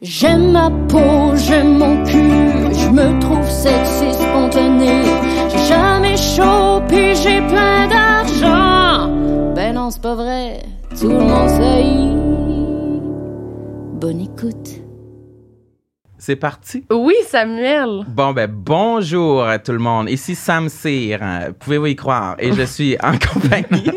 J'aime 0.00 0.52
ma 0.52 0.70
peau, 0.88 1.34
j'aime 1.34 1.78
mon 1.78 2.04
cul, 2.04 2.72
je 2.72 2.88
me 2.88 3.20
trouve 3.20 3.48
sexy 3.50 4.12
spontané. 4.14 5.02
J'ai 5.50 5.66
jamais 5.66 6.16
chaud, 6.16 6.80
puis 6.86 7.16
j'ai 7.16 7.40
plein 7.48 7.88
d'argent. 7.88 9.12
Ben 9.56 9.74
non, 9.74 9.90
c'est 9.90 10.00
pas 10.00 10.14
vrai, 10.14 10.62
tout 11.00 11.08
le 11.08 11.18
monde 11.18 11.48
sait. 11.48 11.84
Bonne 14.00 14.20
écoute. 14.20 14.82
C'est 16.16 16.36
parti. 16.36 16.84
Oui, 16.92 17.14
Samuel. 17.26 18.04
Bon, 18.08 18.32
ben, 18.32 18.48
bonjour 18.52 19.42
à 19.44 19.58
tout 19.58 19.72
le 19.72 19.78
monde. 19.78 20.08
Ici 20.10 20.34
Sam 20.36 20.68
Cyr. 20.68 21.22
hein, 21.22 21.40
Pouvez-vous 21.58 21.86
y 21.86 21.96
croire? 21.96 22.36
Et 22.38 22.52
je 22.52 22.62
suis 22.66 22.96
en 23.02 23.12
compagnie 23.12 23.90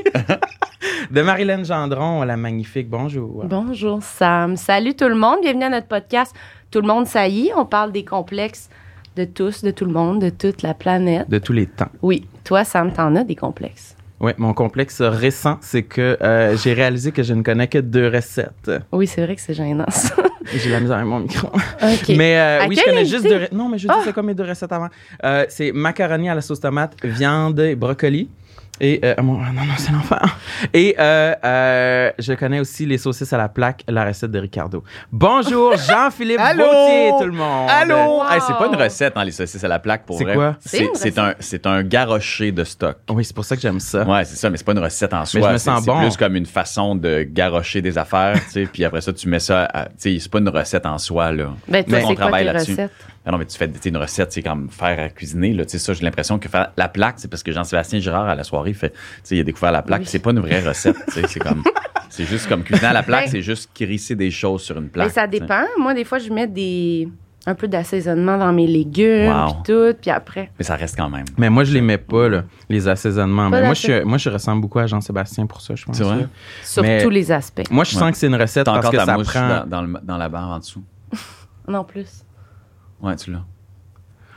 de 1.12 1.22
Marilyn 1.22 1.64
Gendron, 1.64 2.24
la 2.24 2.38
magnifique. 2.38 2.90
Bonjour. 2.90 3.44
Bonjour, 3.46 4.02
Sam. 4.02 4.56
Salut 4.56 4.96
tout 4.96 5.10
le 5.10 5.16
monde. 5.16 5.40
Bienvenue 5.42 5.66
à 5.66 5.70
notre 5.70 5.88
podcast. 5.88 6.34
Tout 6.72 6.80
le 6.82 6.88
monde, 6.88 7.06
ça 7.06 7.28
y 7.28 7.48
est. 7.48 7.54
On 7.54 7.66
parle 7.66 7.92
des 7.92 8.06
complexes 8.06 8.70
de 9.18 9.26
tous, 9.26 9.62
de 9.62 9.72
tout 9.72 9.84
le 9.86 9.92
monde, 9.92 10.22
de 10.22 10.30
toute 10.30 10.62
la 10.62 10.74
planète. 10.74 11.30
De 11.30 11.38
tous 11.38 11.52
les 11.52 11.66
temps. 11.66 11.90
Oui, 12.02 12.26
toi, 12.46 12.64
Sam, 12.64 12.94
t'en 12.94 13.14
as 13.18 13.26
des 13.26 13.36
complexes? 13.36 13.98
Oui, 14.22 14.32
mon 14.38 14.54
complexe 14.54 15.02
récent, 15.02 15.58
c'est 15.62 15.84
que 15.84 16.18
euh, 16.22 16.56
j'ai 16.56 16.74
réalisé 16.74 17.12
que 17.12 17.24
je 17.24 17.34
ne 17.34 17.42
connais 17.42 17.68
que 17.68 17.80
deux 17.80 18.08
recettes. 18.08 18.72
Oui, 18.92 19.08
c'est 19.08 19.26
vrai 19.26 19.36
que 19.36 19.42
c'est 19.42 19.56
gênant, 19.56 19.90
ça. 19.90 20.16
J'ai 20.54 20.70
la 20.70 20.80
misère 20.80 20.98
avec 20.98 21.08
mon 21.08 21.20
micro. 21.20 21.48
OK. 21.48 22.10
Mais 22.18 22.38
euh, 22.38 22.66
oui, 22.68 22.76
je 22.76 22.84
connais 22.84 23.06
juste 23.06 23.24
deux. 23.24 23.48
Non, 23.52 23.70
mais 23.70 23.78
je 23.78 23.88
dis 23.88 23.94
Ah! 23.96 24.02
c'est 24.04 24.12
quoi 24.12 24.24
mes 24.24 24.34
deux 24.34 24.44
recettes 24.44 24.72
avant. 24.72 24.90
Euh, 25.24 25.46
c'est 25.50 25.72
macaroni 25.72 26.30
à 26.30 26.36
la 26.36 26.42
sauce 26.42 26.60
tomate, 26.60 26.96
viande 27.04 27.60
et 27.60 27.76
brocoli. 27.76 28.28
Et 28.84 29.00
euh, 29.06 29.14
ah, 29.16 29.22
mon- 29.22 29.38
non, 29.38 29.52
non, 29.54 29.74
c'est 29.78 29.92
l'enfer. 29.92 30.38
Et 30.74 30.96
euh, 30.98 31.36
euh, 31.46 32.12
je 32.18 32.34
connais 32.34 32.60
aussi 32.60 32.88
les 32.88 32.98
saucisses 32.98 33.32
à 33.32 33.38
la 33.38 33.48
plaque, 33.48 33.84
la 33.88 34.06
recette 34.06 34.32
de 34.32 34.40
Ricardo. 34.40 34.84
Bonjour, 35.12 35.78
Jean-Philippe 35.88 36.40
Allô? 36.40 36.64
Gauthier, 36.66 37.12
tout 37.20 37.26
le 37.28 37.32
monde. 37.32 37.70
Allô? 37.70 37.96
Wow. 37.96 38.24
Hey, 38.32 38.40
c'est 38.46 38.58
pas 38.58 38.66
une 38.66 38.76
recette, 38.76 39.14
hein, 39.16 39.24
les 39.24 39.32
saucisses 39.32 39.64
à 39.64 39.68
la 39.68 39.78
plaque, 39.78 40.04
pour 40.08 40.18
C'est 40.18 40.24
vrai. 40.24 40.34
quoi? 40.34 40.56
C'est 40.60 40.78
C'est 40.78 40.84
une 40.86 40.96
c'est 40.96 41.20
un, 41.20 41.34
c'est 41.40 41.68
un 41.68 41.84
garrocher 41.84 42.52
de 42.52 42.64
stock. 42.64 42.98
Oui, 43.12 43.24
c'est 43.24 43.36
pour 43.36 43.46
ça 43.46 43.56
que 43.56 43.62
j'aime 43.62 43.80
ça. 43.80 44.04
Ouais, 44.04 44.26
c'est 44.26 44.36
ça, 44.38 44.50
mais 44.50 44.58
c'est 44.58 44.64
pas 44.66 44.72
une 44.72 44.80
recette 44.80 45.14
en 45.14 45.26
soi. 45.26 45.42
je 45.42 45.46
me 45.54 45.58
C'est- 45.60 45.66
sens 45.70 45.84
c'est 45.84 45.92
bon. 45.92 46.00
plus 46.02 46.18
comme 46.18 46.36
une 46.36 46.48
façon 46.48 46.96
de 46.96 47.22
garrocher 47.22 47.84
des 47.84 48.00
affaires, 48.00 48.34
tu 48.46 48.50
sais, 48.52 48.66
puis 48.66 48.84
après 48.84 49.02
ça, 49.02 49.14
tu 49.14 49.30
mets 49.30 49.38
ça, 49.40 49.68
tu 50.02 50.14
sais, 50.16 50.18
c'est 50.20 50.32
pas 50.32 50.40
une 50.40 50.50
recette 50.50 50.88
en 50.88 50.98
soi, 50.98 51.32
là. 51.32 51.50
Ben, 51.68 51.84
toi, 51.84 51.98
Mais 51.98 52.04
on 52.04 52.08
c'est 52.10 52.16
quoi 52.16 52.16
travaille 52.16 52.46
là-dessus. 52.46 52.76
Ah 53.26 53.32
non, 53.32 53.38
mais 53.38 53.46
tu 53.46 53.56
fais 53.58 53.68
tu 53.70 53.78
sais, 53.80 53.90
une 53.90 53.98
recette, 53.98 54.32
c'est 54.32 54.42
comme 54.42 54.70
faire 54.70 55.00
à 55.00 55.10
cuisiner, 55.10 55.54
là. 55.54 55.64
Tu 55.64 55.72
sais, 55.72 55.78
ça, 55.80 55.94
j'ai 55.94 56.04
l'impression 56.04 56.40
que 56.40 56.50
faire 56.50 56.72
la 56.76 56.90
plaque, 56.90 57.16
c'est 57.18 57.28
parce 57.28 57.44
que 57.44 57.52
Jean-Sébastien 57.52 58.00
Girard, 58.00 58.28
à 58.28 58.34
la 58.36 58.44
soirée, 58.44 58.74
fait, 58.74 58.90
tu 58.90 58.98
sais, 59.24 59.36
il 59.36 59.40
a 59.42 59.44
découvert 59.44 59.72
la 59.72 59.84
plaque. 59.84 60.02
Oui. 60.02 60.08
C'est 60.08 60.20
pas 60.20 60.32
une 60.32 60.40
vraie 60.40 60.62
recette, 60.62 60.96
tu 61.08 61.12
sais, 61.22 61.28
c'est 61.28 61.40
comme, 61.40 61.64
c'est 62.10 62.26
juste 62.26 62.48
comme 62.50 62.64
cuisiner 62.64 62.88
à 62.88 62.94
la 62.94 63.04
plaque, 63.04 63.26
Ben- 63.26 63.32
c'est 63.32 63.42
juste 63.44 63.70
crisser 63.76 64.16
des 64.16 64.32
choses 64.32 64.64
sur 64.64 64.78
une 64.78 64.90
plaque. 64.90 65.08
Mais 65.08 65.14
ça 65.14 65.28
dépend. 65.28 65.64
Moi, 65.78 65.94
des 65.94 66.04
fois, 66.04 66.18
je 66.18 66.32
mets 66.32 66.48
des 66.48 67.08
un 67.48 67.56
peu 67.56 67.68
d'assaisonnement 67.68 68.38
dans 68.38 68.54
mes 68.54 68.68
légumes, 68.68 69.32
Wow. 69.32 69.54
puis 69.64 69.74
tout, 69.74 69.96
puis 70.00 70.12
après. 70.12 70.52
Mais 70.60 70.64
ça 70.66 70.76
reste 70.76 70.96
quand 70.96 71.10
même. 71.10 71.26
Mais 71.38 71.50
moi, 71.50 71.64
je 71.64 71.74
les 71.74 71.82
mets 71.82 71.98
pas, 71.98 72.28
là, 72.30 72.44
les 72.70 72.88
assaisonnements. 72.88 73.50
Pas 73.50 73.62
Mais 73.62 73.66
moi, 73.66 73.74
je, 73.74 74.04
moi, 74.04 74.18
je 74.20 74.30
ressemble 74.30 74.62
beaucoup 74.62 74.78
à 74.80 74.86
Jean-Sébastien 74.88 75.46
pour 75.48 75.60
ça, 75.62 75.74
je 75.76 75.84
pense. 75.86 75.98
C'est 75.98 76.04
vrai? 76.04 76.28
Sur 76.64 76.84
Mais- 76.84 77.02
tous 77.04 77.10
les 77.10 77.32
aspects. 77.32 77.64
Moi, 77.72 77.84
je 77.84 77.94
Ouais. 77.96 78.00
sens 78.00 78.12
que 78.12 78.18
c'est 78.18 78.28
une 78.28 78.36
recette 78.36 78.66
T'as 78.66 78.74
parce 78.74 78.86
encore 78.88 78.92
que 78.92 78.98
ta 78.98 79.06
ça 79.06 79.40
prend. 79.40 79.66
dans, 79.66 79.68
dans 79.68 79.82
le- 79.82 80.00
dans 80.04 80.18
la 80.18 80.30
barre 80.30 80.50
en 80.50 80.58
dessous. 80.60 80.84
Non 81.68 81.84
plus. 81.84 82.08
Ouais, 83.02 83.16
tu 83.16 83.32
l'as. 83.32 83.44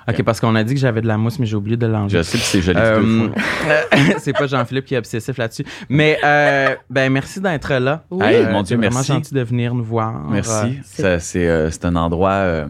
Ok, 0.07 0.23
parce 0.23 0.39
qu'on 0.39 0.55
a 0.55 0.62
dit 0.65 0.75
que 0.75 0.81
j'avais 0.81 1.01
de 1.01 1.07
la 1.07 1.17
mousse, 1.17 1.39
mais 1.39 1.47
j'ai 1.47 1.57
oublié 1.57 1.79
de 1.79 1.87
l'enlever. 1.87 2.19
Je 2.19 2.23
sais 2.23 2.37
que 2.37 2.45
c'est 2.45 2.61
joli 2.61 2.79
Euh, 2.79 3.29
c'est 4.19 4.34
pas 4.34 4.47
Jean-Philippe 4.47 4.84
qui 4.84 4.95
est 4.95 4.98
obsessif 4.98 5.39
là-dessus. 5.39 5.65
Mais 5.89 6.19
euh, 6.23 6.75
ben 6.91 7.11
merci 7.11 7.41
d'être 7.41 7.73
là. 7.75 8.05
Oui. 8.11 8.23
Hey, 8.27 8.37
Euh, 8.45 8.51
mon 8.53 8.62
Dieu, 8.62 8.75
c'est 8.75 8.77
vraiment 8.77 8.97
merci. 8.97 9.12
gentil 9.12 9.33
de 9.34 9.41
venir 9.41 9.75
nous 9.75 9.83
voir. 9.84 10.12
Merci. 10.29 10.81
c'est- 10.84 11.03
Ça, 11.03 11.19
C'est 11.21 11.48
euh, 11.48 11.71
c'est 11.71 11.87
un 11.87 11.97
endroit 11.97 12.33
euh, 12.33 12.67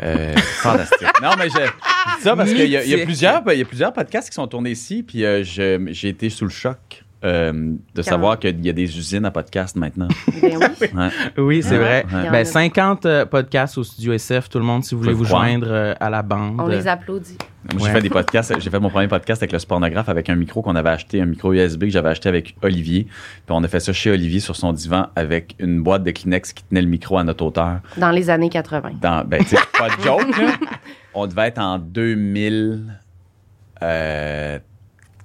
euh, 0.00 0.36
fantastique. 0.62 1.08
Non, 1.20 1.30
mais 1.36 1.48
je, 1.48 1.56
je 1.56 2.16
dis 2.18 2.22
ça 2.22 2.36
parce 2.36 2.50
qu'il 2.52 2.66
y, 2.66 2.70
y 2.70 2.94
a 3.00 3.04
plusieurs, 3.04 3.42
il 3.52 3.58
y 3.58 3.62
a 3.62 3.64
plusieurs 3.64 3.92
podcasts 3.92 4.28
qui 4.28 4.34
sont 4.36 4.46
tournés 4.46 4.70
ici, 4.70 5.02
puis 5.02 5.24
euh, 5.24 5.42
j'ai 5.42 6.08
été 6.08 6.30
sous 6.30 6.44
le 6.44 6.50
choc 6.52 7.02
euh, 7.24 7.72
de 7.94 8.02
savoir 8.02 8.38
qu'il 8.38 8.64
y 8.64 8.68
a 8.70 8.72
des 8.72 8.96
usines 8.96 9.24
à 9.24 9.30
podcast 9.30 9.74
maintenant. 9.76 10.08
Ben 10.40 10.56
oui. 10.56 10.88
Ouais. 10.94 11.08
Oui, 11.36 11.62
c'est 11.62 11.76
vrai. 11.76 12.04
Ouais. 12.04 12.20
Il 12.20 12.24
y 12.26 12.28
en 12.28 12.32
Ben 12.32 12.40
a. 12.42 12.44
50 12.44 13.06
euh, 13.06 13.26
podcasts 13.26 13.76
au 13.78 13.82
studio 13.84 14.12
SF, 14.12 14.48
tout 14.48 14.58
le 14.58 14.64
monde, 14.64 14.84
si 14.84 14.94
vous 14.94 15.00
voulez 15.02 15.12
vous 15.12 15.24
croire. 15.24 15.44
joindre 15.46 15.66
euh, 15.68 15.94
à 15.98 16.10
la 16.10 16.22
bande. 16.22 16.60
On 16.60 16.66
les 16.68 16.86
applaudit. 16.86 17.36
Moi, 17.74 17.82
Ouais. 17.82 17.88
j'ai 17.88 17.92
fait 17.96 18.02
des 18.02 18.08
podcasts. 18.10 18.54
J'ai 18.60 18.70
fait 18.70 18.78
mon 18.78 18.88
premier 18.88 19.08
podcast 19.08 19.42
avec 19.42 19.50
le 19.52 19.58
spornographe 19.58 20.08
avec 20.08 20.30
un 20.30 20.36
micro 20.36 20.62
qu'on 20.62 20.76
avait 20.76 20.90
acheté, 20.90 21.20
un 21.20 21.26
micro 21.26 21.52
USB 21.52 21.84
que 21.84 21.90
j'avais 21.90 22.08
acheté 22.10 22.28
avec 22.28 22.54
Olivier. 22.62 23.04
Puis 23.04 23.10
on 23.50 23.62
a 23.64 23.68
fait 23.68 23.80
ça 23.80 23.92
chez 23.92 24.10
Olivier 24.10 24.38
sur 24.40 24.54
son 24.56 24.72
divan 24.72 25.08
avec 25.16 25.56
une 25.58 25.82
boîte 25.82 26.04
de 26.04 26.12
Kleenex 26.12 26.52
qui 26.52 26.62
tenait 26.64 26.82
le 26.82 26.88
micro 26.88 27.18
à 27.18 27.24
notre 27.24 27.44
hauteur. 27.44 27.80
Dans 27.96 28.10
les 28.12 28.30
années 28.30 28.48
80. 28.48 28.92
Dans, 29.02 29.24
ben, 29.26 29.44
tu 29.44 29.56
pas 29.78 29.88
de 29.96 30.02
joke, 30.02 30.38
là. 30.38 30.52
On 31.14 31.26
devait 31.26 31.48
être 31.48 31.58
en 31.58 31.78
2000. 31.78 32.80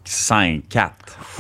Euh, 0.06 0.10
5, 0.10 0.64
4. 0.70 0.94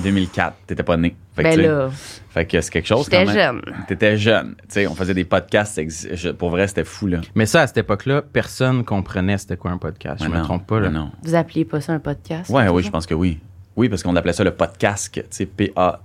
2004. 0.03 0.55
T'étais 0.67 0.83
pas 0.83 0.97
né. 0.97 1.15
Fait 1.35 1.43
que, 1.43 1.47
Ben 1.49 1.55
tu 1.55 1.61
sais, 1.63 1.67
là, 1.67 1.89
fait 2.29 2.45
que 2.45 2.61
c'est 2.61 2.71
quelque 2.71 2.87
chose 2.87 3.09
quand 3.09 3.25
même. 3.25 3.33
jeune. 3.33 3.61
T'étais 3.87 4.17
jeune. 4.17 4.55
Tu 4.61 4.65
sais, 4.69 4.87
on 4.87 4.93
faisait 4.95 5.13
des 5.15 5.23
podcasts. 5.25 5.79
je- 6.13 6.29
Pour 6.29 6.49
vrai, 6.51 6.67
c'était 6.67 6.83
fou, 6.83 7.07
là. 7.07 7.21
Mais 7.35 7.45
ça, 7.47 7.61
à 7.61 7.67
cette 7.67 7.77
époque-là, 7.77 8.21
personne 8.21 8.83
comprenait 8.85 9.37
c'était 9.39 9.57
quoi 9.57 9.71
un 9.71 9.77
podcast. 9.77 10.17
Je 10.19 10.25
Ouais, 10.25 10.31
me 10.33 10.37
non. 10.37 10.43
trompe 10.43 10.67
pas. 10.67 10.79
Là. 10.79 10.89
Non. 10.89 11.11
Vous 11.23 11.33
appeliez 11.35 11.65
pas 11.65 11.81
ça 11.81 11.93
un 11.93 11.99
podcast? 11.99 12.49
Ouais, 12.51 12.67
oui, 12.69 12.83
je 12.83 12.89
pense 12.91 13.05
que 13.07 13.15
oui. 13.15 13.39
Oui, 13.75 13.89
parce 13.89 14.03
qu'on 14.03 14.15
appelait 14.15 14.33
ça 14.33 14.43
le 14.43 14.51
podcast, 14.51 15.11
tu 15.13 15.21
sais, 15.31 15.45
P-A- 15.47 15.99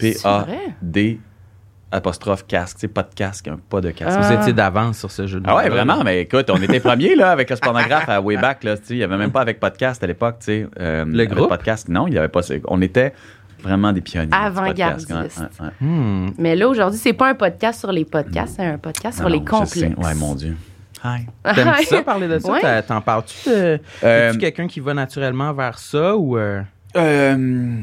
C'est 0.00 0.18
vrai? 0.22 0.56
P-A-D 0.82 1.20
apostrophe 1.94 2.46
casque, 2.46 2.76
tu 2.76 2.80
sais, 2.82 2.88
pas 2.88 3.02
de 3.02 3.14
casque, 3.14 3.48
un 3.48 3.56
pas 3.56 3.80
de 3.80 3.90
casque. 3.90 4.18
Vous 4.18 4.26
Ah. 4.32 4.40
étiez 4.40 4.52
d'avance 4.52 4.98
sur 4.98 5.10
ce 5.10 5.26
jeu 5.26 5.40
de 5.40 5.46
Ah 5.48 5.56
ouais, 5.56 5.68
vraiment, 5.68 6.02
mais 6.04 6.20
écoute, 6.22 6.50
on 6.50 6.56
était 6.60 6.80
premiers 6.80 7.14
là, 7.14 7.30
avec 7.30 7.48
le 7.50 7.56
spornographe 7.56 8.08
à 8.08 8.20
Wayback. 8.20 8.64
Là, 8.64 8.76
tu 8.76 8.84
sais, 8.86 8.94
il 8.94 8.98
n'y 8.98 9.02
avait 9.04 9.16
même 9.16 9.30
pas 9.30 9.40
avec 9.40 9.60
podcast 9.60 10.02
à 10.02 10.06
l'époque. 10.06 10.36
tu 10.40 10.44
sais, 10.46 10.66
euh, 10.80 11.04
Le 11.06 11.24
groupe? 11.26 11.48
podcast, 11.48 11.88
non, 11.88 12.06
il 12.06 12.12
n'y 12.12 12.18
avait 12.18 12.28
pas. 12.28 12.40
On 12.68 12.82
était 12.82 13.12
vraiment 13.62 13.92
des 13.92 14.00
pionniers. 14.00 14.30
Avant-gardistes. 14.32 15.10
ouais. 15.60 15.66
Hmm. 15.80 16.30
Mais 16.36 16.56
là, 16.56 16.68
aujourd'hui, 16.68 16.98
c'est 16.98 17.12
pas 17.14 17.28
un 17.30 17.34
podcast 17.34 17.80
sur 17.80 17.92
les 17.92 18.04
podcasts, 18.04 18.54
c'est 18.56 18.66
un 18.66 18.78
podcast 18.78 19.18
sur 19.18 19.28
Non, 19.28 19.34
les 19.34 19.44
complexes. 19.44 19.80
Ouais, 19.96 20.14
mon 20.16 20.34
Dieu. 20.34 20.56
Hi. 21.04 21.26
T'aimes 21.54 21.72
ça 21.86 22.02
parler 22.02 22.28
de 22.28 22.38
ça? 22.38 22.50
Ouais. 22.50 22.82
T'en 22.82 23.00
parles-tu 23.00 23.48
de. 23.48 23.78
Euh, 24.02 24.30
Es-tu 24.30 24.38
quelqu'un 24.38 24.66
qui 24.66 24.80
va 24.80 24.94
naturellement 24.94 25.52
vers 25.52 25.78
ça 25.78 26.16
ou. 26.16 26.36
euh, 26.38 26.62
Euh, 26.96 27.82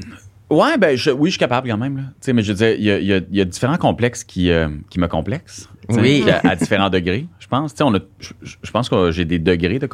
ouais, 0.51 0.77
ben, 0.77 0.95
je- 0.95 1.09
oui, 1.11 1.29
je 1.29 1.33
suis 1.33 1.39
capable 1.39 1.67
quand 1.69 1.77
même. 1.77 1.97
Là. 1.97 2.03
Tu 2.03 2.11
sais, 2.21 2.33
mais 2.33 2.43
je 2.43 2.51
veux 2.51 2.57
dire, 2.57 2.71
il 2.77 2.83
y 2.83 2.91
a, 2.91 2.99
il 2.99 3.05
y 3.05 3.13
a- 3.13 3.17
il 3.17 3.35
y 3.35 3.41
a 3.41 3.45
différents 3.45 3.77
complexes 3.77 4.23
qui, 4.23 4.51
euh, 4.51 4.69
qui 4.89 4.99
me 4.99 5.07
complexent. 5.07 5.67
Oui. 5.89 6.23
À, 6.29 6.49
à 6.51 6.55
différents 6.55 6.89
degrés, 6.89 7.25
je 7.39 7.47
pense. 7.47 7.73
Tu 7.73 7.79
sais, 7.79 7.83
on 7.83 7.93
a, 7.95 7.99
je, 8.19 8.71
pense 8.71 8.87
que 8.89 9.11
j'ai 9.11 9.25
des 9.25 9.39
degrés 9.39 9.79
de 9.79 9.87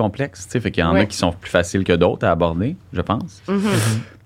sais, 0.51 0.59
fait 0.59 0.71
qu'il 0.71 0.81
y 0.81 0.85
en 0.85 0.93
a 0.93 1.05
qui 1.05 1.17
sont 1.17 1.31
plus 1.31 1.49
faciles 1.49 1.83
que 1.83 1.93
d'autres 1.93 2.25
à 2.27 2.31
aborder, 2.31 2.75
je 2.93 3.01
pense. 3.01 3.41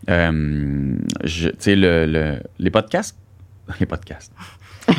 Euh, 0.09 0.97
je- 1.24 1.50
tu 1.50 1.56
sais, 1.59 1.75
le, 1.75 2.06
le- 2.08 2.40
les 2.59 2.72
podcasts. 2.72 3.18
Les 3.80 3.86
podcasts. 3.86 4.34
Ouais. 4.90 4.96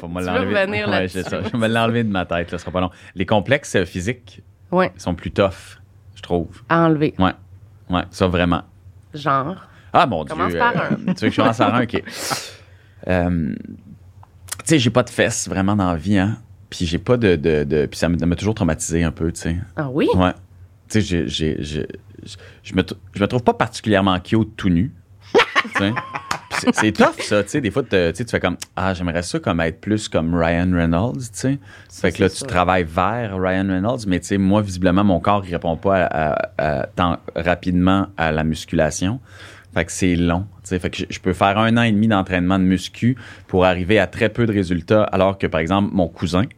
Faut 0.00 0.08
me 0.08 0.22
l'enlever. 0.24 0.54
Ouais. 0.86 1.06
Je 1.08 1.20
vais 1.52 1.58
me 1.58 1.68
l'enlever 1.68 2.02
de 2.02 2.08
ma 2.08 2.24
tête, 2.24 2.50
là, 2.50 2.58
ce 2.58 2.62
sera 2.64 2.72
pas 2.72 2.80
long. 2.80 2.90
Les 3.14 3.26
complexes 3.26 3.84
physiques 3.84 4.42
Ouais, 4.72 4.90
sont 4.96 5.14
plus 5.14 5.30
tough, 5.30 5.78
je 6.16 6.22
trouve. 6.22 6.62
à 6.68 6.86
enlever. 6.86 7.14
Ouais. 7.18 7.32
Ouais, 7.90 8.02
ça 8.10 8.26
vraiment. 8.28 8.62
Genre. 9.14 9.56
Ah 9.92 10.06
mon 10.06 10.24
Commence 10.24 10.50
Dieu. 10.50 10.58
par 10.58 10.76
euh, 10.76 10.90
un. 11.08 11.14
Tu 11.14 11.24
veux 11.24 11.28
que 11.28 11.30
je 11.30 11.36
commence 11.36 11.58
par 11.58 11.74
un? 11.74 11.82
OK. 11.82 12.02
Euh, 13.08 13.54
tu 14.58 14.64
sais, 14.66 14.78
j'ai 14.78 14.90
pas 14.90 15.02
de 15.02 15.08
fesses 15.08 15.48
vraiment 15.48 15.74
dans 15.74 15.90
la 15.90 15.96
vie, 15.96 16.18
hein. 16.18 16.36
Puis 16.68 16.84
j'ai 16.84 16.98
pas 16.98 17.16
de, 17.16 17.34
de, 17.34 17.64
de- 17.64 17.86
Puis 17.86 17.98
ça 17.98 18.10
m'a 18.10 18.36
toujours 18.36 18.54
traumatisé 18.54 19.02
un 19.04 19.10
peu, 19.10 19.32
tu 19.32 19.40
sais. 19.40 19.56
Ah 19.74 19.88
oui? 19.90 20.06
Ouais. 20.14 20.32
Tu 20.90 21.00
sais, 21.00 21.26
je 21.26 22.74
me, 22.74 22.82
je 23.14 23.20
me 23.22 23.26
trouve 23.26 23.42
pas 23.42 23.54
particulièrement 23.54 24.20
cute 24.20 24.54
tout 24.54 24.68
nu. 24.68 24.92
tu 25.32 25.38
sais? 25.78 25.92
C'est- 26.72 26.92
tough, 26.92 27.20
ça. 27.20 27.42
Tu 27.42 27.48
sais, 27.50 27.60
des 27.60 27.70
fois, 27.70 27.82
te- 27.82 28.10
tu 28.12 28.24
fais 28.24 28.40
comme 28.40 28.56
Ah, 28.76 28.94
j'aimerais 28.94 29.22
ça 29.22 29.38
comme 29.38 29.60
être 29.60 29.80
plus 29.80 30.08
comme 30.08 30.34
Ryan 30.34 30.70
Reynolds, 30.72 31.18
tu 31.20 31.28
sais. 31.32 31.58
Fait 31.90 32.12
que 32.12 32.22
là, 32.22 32.30
tu 32.30 32.42
travailles 32.44 32.84
vers 32.84 33.36
Ryan 33.38 33.66
Reynolds, 33.68 34.00
mais 34.06 34.20
tu 34.20 34.26
sais, 34.28 34.38
moi, 34.38 34.62
visiblement, 34.62 35.04
mon 35.04 35.20
corps, 35.20 35.44
il 35.46 35.52
répond 35.52 35.76
pas 35.76 36.04
à- 36.04 36.32
à- 36.58 36.80
à- 36.82 36.86
tant 36.86 37.18
rapidement 37.36 38.06
à 38.16 38.32
la 38.32 38.44
musculation. 38.44 39.20
Fait 39.72 39.84
que 39.84 39.92
c'est 39.92 40.16
long. 40.16 40.46
tu 40.62 40.70
sais. 40.70 40.78
Fait 40.80 40.90
que 40.90 40.96
je, 40.98 41.04
je 41.08 41.20
peux 41.20 41.32
faire 41.32 41.56
un 41.58 41.76
an 41.76 41.82
et 41.82 41.92
demi 41.92 42.08
d'entraînement 42.08 42.58
de 42.58 42.64
muscu 42.64 43.16
pour 43.46 43.64
arriver 43.64 43.98
à 44.00 44.06
très 44.08 44.28
peu 44.28 44.44
de 44.46 44.52
résultats, 44.52 45.04
alors 45.04 45.38
que, 45.38 45.46
par 45.46 45.60
exemple, 45.60 45.90
mon 45.92 46.08
cousin, 46.08 46.44
tu 46.44 46.48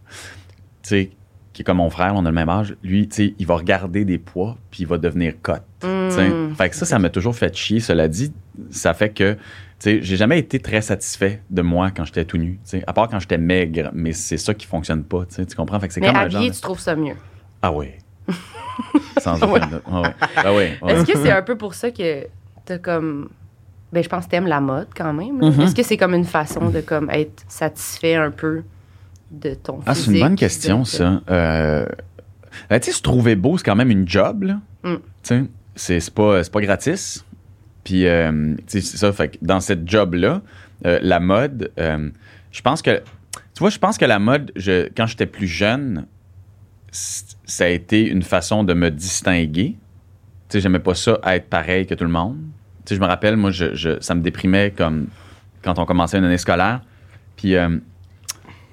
sais, 0.82 1.10
qui 1.52 1.60
est 1.60 1.64
comme 1.66 1.76
mon 1.76 1.90
frère, 1.90 2.14
on 2.16 2.24
a 2.24 2.30
le 2.30 2.34
même 2.34 2.48
âge, 2.48 2.74
lui, 2.82 3.06
tu 3.08 3.14
sais, 3.16 3.34
il 3.38 3.46
va 3.46 3.56
regarder 3.56 4.06
des 4.06 4.16
poids, 4.16 4.56
puis 4.70 4.84
il 4.84 4.86
va 4.86 4.96
devenir 4.96 5.34
cote. 5.42 5.60
tu 5.80 5.86
sais. 6.08 6.30
Mm. 6.30 6.54
Fait 6.54 6.70
que 6.70 6.76
ça, 6.76 6.86
ça 6.86 6.98
m'a 6.98 7.10
toujours 7.10 7.36
fait 7.36 7.54
chier. 7.54 7.80
Cela 7.80 8.08
dit, 8.08 8.32
ça 8.70 8.94
fait 8.94 9.10
que, 9.10 9.36
j'ai 9.84 10.16
jamais 10.16 10.38
été 10.38 10.60
très 10.60 10.80
satisfait 10.80 11.42
de 11.50 11.62
moi 11.62 11.90
quand 11.90 12.04
j'étais 12.04 12.24
tout 12.24 12.38
nu, 12.38 12.60
à 12.86 12.92
part 12.92 13.08
quand 13.08 13.18
j'étais 13.18 13.38
maigre, 13.38 13.90
mais 13.92 14.12
c'est 14.12 14.36
ça 14.36 14.54
qui 14.54 14.66
fonctionne 14.66 15.04
pas, 15.04 15.24
tu 15.26 15.34
sais, 15.34 15.46
tu 15.46 15.56
comprends? 15.56 15.80
Fait 15.80 15.88
que 15.88 15.94
c'est 15.94 16.00
Mais 16.00 16.08
comme 16.08 16.16
un 16.16 16.20
habillé, 16.20 16.46
genre... 16.46 16.54
tu 16.54 16.60
trouves 16.60 16.80
ça 16.80 16.94
mieux. 16.94 17.16
Ah 17.62 17.72
oui. 17.72 17.88
Sans 19.18 19.42
aucun 19.42 19.66
doute. 19.66 19.82
Ah 19.90 20.00
ouais. 20.02 20.14
Ah 20.36 20.54
ouais, 20.54 20.78
ouais. 20.82 20.92
Est-ce 20.94 21.04
que 21.12 21.18
c'est 21.18 21.30
un 21.32 21.42
peu 21.42 21.56
pour 21.56 21.74
ça 21.74 21.90
que 21.90 22.26
t'as 22.64 22.78
comme. 22.78 23.28
Ben, 23.92 24.02
je 24.02 24.08
pense 24.08 24.24
que 24.24 24.30
t'aimes 24.30 24.46
la 24.46 24.60
mode 24.60 24.88
quand 24.96 25.12
même. 25.12 25.36
Mhm. 25.36 25.60
Est-ce 25.60 25.74
que 25.74 25.82
c'est 25.82 25.96
comme 25.96 26.14
une 26.14 26.24
façon 26.24 26.70
de 26.70 26.80
comme 26.80 27.10
être 27.10 27.44
satisfait 27.48 28.14
un 28.14 28.30
peu 28.30 28.62
de 29.30 29.54
ton 29.54 29.80
Ah, 29.84 29.94
c'est 29.94 30.06
une 30.06 30.12
physique, 30.12 30.22
bonne 30.22 30.36
question, 30.36 30.80
de- 30.80 30.86
ça. 30.86 31.20
Euh, 31.30 31.86
ben, 32.70 32.80
tu 32.80 32.90
sais, 32.90 32.96
se 32.96 33.02
trouver 33.02 33.36
beau, 33.36 33.58
c'est 33.58 33.64
quand 33.64 33.76
même 33.76 33.90
une 33.90 34.08
job, 34.08 34.44
là. 34.44 34.60
Mm. 34.84 34.94
Tu 34.94 35.00
sais, 35.22 35.44
c'est 35.74 36.00
c'est 36.00 36.14
pas, 36.14 36.42
c'est 36.42 36.52
pas 36.52 36.60
gratis. 36.60 37.24
Puis, 37.84 38.06
euh, 38.06 38.54
tu 38.58 38.62
sais, 38.66 38.80
c'est 38.80 38.96
ça. 38.96 39.12
Fait 39.12 39.28
que 39.28 39.38
dans 39.42 39.60
cette 39.60 39.88
job-là, 39.88 40.42
euh, 40.86 40.98
la 41.02 41.20
mode, 41.20 41.70
euh, 41.78 42.10
je 42.50 42.60
pense 42.62 42.82
que. 42.82 43.02
Tu 43.54 43.58
vois, 43.58 43.70
je 43.70 43.78
pense 43.78 43.98
que 43.98 44.04
la 44.04 44.18
mode, 44.18 44.50
je, 44.56 44.88
quand 44.96 45.06
j'étais 45.06 45.26
plus 45.26 45.46
jeune, 45.46 46.06
ça 46.90 47.64
a 47.64 47.68
été 47.68 48.06
une 48.08 48.22
façon 48.22 48.64
de 48.64 48.74
me 48.74 48.90
distinguer. 48.90 49.76
Tu 50.48 50.58
sais, 50.58 50.60
j'aimais 50.60 50.78
pas 50.78 50.94
ça, 50.94 51.18
être 51.26 51.48
pareil 51.48 51.86
que 51.86 51.94
tout 51.94 52.04
le 52.04 52.10
monde. 52.10 52.38
Tu 52.84 52.90
sais, 52.90 52.94
je 52.96 53.00
me 53.00 53.06
rappelle, 53.06 53.36
moi, 53.36 53.50
je, 53.50 53.74
je- 53.74 54.00
ça 54.00 54.14
me 54.14 54.20
déprimait 54.22 54.70
comme 54.76 55.06
quand 55.62 55.78
on 55.78 55.84
commençait 55.84 56.18
une 56.18 56.24
année 56.24 56.38
scolaire. 56.38 56.82
Puis, 57.36 57.54
euh, 57.56 57.78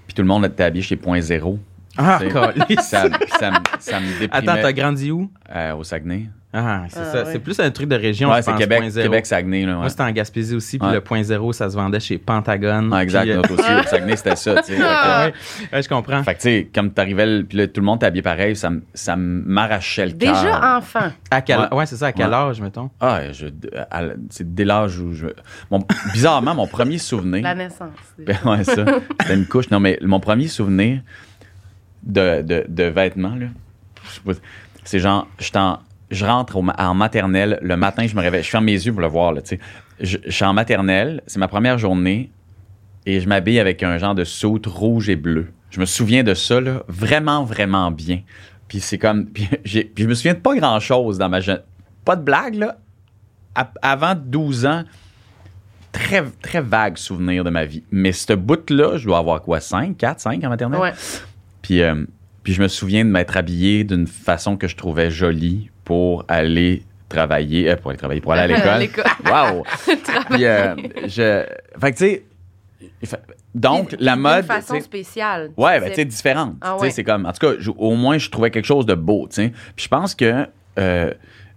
puis 0.07 0.13
tout 0.15 0.21
le 0.21 0.27
monde 0.27 0.45
était 0.45 0.63
habillé 0.63 0.83
chez 0.83 0.95
Point 0.95 1.21
Zéro. 1.21 1.59
Ah, 1.97 2.19
ça, 2.81 3.07
ça, 3.39 3.51
me- 3.51 3.57
ça 3.79 3.99
me 3.99 4.19
déprimait. 4.19 4.51
Attends, 4.51 4.61
t'as 4.61 4.73
grandi 4.73 5.11
où? 5.11 5.31
Euh, 5.53 5.75
au 5.75 5.83
Saguenay. 5.83 6.29
Ah, 6.51 6.85
c'est 6.89 6.99
Ah, 6.99 7.05
ça. 7.05 7.23
ouais. 7.25 7.31
C'est 7.31 7.37
plus 7.39 7.59
un 7.59 7.69
truc 7.69 7.87
de 7.87 7.95
région, 7.95 8.31
ouais, 8.31 8.41
c'est 8.41 8.55
Québec. 8.55 8.81
Québec, 8.91 9.25
Saguenay. 9.27 9.65
Là, 9.67 9.73
ouais. 9.73 9.77
Moi, 9.81 9.89
c'était 9.89 10.01
en 10.01 10.09
Gaspésie 10.11 10.55
aussi, 10.55 10.79
puis 10.79 10.87
Ouais. 10.87 10.95
le 10.95 11.01
point 11.01 11.21
zéro, 11.21 11.53
ça 11.53 11.69
se 11.69 11.75
vendait 11.75 11.99
chez 11.99 12.17
Pentagone. 12.17 12.91
Ah, 12.91 13.03
exact, 13.03 13.21
Puis, 13.21 13.31
euh, 13.33 13.35
notre 13.35 13.53
aussi. 13.53 13.61
Au 13.71 13.83
Saguenay, 13.87 14.15
c'était 14.15 14.35
ça. 14.35 14.55
tu 14.55 14.63
sais. 14.63 14.73
Fait 14.77 14.79
que, 14.81 14.83
Ah. 14.87 15.25
ouais, 15.27 15.33
ouais, 15.73 15.83
je 15.83 15.89
comprends. 15.89 16.23
Fait 16.23 16.33
que, 16.33 16.39
tu 16.39 16.43
sais, 16.49 16.69
comme 16.73 16.89
t'arrivais, 16.91 17.43
puis 17.43 17.59
là, 17.59 17.67
tout 17.67 17.81
le 17.81 17.85
monde 17.85 17.99
t'habillait 17.99 18.23
pareil, 18.23 18.55
ça, 18.55 18.71
me- 18.71 18.81
ça 18.95 19.15
m'arrachait 19.15 20.07
le 20.07 20.13
cœur. 20.13 20.33
Déjà 20.33 20.77
enfant. 20.77 21.11
À 21.29 21.41
quel, 21.41 21.59
Ouais. 21.59 21.73
ouais, 21.73 21.85
c'est 21.85 21.97
ça, 21.97 22.07
à 22.07 22.11
quel 22.13 22.29
Ouais. 22.29 22.33
âge, 22.33 22.59
mettons? 22.61 22.89
Ah, 22.99 23.31
je, 23.31 23.45
à- 23.91 24.01
c'est 24.31 24.55
dès 24.55 24.65
l'âge 24.65 24.97
où 24.99 25.13
je. 25.13 25.27
Mon, 25.69 25.85
bizarrement, 26.13 26.55
mon 26.55 26.65
premier 26.65 26.97
souvenir. 26.97 27.43
La 27.43 27.53
naissance. 27.53 27.89
Ben, 28.17 28.35
ouais, 28.45 28.63
ça. 28.63 28.85
C'était 29.21 29.35
une 29.35 29.45
couche. 29.45 29.69
Non, 29.69 29.79
mais 29.79 29.99
mon 30.01 30.19
premier 30.19 30.47
souvenir 30.47 31.01
de, 32.01 32.41
de, 32.41 32.65
de 32.67 32.83
vêtements, 32.85 33.35
là, 33.35 34.33
c'est 34.83 34.99
genre, 34.99 35.27
je, 35.39 35.51
t'en- 35.51 35.79
je 36.11 36.25
rentre 36.25 36.55
au 36.55 36.65
en 36.65 36.93
maternelle, 36.93 37.59
le 37.61 37.77
matin, 37.77 38.07
je 38.07 38.15
me 38.15 38.21
réveille, 38.21 38.43
je 38.43 38.49
ferme 38.49 38.65
mes 38.65 38.73
yeux 38.73 38.91
pour 38.91 39.01
le 39.01 39.07
voir, 39.07 39.31
là. 39.33 39.41
Je, 39.99 40.17
je 40.25 40.31
suis 40.31 40.45
en 40.45 40.53
maternelle, 40.53 41.21
c'est 41.27 41.39
ma 41.39 41.47
première 41.47 41.77
journée, 41.77 42.31
et 43.05 43.19
je 43.19 43.27
m'habille 43.27 43.59
avec 43.59 43.83
un 43.83 43.97
genre 43.97 44.15
de 44.15 44.23
soute 44.23 44.65
rouge 44.65 45.09
et 45.09 45.15
bleu. 45.15 45.47
Je 45.69 45.79
me 45.79 45.85
souviens 45.85 46.23
de 46.23 46.33
ça, 46.33 46.59
là, 46.59 46.83
vraiment, 46.87 47.43
vraiment 47.43 47.91
bien. 47.91 48.21
Puis 48.67 48.79
c'est 48.79 48.97
comme. 48.97 49.25
Puis, 49.33 49.47
je 49.65 50.05
me 50.05 50.13
souviens 50.13 50.33
de 50.33 50.39
pas 50.39 50.55
grand-chose 50.55 51.17
dans 51.17 51.29
ma 51.29 51.41
jeune. 51.41 51.61
Pas 52.05 52.15
de 52.15 52.23
blague, 52.23 52.55
là. 52.55 52.77
À- 53.55 53.71
avant 53.81 54.15
12 54.15 54.65
ans, 54.65 54.83
très, 55.91 56.23
très 56.41 56.61
vague 56.61 56.97
souvenir 56.97 57.43
de 57.43 57.49
ma 57.49 57.65
vie. 57.65 57.83
Mais 57.91 58.11
ce 58.11 58.33
bout-là, 58.33 58.97
je 58.97 59.05
dois 59.05 59.17
avoir 59.17 59.41
quoi, 59.41 59.59
5, 59.59 59.97
4, 59.97 60.19
5 60.19 60.43
en 60.43 60.49
maternelle? 60.49 60.79
Ouais. 60.79 60.93
Puis, 61.61 61.81
euh, 61.81 62.05
puis 62.43 62.53
je 62.53 62.61
me 62.61 62.67
souviens 62.67 63.03
de 63.03 63.09
m'être 63.09 63.37
habillé 63.37 63.83
d'une 63.83 64.07
façon 64.07 64.55
que 64.55 64.67
je 64.67 64.75
trouvais 64.75 65.11
jolie 65.11 65.69
pour 65.89 66.23
aller 66.27 66.83
travailler, 67.09 67.71
euh, 67.71 67.75
pour 67.75 67.89
aller 67.89 67.97
travailler, 67.97 68.21
pour 68.21 68.33
aller 68.33 68.53
à 68.53 68.77
l'école. 68.77 69.03
Wow! 69.25 69.63
Puis, 70.29 70.45
euh, 70.45 70.75
je. 71.07 71.43
Fait 71.81 71.91
que, 71.91 71.97
tu 71.97 72.05
sais. 72.05 73.17
Donc, 73.55 73.95
la 73.99 74.15
mode. 74.15 74.41
D'une 74.45 74.53
façon 74.53 74.79
spéciale. 74.81 75.49
Ouais, 75.57 75.79
ben, 75.79 75.89
tu 75.89 75.95
sais, 75.95 76.05
différente. 76.05 76.57
Ah 76.61 76.73
Tu 76.73 76.79
sais, 76.81 76.85
ouais. 76.85 76.91
C'est 76.91 77.03
comme, 77.03 77.25
en 77.25 77.31
tout 77.33 77.39
cas, 77.47 77.53
je- 77.57 77.71
au 77.75 77.95
moins, 77.95 78.19
je 78.19 78.29
trouvais 78.29 78.51
quelque 78.51 78.65
chose 78.67 78.85
de 78.85 78.93
beau, 78.93 79.27
tu 79.27 79.37
sais. 79.37 79.49
Puis 79.75 79.85
je 79.85 79.87
pense 79.89 80.13
que, 80.13 80.45
euh, 80.77 81.11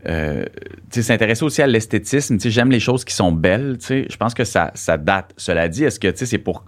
euh, 0.09 0.45
s'intéresser 0.91 1.45
aussi 1.45 1.61
à 1.61 1.67
l'esthétisme, 1.67 2.37
tu 2.39 2.45
sais, 2.45 2.51
j'aime 2.51 2.71
les 2.71 2.81
choses 2.81 3.05
qui 3.05 3.15
sont 3.15 3.33
belles, 3.33 3.77
tu 3.79 3.87
sais. 3.87 4.07
Je 4.11 4.17
pense 4.17 4.33
que 4.33 4.45
ça, 4.45 4.71
ça 4.75 4.97
date. 4.97 5.35
Cela 5.37 5.69
dit, 5.69 5.85
est-ce 5.85 6.01
que, 6.01 6.09
tu 6.09 6.17
sais, 6.17 6.27
c'est 6.27 6.39
pour. 6.39 6.65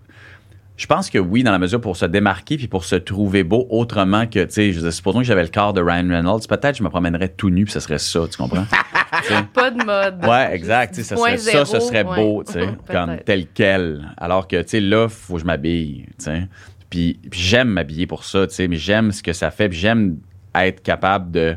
Je 0.76 0.86
pense 0.86 1.08
que 1.08 1.18
oui, 1.18 1.44
dans 1.44 1.52
la 1.52 1.58
mesure 1.60 1.80
pour 1.80 1.96
se 1.96 2.04
démarquer 2.04 2.56
puis 2.56 2.66
pour 2.66 2.84
se 2.84 2.96
trouver 2.96 3.44
beau 3.44 3.66
autrement 3.70 4.26
que, 4.26 4.42
tu 4.44 4.50
sais, 4.52 4.72
je 4.72 4.90
supposons 4.90 5.18
que 5.20 5.24
j'avais 5.24 5.44
le 5.44 5.48
corps 5.48 5.72
de 5.72 5.80
Ryan 5.80 6.08
Reynolds, 6.08 6.40
peut-être 6.48 6.76
je 6.76 6.82
me 6.82 6.88
promènerais 6.88 7.28
tout 7.28 7.48
nu 7.50 7.64
puis 7.64 7.72
ce 7.72 7.78
serait 7.80 7.98
ça, 7.98 8.20
tu 8.28 8.36
comprends? 8.36 8.66
Pas 9.54 9.70
de 9.70 9.84
mode. 9.84 10.24
Ouais, 10.26 10.52
exact. 10.54 10.96
Ça 10.96 11.16
serait 11.16 11.38
ça, 11.38 11.64
ce 11.64 11.78
serait 11.80 12.04
ouais. 12.04 12.16
beau, 12.16 12.42
tu 12.44 12.52
sais, 12.54 12.68
comme 12.90 13.18
tel 13.24 13.46
quel. 13.54 14.08
Alors 14.16 14.48
que, 14.48 14.60
tu 14.62 14.68
sais, 14.70 14.80
là, 14.80 15.08
faut 15.08 15.34
que 15.34 15.40
je 15.40 15.44
m'habille, 15.46 16.06
tu 16.18 16.24
sais. 16.24 16.48
Puis, 16.90 17.18
puis 17.30 17.40
j'aime 17.40 17.68
m'habiller 17.68 18.06
pour 18.06 18.24
ça, 18.24 18.46
tu 18.46 18.54
sais, 18.54 18.66
mais 18.68 18.76
j'aime 18.76 19.12
ce 19.12 19.22
que 19.22 19.32
ça 19.32 19.50
fait, 19.52 19.68
puis 19.68 19.78
j'aime 19.78 20.18
être 20.54 20.82
capable 20.82 21.30
de. 21.30 21.56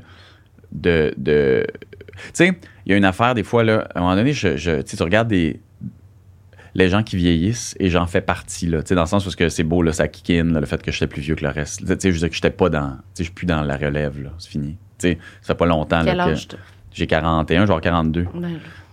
de, 0.71 1.13
de... 1.17 1.65
Tu 2.13 2.29
sais, 2.33 2.59
il 2.85 2.91
y 2.91 2.93
a 2.93 2.97
une 2.97 3.05
affaire, 3.05 3.33
des 3.35 3.43
fois, 3.43 3.63
là, 3.63 3.87
à 3.93 3.99
un 3.99 4.01
moment 4.01 4.15
donné, 4.15 4.33
je, 4.33 4.57
je- 4.57 4.81
tu 4.81 5.01
regardes 5.03 5.27
des. 5.27 5.59
Les 6.77 6.87
gens 6.89 7.03
qui 7.03 7.17
vieillissent, 7.17 7.75
et 7.79 7.89
j'en 7.89 8.05
fais 8.05 8.21
partie, 8.21 8.67
là, 8.67 8.81
dans 8.83 9.01
le 9.01 9.07
sens 9.07 9.25
où 9.25 9.31
que 9.31 9.49
c'est 9.49 9.63
beau, 9.63 9.81
là, 9.81 9.91
ça 9.91 10.07
là, 10.07 10.59
le 10.59 10.65
fait 10.65 10.81
que 10.81 10.91
j'étais 10.91 11.07
plus 11.07 11.21
vieux 11.21 11.35
que 11.35 11.43
le 11.43 11.49
reste. 11.49 11.79
Tu 11.81 11.87
sais, 11.99 12.11
je 12.11 12.19
dire 12.19 12.29
que 12.29 12.35
j'étais 12.35 12.51
pas 12.51 12.69
dans. 12.69 12.97
Je 13.17 13.23
suis 13.23 13.33
plus 13.33 13.47
dans 13.47 13.63
la 13.63 13.75
relève, 13.77 14.21
là, 14.21 14.29
c'est 14.37 14.51
fini. 14.51 14.77
Tu 14.99 15.09
sais, 15.09 15.17
ça 15.41 15.47
fait 15.53 15.57
pas 15.57 15.65
longtemps, 15.65 16.01
Quel 16.05 16.15
là, 16.15 16.27
que. 16.27 16.31
âge 16.31 16.47
t'as? 16.47 16.57
J'ai 16.93 17.07
41, 17.07 17.65
genre 17.65 17.81
42. 17.81 18.27
Ben, 18.33 18.41
là, 18.41 18.47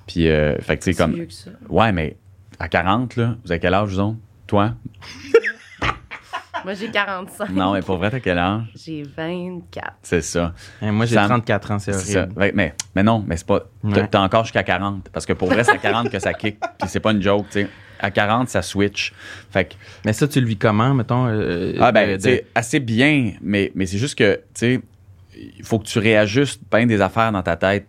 Puis, 0.06 0.28
euh, 0.28 0.58
fait 0.58 0.78
que, 0.78 0.84
tu 0.84 0.92
sais, 0.92 0.98
comme. 0.98 1.12
vieux 1.12 1.26
que 1.26 1.32
ça. 1.32 1.50
Ouais, 1.68 1.92
mais 1.92 2.16
à 2.58 2.68
40, 2.68 3.16
là, 3.16 3.36
vous 3.44 3.52
avez 3.52 3.60
quel 3.60 3.74
âge, 3.74 3.90
vous 3.90 4.00
autres? 4.00 4.16
Toi? 4.46 4.74
Moi, 6.64 6.74
j'ai 6.74 6.88
45. 6.90 7.50
Non, 7.50 7.72
mais 7.74 7.80
pour 7.82 7.98
vrai, 7.98 8.10
t'as 8.10 8.20
quel 8.20 8.38
âge? 8.38 8.62
J'ai 8.74 9.02
24. 9.02 9.92
C'est 10.02 10.22
ça. 10.22 10.54
Hein, 10.80 10.92
moi, 10.92 11.06
j'ai 11.06 11.14
Ça 11.14 11.22
me- 11.24 11.28
34 11.28 11.70
ans, 11.72 11.78
c'est 11.78 11.92
C'est 11.92 12.12
ça. 12.12 12.20
horrible. 12.22 12.38
Ouais, 12.40 12.52
Mais, 12.54 12.74
mais 12.94 13.02
non, 13.02 13.22
mais 13.26 13.36
c'est 13.36 13.46
pas. 13.46 13.60
t'as- 13.60 13.88
Ouais. 13.88 14.08
T'as 14.08 14.20
encore 14.22 14.44
jusqu'à 14.44 14.62
40. 14.62 15.08
Parce 15.12 15.26
que 15.26 15.32
pour 15.34 15.48
vrai, 15.48 15.62
c'est 15.64 15.72
à 15.72 15.78
40 15.78 16.10
que 16.10 16.18
ça 16.18 16.32
kick. 16.32 16.58
Puis 16.78 16.88
c'est 16.88 17.00
pas 17.00 17.12
une 17.12 17.20
joke, 17.22 17.46
tu 17.50 17.60
sais. 17.62 17.68
À 18.00 18.10
40, 18.10 18.48
ça 18.48 18.60
switch. 18.62 19.12
Fait 19.50 19.66
que, 19.66 19.74
Mais 20.04 20.12
ça, 20.12 20.26
tu 20.26 20.40
le 20.40 20.46
vis 20.46 20.56
comment, 20.56 20.92
mettons? 20.94 21.26
euh, 21.28 21.74
ah 21.80 21.90
de- 21.90 21.94
ben, 21.94 22.10
de- 22.10 22.16
tu 22.16 22.22
sais, 22.22 22.46
assez 22.54 22.80
bien, 22.80 23.32
mais, 23.40 23.70
mais 23.74 23.86
c'est 23.86 23.98
juste 23.98 24.18
que, 24.18 24.34
tu 24.36 24.40
sais, 24.54 24.80
il 25.36 25.64
faut 25.64 25.78
que 25.78 25.84
tu 25.86 25.98
réajustes 25.98 26.60
bien 26.70 26.86
des 26.86 27.00
affaires 27.00 27.30
dans 27.32 27.42
ta 27.42 27.56
tête, 27.56 27.86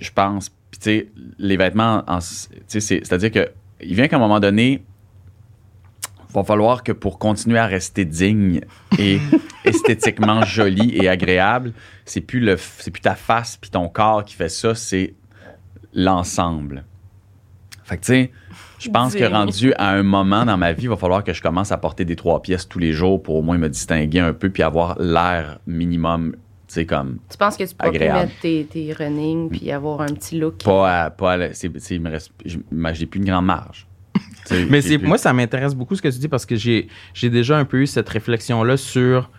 je 0.00 0.10
pense. 0.10 0.48
Puis, 0.70 0.80
tu 0.80 0.84
sais, 0.84 1.08
les 1.38 1.56
vêtements, 1.56 2.02
en- 2.06 2.18
tu 2.18 2.24
sais, 2.66 2.80
c'est- 2.80 3.00
c'est-à-dire 3.04 3.30
que 3.30 3.50
il 3.84 3.94
vient 3.94 4.08
qu'à 4.08 4.16
un 4.16 4.20
moment 4.20 4.40
donné, 4.40 4.82
va 6.34 6.44
falloir 6.44 6.82
que 6.82 6.92
pour 6.92 7.18
continuer 7.18 7.58
à 7.58 7.66
rester 7.66 8.04
digne 8.04 8.60
et 8.98 9.18
esthétiquement 9.64 10.42
joli 10.44 10.96
et 10.96 11.08
agréable, 11.08 11.72
c'est 12.04 12.20
plus 12.20 12.40
le, 12.40 12.56
c'est 12.56 12.90
plus 12.90 13.00
ta 13.02 13.14
face 13.14 13.56
puis 13.56 13.70
ton 13.70 13.88
corps 13.88 14.24
qui 14.24 14.34
fait 14.34 14.48
ça, 14.48 14.74
c'est 14.74 15.14
l'ensemble. 15.94 16.84
Fait 17.84 17.96
que 17.96 18.02
tu 18.04 18.12
sais, 18.12 18.30
je 18.78 18.88
pense 18.90 19.14
que 19.14 19.24
rendu 19.24 19.72
à 19.74 19.90
un 19.90 20.02
moment 20.02 20.44
dans 20.44 20.56
ma 20.56 20.72
vie, 20.72 20.84
il 20.84 20.88
va 20.88 20.96
falloir 20.96 21.22
que 21.22 21.32
je 21.32 21.42
commence 21.42 21.72
à 21.72 21.78
porter 21.78 22.04
des 22.04 22.16
trois 22.16 22.40
pièces 22.42 22.68
tous 22.68 22.78
les 22.78 22.92
jours 22.92 23.22
pour 23.22 23.36
au 23.36 23.42
moins 23.42 23.58
me 23.58 23.68
distinguer 23.68 24.20
un 24.20 24.32
peu 24.32 24.50
puis 24.50 24.62
avoir 24.62 24.98
l'air 25.00 25.58
minimum, 25.66 26.34
comme 26.88 27.18
Tu 27.28 27.36
penses 27.36 27.56
que 27.58 27.64
tu 27.64 27.74
peux 27.74 27.90
mettre 27.98 28.32
tes, 28.40 28.64
tes 28.64 28.92
running 28.94 29.50
puis 29.50 29.70
avoir 29.70 30.00
un 30.00 30.06
petit 30.06 30.38
look? 30.38 30.62
pas 30.64 31.02
à, 31.04 31.10
pas 31.10 31.32
à 31.34 31.52
c'est, 31.52 31.70
c'est- 31.78 31.96
il 31.96 32.00
me 32.00 32.10
reste, 32.10 32.32
j'ai 32.44 33.06
plus 33.06 33.18
une 33.18 33.26
grande 33.26 33.44
marge. 33.44 33.86
Mais 34.68 34.80
c'est 34.82 34.98
moi, 34.98 35.18
ça 35.18 35.32
m'intéresse 35.32 35.74
beaucoup 35.74 35.94
ce 35.94 36.02
que 36.02 36.08
tu 36.08 36.18
dis 36.18 36.28
parce 36.28 36.44
que 36.46 36.56
j'ai 36.56 36.88
j'ai 37.14 37.30
déjà 37.30 37.56
un 37.58 37.64
peu 37.64 37.80
eu 37.82 37.86
cette 37.86 38.08
réflexion-là 38.08 38.76
sur. 38.76 39.30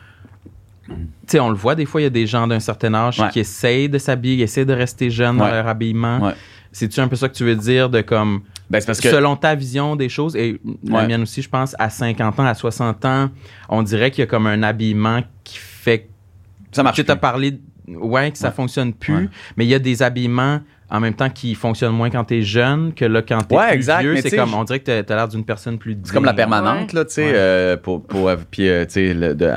Tu 0.88 0.94
sais, 1.28 1.40
on 1.40 1.50
le 1.50 1.56
voit, 1.56 1.76
des 1.76 1.86
fois, 1.86 2.02
il 2.02 2.04
y 2.04 2.08
a 2.08 2.10
des 2.12 2.28
gens 2.28 2.46
d'un 2.48 2.60
certain 2.60 2.94
âge 2.94 3.20
Ouais. 3.20 3.30
qui 3.30 3.40
essayent 3.40 3.88
de 3.88 3.98
s'habiller, 3.98 4.38
qui 4.38 4.44
essayent 4.44 4.66
de 4.66 4.74
rester 4.74 5.10
jeunes 5.10 5.38
dans 5.38 5.48
leur 5.48 5.66
habillement. 5.68 6.20
Ouais. 6.20 6.34
C'est-tu 6.74 7.00
un 7.00 7.08
peu 7.08 7.16
ça 7.16 7.30
que 7.30 7.36
tu 7.36 7.46
veux 7.46 7.56
dire 7.56 7.90
de 7.90 8.02
comme. 8.02 8.42
Ben, 8.70 8.80
c'est 8.82 8.88
parce 8.88 9.00
que 9.00 9.10
Selon 9.10 9.36
ta 9.36 9.56
vision 9.56 9.96
des 9.96 10.10
choses, 10.10 10.36
et 10.36 10.60
la 10.84 11.06
mienne 11.08 11.22
aussi, 11.22 11.42
je 11.42 11.50
pense, 11.50 11.76
à 11.80 11.90
50 11.90 12.40
ans, 12.40 12.46
à 12.46 12.54
60 12.56 13.06
ans, 13.06 13.30
on 13.70 13.84
dirait 13.84 14.10
qu'il 14.12 14.22
y 14.22 14.24
a 14.24 14.28
comme 14.28 14.48
un 14.48 14.64
habillement 14.64 15.22
qui 15.44 15.58
fait 15.58 16.10
ça 16.72 16.82
marche. 16.84 17.04
tu 17.04 17.10
as 17.12 17.16
parlé, 17.16 17.60
ouais, 17.88 18.32
que 18.32 18.38
ça 18.38 18.48
Ouais. 18.50 18.54
fonctionne 18.54 18.94
plus, 18.94 19.14
Ouais. 19.16 19.30
mais 19.56 19.66
il 19.66 19.70
y 19.70 19.76
a 19.76 19.80
des 19.80 20.02
habillements 20.02 20.62
en 20.94 21.00
même 21.00 21.16
temps 21.16 21.30
qui 21.30 21.56
fonctionnent 21.56 21.92
moins 21.96 22.10
quand 22.12 22.24
t'es 22.24 22.44
jeune 22.44 22.94
que 22.94 23.04
là 23.04 23.22
quand 23.24 23.40
t'es 23.40 23.56
Ouais, 23.58 23.68
plus 23.70 23.76
exact, 23.76 24.02
vieux, 24.04 24.16
c'est 24.18 24.30
tu 24.30 24.36
comme 24.38 24.54
on 24.54 24.64
dirait 24.64 24.80
que 24.80 25.02
t'as, 25.02 25.16
l'air 25.16 25.28
d'une 25.28 25.44
personne 25.44 25.78
plus 25.80 25.98
C'est 26.04 26.14
comme 26.14 26.24
la 26.24 26.34
permanente, 26.36 26.94
là, 26.94 27.04
tu 27.04 27.14
sais, 27.14 27.26
Ouais. 27.26 27.32
euh, 27.34 27.78
pour, 27.78 28.04
pour, 28.06 28.30
euh, 28.30 28.36
puis, 28.52 28.70
euh, 28.70 28.86
tu 28.86 28.92
sais, 28.92 29.14
le- 29.16 29.34
de, 29.34 29.50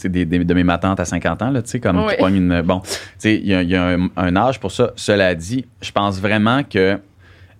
tu 0.00 0.08
des, 0.08 0.24
des- 0.24 0.44
de 0.44 0.54
mes 0.54 0.64
matantes 0.64 0.98
à 0.98 1.04
50 1.04 1.42
ans, 1.42 1.50
là, 1.50 1.60
tu 1.60 1.68
sais, 1.68 1.78
comme 1.80 2.02
Ouais. 2.04 2.16
tu 2.16 2.22
pognes 2.22 2.36
une, 2.36 2.62
bon, 2.62 2.80
tu 2.80 2.88
sais, 3.18 3.36
il 3.36 3.46
y 3.46 3.54
a, 3.54 3.62
il 3.62 3.68
y 3.68 3.76
a 3.76 3.84
un, 3.86 4.08
un 4.16 4.34
âge 4.36 4.58
pour 4.60 4.72
ça. 4.72 4.92
Cela 4.96 5.34
dit, 5.34 5.66
je 5.82 5.92
pense 5.92 6.18
vraiment 6.20 6.62
que, 6.64 6.98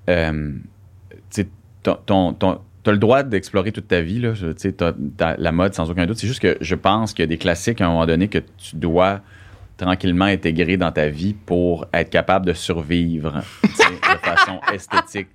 euh, 0.09 0.53
tu 1.11 1.17
sais, 1.29 1.49
ton, 1.83 1.99
ton, 2.07 2.33
ton- 2.33 2.61
t'as 2.83 2.93
le 2.93 2.99
droit 2.99 3.23
d'explorer 3.23 3.73
toute 3.73 3.89
ta 3.89 4.01
vie, 4.01 4.21
là, 4.21 4.33
tu 4.33 4.47
sais, 4.57 4.75
la 5.39 5.53
mode 5.53 5.75
sans 5.75 5.91
aucun 5.91 6.07
doute. 6.07 6.17
C'est 6.17 6.27
juste 6.27 6.41
que 6.41 6.57
je 6.63 6.75
pense 6.75 7.13
qu'il 7.13 7.23
y 7.23 7.25
a 7.25 7.27
des 7.27 7.37
classiques 7.37 7.83
à 7.83 7.85
un 7.87 7.89
moment 7.91 8.07
donné 8.07 8.29
que 8.29 8.39
tu 8.39 8.77
dois 8.77 9.21
tranquillement 9.81 10.27
intégrer 10.27 10.77
dans 10.77 10.93
ta 10.93 11.09
vie 11.09 11.33
pour 11.35 11.87
être 11.93 12.11
capable 12.11 12.47
de 12.47 12.53
survivre 12.53 13.43
de 13.63 14.19
façon 14.23 14.61
esthétique. 14.73 15.29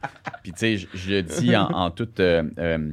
Puis 0.43 0.51
tu 0.51 0.59
sais, 0.59 0.77
je, 0.77 0.87
je 0.93 1.11
le 1.11 1.21
dis 1.23 1.55
en, 1.55 1.67
en 1.71 1.89
toute 1.89 2.19
euh, 2.19 2.43
euh, 2.59 2.91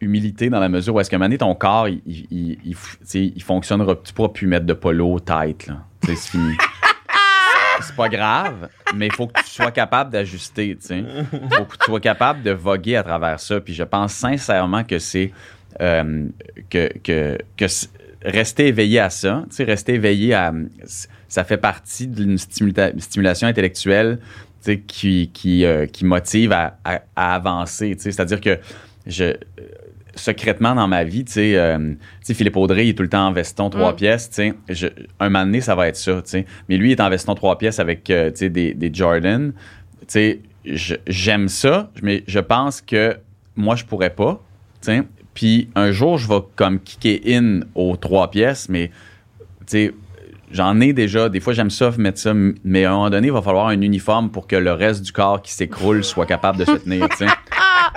humilité 0.00 0.50
dans 0.50 0.60
la 0.60 0.68
mesure 0.68 0.94
où 0.94 1.00
est-ce 1.00 1.10
qu'à 1.10 1.16
un 1.16 1.18
moment 1.18 1.28
donné, 1.28 1.38
ton 1.38 1.54
corps, 1.54 1.88
il, 1.88 2.00
il, 2.06 2.58
il, 2.64 3.32
il 3.36 3.42
fonctionnera. 3.42 3.96
Tu 4.04 4.12
pourras 4.12 4.28
plus 4.28 4.46
mettre 4.46 4.66
de 4.66 4.72
polo 4.72 5.18
tight, 5.18 5.66
là. 5.66 5.84
C'est 6.04 6.16
fini. 6.16 6.54
C'est 7.80 7.96
pas 7.96 8.08
grave, 8.08 8.68
mais 8.94 9.08
il 9.08 9.12
faut 9.12 9.26
que 9.26 9.40
tu 9.40 9.50
sois 9.50 9.72
capable 9.72 10.10
d'ajuster, 10.10 10.76
tu 10.80 10.86
sais. 10.86 11.04
faut 11.50 11.64
que 11.64 11.76
tu 11.76 11.84
sois 11.86 12.00
capable 12.00 12.42
de 12.42 12.52
voguer 12.52 12.94
à 12.96 13.02
travers 13.02 13.40
ça. 13.40 13.60
Puis 13.60 13.74
je 13.74 13.82
pense 13.82 14.12
sincèrement 14.12 14.84
que 14.84 15.00
c'est 15.00 15.32
euh, 15.80 16.28
que, 16.70 16.96
que, 16.98 17.36
que 17.56 17.66
rester 18.24 18.68
éveillé 18.68 19.00
à 19.00 19.10
ça, 19.10 19.44
tu 19.50 19.56
sais, 19.56 19.64
rester 19.64 19.94
éveillé 19.94 20.34
à. 20.34 20.52
Ça 21.28 21.44
fait 21.44 21.56
partie 21.58 22.06
d'une 22.06 22.36
stimula- 22.36 22.98
stimulation 23.00 23.48
intellectuelle 23.48 24.18
tu 24.62 24.72
sais, 24.72 24.78
qui, 24.80 25.30
qui, 25.34 25.64
euh, 25.64 25.86
qui 25.86 26.04
motive 26.04 26.52
à, 26.52 26.78
à- 26.84 27.02
à 27.16 27.34
avancer. 27.34 27.94
tu 27.96 28.02
sais. 28.02 28.12
C'est-à-dire 28.12 28.40
que 28.40 28.58
je, 29.06 29.34
secrètement 30.14 30.74
dans 30.74 30.86
ma 30.86 31.02
vie, 31.04 31.24
tu 31.24 31.32
sais, 31.32 31.56
euh, 31.56 31.76
tu 31.78 31.96
sais, 32.22 32.34
Philippe 32.34 32.56
Audrey, 32.56 32.86
il 32.86 32.90
est 32.90 32.94
tout 32.94 33.02
le 33.02 33.08
temps 33.08 33.26
en 33.26 33.32
veston 33.32 33.68
trois 33.68 33.92
Mm. 33.92 33.96
pièces. 33.96 34.30
tu 34.30 34.34
sais. 34.36 34.54
Je- 34.68 34.86
un 35.20 35.28
moment 35.28 35.44
donné, 35.44 35.60
ça 35.60 35.74
va 35.74 35.88
être 35.88 35.96
ça. 35.96 36.14
tu 36.22 36.30
sais. 36.30 36.46
Mais 36.68 36.76
lui, 36.76 36.90
il 36.90 36.92
est 36.92 37.00
en 37.00 37.10
veston 37.10 37.34
trois 37.34 37.58
pièces 37.58 37.78
avec 37.80 38.08
euh, 38.10 38.30
tu 38.30 38.36
sais, 38.38 38.48
des, 38.48 38.72
des 38.74 38.90
Jordan. 38.92 39.52
Tu 40.00 40.06
sais, 40.08 40.40
J'aime 41.06 41.48
ça, 41.48 41.90
mais 42.02 42.24
je 42.26 42.38
pense 42.38 42.80
que 42.80 43.18
moi, 43.54 43.76
je 43.76 43.84
pourrais 43.84 44.08
pas. 44.14 44.42
tu 44.80 44.86
sais. 44.92 45.02
Puis 45.34 45.68
un 45.74 45.90
jour, 45.92 46.16
je 46.18 46.28
vais 46.28 46.40
comme 46.56 46.78
kicker 46.80 47.20
in 47.36 47.60
aux 47.74 47.96
trois 47.96 48.30
pièces, 48.30 48.68
mais 48.68 48.88
tu 49.60 49.64
sais, 49.66 49.94
j'en 50.52 50.80
ai 50.80 50.92
déjà. 50.92 51.28
Des 51.28 51.40
fois, 51.40 51.52
j'aime 51.52 51.70
ça 51.70 51.90
mettre 51.98 52.18
ça, 52.18 52.32
mais 52.64 52.84
à 52.84 52.90
un 52.90 52.94
moment 52.94 53.10
donné, 53.10 53.26
il 53.28 53.32
va 53.32 53.42
falloir 53.42 53.66
un 53.68 53.80
uniforme 53.80 54.30
pour 54.30 54.46
que 54.46 54.56
le 54.56 54.72
reste 54.72 55.02
du 55.02 55.12
corps 55.12 55.42
qui 55.42 55.52
s'écroule 55.52 56.04
soit 56.04 56.26
capable 56.26 56.58
de 56.58 56.64
se 56.64 56.76
tenir. 56.76 57.08
tu 57.10 57.16
sais. 57.18 57.26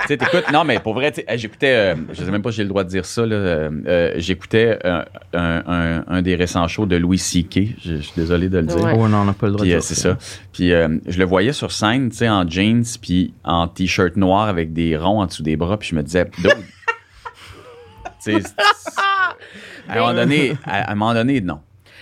Tu 0.02 0.10
sais, 0.10 0.18
t'écoutes, 0.18 0.52
non, 0.54 0.64
mais 0.64 0.80
pour 0.80 0.94
vrai, 0.94 1.12
tu 1.12 1.22
sais, 1.22 1.26
hey, 1.28 1.40
j'écoutais, 1.40 1.74
euh, 1.74 1.96
je 2.14 2.24
sais 2.24 2.30
même 2.30 2.42
pas 2.44 2.52
si 2.52 2.58
j'ai 2.58 2.64
le 2.64 2.70
droit 2.70 2.84
de 2.84 2.90
dire 2.90 3.04
ça, 3.04 3.26
là, 3.26 3.36
euh, 3.36 3.70
euh, 3.88 4.14
j'écoutais 4.18 4.78
un, 4.84 5.04
un- 5.34 5.64
un- 5.66 6.04
un 6.08 6.22
des 6.22 6.36
récents 6.36 6.68
shows 6.68 6.86
de 6.86 6.96
Louis 6.98 7.18
C.K. 7.18 7.60
Je 7.84 7.96
je 7.96 8.02
suis 8.02 8.14
désolé 8.16 8.48
de 8.48 8.60
le 8.60 8.66
dire. 8.68 8.78
Ouais. 8.84 8.94
Oh 8.96 9.08
non, 9.08 9.20
on 9.22 9.26
n'a 9.26 9.34
pas 9.34 9.48
le 9.48 9.54
droit 9.54 9.64
Puis 9.64 9.72
de 9.72 9.76
dire 9.78 9.84
c'est 9.84 9.96
ça. 9.96 10.18
Puis 10.54 10.72
euh, 10.72 11.00
je 11.08 11.18
le 11.18 11.26
voyais 11.26 11.52
sur 11.52 11.72
scène, 11.72 12.10
tu 12.12 12.18
sais, 12.18 12.30
en 12.30 12.48
jeans, 12.48 12.84
puis 13.02 13.34
en 13.44 13.68
t-shirt 13.68 14.18
noir 14.18 14.48
avec 14.48 14.72
des 14.72 14.96
ronds 14.96 15.22
en 15.22 15.26
dessous 15.26 15.42
des 15.44 15.56
bras, 15.56 15.78
puis 15.80 15.90
je 15.90 15.96
me 15.96 16.04
disais, 16.04 16.30
C'est- 18.34 18.56
à 19.90 19.94
un 19.94 20.00
moment 20.00 20.14
donné, 20.14 20.58
à, 20.66 20.90
à 20.90 20.92
un 20.92 20.96
moment 20.96 21.14
donné, 21.14 21.42
non. 21.42 21.60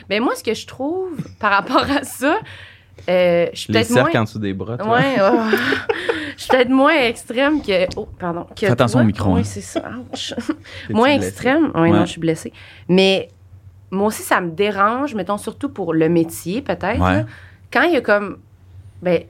Mais 0.09 0.19
moi, 0.19 0.35
ce 0.35 0.43
que 0.43 0.53
je 0.53 0.65
trouve 0.67 1.17
par 1.39 1.51
rapport 1.51 1.85
à 1.89 2.03
ça, 2.03 2.37
euh, 3.09 3.47
je 3.53 3.59
suis 3.59 3.73
Les 3.73 3.79
peut-être 3.79 3.89
moins. 3.91 4.03
cercles 4.03 4.17
en 4.17 4.23
dessous 4.23 4.39
des 4.39 4.53
bras. 4.53 4.77
toi. 4.77 4.87
Ouais, 4.95 5.15
oh. 5.21 5.39
je 6.37 6.41
suis 6.41 6.49
peut-être 6.49 6.69
moins 6.69 6.93
extrême 6.95 7.61
que. 7.61 7.87
Oh, 7.95 8.07
pardon. 8.19 8.45
Que 8.55 8.65
Fais 8.65 8.71
attention 8.71 8.99
toi. 8.99 9.03
au 9.03 9.05
micro, 9.05 9.31
hein. 9.31 9.35
Oui, 9.37 9.45
c'est 9.45 9.61
ça. 9.61 9.83
Moins 10.89 11.09
extrême? 11.09 11.71
Oui, 11.75 11.81
Ouais. 11.81 11.91
non, 11.91 12.05
je 12.05 12.11
suis 12.11 12.19
blessée. 12.21 12.51
Mais 12.89 13.29
moi 13.91 14.07
aussi, 14.07 14.23
ça 14.23 14.41
me 14.41 14.51
dérange, 14.51 15.13
mettons, 15.15 15.37
surtout 15.37 15.69
pour 15.69 15.93
le 15.93 16.09
métier, 16.09 16.61
peut-être. 16.61 16.99
Ouais. 17.01 17.25
Quand 17.71 17.83
il 17.83 17.93
y 17.93 17.97
a 17.97 18.01
comme. 18.01 18.37
Ben, 19.01 19.23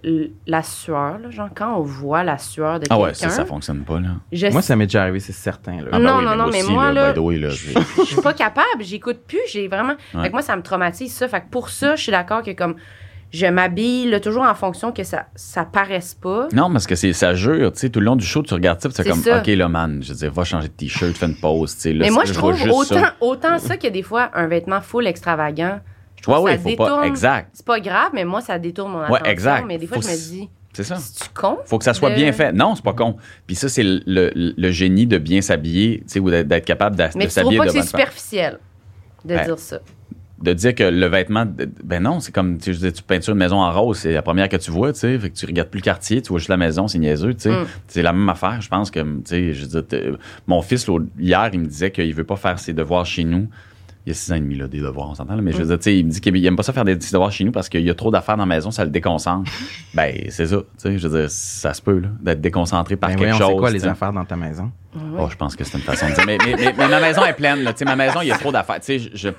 la 0.48 0.64
sueur, 0.64 1.18
là, 1.18 1.30
genre, 1.32 1.50
quand 1.54 1.76
on 1.78 1.82
voit 1.82 2.24
la 2.24 2.38
sueur 2.38 2.80
de 2.80 2.86
Ah 2.90 2.98
ouais, 3.00 3.10
quelqu'un. 3.12 3.30
ça, 3.30 3.38
ça 3.38 3.46
fonctionne 3.46 3.84
pas, 3.84 4.00
là. 4.00 4.10
je 4.32 4.48
Moi, 4.48 4.62
ça 4.62 4.76
m'est 4.76 4.86
déjà 4.86 5.02
arrivé, 5.02 5.20
c'est 5.20 5.34
certain. 5.34 5.78
Là. 5.78 5.90
Ah, 5.92 6.00
Non, 6.00 6.18
oui, 6.20 6.26
non, 6.26 6.36
non, 6.36 6.48
mais 6.52 6.64
moi, 6.64 6.92
là, 6.94 7.20
way, 7.20 7.42
je 7.50 8.04
suis 8.06 8.22
pas 8.22 8.34
capable, 8.34 8.82
j'écoute 8.82 9.22
plus, 9.28 9.40
j'ai 9.52 9.68
vraiment. 9.68 9.96
Ouais. 10.14 10.22
Fait 10.22 10.28
que 10.28 10.34
moi, 10.34 10.42
ça 10.44 10.56
me 10.56 10.62
traumatise 10.62 11.14
ça. 11.14 11.28
Fait 11.28 11.42
que 11.42 11.50
pour 11.50 11.70
ça, 11.70 11.96
je 11.96 12.04
suis 12.04 12.12
d'accord 12.12 12.44
que 12.44 12.52
comme 12.52 12.76
je 13.32 13.48
m'habille 13.48 14.10
là, 14.10 14.20
toujours 14.22 14.44
en 14.44 14.56
fonction 14.56 14.92
que 14.94 15.04
ça, 15.04 15.26
ça 15.36 15.66
paraisse 15.66 16.14
pas. 16.14 16.48
Non, 16.54 16.72
parce 16.72 16.88
que 16.88 16.96
c'est 16.96 17.12
ça 17.12 17.34
jure, 17.34 17.74
tu 17.74 17.80
sais, 17.80 17.90
tout 17.90 18.00
le 18.00 18.06
long 18.06 18.16
du 18.16 18.26
show, 18.26 18.44
tu 18.44 18.54
regardes 18.54 18.80
ça, 18.80 18.90
C'est 18.94 19.04
comme, 19.10 19.20
ça. 19.20 19.40
OK, 19.40 19.48
là, 19.48 19.68
man, 19.68 20.00
je 20.02 20.10
veux 20.14 20.16
dire, 20.20 20.32
va 20.32 20.44
changer 20.46 20.68
de 20.70 20.74
t-shirt, 20.74 21.18
fais 21.18 21.26
une 21.26 21.36
pause, 21.36 21.76
tu 21.76 21.82
sais. 21.82 21.94
là, 21.94 22.06
Mais 22.06 22.12
moi, 22.12 22.24
je 22.24 22.34
trouve 22.34 22.56
juste 22.56 22.70
ça. 22.70 22.96
autant, 22.96 23.08
autant 23.20 23.58
ça 23.60 23.76
que 23.78 23.88
des 23.88 24.04
fois, 24.04 24.30
un 24.36 24.48
vêtement 24.48 24.80
full 24.80 25.06
extravagant. 25.08 25.80
Trouve 26.32 26.44
Ouais, 26.44 26.55
que 26.55 26.58
ouais, 26.58 26.58
ça 26.58 26.70
faut 26.70 26.75
pas. 27.00 27.05
Exact. 27.08 27.50
C'est 27.53 27.65
pas 27.65 27.79
grave, 27.79 28.10
mais 28.13 28.25
moi, 28.25 28.41
ça 28.41 28.58
détourne 28.60 28.91
mon 28.91 29.00
Ouais, 29.00 29.05
attention. 29.05 29.25
exact. 29.25 29.65
Mais 29.67 29.77
des 29.77 29.88
fois, 29.88 29.98
Faut 29.98 30.03
je 30.03 30.13
me 30.13 30.15
dis, 30.17 30.50
C'est 30.74 30.84
ça. 30.84 30.96
c'est-tu 30.98 31.29
con? 31.34 31.58
Faut 31.65 31.77
que 31.77 31.84
ça 31.84 31.94
soit 31.94 32.10
de- 32.10 32.15
bien 32.15 32.32
fait. 32.32 32.51
Non, 32.51 32.75
c'est 32.75 32.84
pas 32.84 32.94
con. 32.94 33.15
Puis 33.48 33.55
ça, 33.55 33.70
c'est 33.70 33.84
le, 33.84 34.01
le- 34.05 34.32
le 34.58 34.72
génie 34.72 35.08
de 35.08 35.17
bien 35.17 35.41
s'habiller, 35.41 36.00
tu 36.00 36.05
sais, 36.13 36.20
ou 36.20 36.29
d'être 36.29 36.65
capable 36.65 36.98
Mais 37.15 37.25
de 37.25 37.32
s'habiller 37.32 37.58
pas 37.60 37.65
de 37.65 37.70
que 37.72 37.75
c'est 37.82 37.86
superficiel 37.88 38.60
de 39.24 39.36
Ben, 39.36 39.46
dire 39.46 39.60
ça? 39.60 39.79
de 40.41 40.51
dire 40.53 40.75
que 40.75 40.84
le 40.84 41.05
vêtement, 41.08 41.46
ben 41.84 42.03
non, 42.03 42.20
c'est 42.20 42.34
comme, 42.34 42.58
tu 42.58 42.75
sais, 42.75 42.91
tu 42.91 43.01
peintures 43.01 43.32
une 43.32 43.39
maison 43.39 43.55
en 43.62 43.72
rose, 43.72 44.00
c'est 44.00 44.12
la 44.12 44.22
première 44.22 44.50
que 44.50 44.58
tu 44.58 44.70
vois, 44.70 44.91
tu 44.91 45.00
sais, 45.00 45.17
fait 45.17 45.29
que 45.29 45.36
tu 45.36 45.46
regardes 45.46 45.70
plus 45.70 45.79
le 45.79 45.84
quartier, 45.86 46.22
tu 46.22 46.27
vois 46.29 46.39
juste 46.39 46.50
la 46.50 46.58
maison, 46.58 46.89
c'est 46.89 47.00
niaiseux, 47.00 47.34
tu 47.34 47.39
sais. 47.44 47.51
Mm. 47.51 47.65
C'est 47.88 48.01
la 48.01 48.12
même 48.12 48.27
affaire, 48.27 48.60
je 48.62 48.67
pense 48.67 48.91
que, 48.91 49.00
tu 49.00 49.22
sais, 49.24 49.53
je 49.53 49.62
veux 49.62 49.67
dire, 49.67 49.88
t'es- 49.88 50.12
mon 50.46 50.62
fils, 50.62 50.86
hier, 51.17 51.50
il 51.53 51.60
me 51.62 51.65
disait 51.67 51.89
qu'il 51.89 52.13
veut 52.13 52.25
pas 52.25 52.36
faire 52.36 52.60
ses 52.60 52.74
devoirs 52.74 53.05
chez 53.05 53.24
nous. 53.24 53.48
Il 54.06 54.10
y 54.10 54.12
a 54.12 54.14
six 54.14 54.32
ans 54.32 54.36
et 54.36 54.40
demi, 54.40 54.56
là, 54.56 54.68
des 54.68 54.82
devoirs, 54.82 55.10
on 55.10 55.16
s'entend, 55.16 55.36
là, 55.36 55.42
mais 55.42 55.52
je 55.52 55.58
veux 55.58 55.66
dire, 55.66 55.78
tu 55.80 55.84
sais, 55.86 55.98
il 55.98 56.06
me 56.06 56.12
dit 56.12 56.22
qu'il 56.22 56.46
aime 56.46 56.56
pas 56.56 56.62
ça 56.62 56.74
faire 56.74 56.86
des, 56.86 56.96
devoirs 56.96 57.32
chez 57.32 57.44
nous 57.44 57.52
parce 57.52 57.70
qu'il 57.70 57.82
y 57.82 57.90
a 57.90 57.96
trop 57.96 58.12
d'affaires 58.12 58.38
dans 58.38 58.46
la 58.46 58.56
maison, 58.56 58.70
ça 58.70 58.86
le 58.86 58.92
déconcentre. 58.92 59.52
ben, 59.96 60.14
c'est 60.30 60.46
ça, 60.46 60.58
tu 60.58 60.64
sais, 60.78 60.98
je 61.00 61.08
veux 61.08 61.20
dire, 61.22 61.32
ça 61.32 61.74
se 61.74 61.82
peut, 61.82 61.98
là, 61.98 62.10
d'être 62.22 62.40
déconcentré 62.40 62.98
par 62.98 63.10
Ben 63.10 63.16
quelque 63.16 63.30
voyons, 63.30 63.38
chose. 63.40 63.56
c'est 63.56 63.60
quoi 63.60 63.72
les 63.72 63.88
affaires 63.88 64.14
dans 64.14 64.26
ta 64.26 64.36
maison? 64.36 64.72
Oh, 65.18 65.28
je 65.30 65.36
pense 65.36 65.56
que 65.56 65.64
c'est 65.64 65.78
une 65.78 65.84
façon 65.84 66.08
de 66.08 66.14
dire. 66.14 66.24
Mais, 66.26 66.38
mais- 66.46 66.56
mais- 66.56 66.74
mais 66.78 66.88
ma 66.88 67.00
maison 67.02 67.26
est 67.26 67.34
pleine, 67.34 67.64
là. 67.64 67.74
Tu 67.74 67.80
sais, 67.80 67.86
ma 67.86 67.96
maison, 67.96 68.22
il 68.22 68.28
y 68.28 68.32
a 68.32 68.38
trop 68.38 68.52
d'affaires. 68.52 68.80
Tu 68.80 68.86
sais, 68.86 69.00
je, 69.00 69.10
je- 69.14 69.30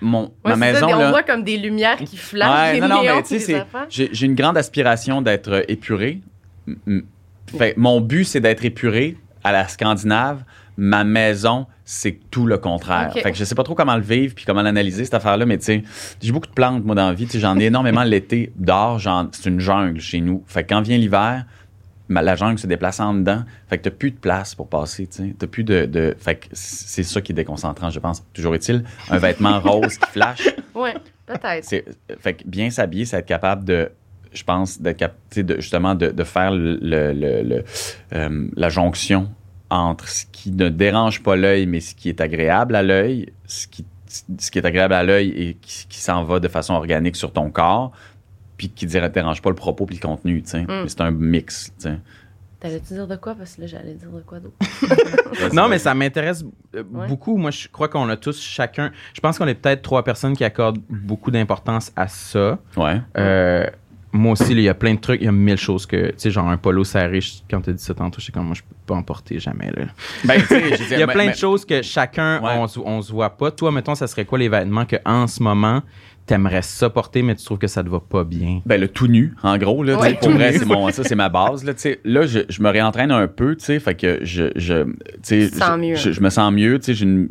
mon, 0.00 0.24
Ouais, 0.24 0.30
ma 0.50 0.56
maison, 0.56 0.88
ça, 0.88 0.96
on 0.96 0.98
là. 1.00 1.10
voit 1.10 1.22
comme 1.22 1.44
des 1.44 1.56
lumières 1.56 1.96
qui 1.96 2.16
flashent, 2.16 2.72
Ouais, 2.72 2.74
des 2.74 2.80
non, 2.80 2.88
non, 2.88 3.02
mais 3.04 3.22
tu 3.22 3.38
sais, 3.38 3.64
j'ai 3.88 4.10
j'ai 4.12 4.26
une 4.26 4.34
grande 4.34 4.58
aspiration 4.58 5.22
d'être 5.22 5.64
épuré. 5.68 6.20
Fait, 7.56 7.74
mon 7.76 8.00
but, 8.00 8.24
c'est 8.24 8.40
d'être 8.40 8.64
épuré 8.64 9.16
à 9.44 9.52
la 9.52 9.68
Scandinave. 9.68 10.42
Ma 10.76 11.04
maison, 11.04 11.66
c'est 11.94 12.18
tout 12.30 12.46
le 12.46 12.56
contraire. 12.56 13.12
Ok. 13.14 13.22
Fait 13.22 13.32
que 13.32 13.36
je 13.36 13.44
sais 13.44 13.54
pas 13.54 13.64
trop 13.64 13.74
comment 13.74 13.96
le 13.96 14.02
vivre 14.02 14.34
puis 14.34 14.44
comment 14.46 14.62
l'analyser, 14.62 15.04
cette 15.04 15.12
affaire-là, 15.14 15.44
mais 15.44 15.58
tu 15.58 15.64
sais, 15.64 15.82
j'ai 16.22 16.32
beaucoup 16.32 16.46
de 16.46 16.52
plantes, 16.52 16.84
moi, 16.84 16.94
dans 16.94 17.08
la 17.08 17.12
vie. 17.12 17.28
J'en 17.34 17.58
ai 17.58 17.64
énormément 17.64 18.02
l'été. 18.02 18.50
Dehors, 18.56 18.98
c'est 19.32 19.48
une 19.50 19.60
jungle 19.60 20.00
chez 20.00 20.20
nous. 20.22 20.42
Fait 20.46 20.62
que 20.64 20.70
quand 20.70 20.80
vient 20.80 20.96
l'hiver, 20.96 21.44
la 22.08 22.34
jungle 22.34 22.58
se 22.58 22.66
déplace 22.66 22.98
en 23.00 23.12
dedans. 23.14 23.42
Fait 23.68 23.76
que 23.78 23.82
t'as 23.84 23.90
plus 23.90 24.10
de 24.10 24.16
place 24.16 24.54
pour 24.54 24.68
passer, 24.68 25.06
tu 25.06 25.16
sais. 25.18 25.34
T'as 25.38 25.46
plus 25.46 25.64
de, 25.64 25.84
de- 25.86 26.16
Fait 26.18 26.36
que 26.36 26.46
c'est 26.52 27.02
ça 27.02 27.20
qui 27.20 27.32
est 27.32 27.34
déconcentrant, 27.34 27.90
je 27.90 28.00
pense. 28.00 28.24
Toujours 28.32 28.54
est-il, 28.54 28.84
un 29.10 29.18
vêtement 29.18 29.60
rose 29.64 29.98
qui 29.98 30.10
flash. 30.10 30.48
Ouais, 30.74 30.94
peut-être. 31.26 31.68
Fait 32.20 32.34
que 32.34 32.44
bien 32.46 32.70
s'habiller, 32.70 33.04
c'est 33.04 33.18
être 33.18 33.26
capable 33.26 33.64
de, 33.64 33.90
je 34.32 34.42
pense, 34.44 34.80
d'être 34.80 34.96
cap- 34.96 35.16
tu 35.30 35.36
sais, 35.36 35.42
de, 35.42 35.56
justement 35.60 35.94
de, 35.94 36.08
de 36.08 36.24
faire 36.24 36.50
le, 36.52 36.78
le- 36.82 37.12
le- 37.12 37.42
le, 37.42 37.64
euh, 38.14 38.48
la 38.56 38.68
jonction 38.70 39.30
entre 39.72 40.08
ce 40.08 40.26
qui 40.30 40.50
ne 40.50 40.68
dérange 40.68 41.22
pas 41.22 41.34
l'œil, 41.36 41.66
mais 41.66 41.80
ce 41.80 41.94
qui 41.94 42.08
est 42.08 42.20
agréable 42.20 42.76
à 42.76 42.82
l'œil, 42.82 43.32
ce 43.46 43.66
qui, 43.66 43.84
ce 44.06 44.50
qui 44.50 44.58
est 44.58 44.66
agréable 44.66 44.94
à 44.94 45.02
l'œil 45.02 45.30
et 45.30 45.54
qui, 45.60 45.86
qui 45.88 45.98
s'en 46.00 46.24
va 46.24 46.40
de 46.40 46.48
façon 46.48 46.74
organique 46.74 47.16
sur 47.16 47.32
ton 47.32 47.50
corps, 47.50 47.92
puis 48.58 48.68
qui 48.68 48.86
ne 48.86 49.08
dérange 49.08 49.40
pas 49.42 49.48
le 49.50 49.56
propos 49.56 49.86
puis 49.86 49.96
le 49.96 50.06
contenu. 50.06 50.42
tu 50.42 50.50
sais. 50.50 50.64
Mais 50.68 50.88
C'est 50.88 51.00
un 51.00 51.10
mix. 51.10 51.72
tu 51.78 51.88
sais. 51.88 51.98
T'allais-tu 52.60 52.94
dire 52.94 53.08
de 53.08 53.16
quoi? 53.16 53.34
Parce 53.34 53.56
que 53.56 53.62
là, 53.62 53.66
j'allais 53.66 53.94
dire 53.94 54.10
de 54.10 54.20
quoi 54.20 54.38
d'autre? 54.38 54.54
Non, 55.52 55.68
mais 55.68 55.78
ça 55.80 55.94
m'intéresse 55.94 56.44
euh, 56.76 56.84
Ouais. 56.92 57.08
beaucoup. 57.08 57.36
Moi, 57.36 57.50
je 57.50 57.66
crois 57.66 57.88
qu'on 57.88 58.08
a 58.08 58.16
tous 58.16 58.40
chacun. 58.40 58.92
Je 59.14 59.20
pense 59.20 59.36
qu'on 59.38 59.48
est 59.48 59.54
peut-être 59.56 59.82
trois 59.82 60.04
personnes 60.04 60.36
qui 60.36 60.44
accordent 60.44 60.78
beaucoup 60.88 61.32
d'importance 61.32 61.90
à 61.96 62.06
ça. 62.06 62.58
Ouais. 62.76 63.00
Euh, 63.16 63.66
moi 64.12 64.32
aussi, 64.32 64.52
il 64.52 64.60
y 64.60 64.68
a 64.68 64.74
plein 64.74 64.94
de 64.94 65.00
trucs, 65.00 65.20
il 65.20 65.24
y 65.24 65.28
a 65.28 65.32
mille 65.32 65.56
choses 65.56 65.86
que, 65.86 66.08
tu 66.08 66.14
sais, 66.18 66.30
genre 66.30 66.48
un 66.48 66.58
polo 66.58 66.84
serré, 66.84 67.20
je- 67.20 67.34
quand 67.50 67.60
tu 67.62 67.70
as 67.70 67.72
dit 67.72 67.82
ça 67.82 67.94
tantôt, 67.94 68.20
je 68.20 68.26
sais 68.26 68.32
comme 68.32 68.44
moi, 68.46 68.54
je 68.54 68.60
peux 68.62 68.74
pas 68.86 68.94
en 68.94 69.02
porter 69.02 69.38
jamais. 69.38 69.70
Là. 69.74 69.84
Ben, 70.24 70.40
tu 70.40 70.46
sais, 70.48 70.60
Il 70.92 70.98
y 70.98 71.02
a 71.02 71.06
plein 71.06 71.26
mais- 71.26 71.32
de 71.32 71.36
choses 71.36 71.64
que 71.64 71.80
chacun, 71.82 72.42
Ouais. 72.42 72.50
on, 72.56 72.66
se- 72.68 72.78
on 72.80 73.00
se 73.02 73.10
voit 73.12 73.30
pas. 73.30 73.50
Toi, 73.50 73.72
mettons, 73.72 73.94
ça 73.94 74.06
serait 74.06 74.24
quoi 74.24 74.38
les 74.38 74.48
vêtements 74.48 74.84
que 74.84 74.96
en 75.06 75.26
ce 75.26 75.42
moment, 75.42 75.82
t'aimerais 76.26 76.62
ça 76.62 76.88
porter, 76.88 77.22
mais 77.22 77.34
tu 77.34 77.44
trouves 77.44 77.58
que 77.58 77.66
ça 77.66 77.82
te 77.82 77.88
va 77.88 77.98
pas 78.00 78.22
bien? 78.22 78.60
Ben, 78.64 78.80
le 78.80 78.86
tout 78.88 79.08
nu, 79.08 79.34
en 79.42 79.56
gros. 79.58 79.82
Là, 79.82 79.98
Ouais, 79.98 80.14
pour 80.14 80.30
vrai, 80.30 80.52
c'est 80.52 80.64
mon, 80.66 80.88
ça, 80.90 81.02
c'est 81.02 81.16
ma 81.16 81.28
base. 81.28 81.64
Là, 81.64 81.74
tu 81.74 81.80
sais. 81.80 82.00
là 82.04 82.26
je, 82.26 82.40
je 82.48 82.62
me 82.62 82.68
réentraîne 82.70 83.10
un 83.10 83.26
peu, 83.26 83.56
tu 83.56 83.64
sais, 83.64 83.80
fait 83.80 83.94
que 83.96 84.20
je, 84.22 84.44
je, 84.54 84.84
tu 84.84 84.90
sais, 85.22 85.48
je- 85.48 85.76
mieux. 85.76 85.94
Je, 85.96 86.12
je 86.12 86.20
me 86.20 86.30
sens 86.30 86.52
mieux, 86.52 86.78
tu 86.78 86.84
sais, 86.86 86.94
j'ai 86.94 87.04
une- 87.06 87.28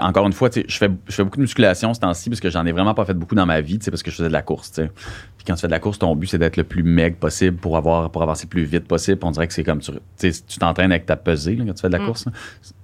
encore 0.00 0.26
une 0.26 0.32
fois, 0.32 0.50
je 0.54 0.76
fais, 0.76 0.90
je 1.08 1.14
fais 1.14 1.24
beaucoup 1.24 1.38
de 1.38 1.42
musculation 1.42 1.94
ce 1.94 2.00
temps-ci 2.00 2.28
parce 2.28 2.40
que 2.40 2.50
j'en 2.50 2.66
ai 2.66 2.72
vraiment 2.72 2.94
pas 2.94 3.04
fait 3.04 3.14
beaucoup 3.14 3.34
dans 3.34 3.46
ma 3.46 3.60
vie, 3.60 3.78
sais, 3.80 3.90
parce 3.90 4.02
que 4.02 4.10
je 4.10 4.16
faisais 4.16 4.28
de 4.28 4.32
la 4.32 4.42
course. 4.42 4.70
Puis 4.72 5.46
quand 5.46 5.54
tu 5.54 5.62
fais 5.62 5.66
de 5.66 5.72
la 5.72 5.80
course, 5.80 5.98
ton 5.98 6.14
but, 6.14 6.26
c'est 6.26 6.38
d'être 6.38 6.56
le 6.56 6.64
plus 6.64 6.82
meg 6.82 7.16
possible 7.16 7.56
pour 7.56 7.76
avoir, 7.76 8.10
pour 8.10 8.22
avancer 8.22 8.44
le 8.44 8.50
plus 8.50 8.64
vite 8.64 8.86
possible. 8.86 9.18
On 9.22 9.30
dirait 9.30 9.46
que 9.48 9.54
c'est 9.54 9.64
comme 9.64 9.80
tu, 9.80 9.92
t'entraînes 10.58 10.92
avec 10.92 11.06
ta 11.06 11.16
pesée, 11.16 11.56
là, 11.56 11.64
quand 11.66 11.74
tu 11.74 11.80
fais 11.80 11.88
de 11.88 11.92
la 11.92 12.00
Mm. 12.00 12.06
course, 12.06 12.26
là. 12.26 12.32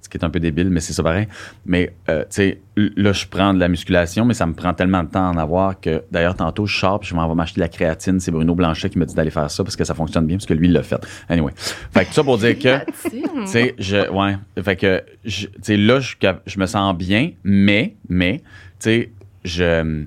Ce 0.09 0.17
qui 0.17 0.23
est 0.23 0.25
un 0.25 0.29
peu 0.31 0.39
débile, 0.39 0.69
mais 0.69 0.79
c'est 0.79 0.93
ça 0.93 1.03
pareil. 1.03 1.27
Mais, 1.65 1.93
euh, 2.09 2.21
tu 2.21 2.27
sais, 2.29 2.61
là, 2.75 3.13
je 3.13 3.27
prends 3.27 3.53
de 3.53 3.59
la 3.59 3.67
musculation, 3.67 4.25
mais 4.25 4.33
ça 4.33 4.47
me 4.47 4.53
prend 4.53 4.73
tellement 4.73 5.03
de 5.03 5.09
temps 5.09 5.27
à 5.27 5.31
en 5.31 5.37
avoir 5.37 5.79
que, 5.79 6.03
d'ailleurs, 6.11 6.35
tantôt, 6.35 6.65
je 6.65 6.77
sors, 6.77 6.99
puis 6.99 7.09
je 7.09 7.15
m'en 7.15 7.27
vais 7.29 7.35
m'acheter 7.35 7.59
de 7.59 7.65
la 7.65 7.69
créatine. 7.69 8.19
C'est 8.19 8.31
Bruno 8.31 8.55
Blanchet 8.55 8.89
qui 8.89 8.97
m'a 8.97 9.05
dit 9.05 9.13
d'aller 9.13 9.29
faire 9.29 9.49
ça 9.51 9.63
parce 9.63 9.75
que 9.75 9.83
ça 9.83 9.93
fonctionne 9.93 10.25
bien, 10.25 10.37
parce 10.37 10.47
que 10.47 10.53
lui, 10.55 10.67
il 10.67 10.73
l'a 10.73 10.83
fait. 10.83 10.99
Anyway. 11.29 11.53
Fait 11.57 12.05
que 12.05 12.09
tout 12.09 12.15
ça 12.15 12.23
pour 12.23 12.37
dire 12.39 12.57
que, 12.57 12.79
tu 13.09 13.21
sais, 13.45 13.75
je, 13.77 14.09
ouais. 14.09 14.37
Fait 14.63 14.75
que, 14.75 15.03
tu 15.23 15.47
sais, 15.61 15.77
là, 15.77 15.99
je, 15.99 16.15
je 16.45 16.59
me 16.59 16.65
sens 16.65 16.97
bien, 16.97 17.31
mais, 17.43 17.95
mais, 18.07 18.39
tu 18.39 18.45
sais, 18.79 19.11
je, 19.45 20.05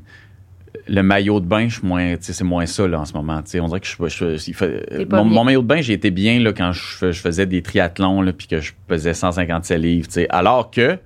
le 0.88 1.02
maillot 1.02 1.40
de 1.40 1.46
bain, 1.46 1.68
je 1.68 1.78
suis 1.78 1.86
moins, 1.86 2.14
c'est 2.20 2.42
moins 2.42 2.66
ça, 2.66 2.86
là, 2.88 3.00
en 3.00 3.04
ce 3.04 3.12
moment. 3.12 3.42
On 3.60 3.66
dirait 3.66 3.80
que 3.80 3.86
je, 3.86 4.52
fait- 4.52 5.06
mon, 5.10 5.44
maillot 5.44 5.62
de 5.62 5.66
bain, 5.66 5.80
j'ai 5.80 5.92
été 5.92 6.10
bien, 6.10 6.40
là, 6.40 6.52
quand 6.52 6.72
je, 6.72 6.82
fais- 6.82 7.12
je 7.12 7.20
faisais 7.20 7.46
des 7.46 7.62
triathlons, 7.62 8.22
là, 8.22 8.32
puis 8.32 8.46
que 8.46 8.60
je 8.60 8.72
pesais 8.86 9.14
157 9.14 9.78
livres. 9.78 10.08
Alors 10.30 10.70
que, 10.70 10.98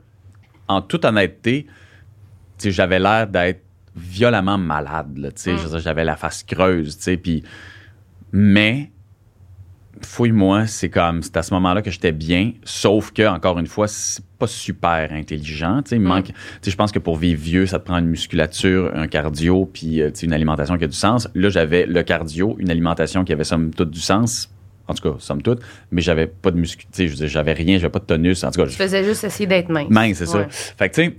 en 0.68 0.82
toute 0.82 1.04
honnêteté, 1.04 1.66
j'avais 2.64 2.99
l'air 2.99 3.26
d'être 3.26 3.62
violemment 3.96 4.58
malade, 4.58 5.16
là. 5.16 5.28
Mm. 5.30 5.78
J'avais 5.78 6.04
la 6.04 6.16
face 6.16 6.42
creuse, 6.42 6.99
puis, 7.23 7.42
mais, 8.32 8.90
fouille-moi, 10.02 10.66
c'est 10.66 10.88
comme, 10.90 11.22
c'est 11.22 11.36
à 11.36 11.42
ce 11.42 11.52
moment-là 11.54 11.82
que 11.82 11.90
j'étais 11.90 12.12
bien, 12.12 12.52
sauf 12.64 13.12
que, 13.12 13.26
encore 13.26 13.58
une 13.58 13.66
fois, 13.66 13.88
c'est 13.88 14.22
pas 14.38 14.46
super 14.46 15.12
intelligent. 15.12 15.80
Il 15.90 16.00
Mm. 16.00 16.04
manque, 16.04 16.30
je 16.66 16.74
pense 16.74 16.92
que 16.92 16.98
pour 16.98 17.16
vivre 17.16 17.40
vieux, 17.40 17.66
ça 17.66 17.78
te 17.78 17.84
prend 17.86 17.98
une 17.98 18.06
musculature, 18.08 18.90
un 18.94 19.06
cardio, 19.08 19.66
puis 19.72 20.02
euh, 20.02 20.10
une 20.22 20.32
alimentation 20.32 20.76
qui 20.78 20.84
a 20.84 20.88
du 20.88 20.96
sens. 20.96 21.28
Là, 21.34 21.48
j'avais 21.48 21.86
le 21.86 22.02
cardio, 22.02 22.56
une 22.58 22.70
alimentation 22.70 23.24
qui 23.24 23.32
avait 23.32 23.44
somme 23.44 23.72
toute 23.72 23.90
du 23.90 24.00
sens, 24.00 24.50
en 24.88 24.94
tout 24.94 25.10
cas, 25.12 25.16
somme 25.18 25.42
toute, 25.42 25.60
mais 25.90 26.00
j'avais 26.02 26.26
pas 26.26 26.50
de 26.50 26.58
muscu, 26.58 26.84
tu 26.86 26.90
sais, 26.92 27.08
je 27.08 27.26
j'avais 27.26 27.52
rien, 27.54 27.78
j'avais 27.78 27.90
pas 27.90 27.98
de 27.98 28.04
tonus, 28.04 28.44
en 28.44 28.50
tout 28.50 28.60
cas, 28.60 28.66
Tu 28.68 28.74
faisais 28.76 29.02
juste 29.04 29.24
essayer 29.24 29.46
d'être 29.46 29.68
mince. 29.68 29.88
mince, 29.90 30.18
c'est 30.18 30.26
ça. 30.26 30.46
Fait 30.48 30.88
que, 30.90 30.94
tu 30.94 31.04
sais, 31.06 31.16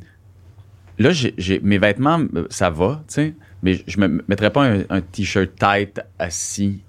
là, 1.00 1.10
j'ai, 1.12 1.60
mes 1.64 1.78
vêtements, 1.78 2.20
euh, 2.36 2.46
ça 2.50 2.70
va, 2.70 3.04
tu 3.08 3.14
sais, 3.16 3.34
mais 3.64 3.82
je 3.88 4.00
me 4.00 4.24
mettrais 4.28 4.52
pas 4.52 4.66
un, 4.66 4.82
un 4.90 5.02
t-shirt 5.02 5.50
tight 5.60 6.00
assis, 6.20 6.82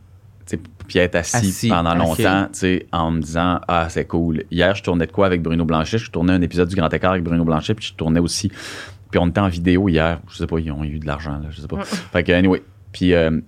puis 0.89 0.99
être 0.99 1.15
assis, 1.15 1.37
Assis, 1.37 1.69
pendant 1.69 1.95
longtemps, 1.95 2.47
tu 2.53 2.59
sais, 2.59 2.87
en 2.91 3.13
me 3.13 3.21
disant, 3.21 3.61
ah, 3.69 3.87
c'est 3.89 4.07
cool. 4.07 4.43
Hier, 4.51 4.75
je 4.75 4.83
tournais 4.83 5.07
de 5.07 5.13
quoi 5.13 5.27
avec 5.27 5.43
Bruno 5.43 5.65
Blanchet? 5.65 5.99
Je 5.99 6.11
tournais 6.11 6.33
un 6.33 6.43
épisode 6.43 6.69
du 6.69 6.75
Grand 6.75 6.89
Écart 6.93 7.13
avec 7.13 7.23
Bruno 7.23 7.45
Blanchet, 7.45 7.75
puis 7.75 7.87
je 7.87 7.95
tournais 7.95 8.19
aussi. 8.21 8.51
Puis 9.11 9.21
on 9.21 9.29
était 9.29 9.41
en 9.41 9.49
vidéo 9.49 9.89
hier. 9.89 10.21
Je 10.29 10.37
sais 10.37 10.47
pas, 10.47 10.59
ils 10.59 10.73
ont 10.73 10.83
eu 10.83 10.99
de 10.99 11.07
l'argent, 11.07 11.33
là, 11.39 11.49
je 11.51 11.61
sais 11.61 11.69
pas. 11.69 11.85
Fait 11.85 12.25
que, 12.25 12.33
anyway. 12.33 12.63
Puis 12.91 13.15
euh, 13.15 13.39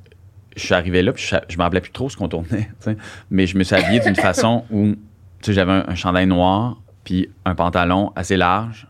je 0.56 0.62
suis 0.62 0.74
arrivé 0.74 1.02
là, 1.02 1.12
puis 1.12 1.24
je, 1.26 1.34
je 1.48 1.56
me 1.56 1.62
rappelais 1.62 1.80
plus 1.80 1.90
trop 1.92 2.08
ce 2.10 2.16
qu'on 2.16 2.28
tournait, 2.28 2.68
tu 2.80 2.90
sais. 2.90 2.96
Mais 3.30 3.46
je 3.46 3.56
me 3.56 3.64
suis 3.64 3.74
habillé 3.74 4.00
d'une 4.00 4.14
façon 4.16 4.64
où, 4.70 4.88
tu 4.92 4.96
sais, 5.42 5.52
j'avais 5.54 5.72
un, 5.72 5.84
un 5.88 5.94
chandail 5.94 6.26
noir, 6.26 6.80
puis 7.04 7.30
un 7.46 7.54
pantalon 7.54 8.12
assez 8.16 8.36
large, 8.36 8.86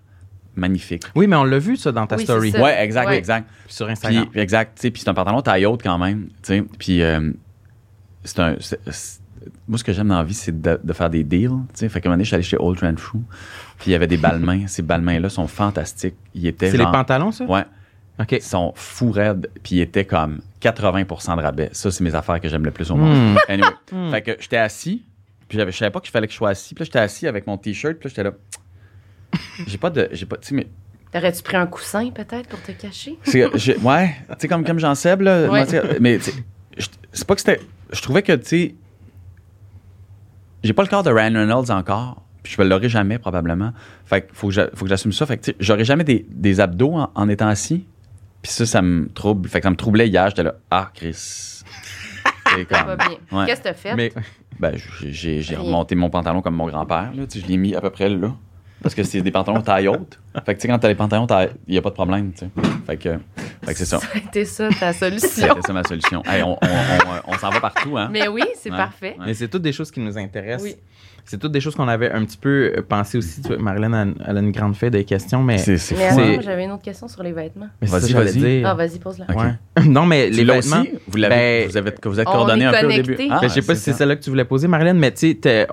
magnifique. 0.56 1.04
Oui, 1.14 1.26
mais 1.28 1.36
on 1.36 1.44
l'a 1.44 1.58
vu, 1.60 1.76
ça, 1.76 1.92
dans 1.92 2.06
ta 2.06 2.16
Oui, 2.16 2.24
story. 2.24 2.50
Ouais, 2.52 2.82
exact, 2.82 3.08
Ouais. 3.08 3.16
exact. 3.18 3.48
Sur 3.68 3.86
Puis, 3.86 3.92
Instagram. 3.92 4.26
puis 4.30 4.40
exact, 4.40 4.74
tu 4.76 4.82
sais, 4.82 4.90
puis 4.90 5.00
c'est 5.02 5.08
un 5.08 5.14
pantalon 5.14 5.40
taille 5.42 5.64
haute 5.66 5.82
quand 5.82 5.98
même, 5.98 6.26
tu 6.28 6.32
sais. 6.42 6.64
Puis 6.78 7.02
euh, 7.02 7.30
c'est 8.24 8.38
un. 8.40 8.56
c'est- 8.60 8.80
c'est- 8.90 9.20
moi, 9.66 9.78
ce 9.78 9.84
que 9.84 9.92
j'aime 9.92 10.08
dans 10.08 10.18
la 10.18 10.24
vie, 10.24 10.34
c'est 10.34 10.60
de, 10.60 10.78
de 10.82 10.92
faire 10.92 11.08
des 11.08 11.24
deals, 11.24 11.48
tu 11.48 11.54
sais. 11.74 11.88
Fait 11.88 12.00
qu'à 12.00 12.08
un 12.08 12.10
moment 12.10 12.16
donné, 12.16 12.24
je 12.24 12.28
suis 12.28 12.34
allé 12.34 12.42
chez 12.42 12.58
Old 12.58 12.76
Trend 12.78 12.96
Shoe, 12.98 13.20
puis 13.78 13.86
il 13.88 13.92
y 13.92 13.94
avait 13.94 14.06
des 14.06 14.18
balmains. 14.18 14.66
Ces 14.66 14.82
balmains-là 14.82 15.28
sont 15.30 15.46
fantastiques. 15.46 16.16
Ils 16.34 16.46
étaient 16.46 16.70
C'est 16.70 16.76
les 16.76 16.84
pantalons, 16.84 17.32
ça? 17.32 17.44
Ouais, 17.46 17.64
OK. 18.18 18.32
ils 18.32 18.42
sont 18.42 18.72
fous 18.76 19.10
raides, 19.10 19.48
puis 19.62 19.76
ils 19.76 19.80
étaient 19.80 20.04
comme 20.04 20.40
80% 20.60 21.36
de 21.36 21.40
rabais. 21.42 21.70
Ça, 21.72 21.90
c'est 21.90 22.04
mes 22.04 22.14
affaires 22.14 22.38
que 22.40 22.48
j'aime 22.50 22.64
le 22.64 22.70
plus 22.70 22.90
au 22.90 22.96
monde. 22.96 23.34
Hmm. 23.34 23.36
Anyway, 23.48 23.68
Hmm. 23.92 24.10
fait 24.10 24.22
que 24.22 24.36
j'étais 24.38 24.58
assis, 24.58 25.04
puis 25.48 25.56
j'avais, 25.56 25.72
je 25.72 25.78
savais 25.78 25.90
pas 25.90 26.00
qu'il 26.00 26.10
fallait 26.10 26.26
que 26.26 26.32
je 26.32 26.38
sois 26.38 26.50
assis. 26.50 26.74
Puis 26.74 26.82
là, 26.82 26.84
j'étais 26.84 26.98
assis 26.98 27.26
avec 27.26 27.46
mon 27.46 27.56
t-shirt, 27.56 27.94
puis 27.98 28.08
là, 28.08 28.10
j'étais 28.10 28.22
là. 28.24 28.32
J'ai 29.66 29.78
pas 29.78 29.90
de. 29.90 30.08
J'ai 30.12 30.26
pas. 30.26 30.36
Tu 30.36 30.48
sais, 30.48 30.54
mais 30.54 30.66
T'aurais-tu 31.12 31.42
pris 31.42 31.56
un 31.56 31.66
coussin 31.66 32.08
peut-être 32.10 32.48
pour 32.48 32.60
te 32.62 32.70
cacher? 32.72 33.18
ouais, 33.82 34.16
tu 34.28 34.34
sais, 34.38 34.48
comme, 34.48 34.64
comme 34.64 34.78
Jean 34.78 34.94
Seb, 34.94 35.22
là. 35.22 35.48
Ouais. 35.50 35.64
moi, 35.64 35.82
mais 36.00 36.18
tu 36.18 36.30
sais, 36.30 36.44
je- 36.76 36.86
c'est 37.12 37.26
pas 37.26 37.34
que 37.34 37.40
c'était. 37.40 37.60
Je 37.92 38.00
trouvais 38.02 38.22
que, 38.22 38.32
tu 38.32 38.46
sais. 38.46 38.74
J'ai 40.62 40.72
pas 40.72 40.82
le 40.82 40.88
corps 40.88 41.02
de 41.02 41.10
Ryan 41.10 41.32
Reynolds 41.34 41.70
encore, 41.70 42.22
puis 42.42 42.54
je 42.56 42.62
l'aurai 42.62 42.88
jamais, 42.88 43.18
probablement. 43.18 43.72
Fait 44.04 44.22
que 44.22 44.34
faut 44.34 44.48
que, 44.48 44.54
j'a- 44.54 44.68
faut 44.74 44.84
que 44.84 44.88
j'assume 44.90 45.12
ça. 45.12 45.24
Fait 45.26 45.38
que, 45.38 45.44
tu 45.44 45.50
sais, 45.52 45.56
j'aurais 45.60 45.84
jamais 45.84 46.04
des, 46.04 46.26
des 46.30 46.60
abdos 46.60 46.92
en, 46.94 47.10
en 47.14 47.28
étant 47.28 47.48
assis. 47.48 47.86
Puis 48.42 48.52
ça, 48.52 48.66
ça 48.66 48.82
me 48.82 49.08
trouble. 49.08 49.48
Fait 49.48 49.60
que 49.60 49.64
ça 49.64 49.70
me 49.70 49.76
troublait 49.76 50.08
hier. 50.08 50.28
J'étais 50.28 50.42
là, 50.42 50.54
ah, 50.70 50.90
Chris. 50.94 51.12
C'est 51.14 51.62
Ça 52.46 52.64
comme- 52.68 52.86
va 52.86 52.96
bien. 52.96 53.08
Ouais. 53.32 53.46
Qu'est-ce 53.46 53.60
que 53.60 53.64
t'as 53.68 53.74
fait? 53.74 53.94
Mais 53.94 54.12
Ben, 54.58 54.74
j'ai- 55.02 55.40
remonté 55.56 55.94
mon 55.94 56.10
pantalon 56.10 56.42
comme 56.42 56.56
mon 56.56 56.66
grand-père. 56.66 57.12
là. 57.14 57.26
Tu 57.26 57.38
sais, 57.38 57.44
Je 57.44 57.50
l'ai 57.50 57.56
mis 57.56 57.74
à 57.74 57.80
peu 57.80 57.90
près 57.90 58.08
là. 58.08 58.32
Parce 58.82 58.94
que 58.94 59.02
c'est 59.02 59.20
des 59.22 59.30
pantalons 59.30 59.60
taille 59.62 59.88
haute. 59.88 60.18
Fait 60.46 60.54
que, 60.54 60.60
tu 60.60 60.62
sais, 60.62 60.68
quand 60.68 60.78
t'as 60.78 60.88
les 60.88 60.94
pantalons 60.94 61.26
il 61.66 61.72
n'y 61.72 61.78
a 61.78 61.82
pas 61.82 61.88
de 61.90 61.94
problème, 61.94 62.32
tu 62.32 62.40
sais. 62.40 62.50
Fait 62.86 62.96
que, 62.96 63.18
fait 63.64 63.72
que 63.72 63.78
c'est 63.78 63.84
ça. 63.84 63.98
Ça 63.98 64.06
a 64.14 64.18
été 64.18 64.44
ça 64.44 64.68
ta 64.78 64.92
solution. 64.94 65.28
C'était 65.28 65.62
ça 65.66 65.72
ma 65.72 65.82
solution. 65.84 66.22
Hey, 66.24 66.42
on 66.42 66.52
on- 66.52 66.56
on- 66.62 67.32
on 67.34 67.38
s'en 67.38 67.50
va 67.50 67.60
partout, 67.60 67.96
hein? 67.98 68.08
Mais 68.12 68.28
oui, 68.28 68.42
c'est 68.54 68.70
Ouais. 68.70 68.76
parfait. 68.76 69.16
Ouais. 69.18 69.26
Mais 69.26 69.34
c'est 69.34 69.48
toutes 69.48 69.62
des 69.62 69.72
choses 69.72 69.90
qui 69.90 70.00
nous 70.00 70.16
intéressent. 70.16 70.62
Oui. 70.62 70.76
C'est 71.26 71.38
toutes 71.38 71.52
des 71.52 71.60
choses 71.60 71.76
qu'on 71.76 71.86
avait 71.86 72.10
un 72.10 72.24
petit 72.24 72.38
peu 72.38 72.72
euh, 72.76 72.82
pensé 72.82 73.18
aussi. 73.18 73.42
Tu 73.42 73.48
vois, 73.48 73.58
Marilyn, 73.58 73.92
elle, 73.92 74.14
elle 74.26 74.36
a 74.38 74.40
une 74.40 74.50
grande 74.50 74.74
feuille 74.74 74.90
de 74.90 75.02
questions, 75.02 75.42
mais, 75.42 75.58
C'est 75.58 75.76
c'est 75.78 75.94
Mais 75.94 76.10
fou. 76.10 76.18
Attends, 76.18 76.40
j'avais 76.40 76.64
une 76.64 76.72
autre 76.72 76.82
question 76.82 77.06
sur 77.08 77.22
les 77.22 77.30
vêtements. 77.32 77.68
mais 77.80 77.86
c'est 77.86 78.00
ça 78.00 78.18
Vas-y, 78.18 78.24
vas-y. 78.24 78.38
dire. 78.38 78.66
Ah, 78.68 78.74
vas-y, 78.74 78.98
pose-la. 78.98 79.26
Ok. 79.28 79.36
Ouais. 79.40 79.84
Non, 79.84 80.06
mais 80.06 80.30
Tu 80.30 80.38
les 80.38 80.44
l'as 80.44 80.54
vêtements. 80.60 80.80
aussi? 80.80 80.90
Vous, 81.06 81.18
l'avez, 81.18 81.34
Ben, 81.34 81.68
vous, 81.68 81.76
avez, 81.76 81.92
vous 82.04 82.20
êtes 82.20 82.26
on 82.26 82.32
coordonné 82.32 82.64
est 82.64 82.66
un 82.68 82.80
peu 82.80 82.86
au 82.86 82.90
début? 82.90 83.16
Ben, 83.16 83.28
Ben, 83.28 83.42
je 83.42 83.48
sais 83.48 83.62
pas 83.62 83.74
si 83.74 83.82
c'est 83.82 83.92
celle-là 83.92 84.16
que 84.16 84.22
tu 84.24 84.30
voulais 84.30 84.44
poser, 84.46 84.66
Marilyn, 84.66 84.94
mais 84.94 85.12
tu 85.12 85.28
sais, 85.30 85.66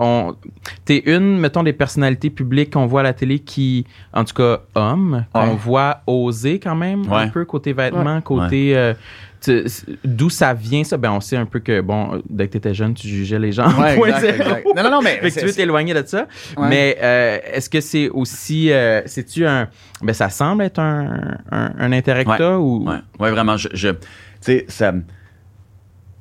t'es 0.86 1.04
une, 1.06 1.38
mettons, 1.39 1.63
des 1.63 1.74
personnalités 1.74 2.30
publiques 2.30 2.74
qu'on 2.74 2.86
voit 2.86 3.00
à 3.02 3.04
la 3.04 3.13
télé 3.13 3.39
qui, 3.39 3.86
en 4.13 4.24
tout 4.26 4.34
cas, 4.34 4.46
hommes, 4.75 5.25
qu'on 5.33 5.41
Ouais. 5.49 5.55
voit 5.55 6.01
oser 6.07 6.60
quand 6.60 6.75
même 6.75 7.03
un 7.12 7.27
peu 7.29 7.45
côté 7.45 7.73
vêtements, 7.73 8.21
côté. 8.21 8.75
euh, 8.77 8.93
tu- 9.39 9.65
D'où 10.03 10.29
ça 10.29 10.53
vient, 10.53 10.83
ça? 10.83 10.97
Ben, 10.97 11.12
on 11.12 11.19
sait 11.21 11.38
un 11.38 11.45
peu 11.45 11.60
que, 11.60 11.81
bon, 11.81 12.21
dès 12.29 12.47
que 12.47 12.53
t'étais 12.53 12.73
jeune, 12.73 12.93
tu 12.95 13.07
jugeais 13.07 13.38
les 13.39 13.51
gens. 13.51 13.67
Ouais, 13.79 13.95
point 13.97 14.07
exact, 14.07 14.21
zéro. 14.38 14.49
exact. 14.57 14.67
Non, 14.75 14.83
non, 14.83 14.89
non, 14.91 15.01
mais. 15.03 15.17
Fait 15.21 15.29
que 15.29 15.39
tu 15.39 15.45
veux 15.45 15.51
c'est- 15.51 15.57
t'éloigner 15.57 15.93
de 15.93 16.03
ça. 16.05 16.27
Ouais. 16.57 16.67
Mais 16.69 16.97
euh, 17.01 17.38
est-ce 17.53 17.69
que 17.69 17.79
c'est 17.81 18.10
aussi. 18.10 18.71
euh, 18.71 19.01
C'est-tu 19.05 19.45
un. 19.45 19.67
Ben, 20.01 20.13
ça 20.13 20.29
semble 20.29 20.63
être 20.63 20.79
un, 20.79 21.38
un, 21.51 21.71
un 21.77 21.91
intérêt 21.91 22.25
que 22.25 22.29
Ouais. 22.31 22.38
t'as 22.38 22.57
ou? 22.57 22.86
Ouais, 22.88 22.95
ouais, 23.19 23.31
vraiment. 23.31 23.57
Je, 23.57 23.69
je- 23.73 23.89
tu 23.89 23.97
sais, 24.41 24.65
ça. 24.67 24.91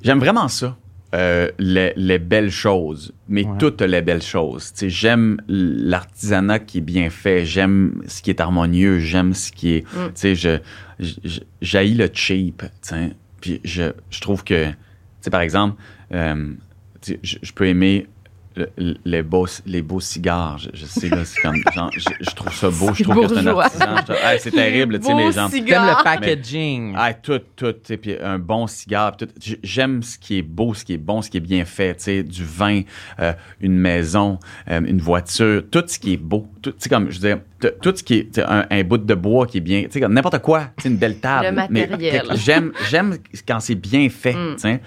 J'aime 0.01 0.19
vraiment 0.19 0.47
ça. 0.47 0.75
Euh, 1.15 1.49
les, 1.57 1.93
les 1.95 2.19
belles 2.19 2.51
choses, 2.51 3.13
mais 3.29 3.45
Ouais. 3.45 3.57
toutes 3.59 3.81
les 3.81 4.01
belles 4.01 4.21
choses. 4.21 4.73
J'aime 4.81 5.39
l'artisanat 5.47 6.59
qui 6.59 6.79
est 6.79 6.81
bien 6.81 7.09
fait, 7.09 7.45
j'aime 7.45 8.01
ce 8.07 8.21
qui 8.21 8.29
est 8.29 8.41
harmonieux, 8.41 8.99
j'aime 8.99 9.33
ce 9.33 9.51
qui 9.51 9.75
est. 9.75 9.81
Mm. 9.93 10.05
Tu 10.07 10.11
sais, 10.15 10.35
je, 10.35 10.57
je, 10.99 11.13
je- 11.23 11.39
j'haïs 11.61 11.93
le 11.95 12.09
cheap. 12.13 12.63
Puis 13.41 13.61
je, 13.63 13.91
je 14.09 14.19
trouve 14.19 14.43
que, 14.43 14.65
tu 14.69 14.75
sais, 15.21 15.29
par 15.29 15.41
exemple, 15.41 15.81
euh, 16.13 16.51
je 17.23 17.51
peux 17.53 17.67
aimer 17.67 18.07
le- 18.77 18.95
les 19.05 19.23
beaux, 19.23 19.47
les 19.65 19.81
beaux 19.81 19.99
cigares. 19.99 20.57
Je, 20.57 20.69
je 20.73 20.85
sais, 20.85 21.09
là, 21.09 21.23
c'est 21.25 21.41
comme, 21.41 21.55
genre, 21.75 21.89
je, 21.95 22.09
je 22.19 22.35
trouve 22.35 22.53
ça 22.53 22.69
beau, 22.69 22.93
je 22.93 23.03
trouve 23.03 23.27
que 23.27 23.35
c'est 23.35 23.47
un 23.47 23.57
artisan. 23.57 23.85
Je- 24.07 24.13
hey, 24.13 24.39
c'est 24.39 24.51
terrible, 24.51 24.99
tu 24.99 25.05
sais, 25.05 25.13
mais 25.13 25.31
genre. 25.31 25.49
T'aimes 25.49 25.65
le 25.65 26.03
packaging. 26.03 26.95
Tout, 27.23 27.39
tout, 27.55 27.73
tu 27.73 27.79
sais, 27.83 27.97
puis 27.97 28.15
un 28.21 28.39
bon 28.39 28.67
cigare, 28.67 29.15
tout. 29.17 29.27
J'aime 29.63 30.01
ce 30.03 30.17
qui 30.17 30.39
est 30.39 30.41
beau, 30.43 30.73
ce 30.73 30.83
qui 30.83 30.93
est 30.93 30.97
bon, 30.97 31.21
ce 31.21 31.29
qui 31.29 31.37
est 31.37 31.41
bien 31.41 31.65
fait, 31.65 31.95
tu 31.95 32.03
sais, 32.03 32.23
du 32.23 32.43
vin, 32.43 32.81
euh, 33.19 33.33
une 33.61 33.77
maison, 33.77 34.39
euh, 34.69 34.81
une 34.85 34.99
voiture, 34.99 35.63
tout 35.71 35.83
ce 35.87 35.99
qui 35.99 36.13
est 36.13 36.17
beau, 36.17 36.47
tu 36.61 36.71
sais, 36.77 36.89
comme, 36.89 37.09
je 37.11 37.19
veux 37.19 37.27
dire, 37.29 37.39
tout 37.81 37.93
ce 37.95 38.03
qui 38.03 38.15
est, 38.15 38.39
un, 38.39 38.65
un 38.69 38.83
bout 38.83 38.97
de 38.97 39.13
bois 39.15 39.45
qui 39.47 39.57
est 39.57 39.61
bien, 39.61 39.83
tu 39.83 39.91
sais, 39.91 39.99
comme 40.01 40.13
n'importe 40.13 40.39
quoi, 40.39 40.65
tu 40.77 40.83
sais, 40.83 40.89
une 40.89 40.97
belle 40.97 41.19
table. 41.19 41.45
Le 41.47 41.51
mais 41.71 41.81
matériel. 41.87 42.21
quelque- 42.21 42.37
J'aime, 42.37 42.71
j'aime 42.89 43.17
quand 43.47 43.59
c'est 43.59 43.75
bien 43.75 44.07
fait, 44.09 44.33
Mm. 44.33 44.55
tu 44.55 44.61
sais. 44.61 44.81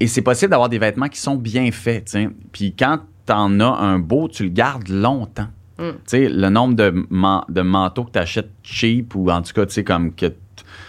Et 0.00 0.06
c'est 0.06 0.22
possible 0.22 0.50
d'avoir 0.50 0.68
des 0.68 0.78
vêtements 0.78 1.08
qui 1.08 1.20
sont 1.20 1.36
bien 1.36 1.70
faits, 1.70 2.06
tu 2.06 2.10
sais. 2.12 2.28
Puis 2.52 2.74
quand 2.76 3.00
t'en 3.26 3.60
as 3.60 3.66
un 3.78 3.98
beau, 3.98 4.28
tu 4.28 4.44
le 4.44 4.48
gardes 4.48 4.88
longtemps. 4.88 5.48
Mm. 5.78 5.82
Tu 5.90 5.96
sais, 6.06 6.28
le 6.28 6.48
nombre 6.48 6.74
de, 6.74 7.06
man- 7.10 7.44
de 7.48 7.60
manteaux 7.60 8.04
que 8.04 8.12
tu 8.12 8.18
achètes 8.18 8.50
cheap 8.62 9.14
ou 9.14 9.30
en 9.30 9.42
tout 9.42 9.52
cas, 9.52 9.66
tu 9.66 9.72
sais, 9.74 9.84
comme 9.84 10.14
que 10.14 10.32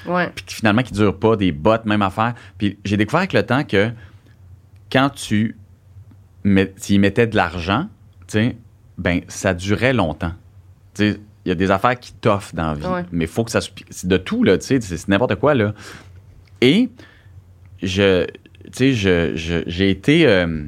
Ouais. 0.08 0.32
puis 0.34 0.46
finalement 0.48 0.82
qui 0.82 0.94
durent 0.94 1.18
pas, 1.18 1.36
des 1.36 1.52
bottes, 1.52 1.86
même 1.86 2.02
affaire. 2.02 2.34
Puis 2.58 2.78
j'ai 2.86 2.98
découvert 2.98 3.20
avec 3.20 3.34
le 3.34 3.44
temps 3.44 3.64
que 3.64 3.92
quand 4.92 5.10
tu, 5.10 5.58
y 6.46 6.98
mettais 7.00 7.28
de 7.28 7.36
l'argent, 7.36 7.88
ben 8.98 9.22
ça 9.28 9.54
durait 9.54 9.94
longtemps. 9.94 10.34
Tu 10.96 11.12
sais, 11.14 11.20
il 11.46 11.50
y 11.50 11.52
a 11.52 11.56
des 11.56 11.70
affaires 11.72 12.00
qui 12.00 12.14
t'offrent 12.14 12.56
dans 12.56 12.68
la 12.68 12.74
vie, 12.76 12.86
Ouais. 12.86 13.06
mais 13.12 13.26
il 13.26 13.30
faut 13.30 13.44
que 13.44 13.52
ça 13.52 13.60
c'est 13.90 14.08
de 14.08 14.18
tout 14.18 14.44
là, 14.44 14.58
tu 14.58 14.66
sais, 14.66 14.82
c'est 14.82 14.98
c'est 14.98 15.08
n'importe 15.08 15.36
quoi 15.36 15.54
là. 15.54 15.74
Et 16.62 16.90
je, 17.82 18.26
tu 18.72 18.96
sais, 18.96 19.34
j'ai 19.36 19.90
été, 19.90 20.28
euh, 20.28 20.64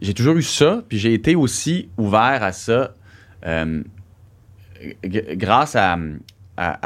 j'ai 0.00 0.14
toujours 0.14 0.36
eu 0.36 0.42
ça, 0.42 0.82
puis 0.88 0.98
j'ai 0.98 1.14
été 1.14 1.34
aussi 1.34 1.88
ouvert 1.96 2.42
à 2.42 2.52
ça 2.52 2.94
euh, 3.46 3.82
grâce 5.02 5.76
à, 5.76 5.96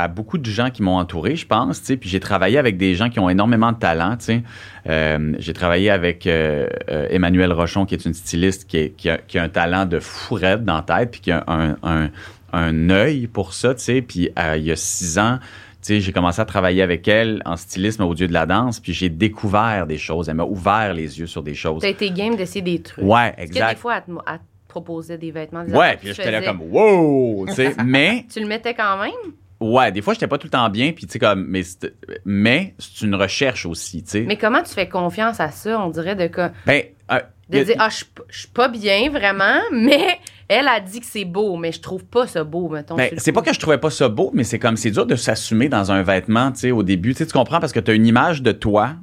beaucoup 0.09 0.39
de 0.39 0.47
gens 0.47 0.71
qui 0.71 0.83
m'ont 0.83 0.97
entouré, 0.97 1.37
je 1.37 1.47
pense, 1.47 1.81
tu 1.81 1.87
sais, 1.87 1.97
puis 1.97 2.09
j'ai 2.09 2.21
travaillé 2.21 2.59
avec 2.59 2.77
des 2.77 2.95
gens 2.95 3.11
qui 3.11 3.21
ont 3.21 3.29
énormément 3.29 3.73
de 3.73 3.79
talent, 3.79 4.17
tu 4.17 4.25
sais. 4.25 4.43
Euh, 4.89 5.35
j'ai 5.39 5.53
travaillé 5.53 5.91
avec 5.91 6.27
Emmanuel 6.27 7.53
Rochon, 7.53 7.85
qui 7.85 7.95
est 7.95 8.05
une 8.05 8.15
styliste 8.15 8.67
qui, 8.67 8.93
qui 8.93 9.11
a, 9.11 9.19
qui 9.19 9.39
a 9.39 9.43
un 9.43 9.49
talent 9.49 9.85
de 9.85 10.01
fourette 10.01 10.65
dans 10.65 10.77
la 10.77 10.83
tête, 10.83 11.11
puis 11.11 11.21
qui 11.21 11.33
a 11.33 11.45
un, 11.47 11.77
un, 11.83 12.11
un 12.53 12.91
œil 12.91 13.27
pour 13.27 13.53
ça, 13.53 13.75
tu 13.75 13.83
sais. 13.83 14.01
Puis 14.01 14.31
il 14.57 14.63
y 14.63 14.73
a 14.73 14.77
six 14.77 15.19
ans, 15.19 15.39
j'ai 15.87 16.13
commencé 16.13 16.41
à 16.41 16.45
travailler 16.45 16.83
avec 16.83 17.07
elle 17.09 17.43
en 17.45 17.57
stylisme 17.57 18.03
au 18.03 18.15
Dieu 18.15 18.27
de 18.29 18.33
la 18.33 18.47
danse, 18.47 18.81
puis 18.81 18.93
j'ai 18.93 19.09
découvert 19.09 19.87
des 19.87 19.99
choses. 19.99 20.29
Elle 20.29 20.37
m'a 20.37 20.45
ouvert 20.45 20.95
les 20.95 21.19
yeux 21.19 21.27
sur 21.27 21.43
des 21.43 21.55
choses. 21.55 21.83
T'as 21.83 21.89
été 21.89 22.11
game 22.11 22.37
d'essayer 22.37 22.63
des 22.63 22.83
trucs. 22.83 23.05
Ouais, 23.05 23.35
que 23.37 23.43
exact. 23.43 23.71
des 23.75 23.77
fois, 23.81 23.97
elle 23.97 24.15
te, 24.15 24.21
elle 24.27 24.39
te 24.39 24.43
proposait 24.69 25.19
des 25.19 25.31
vêtements? 25.31 25.65
des 25.65 25.73
Ouais, 25.73 25.97
puis 25.97 26.09
j'étais 26.09 26.31
là 26.31 26.43
comme 26.43 26.61
wow, 26.63 27.47
tu 27.49 27.55
sais. 27.55 27.75
Mais 27.85 28.27
Tu 28.33 28.41
le 28.41 28.47
mettais 28.47 28.75
quand 28.75 28.99
même? 28.99 29.13
Ouais, 29.61 29.91
des 29.91 30.03
fois, 30.03 30.15
j'étais 30.15 30.29
pas 30.29 30.39
tout 30.39 30.47
le 30.47 30.53
temps 30.53 30.69
bien, 30.71 30.93
puis 30.93 31.07
tu 31.07 31.13
sais, 31.15 31.19
comme, 31.19 31.45
mais 31.49 31.65
c'est, 31.65 31.93
mais 32.25 32.75
c'est 32.79 33.05
une 33.05 33.17
recherche 33.17 33.67
aussi, 33.67 34.05
tu 34.05 34.11
sais. 34.11 34.21
Mais 34.21 34.37
comment 34.37 34.63
tu 34.63 34.73
fais 34.73 34.89
confiance 34.89 35.41
à 35.41 35.51
ça? 35.51 35.81
On 35.81 35.91
dirait 35.91 36.15
de, 36.15 36.29
que- 36.29 36.49
Ben, 36.65 36.85
euh, 37.11 37.19
de 37.49 37.59
a- 37.59 37.65
dire, 37.65 37.75
ah, 37.81 37.89
je 37.91 38.05
suis 38.39 38.49
pas 38.49 38.69
bien, 38.69 39.11
vraiment, 39.11 39.59
mais 39.73 40.19
elle 40.49 40.67
a 40.69 40.81
dit 40.81 41.01
que 41.01 41.07
c'est 41.07 41.25
beau, 41.25 41.57
mais 41.57 41.73
je 41.73 41.81
trouve 41.81 42.05
pas 42.05 42.27
ça 42.27 42.43
beau, 42.45 42.69
mettons. 42.69 42.97
ben, 42.97 43.11
c'est 43.19 43.33
pas 43.33 43.43
que 43.43 43.53
je 43.53 43.61
trouvais 43.61 43.79
pas 43.79 43.91
ça 43.91 44.09
beau, 44.09 44.31
mais 44.35 44.45
c'est 44.45 44.59
comme, 44.59 44.77
c'est 44.77 44.91
dur 44.91 45.05
de 45.07 45.15
s'assumer 45.17 45.69
dans 45.69 45.93
un 45.93 46.03
vêtement, 46.03 46.51
tu 46.53 46.61
sais, 46.61 46.71
au 46.71 46.83
début. 46.83 47.15
Tu 47.15 47.27
comprends, 47.27 47.61
parce 47.61 47.73
que 47.73 47.81
tu 47.81 47.91
as 47.91 47.95
une 47.95 48.07
image 48.07 48.43
de 48.43 48.53
toi 48.53 48.95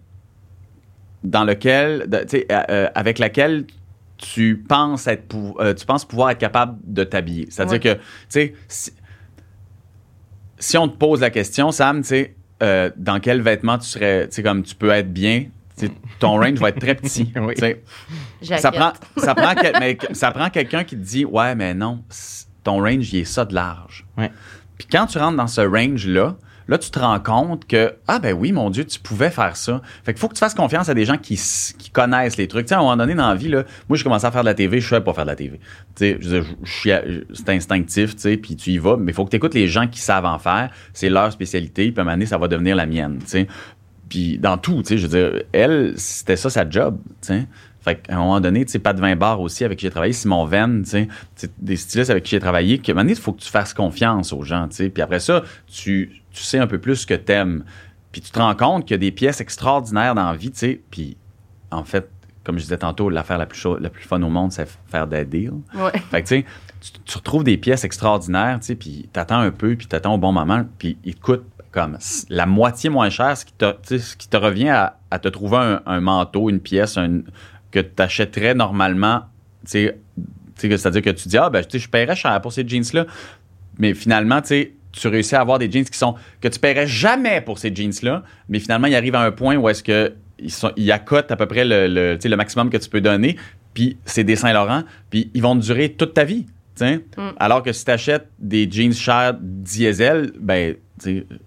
dans 1.23 1.43
lequel, 1.43 2.07
euh, 2.13 2.23
euh, 2.69 2.89
avec 2.95 3.19
laquelle 3.19 3.65
tu 4.17 4.63
penses 4.67 5.07
être, 5.07 5.27
pou- 5.27 5.55
euh, 5.59 5.73
tu 5.73 5.85
penses 5.85 6.05
pouvoir 6.05 6.29
être 6.31 6.37
capable 6.39 6.77
de 6.83 7.03
t'habiller. 7.03 7.47
C'est-à-dire 7.49 7.73
Ouais. 7.73 7.79
que, 7.79 7.93
tu 7.93 7.99
sais, 8.29 8.53
si, 8.67 8.91
si 10.57 10.77
on 10.77 10.87
te 10.87 10.97
pose 10.97 11.21
la 11.21 11.29
question, 11.29 11.71
Sam, 11.71 12.01
tu 12.01 12.07
sais, 12.07 12.35
euh, 12.63 12.89
dans 12.95 13.19
quel 13.19 13.41
vêtement 13.41 13.77
tu 13.77 13.87
serais, 13.87 14.27
tu 14.29 14.35
sais, 14.35 14.43
comme 14.43 14.63
tu 14.63 14.73
peux 14.75 14.89
être 14.89 15.11
bien, 15.11 15.45
ton 16.19 16.39
range 16.39 16.59
va 16.59 16.69
être 16.69 16.79
très 16.79 16.95
petit. 16.95 17.31
Oui. 17.41 17.55
Ça 18.57 18.71
prend, 18.71 18.93
ça 19.17 19.35
prend, 19.35 19.53
quel- 19.55 19.75
mais 19.79 19.95
que- 19.95 20.13
ça 20.13 20.31
prend 20.31 20.49
quelqu'un 20.49 20.83
qui 20.83 20.95
te 20.95 21.01
dit 21.03 21.25
Ouais, 21.25 21.55
mais 21.55 21.73
non, 21.73 22.03
ton 22.63 22.81
range, 22.81 23.11
il 23.13 23.19
est 23.21 23.25
ça 23.25 23.45
de 23.45 23.53
large. 23.53 24.05
Ouais. 24.17 24.31
Puis 24.77 24.87
quand 24.91 25.05
tu 25.07 25.17
rentres 25.17 25.37
dans 25.37 25.47
ce 25.47 25.61
range-là, 25.61 26.35
là, 26.67 26.77
tu 26.77 26.89
te 26.89 26.99
rends 26.99 27.19
compte 27.19 27.65
que 27.67 27.93
Ah, 28.07 28.19
ben 28.19 28.33
oui, 28.33 28.51
mon 28.51 28.69
Dieu, 28.69 28.85
tu 28.85 28.99
pouvais 28.99 29.29
faire 29.29 29.55
ça. 29.55 29.81
Fait 30.03 30.13
qu'il 30.13 30.19
faut 30.19 30.27
que 30.27 30.33
tu 30.33 30.39
fasses 30.39 30.53
confiance 30.55 30.89
à 30.89 30.93
des 30.93 31.05
gens 31.05 31.17
qui, 31.17 31.39
connaissent 31.93 32.37
les 32.37 32.47
trucs. 32.47 32.65
Tu 32.65 32.69
sais, 32.69 32.75
à 32.75 32.79
un 32.79 32.81
moment 32.81 32.97
donné 32.97 33.13
dans 33.15 33.29
la 33.29 33.35
vie, 33.35 33.47
là, 33.49 33.63
moi, 33.87 33.97
j'ai 33.97 34.03
commencé 34.03 34.25
à 34.25 34.31
faire 34.31 34.41
de 34.41 34.47
la 34.47 34.53
TV, 34.53 34.81
je 34.81 34.89
savais 34.89 35.03
pas 35.03 35.13
faire 35.13 35.23
de 35.25 35.29
la 35.29 35.35
TV. 35.35 35.59
Tu 35.95 36.17
sais, 36.19 36.43
c'est 37.33 37.49
instinctif, 37.49 38.15
tu 38.15 38.21
sais, 38.21 38.37
puis 38.37 38.55
tu 38.55 38.71
y 38.71 38.77
vas, 38.77 38.97
mais 38.97 39.11
il 39.11 39.15
faut 39.15 39.23
que 39.25 39.29
tu 39.29 39.37
écoutes 39.37 39.53
les 39.53 39.67
gens 39.67 39.87
qui 39.87 39.99
savent 40.01 40.25
en 40.25 40.39
faire. 40.39 40.71
C'est 40.93 41.09
leur 41.09 41.31
spécialité, 41.31 41.91
puis 41.91 41.99
à 41.99 42.01
un 42.01 42.03
moment 42.05 42.15
donné, 42.15 42.25
ça 42.25 42.37
va 42.37 42.47
devenir 42.47 42.75
la 42.75 42.85
mienne, 42.85 43.19
tu 43.21 43.27
sais. 43.27 43.47
Puis 44.09 44.37
dans 44.37 44.57
tout, 44.57 44.81
tu 44.83 44.89
sais, 44.89 44.97
je 44.97 45.07
veux 45.07 45.31
dire, 45.31 45.43
elle, 45.51 45.93
c'était 45.97 46.35
ça 46.35 46.49
sa 46.49 46.69
job, 46.69 46.97
tu 47.21 47.27
sais. 47.27 47.47
Fait 47.81 47.97
qu'à 47.97 48.15
un 48.15 48.19
moment 48.19 48.41
donné, 48.41 48.65
tu 48.65 48.71
sais, 48.71 48.79
Pat 48.79 48.99
Vin 48.99 49.15
aussi, 49.37 49.63
avec 49.63 49.77
qui 49.77 49.85
j'ai 49.85 49.91
travaillé, 49.91 50.13
Simon 50.13 50.45
Venn, 50.45 50.83
tu 50.83 51.07
sais, 51.35 51.51
des 51.59 51.75
stylistes 51.75 52.09
avec 52.09 52.23
qui 52.23 52.31
j'ai 52.31 52.39
travaillé, 52.39 52.79
qu'à 52.79 52.91
un 52.91 52.95
moment 52.95 53.03
donné, 53.03 53.13
il 53.13 53.21
faut 53.21 53.31
que 53.31 53.41
tu 53.41 53.49
fasses 53.49 53.75
confiance 53.75 54.33
aux 54.33 54.41
gens, 54.41 54.67
tu 54.67 54.77
sais. 54.77 54.89
Puis 54.89 55.03
après 55.03 55.19
ça, 55.19 55.43
tu, 55.67 56.21
tu 56.31 56.43
sais 56.43 56.57
un 56.57 56.67
peu 56.67 56.79
plus 56.79 56.95
ce 56.95 57.07
que 57.07 57.13
t'aimes. 57.13 57.63
Puis 58.11 58.21
tu 58.21 58.31
te 58.31 58.39
rends 58.39 58.55
compte 58.55 58.85
qu'il 58.85 58.93
y 58.93 58.95
a 58.95 58.97
des 58.97 59.11
pièces 59.11 59.39
extraordinaires 59.39 60.15
dans 60.15 60.31
la 60.31 60.35
vie, 60.35 60.51
tu 60.51 60.57
sais. 60.57 60.81
Puis 60.89 61.15
en 61.69 61.83
fait, 61.83 62.09
comme 62.43 62.57
je 62.57 62.63
disais 62.63 62.77
tantôt, 62.77 63.09
l'affaire 63.09 63.37
la 63.37 63.45
plus, 63.45 63.63
la 63.79 63.89
plus 63.89 64.03
fun 64.03 64.21
au 64.21 64.29
monde, 64.29 64.51
c'est 64.51 64.67
faire 64.87 65.05
des 65.05 65.25
deals. 65.25 65.51
Ouais. 65.75 65.91
Fait 66.11 66.23
que, 66.23 66.27
tu 66.27 66.35
sais, 66.37 66.45
tu, 66.81 66.91
tu 67.03 67.17
retrouves 67.17 67.43
des 67.43 67.57
pièces 67.57 67.83
extraordinaires, 67.83 68.59
tu 68.59 68.67
sais, 68.67 68.75
puis 68.75 69.09
t'attends 69.11 69.39
un 69.39 69.51
peu, 69.51 69.75
puis 69.75 69.85
t'attends 69.87 70.15
au 70.15 70.17
bon 70.17 70.31
moment, 70.31 70.65
puis 70.77 70.97
ils 71.03 71.15
te 71.15 71.21
coûtent 71.21 71.45
comme 71.75 71.97
la 72.29 72.45
moitié 72.45 72.89
moins 72.89 73.09
cher, 73.09 73.37
ce 73.37 73.43
qui 73.45 73.53
te, 73.53 73.69
tu 73.71 73.77
sais, 73.83 73.99
ce 73.99 74.15
qui 74.15 74.29
te 74.29 74.37
revient 74.37 74.69
à, 74.69 74.97
à 75.11 75.19
te 75.19 75.27
trouver 75.27 75.57
un, 75.57 75.81
un 75.85 75.99
manteau, 75.99 76.49
une 76.49 76.61
pièce 76.61 76.97
un- 76.97 77.21
que 77.69 77.81
tu 77.81 78.01
achèterais 78.01 78.55
normalement, 78.55 79.23
c'est-à-dire 79.65 81.01
que 81.01 81.09
tu 81.09 81.27
dis, 81.27 81.37
ah, 81.37 81.49
ben, 81.49 81.63
je 81.71 81.89
paierais 81.89 82.15
cher 82.15 82.39
pour 82.41 82.53
ces 82.53 82.65
jeans-là, 82.65 83.05
mais 83.77 83.93
finalement, 83.93 84.41
tu 84.41 84.47
sais, 84.47 84.73
tu 84.93 85.09
réussis 85.09 85.35
à 85.35 85.41
avoir 85.41 85.59
des 85.59 85.69
jeans 85.69 85.83
qui 85.83 85.97
sont 85.97 86.15
que 86.39 86.47
tu 86.47 86.57
paierais 86.57 86.87
jamais 86.87 87.41
pour 87.41 87.59
ces 87.59 87.75
jeans-là, 87.75 88.23
mais 88.47 88.59
finalement, 88.59 88.87
ils 88.87 88.95
arrivent 88.95 89.15
à 89.15 89.23
un 89.23 89.31
point 89.31 89.57
où 89.57 89.67
est-ce 89.67 89.83
que 89.83 90.13
ils, 90.39 90.51
sont, 90.51 90.71
ils 90.77 90.89
accotent 90.93 91.31
à 91.31 91.35
peu 91.35 91.45
près 91.45 91.65
le, 91.65 92.35
maximum 92.37 92.69
que 92.69 92.77
tu 92.77 92.89
peux 92.89 93.01
donner, 93.01 93.35
puis 93.73 93.97
c'est 94.05 94.23
des 94.23 94.37
Saint-Laurent, 94.37 94.83
puis 95.09 95.29
ils 95.33 95.41
vont 95.41 95.55
durer 95.55 95.91
toute 95.91 96.13
ta 96.13 96.23
vie. 96.23 96.45
Mm. 96.79 96.99
Alors 97.37 97.63
que 97.63 97.73
si 97.73 97.83
tu 97.83 97.91
achètes 97.91 98.29
des 98.39 98.69
jeans 98.71 98.93
chers 98.93 99.33
diesel, 99.41 100.31
ben, 100.39 100.75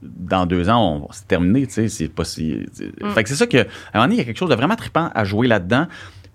dans 0.03 0.47
deux 0.47 0.69
ans, 0.69 1.03
on, 1.03 1.13
c'est 1.13 1.27
terminé. 1.27 1.67
tu 1.67 1.89
C'est 1.89 2.09
pas 2.09 2.25
si. 2.25 2.67
Mm. 3.01 3.11
Fait 3.11 3.23
que 3.23 3.29
c'est 3.29 3.37
ça 3.37 3.47
que, 3.47 3.59
à 3.59 3.61
un 3.61 3.65
moment 3.95 4.05
donné, 4.05 4.17
il 4.17 4.19
y 4.19 4.21
a 4.21 4.25
quelque 4.25 4.39
chose 4.39 4.51
de 4.51 4.55
vraiment 4.55 4.77
trippant 4.77 5.11
à 5.15 5.25
jouer 5.25 5.49
là-dedans. 5.49 5.87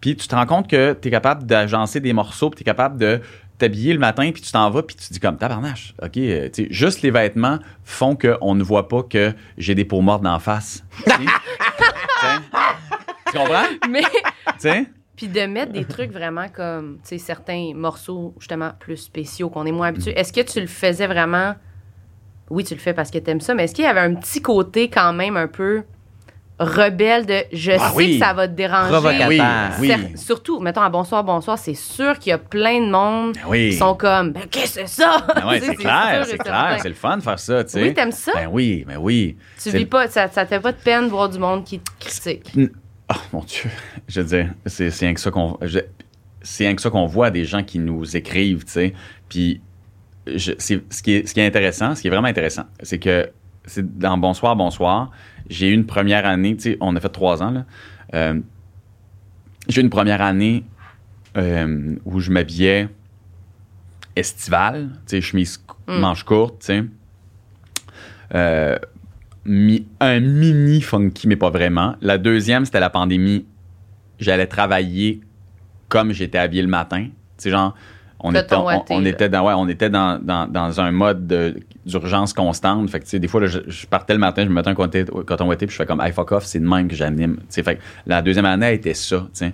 Puis 0.02 0.16
tu 0.16 0.28
te 0.28 0.36
rends 0.36 0.46
compte 0.46 0.70
que 0.70 0.94
tu 0.94 1.08
es 1.08 1.12
capable 1.12 1.46
d'agencer 1.46 2.00
des 2.00 2.12
morceaux, 2.12 2.50
puis 2.50 2.58
tu 2.58 2.64
es 2.64 2.66
capable 2.66 2.98
de 2.98 3.22
t'habiller 3.58 3.94
le 3.94 4.00
matin, 4.00 4.32
puis 4.34 4.42
tu 4.42 4.52
t'en 4.52 4.70
vas, 4.70 4.84
puis 4.84 4.96
tu 4.96 5.08
te 5.08 5.14
dis 5.14 5.20
comme 5.20 5.38
tabarnache. 5.38 5.94
OK, 6.02 6.18
euh, 6.18 6.50
tu 6.50 6.64
sais, 6.64 6.68
juste 6.72 7.02
les 7.02 7.12
vêtements 7.12 7.60
font 7.84 8.16
qu'on 8.16 8.56
ne 8.56 8.64
voit 8.64 8.90
pas 8.90 9.04
que 9.04 9.34
j'ai 9.58 9.76
des 9.76 9.86
peaux 9.86 10.02
mortes 10.02 10.24
d'en 10.24 10.40
face. 10.40 10.84
Tu 11.06 11.12
comprends? 13.38 13.66
Mais, 13.90 14.04
puis 15.16 15.28
de 15.28 15.42
mettre 15.42 15.72
des 15.72 15.86
trucs 15.86 16.12
vraiment 16.12 16.48
comme, 16.50 16.98
tu 17.04 17.10
sais, 17.10 17.18
certains 17.18 17.74
morceaux, 17.76 18.34
justement, 18.40 18.72
plus 18.80 18.98
spéciaux 18.98 19.50
qu'on 19.50 19.66
est 19.66 19.72
moins 19.72 19.88
habitués. 19.88 20.18
Est-ce 20.18 20.34
que 20.34 20.42
tu 20.42 20.60
le 20.60 20.68
faisais 20.68 21.08
vraiment... 21.08 21.56
Oui, 22.50 22.64
tu 22.64 22.74
le 22.74 22.80
fais 22.80 22.94
parce 22.94 23.10
que 23.12 23.18
t'aimes 23.18 23.42
ça, 23.42 23.54
mais 23.54 23.64
est-ce 23.66 23.74
qu'il 23.76 23.86
y 23.86 23.88
avait 23.88 24.00
un 24.02 24.14
petit 24.16 24.42
côté 24.42 24.90
quand 24.90 25.14
même 25.14 25.38
un 25.38 25.48
peu 25.48 25.84
rebelle 26.60 27.26
de 27.26 27.40
je 27.52 27.72
Ah 27.72 27.90
sais 27.90 27.96
oui. 27.96 28.20
que 28.20 28.26
ça 28.26 28.34
va 28.34 28.48
te 28.48 28.54
déranger? 28.54 28.90
Provocateur. 28.92 29.72
Oui, 29.80 29.92
oui. 29.92 30.18
Surtout, 30.18 30.60
mettons 30.60 30.82
à 30.82 30.90
Bonsoir, 30.90 31.24
Bonsoir, 31.24 31.58
c'est 31.58 31.74
sûr 31.74 32.18
qu'il 32.20 32.30
y 32.30 32.34
a 32.34 32.38
plein 32.38 32.80
de 32.80 32.92
monde 32.92 33.34
Ben 33.50 33.52
qui 33.72 33.74
sont 33.74 33.96
comme, 33.96 34.32
ben 34.34 34.44
qu'est-ce 34.50 34.80
que 34.82 34.88
c'est 34.88 35.02
ça? 35.02 35.26
Ben 35.36 35.48
ouais, 35.48 35.60
c'est 35.66 35.76
clair, 35.76 36.26
c'est 36.26 36.38
clair. 36.38 36.78
C'est 36.82 36.90
le 36.90 36.96
fun 36.96 37.18
de 37.18 37.24
faire 37.24 37.40
ça, 37.40 37.64
tu 37.64 37.72
sais. 37.72 37.82
Oui, 37.82 37.94
t'aimes 37.94 38.12
ça? 38.12 38.32
Ben 38.36 38.50
oui, 38.52 38.86
ben 38.88 38.98
oui. 38.98 39.36
Tu 39.62 39.72
vis 39.72 39.86
pas, 39.86 40.08
ça, 40.08 40.28
ça 40.30 40.44
te 40.46 40.50
fait 40.50 40.60
pas 40.60 40.72
de 40.72 40.78
peine 40.78 41.06
de 41.06 41.10
voir 41.10 41.28
du 41.30 41.40
monde 41.40 41.64
qui 41.64 41.80
te 41.80 41.90
critique. 42.00 42.54
Oh 43.10 43.16
mon 43.34 43.40
Dieu. 43.44 43.70
Je 44.08 44.22
veux 44.22 44.28
dire, 44.28 44.50
c'est 44.66 44.90
rien 44.90 45.14
que 45.14 45.20
ça 45.20 45.32
qu'on. 45.32 45.58
C'est 46.42 46.66
rien 46.66 46.76
que 46.76 46.82
ça 46.82 46.90
qu'on 46.90 47.06
voit 47.06 47.32
des 47.32 47.46
gens 47.46 47.64
qui 47.64 47.80
nous 47.80 48.16
écrivent, 48.16 48.64
tu 48.66 48.72
sais. 48.74 48.94
Puis, 49.28 49.62
je- 50.28 50.54
c'est- 50.58 50.84
ce, 50.94 51.04
qui 51.04 51.14
est, 51.14 51.28
ce 51.28 51.34
qui 51.34 51.40
est 51.40 51.46
intéressant, 51.48 51.96
ce 51.96 52.02
qui 52.02 52.08
est 52.08 52.12
vraiment 52.12 52.28
intéressant, 52.28 52.64
c'est 52.82 53.00
que 53.00 53.30
c'est 53.66 53.98
dans 53.98 54.18
Bonsoir, 54.18 54.56
Bonsoir, 54.56 55.12
j'ai 55.50 55.70
eu 55.70 55.74
une 55.74 55.86
première 55.86 56.26
année, 56.26 56.56
tu 56.56 56.64
sais, 56.64 56.78
on 56.82 56.96
a 56.96 57.00
fait 57.00 57.10
trois 57.10 57.42
ans, 57.44 57.52
là. 57.52 57.66
Euh, 58.14 58.40
j'ai 59.68 59.82
eu 59.82 59.84
une 59.84 59.90
première 59.90 60.22
année 60.22 60.64
euh, 61.38 61.96
où 62.06 62.20
je 62.20 62.30
m'habillais 62.32 62.90
estival, 64.16 64.90
tu 65.08 65.16
sais, 65.18 65.22
chemise 65.22 65.64
Mm. 65.88 66.00
manche 66.00 66.24
courte, 66.24 66.60
tu 66.60 66.66
sais. 66.68 66.84
Euh, 68.36 68.78
mi- 69.46 69.86
un 70.00 70.20
mini 70.20 70.82
funky, 70.82 71.28
mais 71.28 71.36
pas 71.36 71.50
vraiment. 71.50 71.96
La 72.02 72.18
deuxième, 72.18 72.66
c'était 72.66 72.80
la 72.80 72.90
pandémie. 72.90 73.46
J'allais 74.20 74.48
travailler 74.48 75.22
comme 75.90 76.12
j'étais 76.14 76.38
habillé 76.38 76.62
le 76.62 76.68
matin. 76.70 77.06
Tu 77.06 77.12
sais, 77.38 77.50
genre, 77.50 77.76
on 78.24 78.32
était, 78.46 78.56
on, 78.90 79.06
était 79.06 79.30
dans, 79.30 79.46
ouais, 79.46 79.54
on 79.56 79.68
était 79.68 79.90
dans, 79.90 80.18
dans, 80.24 80.48
dans 80.50 80.82
un 80.82 80.92
mode 80.92 81.28
de- 81.28 81.60
d'urgence 81.86 82.34
constante. 82.34 82.90
Fait 82.90 83.00
que, 83.02 83.06
tu 83.06 83.20
des 83.20 83.28
fois, 83.28 83.42
là, 83.42 83.48
je, 83.48 83.60
je 83.68 83.86
partais 83.86 84.14
le 84.14 84.20
matin, 84.20 84.44
je 84.44 84.50
me 84.50 84.54
mettais 84.56 84.70
un 84.70 84.76
coton 84.76 85.48
ouaté, 85.48 85.66
puis 85.68 85.74
je 85.74 85.78
fais 85.78 85.86
comme, 85.86 86.02
hey, 86.02 86.12
fuck 86.14 86.32
off, 86.32 86.46
c'est 86.46 86.60
de 86.60 86.68
même 86.68 86.88
que 86.88 86.96
j'anime. 86.96 87.38
Tu 87.54 87.62
fait 87.62 87.76
que 87.76 87.82
la 88.08 88.22
deuxième 88.22 88.46
année, 88.46 88.66
elle 88.68 88.76
était 88.76 88.94
ça, 88.94 89.28
tu. 89.38 89.46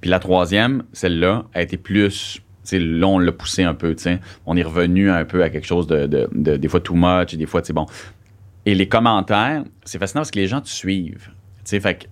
Puis 0.00 0.10
la 0.10 0.20
troisième, 0.20 0.84
celle-là, 0.92 1.44
a 1.54 1.62
été 1.62 1.76
plus. 1.76 2.40
tu 2.64 2.78
là, 2.78 3.06
on 3.08 3.18
l'a 3.18 3.32
poussé 3.32 3.64
un 3.64 3.74
peu. 3.74 3.94
tu. 3.94 4.10
On 4.46 4.56
est 4.56 4.62
revenu 4.62 5.10
un 5.10 5.24
peu 5.24 5.42
à 5.42 5.48
quelque 5.50 5.66
chose 5.66 5.86
de, 5.86 6.06
de- 6.06 6.28
de- 6.32 6.56
des 6.56 6.68
fois 6.68 6.80
too 6.80 6.94
much, 6.94 7.34
et 7.34 7.36
des 7.36 7.46
fois, 7.46 7.62
c'est 7.64 7.72
bon. 7.72 7.86
Et 8.66 8.74
les 8.74 8.86
commentaires, 8.86 9.64
c'est 9.84 9.98
fascinant 9.98 10.20
parce 10.20 10.30
que 10.30 10.38
les 10.38 10.46
gens 10.46 10.60
te 10.60 10.68
suivent. 10.68 11.30
Tu 11.64 11.80
fait 11.80 11.94
que 11.94 12.04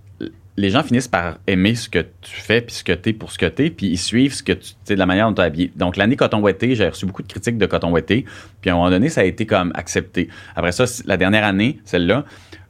les 0.57 0.71
gens 0.71 0.83
finissent 0.83 1.09
par 1.09 1.39
aimer 1.47 1.75
ce 1.75 1.89
que 1.89 1.99
tu 1.99 2.31
fais, 2.31 2.63
puis 2.63 2.75
ce 2.75 2.85
que 2.85 2.93
tu 2.93 3.11
es 3.11 3.13
pour 3.13 3.31
ce 3.31 3.39
que 3.39 3.47
tu 3.47 3.67
es, 3.67 3.71
puis 3.71 3.87
ils 3.89 3.99
suivent 3.99 4.33
ce 4.33 4.43
que 4.43 4.53
tu, 4.53 4.73
de 4.89 4.95
la 4.95 5.05
manière 5.05 5.29
dont 5.29 5.35
tu 5.35 5.43
habillé. 5.43 5.71
Donc, 5.77 5.97
l'année 5.97 6.17
coton 6.17 6.41
ouetté, 6.41 6.75
j'ai 6.75 6.89
reçu 6.89 7.05
beaucoup 7.05 7.23
de 7.23 7.29
critiques 7.29 7.59
de 7.59 7.67
coton 7.67 7.91
ouetté, 7.91 8.25
puis 8.61 8.71
à 8.71 8.73
un 8.73 8.77
moment 8.77 8.91
donné, 8.91 9.11
ça 9.11 9.21
a 9.21 9.25
été 9.25 9.45
comme 9.45 9.71
accepté. 9.75 10.29
Après 10.55 10.73
ça, 10.73 10.85
la 11.05 11.17
dernière 11.19 11.45
année, 11.45 11.79
celle-là, 11.85 12.25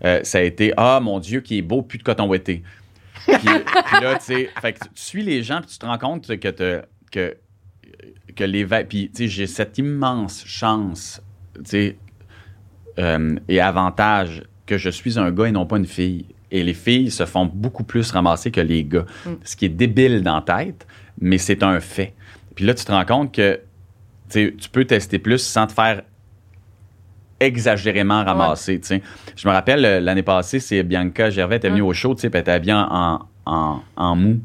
euh, 0.05 0.21
ça 0.25 0.39
a 0.39 0.43
été 0.43 0.73
Ah, 0.77 1.01
mon 1.01 1.21
Dieu, 1.21 1.41
qui 1.41 1.59
est 1.59 1.63
beau, 1.63 1.83
plus 1.83 1.99
de 1.99 2.03
coton 2.03 2.27
ouetté. 2.27 2.65
Puis, 3.27 3.49
là, 4.01 4.19
tu 4.19 4.25
sais, 4.25 4.51
tu 4.63 4.89
suis 4.95 5.23
les 5.23 5.43
gens, 5.43 5.61
puis 5.61 5.71
tu 5.71 5.79
te 5.79 5.87
rends 5.87 5.99
compte 5.99 6.27
que, 6.27 6.83
que, 7.13 7.37
que 8.35 8.45
les. 8.45 8.65
Puis, 8.85 9.11
tu 9.11 9.25
sais, 9.25 9.29
j'ai 9.29 9.47
cette 9.47 9.79
immense 9.79 10.45
chance, 10.45 11.23
tu 11.55 11.63
sais, 11.65 11.97
euh, 12.99 13.37
et 13.49 13.61
avantage 13.61 14.43
que 14.67 14.79
je 14.79 14.91
suis 14.91 15.19
un 15.19 15.31
gars 15.31 15.47
et 15.47 15.53
non 15.53 15.67
pas 15.67 15.77
une 15.77 15.87
fille. 15.87 16.27
Et 16.57 16.63
les 16.63 16.75
filles 16.75 17.11
se 17.11 17.27
font 17.27 17.45
beaucoup 17.47 17.85
plus 17.85 18.11
ramasser 18.11 18.51
que 18.51 18.61
les 18.61 18.83
gars. 18.85 19.05
Mm. 19.27 19.31
Ce 19.45 19.57
qui 19.57 19.67
est 19.67 19.71
débile 19.71 20.23
dans 20.23 20.37
la 20.37 20.43
tête, 20.65 20.87
mais 21.21 21.39
c'est 21.39 21.63
un 21.63 21.81
fait. 21.81 22.15
Puis 22.55 22.65
là, 22.65 22.73
tu 22.75 22.85
te 22.85 22.93
rends 22.93 23.05
compte 23.05 23.33
que 23.35 23.61
tu 24.31 24.53
peux 24.73 24.85
tester 24.85 25.19
plus 25.19 25.39
sans 25.39 25.67
te 25.67 25.73
faire 25.73 26.03
exagérément 27.41 28.25
ramasser. 28.25 28.81
Je 29.37 29.47
me 29.49 29.53
rappelle, 29.53 29.85
euh, 29.85 30.01
l'année 30.01 30.23
passée, 30.23 30.59
c'est 30.59 30.83
Bianca 30.83 31.29
Gervais 31.31 31.57
était 31.57 31.69
venue 31.69 31.83
Mm. 31.83 31.87
au 31.87 31.93
show, 31.93 32.15
tu 32.15 32.23
sais, 32.23 32.31
puis 32.31 32.39
elle 32.39 32.43
était 32.43 32.53
habillée 32.53 32.73
en, 32.73 33.21
en, 33.45 33.81
en 33.97 34.17
mou. 34.17 34.41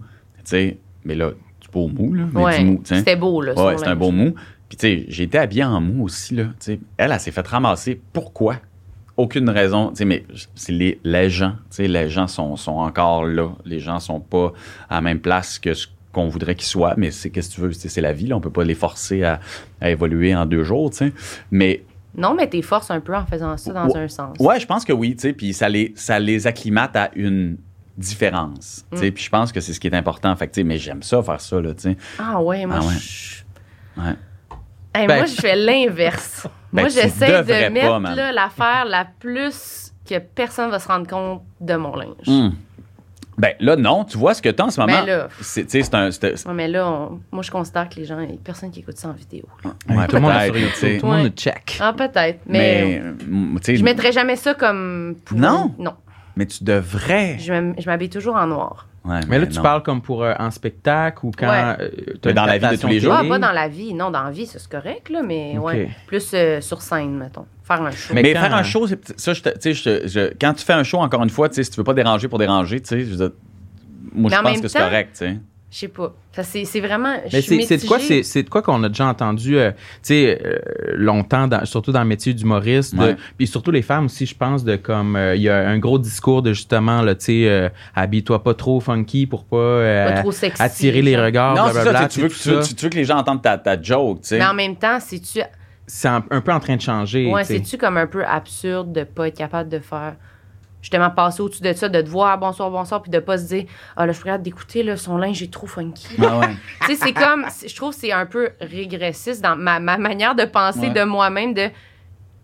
Mais 1.05 1.15
là, 1.15 1.31
du 1.61 1.67
beau 1.71 1.87
mou, 1.87 2.13
là. 2.13 2.25
Mais 2.33 2.41
Ouais, 2.43 2.63
mou, 2.63 2.81
c'était 2.83 3.15
beau, 3.15 3.41
là. 3.41 3.53
Ouais, 3.53 3.77
c'est 3.77 3.87
un 3.87 3.95
beau 3.95 4.11
mou. 4.11 4.35
Puis, 4.67 4.77
tu 4.77 4.87
sais, 4.87 5.05
j'ai 5.07 5.23
été 5.23 5.37
habillé 5.37 5.63
en 5.63 5.79
mou 5.81 6.03
aussi, 6.05 6.35
là. 6.35 6.45
Sais, 6.59 6.79
elle, 6.97 7.11
elle 7.11 7.19
s'est 7.19 7.31
fait 7.31 7.47
ramasser. 7.47 8.01
Pourquoi? 8.13 8.57
Aucune 9.21 9.49
raison. 9.49 9.89
Tu 9.89 9.97
sais, 9.97 10.05
mais 10.05 10.23
c'est 10.55 10.71
les, 10.71 10.99
les 11.03 11.29
gens. 11.29 11.51
Tu 11.69 11.77
sais, 11.77 11.87
les 11.87 12.09
gens 12.09 12.27
sont, 12.27 12.55
sont 12.55 12.77
encore 12.77 13.25
là. 13.25 13.49
Les 13.65 13.79
gens 13.79 13.99
sont 13.99 14.19
pas 14.19 14.51
à 14.89 14.95
la 14.95 15.01
même 15.01 15.19
place 15.19 15.59
que 15.59 15.73
ce 15.73 15.87
qu'on 16.11 16.27
voudrait 16.27 16.55
qu'ils 16.55 16.67
soient. 16.67 16.95
Mais 16.97 17.11
c'est, 17.11 17.29
qu'est-ce 17.29 17.49
que 17.51 17.55
tu 17.55 17.61
veux? 17.61 17.71
C'est 17.71 18.01
la 18.01 18.13
vie, 18.13 18.27
là. 18.27 18.35
On 18.37 18.41
peut 18.41 18.49
pas 18.49 18.63
les 18.63 18.75
forcer 18.75 19.23
à, 19.23 19.39
à 19.79 19.89
évoluer 19.89 20.35
en 20.35 20.45
deux 20.45 20.63
jours, 20.63 20.89
tu 20.91 20.97
sais. 20.97 21.13
Mais, 21.51 21.83
Non, 22.17 22.33
mais 22.33 22.47
t'es 22.49 22.61
forces 22.61 22.91
un 22.91 22.99
peu 22.99 23.15
en 23.15 23.25
faisant 23.25 23.55
ça 23.57 23.71
dans 23.73 23.87
Ouais. 23.87 23.99
un 24.01 24.07
sens. 24.07 24.35
ouais, 24.39 24.59
je 24.59 24.65
pense 24.65 24.83
que 24.85 24.93
oui, 24.93 25.15
tu 25.15 25.21
sais. 25.21 25.33
Puis 25.33 25.53
ça 25.53 25.69
les, 25.69 25.93
ça 25.95 26.19
les 26.19 26.47
acclimate 26.47 26.95
à 26.95 27.09
une 27.15 27.57
différence. 27.97 28.85
Tu 28.91 28.97
sais, 28.97 29.09
Mm. 29.09 29.13
puis 29.13 29.23
je 29.23 29.29
pense 29.29 29.51
que 29.51 29.59
c'est 29.61 29.73
ce 29.73 29.79
qui 29.79 29.87
est 29.87 29.95
important. 29.95 30.35
Fait 30.35 30.47
que, 30.47 30.61
mais 30.61 30.77
j'aime 30.77 31.03
ça, 31.03 31.21
faire 31.21 31.39
ça, 31.41 31.61
là, 31.61 31.73
tu 31.73 31.81
sais. 31.83 31.97
Ah 32.19 32.41
ouais, 32.41 32.65
moi, 32.65 32.77
Ah 32.81 32.85
ouais. 32.85 32.93
je... 32.99 34.01
Ouais. 34.01 34.15
Hey, 34.95 35.07
Ben- 35.07 35.17
moi, 35.17 35.25
je 35.25 35.35
fais 35.39 35.55
l'inverse. 35.55 36.47
Ben, 36.73 36.81
moi, 36.83 36.89
tu 36.89 36.95
j'essaie 37.01 37.43
de 37.43 37.69
mettre 37.73 38.33
l'affaire 38.33 38.85
la 38.87 39.05
plus 39.19 39.91
que 40.09 40.19
personne 40.19 40.69
va 40.71 40.79
se 40.79 40.87
rendre 40.87 41.07
compte 41.07 41.41
de 41.59 41.75
mon 41.75 41.95
linge. 41.95 42.27
Hum. 42.27 42.53
Ben 43.37 43.53
là, 43.59 43.75
non. 43.75 44.03
Tu 44.03 44.17
vois 44.17 44.33
ce 44.33 44.41
que 44.41 44.49
t'as 44.49 44.65
en 44.65 44.69
ce 44.69 44.79
moment? 44.79 44.99
Ben 44.99 45.05
là. 45.05 45.27
C'est, 45.41 45.63
tu 45.63 45.71
sais, 45.71 45.83
c'est 45.83 45.95
un. 45.95 46.11
c'est- 46.11 46.45
Ouais, 46.47 46.53
mais 46.53 46.67
là, 46.67 46.87
on- 46.87 47.19
moi, 47.31 47.41
je 47.43 47.49
considère 47.49 47.89
que 47.89 47.95
les 47.95 48.05
gens, 48.05 48.19
il 48.19 48.29
y 48.29 48.33
a 48.33 48.37
personne 48.43 48.69
qui 48.71 48.81
écoute 48.81 48.97
ça 48.97 49.07
en 49.07 49.13
vidéo. 49.13 49.43
Ouais, 49.63 50.05
tout 50.07 50.15
le 50.17 50.21
monde 50.21 50.33
est 50.33 50.45
sur 50.45 50.53
tu 50.53 50.59
sais. 50.59 50.65
YouTube, 50.93 50.99
tout 51.01 51.05
le 51.07 51.17
monde 51.17 51.29
check. 51.29 51.77
Ah, 51.79 51.93
peut-être. 51.93 52.39
Mais, 52.45 53.01
Mais, 53.25 53.59
tu 53.59 53.65
sais, 53.65 53.75
je 53.77 53.83
mettrais 53.83 54.11
jamais 54.11 54.35
ça 54.35 54.53
comme. 54.53 55.15
pour- 55.25 55.37
Non? 55.37 55.73
Non. 55.79 55.93
mais 56.35 56.45
tu 56.45 56.63
devrais. 56.63 57.37
Je 57.39 57.85
m'habille 57.85 58.09
toujours 58.09 58.35
en 58.35 58.47
noir. 58.47 58.87
Ouais, 59.03 59.19
Mais 59.27 59.39
là, 59.39 59.47
tu 59.47 59.55
non. 59.55 59.63
parles 59.63 59.81
comme 59.81 59.99
pour 60.01 60.23
euh, 60.23 60.33
en 60.37 60.51
spectacle 60.51 61.25
ou 61.25 61.31
quand. 61.35 61.49
Ouais. 61.49 61.75
euh, 62.25 62.33
dans 62.33 62.45
la 62.45 62.59
vie 62.59 62.69
de 62.69 62.81
tous 62.81 62.87
les 62.87 62.99
jours. 62.99 63.13
Ah, 63.17 63.23
pas 63.27 63.39
dans 63.39 63.51
la 63.51 63.67
vie. 63.67 63.95
Non, 63.95 64.11
dans 64.11 64.21
la 64.23 64.29
vie, 64.29 64.45
c'est 64.45 64.65
correct, 64.67 65.09
là, 65.09 65.23
mais 65.23 65.57
ouais. 65.57 65.89
Plus 66.05 66.31
euh, 66.35 66.61
sur 66.61 66.81
scène, 66.83 67.17
mettons. 67.17 67.45
Faire 67.63 67.81
un 67.81 67.89
show. 67.89 68.13
Mais 68.13 68.21
Mais 68.21 68.33
quand- 68.33 68.41
faire 68.41 68.53
un 68.55 68.61
show, 68.63 68.85
c'est- 68.85 69.19
ça, 69.19 69.33
je 69.33 69.41
te- 69.41 69.49
tu 69.49 69.73
sais, 69.73 69.73
je 69.73 70.07
je- 70.07 70.33
quand 70.39 70.53
tu 70.53 70.63
fais 70.63 70.73
un 70.73 70.83
show, 70.83 70.99
encore 70.99 71.23
une 71.23 71.29
fois, 71.31 71.49
tu 71.49 71.55
sais, 71.55 71.63
si 71.63 71.71
tu 71.71 71.77
veux 71.77 71.83
pas 71.83 71.95
déranger 71.95 72.27
pour 72.27 72.37
déranger, 72.37 72.79
tu 72.79 72.89
sais, 72.89 72.99
je 72.99 73.09
veux 73.09 73.15
dire, 73.17 73.31
moi, 74.13 74.29
Mais 74.29 74.35
je 74.35 74.39
en 74.39 74.43
pense 74.43 74.61
que 74.61 74.67
c'est 74.67 74.77
correct, 74.79 75.09
tu 75.13 75.17
sais. 75.25 75.37
Je 75.73 75.77
sais 75.77 75.87
pas. 75.87 76.13
Ça, 76.33 76.43
c'est 76.43 76.79
vraiment. 76.81 77.15
Mais 77.31 77.41
c'est 77.41 77.77
de 77.77 77.87
quoi 77.87 77.97
c'est 77.97 78.23
c'est 78.23 78.43
de 78.43 78.49
quoi 78.49 78.61
qu'on 78.61 78.83
a 78.83 78.89
déjà 78.89 79.05
entendu 79.07 79.57
euh, 79.57 79.71
tu 79.71 79.77
sais 80.01 80.37
euh, 80.45 80.59
longtemps 80.95 81.47
dans- 81.47 81.63
surtout 81.65 81.93
dans 81.93 82.01
le 82.01 82.07
métier 82.07 82.33
d'humoriste 82.33 82.93
Ouais. 82.97 83.15
puis 83.37 83.47
surtout 83.47 83.71
les 83.71 83.81
femmes 83.81 84.05
aussi 84.05 84.25
je 84.25 84.35
pense 84.35 84.65
de 84.65 84.75
comme 84.75 85.15
euh, 85.15 85.33
il 85.35 85.41
y 85.43 85.49
a 85.49 85.67
un 85.69 85.79
gros 85.79 85.97
discours 85.97 86.41
de 86.41 86.51
justement 86.51 87.01
tu 87.13 87.15
sais 87.19 87.47
euh, 87.47 87.69
habille-toi 87.95 88.43
pas 88.43 88.53
trop 88.53 88.81
funky 88.81 89.25
pour 89.27 89.45
pas, 89.45 89.55
euh, 89.57 90.07
Pas 90.13 90.21
trop 90.21 90.31
sexy, 90.33 90.61
attirer 90.61 91.01
les 91.01 91.15
regards 91.17 91.55
non, 91.55 91.71
c'est 91.73 91.83
ça, 91.83 92.07
tu, 92.07 92.15
tu 92.15 92.21
veux, 92.21 92.27
que- 92.27 92.33
tu, 92.33 92.49
veux- 92.49 92.61
ça. 92.61 92.73
tu 92.75 92.83
veux 92.83 92.89
que 92.89 92.95
les 92.97 93.05
gens 93.05 93.17
entendent 93.17 93.41
ta, 93.41 93.57
ta 93.57 93.81
joke, 93.81 94.21
tu 94.21 94.27
sais. 94.27 94.39
Mais 94.39 94.45
en 94.45 94.53
même 94.53 94.75
temps, 94.75 94.99
c'est-tu. 94.99 95.39
c'est 95.87 96.07
un, 96.09 96.23
un 96.31 96.41
peu 96.41 96.51
en 96.51 96.59
train 96.59 96.75
de 96.75 96.81
changer 96.81 97.31
Ouais, 97.31 97.45
tu 97.45 97.53
c'est-tu 97.53 97.77
comme 97.77 97.95
un 97.95 98.07
peu 98.07 98.25
absurde 98.25 98.91
de 98.91 99.03
pas 99.05 99.29
être 99.29 99.37
capable 99.37 99.69
de 99.69 99.79
faire. 99.79 100.15
Justement, 100.81 101.09
passer 101.11 101.41
au-dessus 101.41 101.61
de 101.61 101.73
ça, 101.73 101.89
de 101.89 102.01
te 102.01 102.09
voir 102.09 102.37
bonsoir, 102.39 102.71
bonsoir, 102.71 103.01
puis 103.03 103.11
de 103.11 103.19
pas 103.19 103.37
se 103.37 103.45
dire 103.45 103.65
Ah 103.95 104.05
là, 104.07 104.13
je 104.13 104.19
regarde 104.21 104.41
d'écouter, 104.41 104.81
là, 104.83 104.97
son 104.97 105.15
linge 105.17 105.41
est 105.43 105.53
trop 105.53 105.67
funky. 105.67 106.07
Ah 106.19 106.39
ouais. 106.39 106.47
tu 106.81 106.87
sais, 106.87 106.95
c'est 106.95 107.13
comme. 107.13 107.45
Je 107.67 107.75
trouve 107.75 107.91
que 107.93 107.99
c'est 107.99 108.11
un 108.11 108.25
peu 108.25 108.49
régressiste 108.59 109.41
dans 109.43 109.55
ma, 109.55 109.79
ma 109.79 109.97
manière 109.97 110.33
de 110.35 110.43
penser 110.45 110.79
Ouais. 110.87 110.89
de 110.89 111.03
moi-même 111.03 111.53
de. 111.53 111.69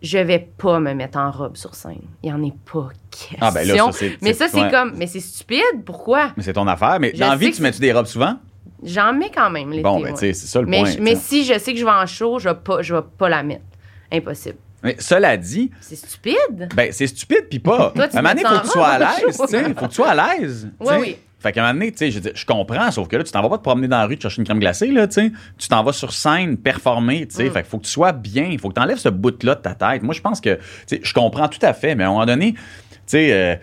Je 0.03 0.19
vais 0.19 0.47
pas 0.57 0.79
me 0.79 0.93
mettre 0.93 1.17
en 1.17 1.31
robe 1.31 1.57
sur 1.57 1.73
scène. 1.73 2.01
Il 2.21 2.29
y 2.29 2.31
en 2.33 2.43
est 2.43 2.53
pas 2.71 2.89
question. 3.09 3.37
Ah, 3.41 3.49
ben 3.49 3.67
là, 3.67 3.75
ça, 3.77 3.91
c'est- 3.93 4.17
mais 4.21 4.33
ça, 4.33 4.47
c'est 4.47 4.61
ouais. 4.61 4.69
comme. 4.69 4.93
Mais 4.95 5.07
c'est 5.07 5.19
stupide. 5.19 5.83
Pourquoi? 5.83 6.33
Mais 6.37 6.43
c'est 6.43 6.53
ton 6.53 6.67
affaire. 6.67 6.99
Mais 6.99 7.11
Je 7.15 7.19
dans 7.19 7.29
la 7.29 7.31
sais 7.31 7.37
vie, 7.45 7.51
que 7.51 7.55
tu 7.55 7.61
mets-tu 7.63 7.79
des 7.79 7.91
robes 7.91 8.05
souvent? 8.05 8.35
J'en 8.83 9.11
mets 9.13 9.31
quand 9.33 9.49
même 9.49 9.71
l'été. 9.71 9.81
Bon, 9.81 9.99
ben, 9.99 10.13
tu 10.13 10.19
sais, 10.19 10.33
c'est 10.33 10.45
ça 10.45 10.61
le 10.61 10.67
mais 10.67 10.81
point. 10.81 10.91
je- 10.91 10.99
mais 10.99 11.15
si 11.15 11.43
je 11.43 11.57
sais 11.57 11.73
que 11.73 11.79
je 11.79 11.83
vais 11.85 11.89
en 11.89 12.05
show, 12.05 12.37
je 12.37 12.49
vais 12.49 12.55
pas, 12.55 12.83
je 12.83 12.93
vais 12.93 13.01
pas 13.17 13.27
la 13.29 13.41
mettre. 13.41 13.63
Impossible. 14.11 14.57
Mais 14.83 14.95
cela 14.99 15.37
dit, 15.37 15.71
C'est 15.81 15.95
stupide. 15.95 16.69
ben, 16.75 16.91
c'est 16.91 17.07
stupide, 17.07 17.45
puis 17.49 17.59
pas. 17.59 17.91
Toi, 17.95 18.05
à 18.05 18.17
un 18.17 18.21
moment 18.21 18.35
donné, 18.35 18.43
faut 18.43 18.59
que 18.59 18.65
tu 18.65 18.69
sois 18.69 18.87
à 18.87 18.99
l'aise, 18.99 19.37
tu 19.37 19.47
sais. 19.47 19.63
Faut 19.73 19.85
que 19.85 19.89
tu 19.89 19.95
sois 19.95 20.09
à 20.09 20.37
l'aise. 20.37 20.69
sais. 20.81 20.97
oui. 20.97 21.17
Fait 21.39 21.51
qu'à 21.51 21.63
un 21.63 21.67
moment 21.67 21.79
donné, 21.79 21.91
tu 21.91 22.11
sais, 22.11 22.31
je, 22.33 22.45
comprends, 22.45 22.89
sauf 22.89 23.07
que 23.07 23.15
là, 23.15 23.23
tu 23.23 23.31
t'en 23.31 23.43
vas 23.43 23.49
pas 23.49 23.57
te 23.59 23.63
promener 23.63 23.87
dans 23.87 23.99
la 23.99 24.07
rue 24.07 24.17
te 24.17 24.23
chercher 24.23 24.39
une 24.39 24.45
crème 24.45 24.59
glacée, 24.59 24.87
là, 24.87 25.07
tu 25.07 25.13
sais. 25.13 25.31
Tu 25.57 25.67
t'en 25.67 25.83
vas 25.83 25.93
sur 25.93 26.11
scène, 26.11 26.57
performer, 26.57 27.27
tu 27.27 27.35
sais. 27.35 27.43
Mm. 27.45 27.51
Fait 27.51 27.61
qu'il 27.61 27.69
faut 27.69 27.77
que 27.77 27.85
tu 27.85 27.91
sois 27.91 28.11
bien. 28.11 28.45
Il 28.45 28.59
faut 28.59 28.69
que 28.69 28.73
tu 28.73 28.81
enlèves 28.81 28.97
ce 28.97 29.09
bout-là 29.09 29.53
de 29.55 29.61
ta 29.61 29.75
tête. 29.75 30.01
Moi, 30.01 30.15
je 30.15 30.21
pense 30.21 30.41
que, 30.41 30.55
tu 30.55 30.61
sais, 30.87 30.99
je 31.03 31.13
comprends 31.13 31.47
tout 31.47 31.63
à 31.63 31.73
fait, 31.73 31.93
mais 31.93 32.03
à 32.03 32.07
un 32.07 32.11
moment 32.11 32.25
donné, 32.25 32.53
tu 32.53 32.59
sais, 33.05 33.33
euh, 33.33 33.55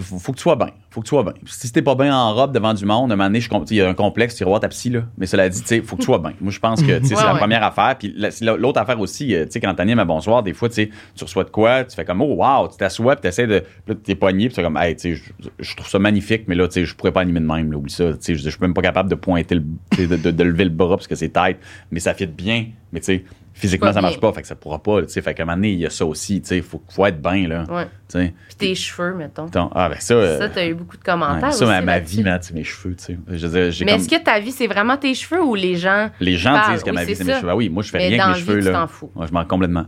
faut, 0.00 0.18
faut 0.18 0.32
que 0.32 0.38
tu 0.38 0.42
sois 0.42 0.56
bien. 0.56 0.70
Faut 0.98 1.02
que 1.02 1.06
tu 1.06 1.10
sois 1.10 1.22
bien. 1.22 1.34
Si 1.46 1.70
t'es 1.70 1.80
pas 1.80 1.94
bien 1.94 2.12
en 2.12 2.34
robe 2.34 2.50
devant 2.52 2.74
du 2.74 2.84
monde, 2.84 3.12
à 3.12 3.14
un 3.14 3.16
moment 3.16 3.28
donné, 3.30 3.38
il 3.70 3.76
y 3.76 3.80
a 3.80 3.88
un 3.88 3.94
complexe, 3.94 4.34
tu 4.34 4.42
iras 4.42 4.48
voir 4.48 4.58
ta 4.60 4.66
psy, 4.68 4.90
là. 4.90 5.02
Mais 5.16 5.26
cela 5.26 5.48
dit, 5.48 5.60
tu 5.60 5.68
sais, 5.68 5.80
faut 5.80 5.94
que 5.94 6.00
tu 6.00 6.06
sois 6.06 6.18
bien. 6.18 6.32
Moi, 6.40 6.50
je 6.50 6.58
pense 6.58 6.82
que, 6.82 7.00
c'est 7.04 7.14
Ouais, 7.14 7.22
la 7.22 7.36
première 7.36 7.62
affaire. 7.62 7.94
Puis 7.96 8.12
l'autre 8.42 8.80
affaire 8.80 8.98
aussi, 8.98 9.32
euh, 9.32 9.44
tu 9.44 9.52
sais, 9.52 9.60
quand 9.60 9.72
t'animes 9.76 10.00
à 10.00 10.04
bonsoir, 10.04 10.42
des 10.42 10.54
fois, 10.54 10.68
tu 10.68 10.74
sais, 10.74 10.90
tu 11.14 11.22
reçois 11.22 11.44
de 11.44 11.50
quoi, 11.50 11.84
tu 11.84 11.94
fais 11.94 12.04
comme, 12.04 12.20
oh, 12.20 12.34
wow, 12.34 12.66
tu 12.66 12.76
t'assois, 12.78 13.14
puis 13.14 13.22
t'essaies 13.22 13.46
de, 13.46 13.62
là, 13.86 13.94
t'es 14.02 14.16
poigné, 14.16 14.48
puis 14.48 14.56
tu 14.56 14.60
comme, 14.62 14.76
hey, 14.76 14.96
tu 14.96 15.14
sais, 15.16 15.22
je, 15.60 15.76
trouve 15.76 15.88
ça 15.88 16.00
magnifique, 16.00 16.48
mais 16.48 16.56
là, 16.56 16.66
tu 16.66 16.74
sais, 16.74 16.84
je 16.84 16.96
pourrais 16.96 17.12
pas 17.12 17.20
animer 17.20 17.38
de 17.38 17.46
même, 17.46 17.70
là, 17.70 17.78
oublie 17.78 17.92
ça. 17.92 18.10
Tu 18.14 18.16
sais, 18.20 18.34
je, 18.34 18.48
suis 18.50 18.58
même 18.60 18.74
pas 18.74 18.82
capable 18.82 19.08
de 19.08 19.14
pointer 19.14 19.54
le, 19.54 19.62
de, 19.96 20.16
de- 20.16 20.30
de 20.32 20.42
lever 20.42 20.64
le 20.64 20.70
bras 20.70 20.96
parce 20.96 21.06
que 21.06 21.14
c'est 21.14 21.28
tête, 21.28 21.58
mais 21.92 22.00
ça 22.00 22.12
fit 22.12 22.26
bien. 22.26 22.66
Mais 22.92 22.98
tu 23.00 23.04
sais, 23.06 23.24
physiquement, 23.52 23.92
ça 23.92 24.00
marche 24.00 24.18
pas, 24.18 24.32
fait 24.32 24.40
que 24.42 24.46
ça 24.48 24.54
pourra 24.54 24.82
pas, 24.82 25.02
tu 25.02 25.08
sais, 25.10 25.20
fait 25.20 25.34
qu'à 25.34 25.42
un 25.42 25.46
moment 25.46 25.56
donné, 25.56 25.72
il 25.72 25.80
y 25.80 25.84
a 25.86 25.90
ça 25.90 26.06
aussi, 26.06 26.40
tu 26.40 26.48
sais, 26.48 26.62
faut, 26.62 26.80
faut 26.88 27.04
être 27.04 27.20
bien, 27.20 27.46
là. 27.46 27.64
Ouais. 27.68 27.84
Tu 28.08 28.18
sais. 28.18 28.32
Puis 28.48 28.56
tes 28.56 28.74
cheveux, 28.74 29.12
mettons. 29.14 29.48
Ton- 29.48 29.68
Ah, 29.74 29.90
ben 29.90 29.96
ça. 30.00 30.14
euh, 30.14 30.38
Ça, 30.38 30.48
t'as 30.48 30.66
eu 30.66 30.72
beaucoup 30.74 30.87
de 30.96 31.00
ouais, 31.00 31.04
commentaires. 31.04 31.52
ça, 31.52 31.64
aussi 31.76 31.84
ma, 31.84 31.98
vie, 31.98 32.22
man, 32.22 32.38
c'est 32.40 32.54
mes 32.54 32.64
cheveux, 32.64 32.94
tu 32.96 33.04
sais. 33.04 33.18
Je 33.28 33.46
veux 33.46 33.60
dire, 33.62 33.70
j'ai 33.70 33.84
Mais 33.84 33.92
comme- 33.92 34.00
est-ce 34.00 34.08
que 34.08 34.22
ta 34.22 34.40
vie, 34.40 34.52
c'est 34.52 34.66
vraiment 34.66 34.96
tes 34.96 35.14
cheveux 35.14 35.42
ou 35.42 35.54
les 35.54 35.76
gens. 35.76 36.10
Les 36.20 36.36
gens 36.36 36.52
parlent? 36.52 36.72
disent 36.74 36.82
que 36.82 36.90
Oui, 36.90 36.94
ma 36.96 37.04
vie, 37.04 37.08
c'est 37.10 37.14
c'est 37.16 37.24
mes 37.24 37.32
ça. 37.32 37.40
cheveux. 37.40 37.50
Ah 37.50 37.56
oui, 37.56 37.68
moi, 37.68 37.82
je 37.82 37.90
fais 37.90 37.98
Mais 37.98 38.08
rien 38.08 38.24
avec 38.24 38.36
mes 38.36 38.40
cheveux, 38.42 38.58
vie, 38.58 38.66
tu 38.66 38.72
là. 38.72 38.80
t'en 38.80 38.86
fous. 38.86 39.10
Ouais, 39.14 39.26
je 39.26 39.32
m'en 39.32 39.44
complètement. 39.44 39.86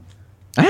Hein? 0.59 0.65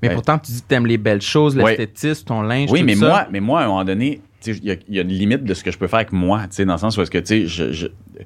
mais 0.00 0.08
Ouais. 0.08 0.14
pourtant 0.14 0.38
tu 0.38 0.52
dis 0.52 0.62
que 0.62 0.66
t'aimes 0.68 0.86
les 0.86 0.96
belles 0.98 1.20
choses 1.20 1.56
Ouais. 1.56 1.70
l'esthétisme 1.76 2.24
ton 2.26 2.40
linge 2.42 2.70
Oui, 2.70 2.80
tout 2.80 2.86
mais 2.86 2.94
ça. 2.94 3.06
moi, 3.08 3.26
mais 3.30 3.40
moi, 3.40 3.60
à 3.60 3.64
un 3.64 3.66
moment 3.66 3.84
donné, 3.84 4.20
tu 4.40 4.52
il 4.52 4.64
y, 4.64 4.70
a- 4.70 4.76
il 4.88 4.94
y 4.94 4.98
a 4.98 5.02
une 5.02 5.08
limite 5.08 5.42
de 5.44 5.52
ce 5.54 5.64
que 5.64 5.70
je 5.72 5.76
peux 5.78 5.88
faire 5.88 5.98
avec 5.98 6.12
moi, 6.12 6.42
tu 6.42 6.56
sais, 6.56 6.64
dans 6.64 6.74
le 6.74 6.78
sens 6.78 6.96
où 6.96 7.02
est-ce 7.02 7.10
que, 7.10 7.18
tu 7.18 7.26
sais, 7.26 7.46
je, 7.48 7.72
je- 7.72 7.86
euh, 7.86 8.22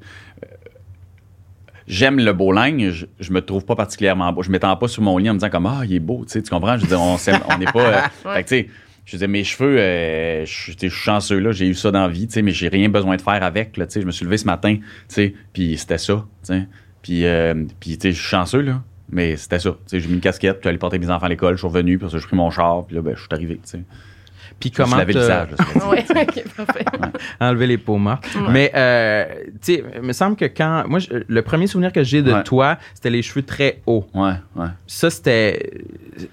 j'aime 1.86 2.18
le 2.18 2.32
beau 2.32 2.52
linge, 2.52 2.90
je, 2.90 3.06
je 3.20 3.32
me 3.32 3.40
trouve 3.40 3.64
pas 3.64 3.74
particulièrement 3.74 4.32
beau. 4.32 4.42
Je 4.42 4.50
m'étends 4.50 4.76
pas 4.76 4.88
sur 4.88 5.02
mon 5.02 5.16
lit 5.18 5.28
en 5.30 5.34
me 5.34 5.38
disant 5.38 5.50
comme, 5.50 5.66
ah, 5.66 5.80
il 5.84 5.94
est 5.94 5.98
beau, 6.00 6.24
tu 6.26 6.32
sais, 6.32 6.42
tu 6.42 6.50
comprends? 6.50 6.76
Je 6.76 6.82
veux 6.82 6.88
dire, 6.88 7.00
on 7.00 7.58
n'est 7.58 7.64
pas... 7.66 7.80
euh, 7.80 8.00
Ouais. 8.26 8.34
Fait 8.34 8.42
que, 8.44 8.48
tu 8.48 8.54
sais, 8.56 8.68
je 9.04 9.16
dire, 9.16 9.28
mes 9.28 9.44
cheveux, 9.44 9.78
euh, 9.78 10.44
je 10.44 10.72
suis 10.72 10.90
chanceux, 10.90 11.38
là, 11.38 11.52
j'ai 11.52 11.66
eu 11.66 11.74
ça 11.74 11.90
dans 11.90 12.02
la 12.02 12.08
vie, 12.08 12.28
mais 12.42 12.52
j'ai 12.52 12.68
rien 12.68 12.88
besoin 12.88 13.16
de 13.16 13.22
faire 13.22 13.42
avec, 13.42 13.76
là, 13.76 13.86
je 13.92 14.00
me 14.00 14.12
suis 14.12 14.24
levé 14.24 14.36
ce 14.36 14.46
matin, 14.46 14.76
puis 15.52 15.76
c'était 15.76 15.98
ça. 15.98 16.24
Puis, 17.02 17.24
euh, 17.26 17.54
je 17.84 17.92
suis 17.98 18.14
chanceux, 18.14 18.60
là. 18.60 18.82
Mais 19.10 19.36
c'était 19.36 19.58
ça. 19.58 19.76
J'ai 19.92 20.06
mis 20.06 20.14
une 20.14 20.20
casquette, 20.20 20.60
puis 20.60 20.68
allé 20.68 20.78
porter 20.78 20.98
mes 20.98 21.10
enfants 21.10 21.26
à 21.26 21.28
l'école, 21.28 21.54
je 21.54 21.58
suis 21.58 21.66
revenu, 21.66 21.98
puis 21.98 22.08
j'ai 22.10 22.18
pris 22.18 22.36
mon 22.36 22.50
char, 22.50 22.86
puis 22.86 22.96
là, 22.96 23.02
ben, 23.02 23.14
je 23.14 23.20
suis 23.20 23.28
arrivé. 23.30 23.60
Puis 24.60 24.70
comment 24.70 24.96
lavé 24.96 25.12
le 25.12 25.20
visage. 25.20 25.48
Ouais, 25.88 26.04
ok, 26.10 26.44
parfait. 26.56 26.84
enlever 27.40 27.66
les 27.66 27.78
peaux 27.78 27.96
mortes. 27.98 28.26
Mais, 28.50 28.70
euh, 28.74 29.24
tu 29.62 29.74
sais, 29.74 29.84
il 29.96 30.02
me 30.02 30.12
semble 30.12 30.36
que 30.36 30.44
quand. 30.46 30.84
Moi, 30.88 30.98
je- 30.98 31.08
le 31.26 31.42
premier 31.42 31.66
souvenir 31.66 31.92
que 31.92 32.02
j'ai 32.02 32.22
de 32.22 32.32
Ouais. 32.32 32.42
toi, 32.42 32.78
c'était 32.94 33.10
les 33.10 33.22
cheveux 33.22 33.42
très 33.42 33.80
hauts. 33.86 34.06
Ouais, 34.14 34.32
ouais. 34.56 34.66
Ça, 34.86 35.10
c'était. 35.10 35.70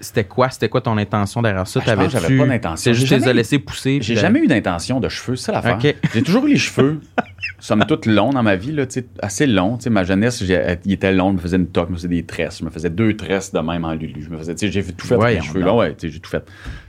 C'était 0.00 0.24
quoi? 0.24 0.50
C'était 0.50 0.68
quoi 0.68 0.80
ton 0.80 0.96
intention 0.98 1.42
derrière 1.42 1.66
ça? 1.66 1.80
Ah, 1.82 1.94
j'avais 2.08 2.36
pas 2.38 2.46
d'intention. 2.46 2.76
C'est 2.76 2.94
juste 2.94 3.24
les 3.26 3.32
laissés 3.32 3.58
pousser. 3.58 3.98
J'ai 4.02 4.16
jamais 4.16 4.40
eu 4.40 4.46
d'intention 4.46 5.00
de 5.00 5.08
cheveux, 5.08 5.36
c'est 5.36 5.46
ça 5.46 5.52
l'affaire. 5.52 5.76
Ok. 5.82 5.94
J'ai 6.14 6.22
toujours 6.22 6.44
eu 6.46 6.50
les 6.50 6.58
cheveux, 6.58 7.00
somme 7.60 7.84
toute, 7.86 8.06
longs 8.06 8.30
dans 8.30 8.42
ma 8.42 8.56
vie, 8.56 8.72
là, 8.72 8.86
assez 9.22 9.46
sais, 9.78 9.90
ma 9.90 10.04
jeunesse, 10.04 10.40
il 10.40 10.92
était 10.92 11.12
long, 11.12 11.30
je 11.30 11.34
me 11.36 11.40
faisais 11.40 11.56
une 11.56 11.66
toque, 11.68 11.88
je 11.88 11.92
me 11.92 11.96
faisais 11.96 12.08
des 12.08 12.24
tresses, 12.24 12.58
je 12.60 12.64
me 12.64 12.70
faisais 12.70 12.90
deux 12.90 13.16
tresses 13.16 13.52
de 13.52 13.60
même 13.60 13.84
en 13.84 13.92
lulu. 13.92 14.22
Je 14.22 14.30
me 14.30 14.38
faisais, 14.38 14.54
j'ai 14.58 14.82
tout 14.82 15.06
fait 15.06 15.14
avec 15.14 15.36
les 15.36 15.42
cheveux 15.48 15.60
longs, 15.66 15.78
ouais, 15.78 15.96
j'ai 16.00 16.20
tout 16.20 16.30
fait. 16.30 16.44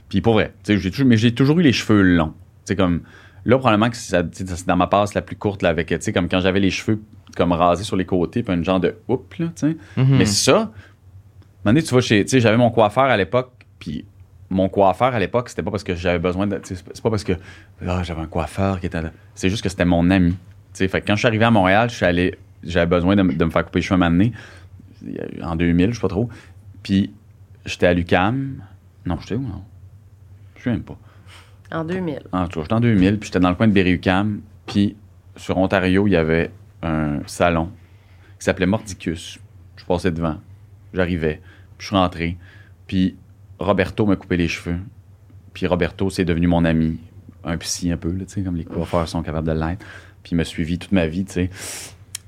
Puis 0.08 0.20
pour 0.20 0.34
vrai, 0.34 0.52
j'ai 0.66 0.90
toujours, 0.90 1.06
mais 1.06 1.16
j'ai 1.16 1.32
toujours 1.34 1.58
eu 1.60 1.62
les 1.62 1.72
cheveux 1.72 2.02
longs. 2.02 2.32
Comme, 2.76 3.02
là, 3.44 3.58
probablement 3.58 3.90
que 3.90 3.96
ça- 3.96 4.22
c'est 4.32 4.66
dans 4.66 4.76
ma 4.76 4.86
passe 4.86 5.14
la 5.14 5.22
plus 5.22 5.36
courte, 5.36 5.62
là, 5.62 5.68
avec, 5.68 5.92
comme 6.14 6.28
quand 6.28 6.40
j'avais 6.40 6.60
les 6.60 6.70
cheveux 6.70 7.00
comme 7.36 7.52
rasés 7.52 7.84
sur 7.84 7.96
les 7.96 8.04
côtés, 8.04 8.42
puis 8.42 8.52
un 8.54 8.62
genre 8.62 8.80
de 8.80 8.94
oup, 9.08 9.34
là, 9.38 9.46
sais. 9.54 9.76
Mhm. 9.96 10.16
Mais 10.18 10.26
ça, 10.26 10.70
donné, 11.64 11.82
tu 11.82 11.90
vois, 11.90 12.00
chez- 12.00 12.24
j'avais 12.28 12.56
mon 12.56 12.70
coiffeur 12.70 13.04
à 13.04 13.16
l'époque, 13.16 13.50
puis 13.78 14.04
mon 14.50 14.68
coiffeur 14.68 15.14
à 15.14 15.18
l'époque, 15.18 15.48
c'était 15.48 15.62
pas 15.62 15.70
parce 15.70 15.82
que 15.84 15.94
j'avais 15.94 16.18
besoin 16.18 16.46
de. 16.46 16.60
C'est 16.62 16.84
pas- 17.02 17.10
parce 17.10 17.24
que 17.24 17.32
ah, 17.86 18.02
j'avais 18.02 18.20
un 18.20 18.26
coiffeur 18.26 18.80
qui 18.80 18.86
était 18.86 19.00
là. 19.00 19.10
C'est 19.34 19.48
juste 19.48 19.62
que 19.62 19.68
c'était 19.70 19.84
mon 19.86 20.10
ami. 20.10 20.34
Tu 20.72 20.78
sais, 20.78 20.88
fait 20.88 21.00
que 21.00 21.06
quand 21.06 21.14
je 21.14 21.20
suis 21.20 21.28
arrivé 21.28 21.44
à 21.44 21.50
Montréal, 21.50 21.90
je 21.90 21.96
suis 21.96 22.06
allé. 22.06 22.34
J'avais 22.62 22.86
besoin 22.86 23.16
de, 23.16 23.22
me- 23.22 23.34
de 23.34 23.44
me 23.44 23.50
faire 23.50 23.64
couper 23.64 23.80
les 23.80 23.82
cheveux 23.82 24.00
a 24.02 24.08
eu- 24.08 25.42
en 25.42 25.56
2000, 25.56 25.90
je 25.90 25.94
sais 25.96 26.00
pas 26.00 26.08
trop. 26.08 26.28
Puis 26.82 27.12
j'étais 27.66 27.86
à 27.86 27.94
l'UCAM. 27.94 28.62
Non, 29.04 29.18
j'étais 29.20 29.34
où, 29.34 29.42
non? 29.42 29.62
Je 30.56 30.62
sais 30.62 30.70
même 30.70 30.82
pas. 30.82 30.96
En 31.72 31.84
2000. 31.84 32.20
En 32.32 32.46
tout 32.46 32.60
cas, 32.60 32.62
j'étais 32.64 32.74
en 32.74 32.80
2000, 32.80 33.18
puis 33.18 33.26
j'étais 33.26 33.40
dans 33.40 33.48
le 33.48 33.54
coin 33.56 33.66
de 33.66 33.72
Berry-UQAM, 33.72 34.40
puis 34.66 34.94
sur 35.36 35.56
Ontario, 35.58 36.06
il 36.06 36.10
y 36.12 36.16
avait 36.16 36.50
un 36.82 37.20
salon 37.26 37.70
qui 38.38 38.44
s'appelait 38.44 38.66
Mordicus. 38.66 39.38
Je 39.76 39.84
passais 39.84 40.10
devant, 40.10 40.38
j'arrivais, 40.94 41.40
puis 41.78 41.84
je 41.84 41.86
suis 41.86 41.96
rentré, 41.96 42.36
puis 42.86 43.16
Roberto 43.58 44.04
m'a 44.06 44.16
coupé 44.16 44.36
les 44.36 44.48
cheveux, 44.48 44.78
puis 45.54 45.66
Roberto, 45.66 46.10
c'est 46.10 46.24
devenu 46.26 46.46
mon 46.46 46.64
ami, 46.64 47.00
un 47.44 47.56
psy 47.56 47.90
un 47.90 47.96
peu, 47.96 48.12
là, 48.12 48.24
comme 48.44 48.56
les 48.56 48.64
coiffeurs 48.64 49.08
sont 49.08 49.22
capables 49.22 49.46
de 49.48 49.52
l'être, 49.52 49.84
puis 50.22 50.32
il 50.32 50.36
m'a 50.36 50.44
suivi 50.44 50.78
toute 50.78 50.92
ma 50.92 51.06
vie, 51.06 51.24
tu 51.24 51.32
sais. 51.32 51.50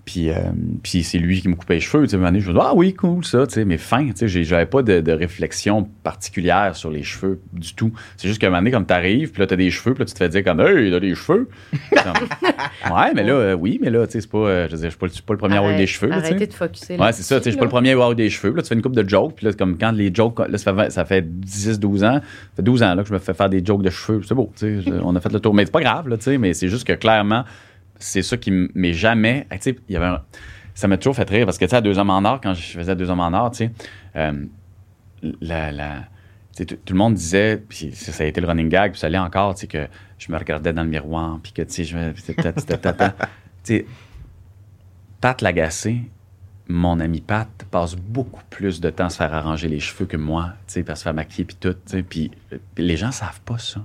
Puis, 0.05 0.29
euh, 0.29 0.35
puis 0.83 1.03
c'est 1.03 1.17
lui 1.17 1.41
qui 1.41 1.49
me 1.49 1.55
coupait 1.55 1.77
les 1.77 1.81
cheveux. 1.81 2.05
Tu 2.05 2.11
sais, 2.11 2.17
à 2.17 2.19
un 2.19 2.21
moment 2.21 2.31
donné, 2.33 2.41
je 2.45 2.49
me 2.51 2.53
dis, 2.53 2.61
ah 2.63 2.75
oui, 2.75 2.93
cool, 2.93 3.25
ça, 3.25 3.47
tu 3.47 3.55
sais, 3.55 3.65
mais 3.65 3.79
fin, 3.79 4.07
tu 4.11 4.29
sais, 4.29 4.45
j'avais 4.45 4.67
pas 4.67 4.83
de, 4.83 5.01
de 5.01 5.13
réflexion 5.13 5.89
particulière 6.03 6.77
sur 6.77 6.91
les 6.91 7.03
cheveux 7.03 7.41
du 7.55 7.73
tout. 7.73 7.91
C'est 8.19 8.29
juste 8.29 8.39
qu'à 8.39 8.49
un 8.49 8.51
moment 8.51 8.61
donné, 8.61 8.71
comme 8.71 8.85
t'arrives, 8.85 9.31
puis 9.33 9.41
là, 9.41 9.47
t'as 9.47 9.57
des 9.57 9.71
cheveux, 9.71 9.95
puis 9.95 10.03
là, 10.03 10.05
tu 10.05 10.13
te 10.13 10.19
fais 10.19 10.29
dire 10.29 10.45
comme, 10.45 10.61
hey, 10.61 10.91
t'as 10.91 11.01
des 11.01 11.15
cheveux. 11.15 11.49
Comme, 11.91 12.13
ouais, 12.95 13.15
mais 13.15 13.23
là, 13.23 13.33
euh, 13.33 13.55
oui, 13.55 13.79
mais 13.81 13.89
là, 13.89 14.07
tu 14.07 14.13
sais, 14.13 14.21
c'est 14.21 14.31
pas, 14.31 14.39
euh, 14.39 14.67
je 14.69 14.73
veux 14.73 14.79
dire, 14.83 14.91
je 14.91 14.91
suis 14.91 14.99
pas, 14.99 15.07
le- 15.07 15.23
pas 15.27 15.37
premier 15.39 15.55
à 15.57 15.61
avoir 15.61 15.75
des 15.75 15.87
cheveux, 15.87 16.09
là, 16.11 16.17
tu 16.17 16.21
sais. 16.27 16.29
Arrêtez 16.35 16.47
de 16.49 16.53
focusser 16.53 16.97
Ouais, 16.99 17.13
c'est 17.13 17.23
ça, 17.23 17.37
tu 17.39 17.45
sais, 17.45 17.51
je 17.51 17.55
suis 17.55 17.59
pas 17.59 17.65
le 17.65 17.71
premier 17.71 17.89
à 17.89 17.93
avoir 17.93 18.15
des 18.15 18.29
cheveux. 18.29 18.53
Là, 18.55 18.61
tu 18.61 18.69
fais 18.69 18.75
une 18.75 18.83
coupe 18.83 18.95
de 18.97 19.09
jokes, 19.09 19.37
puis 19.37 19.47
là, 19.47 19.55
comme 19.55 19.79
quand 19.79 19.93
les 19.93 20.15
jokes, 20.15 20.39
là, 20.39 20.59
ça 20.59 20.75
fait, 20.75 20.91
ça 20.93 21.07
fait 21.07 21.25
10-12 21.27 22.05
ans, 22.05 22.21
ça 22.21 22.21
fait 22.57 22.63
12 22.63 22.83
ans 22.83 22.95
là, 22.95 23.03
que 23.05 23.09
je 23.09 23.15
me 23.15 23.19
fais 23.19 23.33
faire 23.33 23.49
des 23.49 23.65
jokes 23.65 23.83
de 23.83 23.89
cheveux. 23.89 24.21
C'est 24.29 24.35
beau, 24.35 24.53
tu 24.55 24.83
sais, 24.83 24.91
on 25.03 25.17
a 25.17 25.21
fait 25.21 25.33
le 25.33 25.41
tour. 25.41 25.55
Mais 25.55 25.65
c'est 25.65 25.73
pas 25.73 25.81
grave, 25.81 26.09
là, 26.11 26.19
tu 26.19 26.25
sais, 26.25 26.37
mais 26.37 26.53
c'est 26.53 26.69
juste 26.69 26.87
que 26.87 26.93
clairement, 26.93 27.45
c'est 27.99 28.23
ça 28.23 28.37
qui 28.37 28.51
m- 28.51 28.69
mais 28.75 28.93
jamais, 28.93 29.47
il 29.67 29.75
y 29.89 29.97
avait 29.97 30.17
ça 30.75 30.89
m'a 30.89 30.97
toujours 30.97 31.15
fait 31.15 31.29
rire 31.31 31.47
parce 31.47 31.57
que, 31.57 31.65
tu 31.65 31.71
sais, 31.71 31.77
à 31.77 31.81
Deux 31.81 31.99
Hommes 31.99 32.11
en 32.11 32.25
Or, 32.25 32.41
quand 32.41 32.53
je 32.55 32.63
faisais 32.63 32.97
Deux 32.97 33.09
Hommes 33.09 33.21
en 33.21 33.33
Or, 33.33 33.53
tu 33.53 33.59
sais, 33.59 33.71
euh, 34.17 34.33
tout 35.25 36.93
le 36.93 36.99
monde 36.99 37.15
disait, 37.15 37.63
puis 37.69 37.93
ça, 37.95 38.25
a 38.25 38.27
été 38.27 38.41
le 38.41 38.47
running 38.47 38.69
gag, 38.69 38.93
puis 38.93 39.01
ça 39.01 39.09
l'est 39.09 39.19
encore, 39.19 39.55
tu 39.55 39.63
sais, 39.63 39.67
que 39.67 39.87
je 40.19 40.31
me 40.33 40.37
regardais 40.39 40.73
dans 40.73 40.83
le 40.83 40.89
miroir, 40.89 41.39
puis 41.43 41.53
que, 41.53 41.63
tu 41.63 41.73
sais, 41.73 41.85
je 41.85 41.97
me. 41.97 42.13
Tu 43.65 43.87
Pat 45.23 45.41
Lagacé, 45.41 46.03
mon 46.69 47.01
ami 47.01 47.23
Pat, 47.23 47.49
passe 47.71 47.95
beaucoup 47.97 48.43
plus 48.51 48.81
de 48.81 48.91
temps 48.91 49.07
à 49.07 49.11
se 49.11 49.17
faire 49.17 49.33
arranger 49.33 49.69
les 49.69 49.81
cheveux 49.81 50.05
que 50.05 50.19
moi, 50.19 50.53
tu 50.67 50.75
sais, 50.75 50.91
à 50.91 50.95
se 50.97 51.03
faire 51.03 51.15
maquiller, 51.15 51.45
puis 51.45 51.57
tout, 51.59 51.73
tu 51.73 51.79
sais, 51.87 52.03
puis 52.03 52.31
les 52.77 52.97
gens 52.97 53.11
savent 53.11 53.41
pas 53.41 53.59
ça. 53.59 53.83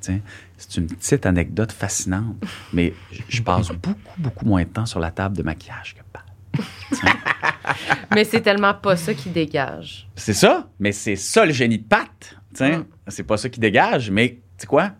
tu. 0.00 0.20
C'est 0.68 0.78
une 0.78 0.86
petite 0.88 1.24
anecdote 1.24 1.72
fascinante, 1.72 2.36
mais 2.74 2.92
je- 3.30 3.40
passe 3.42 3.68
beaucoup, 3.70 3.96
beaucoup 4.18 4.44
moins 4.44 4.62
de 4.62 4.68
temps 4.68 4.84
sur 4.86 5.00
la 5.00 5.10
table 5.10 5.34
de 5.36 5.42
maquillage 5.42 5.94
que 5.94 6.00
Pat. 6.12 6.22
Mais 8.14 8.24
c'est 8.24 8.40
tellement 8.40 8.74
pas 8.74 8.96
ça 8.96 9.14
qui 9.14 9.30
dégage. 9.30 10.08
C'est 10.16 10.34
ça, 10.34 10.68
mais 10.78 10.92
c'est 10.92 11.16
ça 11.16 11.44
le 11.46 11.52
génie 11.52 11.78
de 11.78 11.84
Pat. 11.84 12.36
Mm. 12.60 12.82
C'est 13.08 13.22
pas 13.22 13.36
ça 13.36 13.48
qui 13.48 13.58
dégage, 13.60 14.10
mais 14.10 14.28
tu 14.30 14.38
sais 14.58 14.66
quoi? 14.66 14.90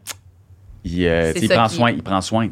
Il, 0.84 1.04
euh, 1.06 1.32
il 1.36 1.48
prend 1.48 1.66
qui- 1.66 1.74
soin, 1.74 1.90
il 1.90 2.02
prend 2.02 2.20
soin. 2.22 2.48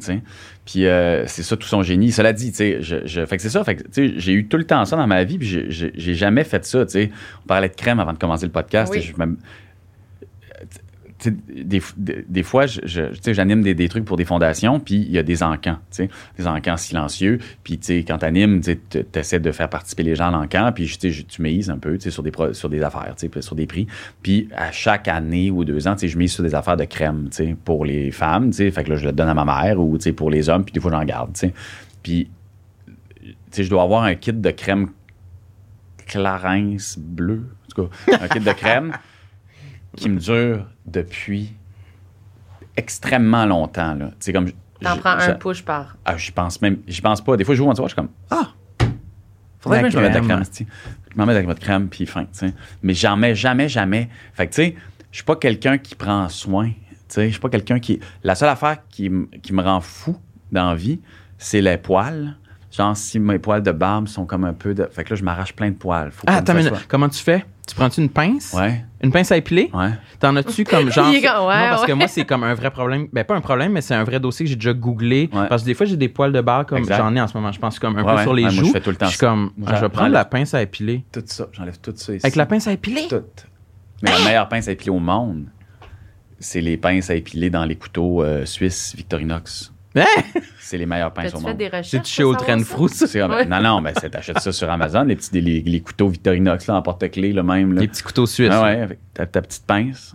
Puis 0.67 0.85
euh, 0.85 1.27
c'est 1.27 1.43
ça 1.43 1.57
tout 1.57 1.67
son 1.67 1.83
génie. 1.83 2.13
Cela 2.13 2.35
dit, 2.35 2.51
tu 2.51 2.57
sais, 2.59 2.83
je, 2.83 3.07
je- 3.07 3.25
fait 3.25 3.37
que 3.37 3.43
c'est 3.43 3.49
ça. 3.49 3.65
Fait 3.65 3.77
que, 3.77 3.85
j'ai 4.19 4.33
eu 4.33 4.49
tout 4.49 4.59
le 4.59 4.65
temps 4.65 4.85
ça 4.85 4.97
dans 4.97 5.07
ma 5.07 5.25
vie, 5.25 5.39
puis 5.39 5.49
j'ai- 5.71 6.15
jamais 6.15 6.45
fait 6.45 6.63
ça, 6.67 6.85
tu 6.85 6.93
sais. 6.93 7.11
On 7.45 7.47
parlait 7.47 7.71
de 7.71 7.75
crème 7.75 8.01
avant 8.01 8.13
de 8.13 8.19
commencer 8.19 8.45
le 8.45 8.53
podcast. 8.53 8.93
Oui. 8.95 9.01
je 9.01 9.15
me- 9.17 9.39
des, 11.25 11.81
des, 11.97 12.25
des 12.29 12.43
fois, 12.43 12.67
tu 12.67 13.35
j'anime 13.35 13.63
des, 13.63 13.75
des 13.75 13.89
trucs 13.89 14.05
pour 14.05 14.17
des 14.17 14.25
fondations, 14.25 14.79
puis 14.79 14.97
il 14.97 15.11
y 15.11 15.19
a 15.19 15.23
des 15.23 15.43
encans, 15.43 15.79
tu 15.91 16.09
des 16.39 16.47
encans 16.47 16.77
silencieux. 16.77 17.39
Puis, 17.65 17.79
tu 17.79 17.99
quand 17.99 18.19
t'animes, 18.19 18.61
tu 18.61 18.79
essaies 19.15 19.41
de 19.41 19.51
faire 19.51 19.69
participer 19.69 20.05
les 20.05 20.15
gens 20.15 20.29
à 20.29 20.31
l'encan, 20.31 20.71
puis 20.75 20.87
tu 20.87 21.25
tu 21.25 21.43
mises 21.43 21.71
un 21.71 21.79
peu, 21.79 21.99
tu 21.99 22.11
sur 22.11 22.23
des, 22.23 22.33
sur 22.53 22.69
des 22.69 22.83
affaires, 22.83 23.15
tu 23.17 23.29
sur 23.43 23.55
des 23.57 23.67
prix. 23.67 23.87
Puis, 24.23 24.49
à 24.55 24.71
chaque 24.71 25.09
année 25.09 25.51
ou 25.51 25.65
deux 25.65 25.89
ans, 25.89 25.97
tu 25.97 26.09
je 26.09 26.17
mise 26.17 26.33
sur 26.33 26.45
des 26.45 26.55
affaires 26.55 26.77
de 26.77 26.85
crème, 26.85 27.29
tu 27.31 27.57
pour 27.57 27.85
les 27.85 28.11
femmes, 28.11 28.51
tu 28.51 28.71
fait 28.71 28.85
que 28.85 28.91
là, 28.91 28.97
je 28.97 29.05
le 29.05 29.13
donne 29.13 29.29
à 29.29 29.35
ma 29.35 29.45
mère, 29.45 29.81
ou, 29.81 29.99
tu 29.99 30.13
pour 30.13 30.31
les 30.31 30.49
hommes, 30.49 30.65
puis 30.65 30.73
des 30.73 30.81
fois, 30.81 30.91
j'en 30.91 31.05
garde, 31.05 31.33
tu 31.33 31.41
sais. 31.41 31.55
Puis, 32.03 32.31
tu 33.51 33.65
je 33.65 33.71
dois 33.71 33.83
avoir 33.83 34.05
un 34.05 34.15
kit 34.15 34.33
de 34.33 34.51
crème 34.51 34.91
Clarence 36.07 36.99
bleu, 36.99 37.45
en 37.65 37.75
tout 37.75 37.89
cas, 37.89 38.19
un 38.23 38.29
kit 38.29 38.41
de 38.41 38.53
crème 38.53 38.93
qui 39.97 40.09
me 40.09 40.19
dure 40.19 40.67
depuis 40.91 41.53
extrêmement 42.77 43.47
longtemps. 43.47 43.97
Sais, 44.21 44.33
comme 44.33 44.51
T'en 44.81 44.95
je- 44.95 45.01
prends 45.01 45.19
je- 45.19 45.31
un 45.31 45.35
push 45.35 45.63
par. 45.63 45.97
Ah, 46.05 46.17
j'y 46.17 46.31
pense 46.31 46.61
même, 46.63 46.79
j'y 46.87 47.01
pense 47.01 47.21
pas. 47.21 47.37
Des 47.37 47.45
fois, 47.45 47.55
je 47.55 47.59
joue 47.59 47.69
en 47.69 47.75
soir, 47.75 47.89
je 47.89 47.95
suis 47.95 47.97
comme 47.97 48.11
Ah! 48.31 48.49
Faudrait 49.61 49.83
que 49.83 49.91
je 49.91 49.97
me 49.99 50.03
mette 50.03 50.13
de 50.13 50.19
la 50.19 50.25
crème. 50.25 50.43
Je 51.11 51.17
m'en 51.17 51.27
mets 51.27 51.33
avec 51.35 51.47
votre 51.47 51.61
crème, 51.61 51.89
puis 51.89 52.07
fin, 52.07 52.23
tu 52.25 52.29
sais. 52.33 52.55
Mais 52.83 52.95
j'en 52.95 53.17
mets 53.17 53.35
jamais, 53.35 53.69
jamais. 53.69 54.09
Fait 54.35 54.47
que, 54.47 54.53
tu 54.55 54.63
sais, 54.63 54.77
je 55.11 55.17
suis 55.17 55.25
pas 55.25 55.35
quelqu'un 55.35 55.79
qui 55.79 55.97
prend 55.97 56.29
soin. 56.29 56.69
Tu 56.69 56.75
sais, 57.09 57.27
je 57.27 57.33
suis 57.33 57.41
pas 57.41 57.49
quelqu'un 57.49 57.81
qui. 57.81 57.99
La 58.23 58.35
seule 58.37 58.51
affaire 58.51 58.77
qui, 58.89 59.11
qui 59.43 59.53
me 59.53 59.63
rend 59.63 59.81
fou 59.81 60.17
dans 60.53 60.69
la 60.71 60.75
vie, 60.77 61.01
c'est 61.39 61.61
les 61.61 61.77
poils. 61.77 62.37
Genre, 62.71 62.95
si 62.97 63.19
mes 63.19 63.39
poils 63.39 63.63
de 63.63 63.73
barbe 63.73 64.09
sont 64.09 64.27
comme 64.27 64.45
un 64.45 64.53
peu 64.53 64.75
de. 64.75 64.87
Fait 64.91 65.03
que 65.03 65.11
là, 65.11 65.17
je 65.17 65.25
m'arrache 65.25 65.55
plein 65.55 65.71
de 65.71 65.77
poils. 65.77 66.11
Faut 66.11 66.25
Ah, 66.27 66.37
attends, 66.37 66.53
minute. 66.55 66.73
comment 66.87 67.09
tu 67.09 67.19
fais? 67.23 67.45
Tu 67.67 67.75
prends-tu 67.75 68.01
une 68.01 68.09
pince? 68.09 68.55
Ouais, 68.55 68.85
Une 69.03 69.11
pince 69.11 69.31
à 69.33 69.37
épiler? 69.37 69.71
ouais. 69.75 69.91
T'en 70.21 70.35
as-tu 70.37 70.65
comme 70.65 70.91
genre. 70.93 71.07
Ouais, 71.11 71.21
non, 71.21 71.49
parce 71.71 71.85
que 71.87 71.93
moi, 71.93 72.09
c'est 72.09 72.25
comme 72.25 72.43
un 72.43 72.55
vrai 72.55 72.71
problème. 72.71 73.09
Ben, 73.13 73.25
pas 73.25 73.35
un 73.37 73.41
problème, 73.41 73.73
mais 73.73 73.81
c'est 73.81 73.95
un 73.95 74.05
vrai 74.05 74.21
dossier 74.21 74.45
que 74.45 74.51
j'ai 74.51 74.57
déjà 74.57 74.73
googlé. 74.75 75.29
Ouais. 75.33 75.49
Parce 75.49 75.63
que 75.63 75.67
des 75.67 75.75
fois, 75.75 75.87
j'ai 75.87 75.97
des 75.97 76.09
poils 76.09 76.33
de 76.33 76.41
barbe 76.43 76.67
comme 76.67 76.85
j'en 76.87 77.15
ai 77.17 77.21
en 77.21 77.27
ce 77.27 77.37
moment. 77.37 77.53
Je 77.53 77.59
pense 77.59 77.79
comme 77.79 77.97
un 77.99 78.05
peu 78.05 78.23
sur 78.23 78.35
les 78.35 78.45
Ouais, 78.45 78.51
moi, 78.51 78.59
joues. 78.59 78.67
je 78.67 78.73
fais 78.73 78.81
tout 78.81 78.91
le 78.91 78.97
temps 78.97 79.07
Je 79.07 79.11
suis 79.13 79.19
comme, 79.21 79.51
ah, 79.67 79.77
je 79.77 79.81
vais 79.81 79.89
prendre 79.89 80.13
la 80.13 80.25
pince 80.27 80.53
à 80.55 80.61
épiler. 80.63 81.05
Tout 81.13 81.23
ça, 81.27 81.49
j'enlève 81.53 81.79
tout 81.79 81.93
ça 81.97 82.15
ici. 82.15 82.25
Avec 82.25 82.37
la 82.37 82.47
pince 82.47 82.67
à 82.69 82.73
épiler? 82.73 83.07
Tout. 83.09 83.23
Mais 84.03 84.11
la 84.13 84.25
meilleure 84.25 84.49
pince 84.49 84.69
à 84.69 84.73
épiler 84.73 84.91
au 84.91 84.99
monde, 85.01 85.47
c'est 86.39 86.61
les 86.61 86.77
pinces 86.77 87.11
à 87.11 87.15
épiler 87.15 87.51
dans 87.51 87.65
les 87.65 87.77
couteaux 87.77 88.23
euh, 88.23 88.45
suisses 88.47 88.95
Victorinox. 88.97 89.73
Hein? 89.97 90.05
C'est 90.61 90.77
les 90.79 90.87
meilleures 90.87 91.13
pinces 91.13 91.35
au 91.35 91.41
monde. 91.41 91.57
C'est 91.83 92.07
chez 92.07 92.23
ça? 92.23 92.39
Frou, 92.65 92.89
ça. 92.89 93.07
Ouais. 93.29 93.45
Non, 93.47 93.61
non, 93.61 93.81
ben, 93.83 93.93
c'est- 93.99 94.11
t'achètes 94.11 94.39
ça 94.41 94.53
sur 94.53 94.71
Amazon, 94.71 95.03
les, 95.05 95.17
petits, 95.17 95.41
les, 95.41 95.61
les 95.63 95.81
couteaux 95.81 96.09
Victorinox 96.09 96.67
là, 96.67 96.75
en 96.77 96.83
porte-clés, 96.83 97.33
le 97.33 97.43
même. 97.43 97.73
Là. 97.73 97.81
Les 97.81 97.89
petits 97.89 98.03
couteaux 98.03 98.27
suisses. 98.27 98.51
Ah 98.53 98.63
ouais, 98.63 98.81
avec 98.81 98.99
ta, 99.15 99.27
ta 99.27 99.41
petite 99.43 99.65
pince. 99.67 100.15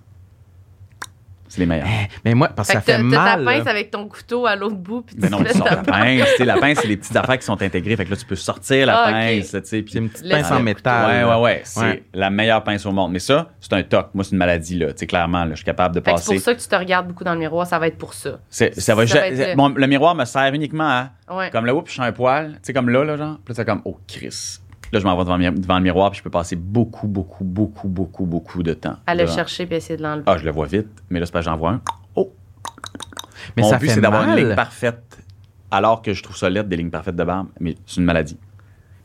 C'est 1.53 1.59
les 1.61 1.67
meilleurs. 1.67 1.85
Mais 2.25 2.33
moi, 2.33 2.47
parce 2.49 2.67
que 2.67 2.73
ça 2.73 2.81
fait 2.81 2.93
t'as 2.93 2.97
ta 2.97 3.03
mal. 3.37 3.45
pince 3.45 3.65
là. 3.65 3.71
avec 3.71 3.91
ton 3.91 4.07
couteau 4.07 4.47
à 4.47 4.55
l'autre 4.55 4.75
bout. 4.75 5.03
Puis 5.03 5.15
Mais 5.19 5.27
tu 5.27 5.31
non, 5.33 5.37
fais 5.43 5.51
tu 5.51 5.57
sors 5.59 5.67
la 5.67 5.75
pince. 5.77 6.21
tu 6.31 6.37
sais, 6.37 6.45
la 6.45 6.57
pince, 6.57 6.79
c'est 6.81 6.87
les 6.87 6.97
petites 6.97 7.15
affaires 7.15 7.37
qui 7.37 7.45
sont 7.45 7.61
intégrées. 7.61 7.95
Fait 7.95 8.05
que 8.05 8.09
là, 8.09 8.15
tu 8.15 8.25
peux 8.25 8.35
sortir 8.35 8.87
la 8.87 8.97
Ah, 9.03 9.11
pince. 9.11 9.51
là, 9.53 9.61
tu 9.61 9.67
sais, 9.67 9.81
puis- 9.83 9.91
C'est 9.93 9.99
une 9.99 10.09
petite 10.09 10.29
pince 10.31 10.49
en 10.51 10.59
métal. 10.61 11.27
Ouais, 11.27 11.31
ouais, 11.35 11.41
ouais. 11.41 11.61
C'est 11.63 11.79
Ouais. 11.79 12.03
la 12.13 12.29
meilleure 12.31 12.63
pince 12.63 12.85
au 12.87 12.91
monde. 12.91 13.11
Mais 13.11 13.19
ça, 13.19 13.51
c'est 13.59 13.73
un 13.73 13.83
toc. 13.83 14.07
Moi, 14.15 14.23
c'est 14.23 14.31
une 14.31 14.37
maladie, 14.39 14.79
là. 14.79 14.87
Tu 14.93 14.99
sais, 14.99 15.05
clairement, 15.05 15.43
là, 15.45 15.51
je 15.51 15.57
suis 15.57 15.65
capable 15.65 15.93
de 15.93 15.99
Fait 16.01 16.11
que 16.13 16.17
c'est 16.17 16.23
passer. 16.25 16.33
pour 16.35 16.43
ça 16.43 16.55
que 16.55 16.61
tu 16.61 16.67
te 16.67 16.75
regardes 16.75 17.07
beaucoup 17.07 17.23
dans 17.23 17.33
le 17.33 17.39
miroir, 17.39 17.67
ça 17.67 17.77
va 17.77 17.85
être 17.87 17.97
pour 17.99 18.15
ça. 18.15 18.39
C'est- 18.49 18.79
ça 18.79 18.95
va, 18.95 19.05
Ça 19.05 19.19
va 19.19 19.19
ja- 19.35 19.43
être 19.51 19.55
le- 19.77 19.87
miroir 19.87 20.15
me 20.15 20.25
sert 20.25 20.51
uniquement 20.53 20.89
à. 20.89 21.09
Ouais. 21.31 21.49
Comme 21.51 21.65
là, 21.67 21.75
oups, 21.75 21.87
je 21.89 21.93
suis 21.93 22.01
un 22.01 22.11
poil. 22.11 22.53
Tu 22.53 22.59
sais, 22.63 22.73
comme 22.73 22.89
là, 22.89 23.03
là, 23.03 23.15
genre. 23.15 23.37
Puis 23.45 23.53
là, 23.53 23.55
c'est 23.55 23.65
comme, 23.65 23.81
oh, 23.85 23.97
Chris. 24.07 24.57
Là, 24.93 24.99
je 24.99 25.05
m'en 25.05 25.17
vais 25.17 25.23
devant, 25.23 25.37
le 25.37 25.49
mi- 25.51 25.59
devant 25.59 25.77
le 25.77 25.83
miroir, 25.83 26.11
puis 26.11 26.19
je 26.19 26.23
peux 26.23 26.29
passer 26.29 26.55
beaucoup, 26.55 27.07
beaucoup, 27.07 27.43
beaucoup, 27.43 27.87
beaucoup, 27.87 28.25
beaucoup 28.25 28.61
de 28.61 28.73
temps. 28.75 28.95
À 29.07 29.15
le 29.15 29.25
chercher 29.25 29.65
puis 29.65 29.75
essayer 29.77 29.97
de 29.97 30.03
l'enlever. 30.03 30.23
Ah, 30.27 30.37
je 30.37 30.45
le 30.45 30.51
vois 30.51 30.67
vite, 30.67 30.87
mais 31.09 31.19
là, 31.19 31.25
c'est 31.25 31.31
parce 31.31 31.45
que 31.45 31.51
j'en 31.51 31.57
vois 31.57 31.71
un. 31.71 31.81
Oh! 32.15 32.31
Mais 33.57 33.63
Mon 33.63 33.69
ça 33.71 33.77
but, 33.79 33.87
fait 33.87 33.93
c'est 33.95 34.01
d'avoir 34.01 34.29
une 34.29 34.35
ligne 34.35 34.53
parfaite. 34.55 35.17
Alors 35.71 36.03
que 36.03 36.13
je 36.13 36.21
trouve 36.21 36.37
ça 36.37 36.47
laid, 36.47 36.67
des 36.67 36.77
lignes 36.77 36.91
parfaites 36.91 37.15
de 37.15 37.23
barbe. 37.23 37.47
Mais 37.59 37.75
c'est 37.87 37.97
une 37.97 38.05
maladie. 38.05 38.37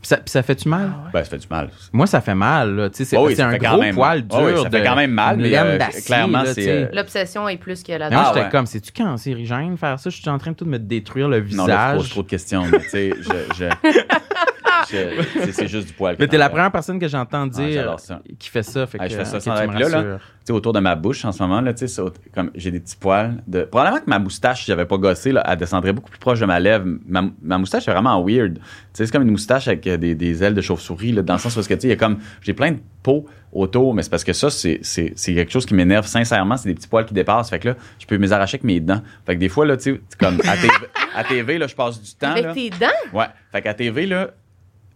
Puis 0.01 0.07
ça, 0.09 0.17
puis 0.19 0.31
ça 0.31 0.43
fait-tu 0.45 0.69
mal? 0.69 0.93
Ben, 1.13 1.25
ça 1.25 1.31
fait 1.31 1.39
du 1.39 1.47
mal. 1.51 1.71
Moi, 1.93 2.07
ça 2.07 2.21
fait 2.21 2.35
mal. 2.35 2.75
là. 2.77 2.89
Tu 2.89 2.99
sais, 2.99 3.05
C'est 3.05 3.17
Oh 3.17 3.27
oui, 3.27 3.33
c'est 3.35 3.43
ça 3.43 3.49
un 3.49 3.51
fait 3.51 3.59
quand 3.59 3.73
gros 3.73 3.81
même- 3.83 3.95
poil 3.97 4.25
oh 4.31 4.37
oui, 4.45 4.53
dur. 4.53 4.63
ça 4.63 4.71
fait 4.71 4.81
de- 4.81 4.85
quand 4.87 4.95
même 4.97 5.11
mal, 5.11 5.37
une 5.37 5.43
mais, 5.43 5.59
euh, 5.59 5.77
d'acier, 5.79 6.03
clairement, 6.03 6.39
là, 6.43 6.47
c'est, 6.47 6.55
tu 6.55 6.63
sais. 6.63 6.71
euh, 6.71 6.89
L'obsession 6.93 7.49
est 7.49 7.57
plus 7.57 7.83
que 7.83 7.91
la 7.93 8.09
Mais 8.09 8.15
moi, 8.15 8.25
Ah, 8.27 8.31
j'étais 8.33 8.45
ouais. 8.47 8.51
comme, 8.53 8.67
c'est-tu 8.67 8.93
cancérigène 8.93 9.77
faire 9.77 9.99
ça? 9.99 10.09
Je 10.09 10.17
suis 10.17 10.29
en 10.31 10.39
train 10.39 10.53
de 10.53 10.57
tout 10.57 10.67
me 10.67 10.79
détruire 10.79 11.29
le 11.29 11.41
Non, 11.41 11.67
là, 11.67 11.91
tu 11.91 11.97
poses 11.97 12.03
visage. 12.05 12.11
trop 12.11 12.23
de 12.23 12.29
questions. 12.29 12.65
mais 12.71 12.79
tu 12.79 12.89
sais, 12.91 13.13
je. 13.21 13.55
je- 13.59 13.91
je- 14.91 15.41
c'est- 15.43 15.53
c'est 15.53 15.69
juste 15.69 15.89
du 15.89 15.93
poil. 15.95 16.17
que 16.17 16.23
Mais 16.23 16.29
t'es 16.29 16.39
la 16.39 16.49
première 16.49 16.71
personne 16.71 16.99
que 16.99 17.09
j'entends 17.09 17.45
Ah, 17.47 17.49
dire 17.49 17.73
j'adore 17.73 18.01
ça. 18.01 18.21
qui 18.39 18.49
fait 18.49 18.63
ça. 18.63 18.87
Fait 18.87 18.99
Ah, 19.01 19.07
que, 19.07 19.13
je 19.13 19.19
fais 19.19 19.25
ça 19.25 19.37
ok, 19.39 19.43
sans 19.43 19.55
tu 19.55 19.61
me 19.61 19.67
arrêt. 19.67 19.67
Puis 19.69 19.79
là, 19.83 19.89
là, 19.89 19.97
rassures. 19.97 20.21
Autour 20.53 20.73
de 20.73 20.81
ma 20.81 20.95
bouche 20.95 21.25
en 21.25 21.33
ce 21.33 21.43
moment, 21.43 21.61
là, 21.61 21.73
tu 21.73 21.81
sais, 21.81 21.89
c'est 21.89 22.01
au- 22.03 22.13
comme 22.35 22.51
j'ai 22.55 22.71
des 22.71 22.81
petits 22.81 22.97
poils. 22.97 23.43
De... 23.47 23.63
Probablement 23.63 23.99
que 24.01 24.09
ma 24.11 24.19
moustache, 24.19 24.61
si 24.61 24.67
j'avais 24.67 24.87
pas 24.87 24.97
gossé, 24.97 25.33
là, 25.33 25.43
elle 25.49 25.57
descendrait 25.59 25.93
beaucoup 25.93 26.11
plus 26.11 26.19
proche 26.19 26.41
de 26.41 26.47
ma 26.47 26.59
lèvre. 26.61 26.85
Ma, 27.07 27.25
ma 27.43 27.59
moustache 27.59 27.87
est 27.89 27.93
vraiment 27.93 28.23
weird. 28.25 28.55
Tu 28.55 28.61
sais, 28.93 29.07
c'est 29.07 29.13
comme 29.13 29.23
une 29.23 29.31
moustache 29.31 29.69
avec 29.69 29.87
euh, 29.87 29.97
des, 29.97 30.15
des 30.15 30.43
ailes 30.43 30.55
de 30.55 30.61
chauve-souris, 30.61 31.13
là, 31.13 31.23
dans 31.23 31.35
le 31.35 31.39
sens 31.39 31.57
où, 31.57 31.61
est-ce 31.61 31.69
que, 31.69 31.75
tu 31.75 31.81
sais, 31.83 31.87
il 31.89 31.91
y 31.91 31.95
a 31.95 31.97
comme, 31.97 32.19
j'ai 32.43 32.55
plein 32.55 32.73
de 32.73 32.79
peau 33.03 33.27
autour, 33.53 33.95
mais 33.95 34.03
c'est 34.03 34.11
parce 34.11 34.25
que 34.25 34.33
ça, 34.33 34.51
c'est, 34.51 34.81
c'est, 34.83 35.13
c'est 35.17 35.35
quelque 35.35 35.51
chose 35.53 35.65
qui 35.67 35.75
m'énerve 35.75 36.07
sincèrement. 36.07 36.57
C'est 36.57 36.69
des 36.69 36.75
petits 36.75 36.89
poils 36.89 37.07
qui 37.07 37.15
dépassent. 37.15 37.51
Fait 37.51 37.59
que 37.59 37.69
là, 37.69 37.75
je 37.99 38.07
peux 38.07 38.17
me 38.19 38.23
les 38.23 38.33
arracher 38.33 38.57
avec 38.57 38.65
mes 38.65 38.81
dents. 38.81 39.01
Fait 39.27 39.35
que 39.35 39.41
des 39.41 39.49
fois, 39.49 39.65
là, 39.67 39.77
tu 39.77 39.95
sais, 39.95 40.01
comme 40.19 40.39
à 40.47 40.57
TV, 40.57 40.69
à 41.15 41.25
TV, 41.25 41.59
là, 41.59 41.67
je 41.67 41.75
passe 41.75 42.01
du 42.03 42.15
temps. 42.15 42.31
Avec 42.33 42.45
là. 42.45 42.55
tes 42.55 42.71
dents? 42.71 43.19
Ouais. 43.19 43.27
Fait 43.53 43.63
qu'à 43.63 43.75
TV, 43.75 44.07
là, 44.07 44.31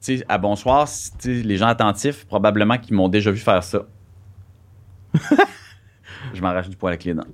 tu 0.04 0.18
sais, 0.18 0.24
à 0.28 0.36
Bonsoir, 0.36 0.88
les 1.24 1.56
gens 1.56 1.68
attentifs, 1.68 2.26
probablement 2.26 2.76
qu'ils 2.76 2.94
m'ont 2.94 3.08
déjà 3.08 3.30
vu 3.30 3.38
faire 3.38 3.62
ça. 3.62 3.82
je 6.34 6.40
m'arrache 6.40 6.68
du 6.68 6.76
poil 6.76 6.92
avec 6.92 7.04
les 7.04 7.14
dents. 7.14 7.26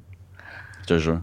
Je 0.83 0.87
te 0.87 0.99
jure. 0.99 1.21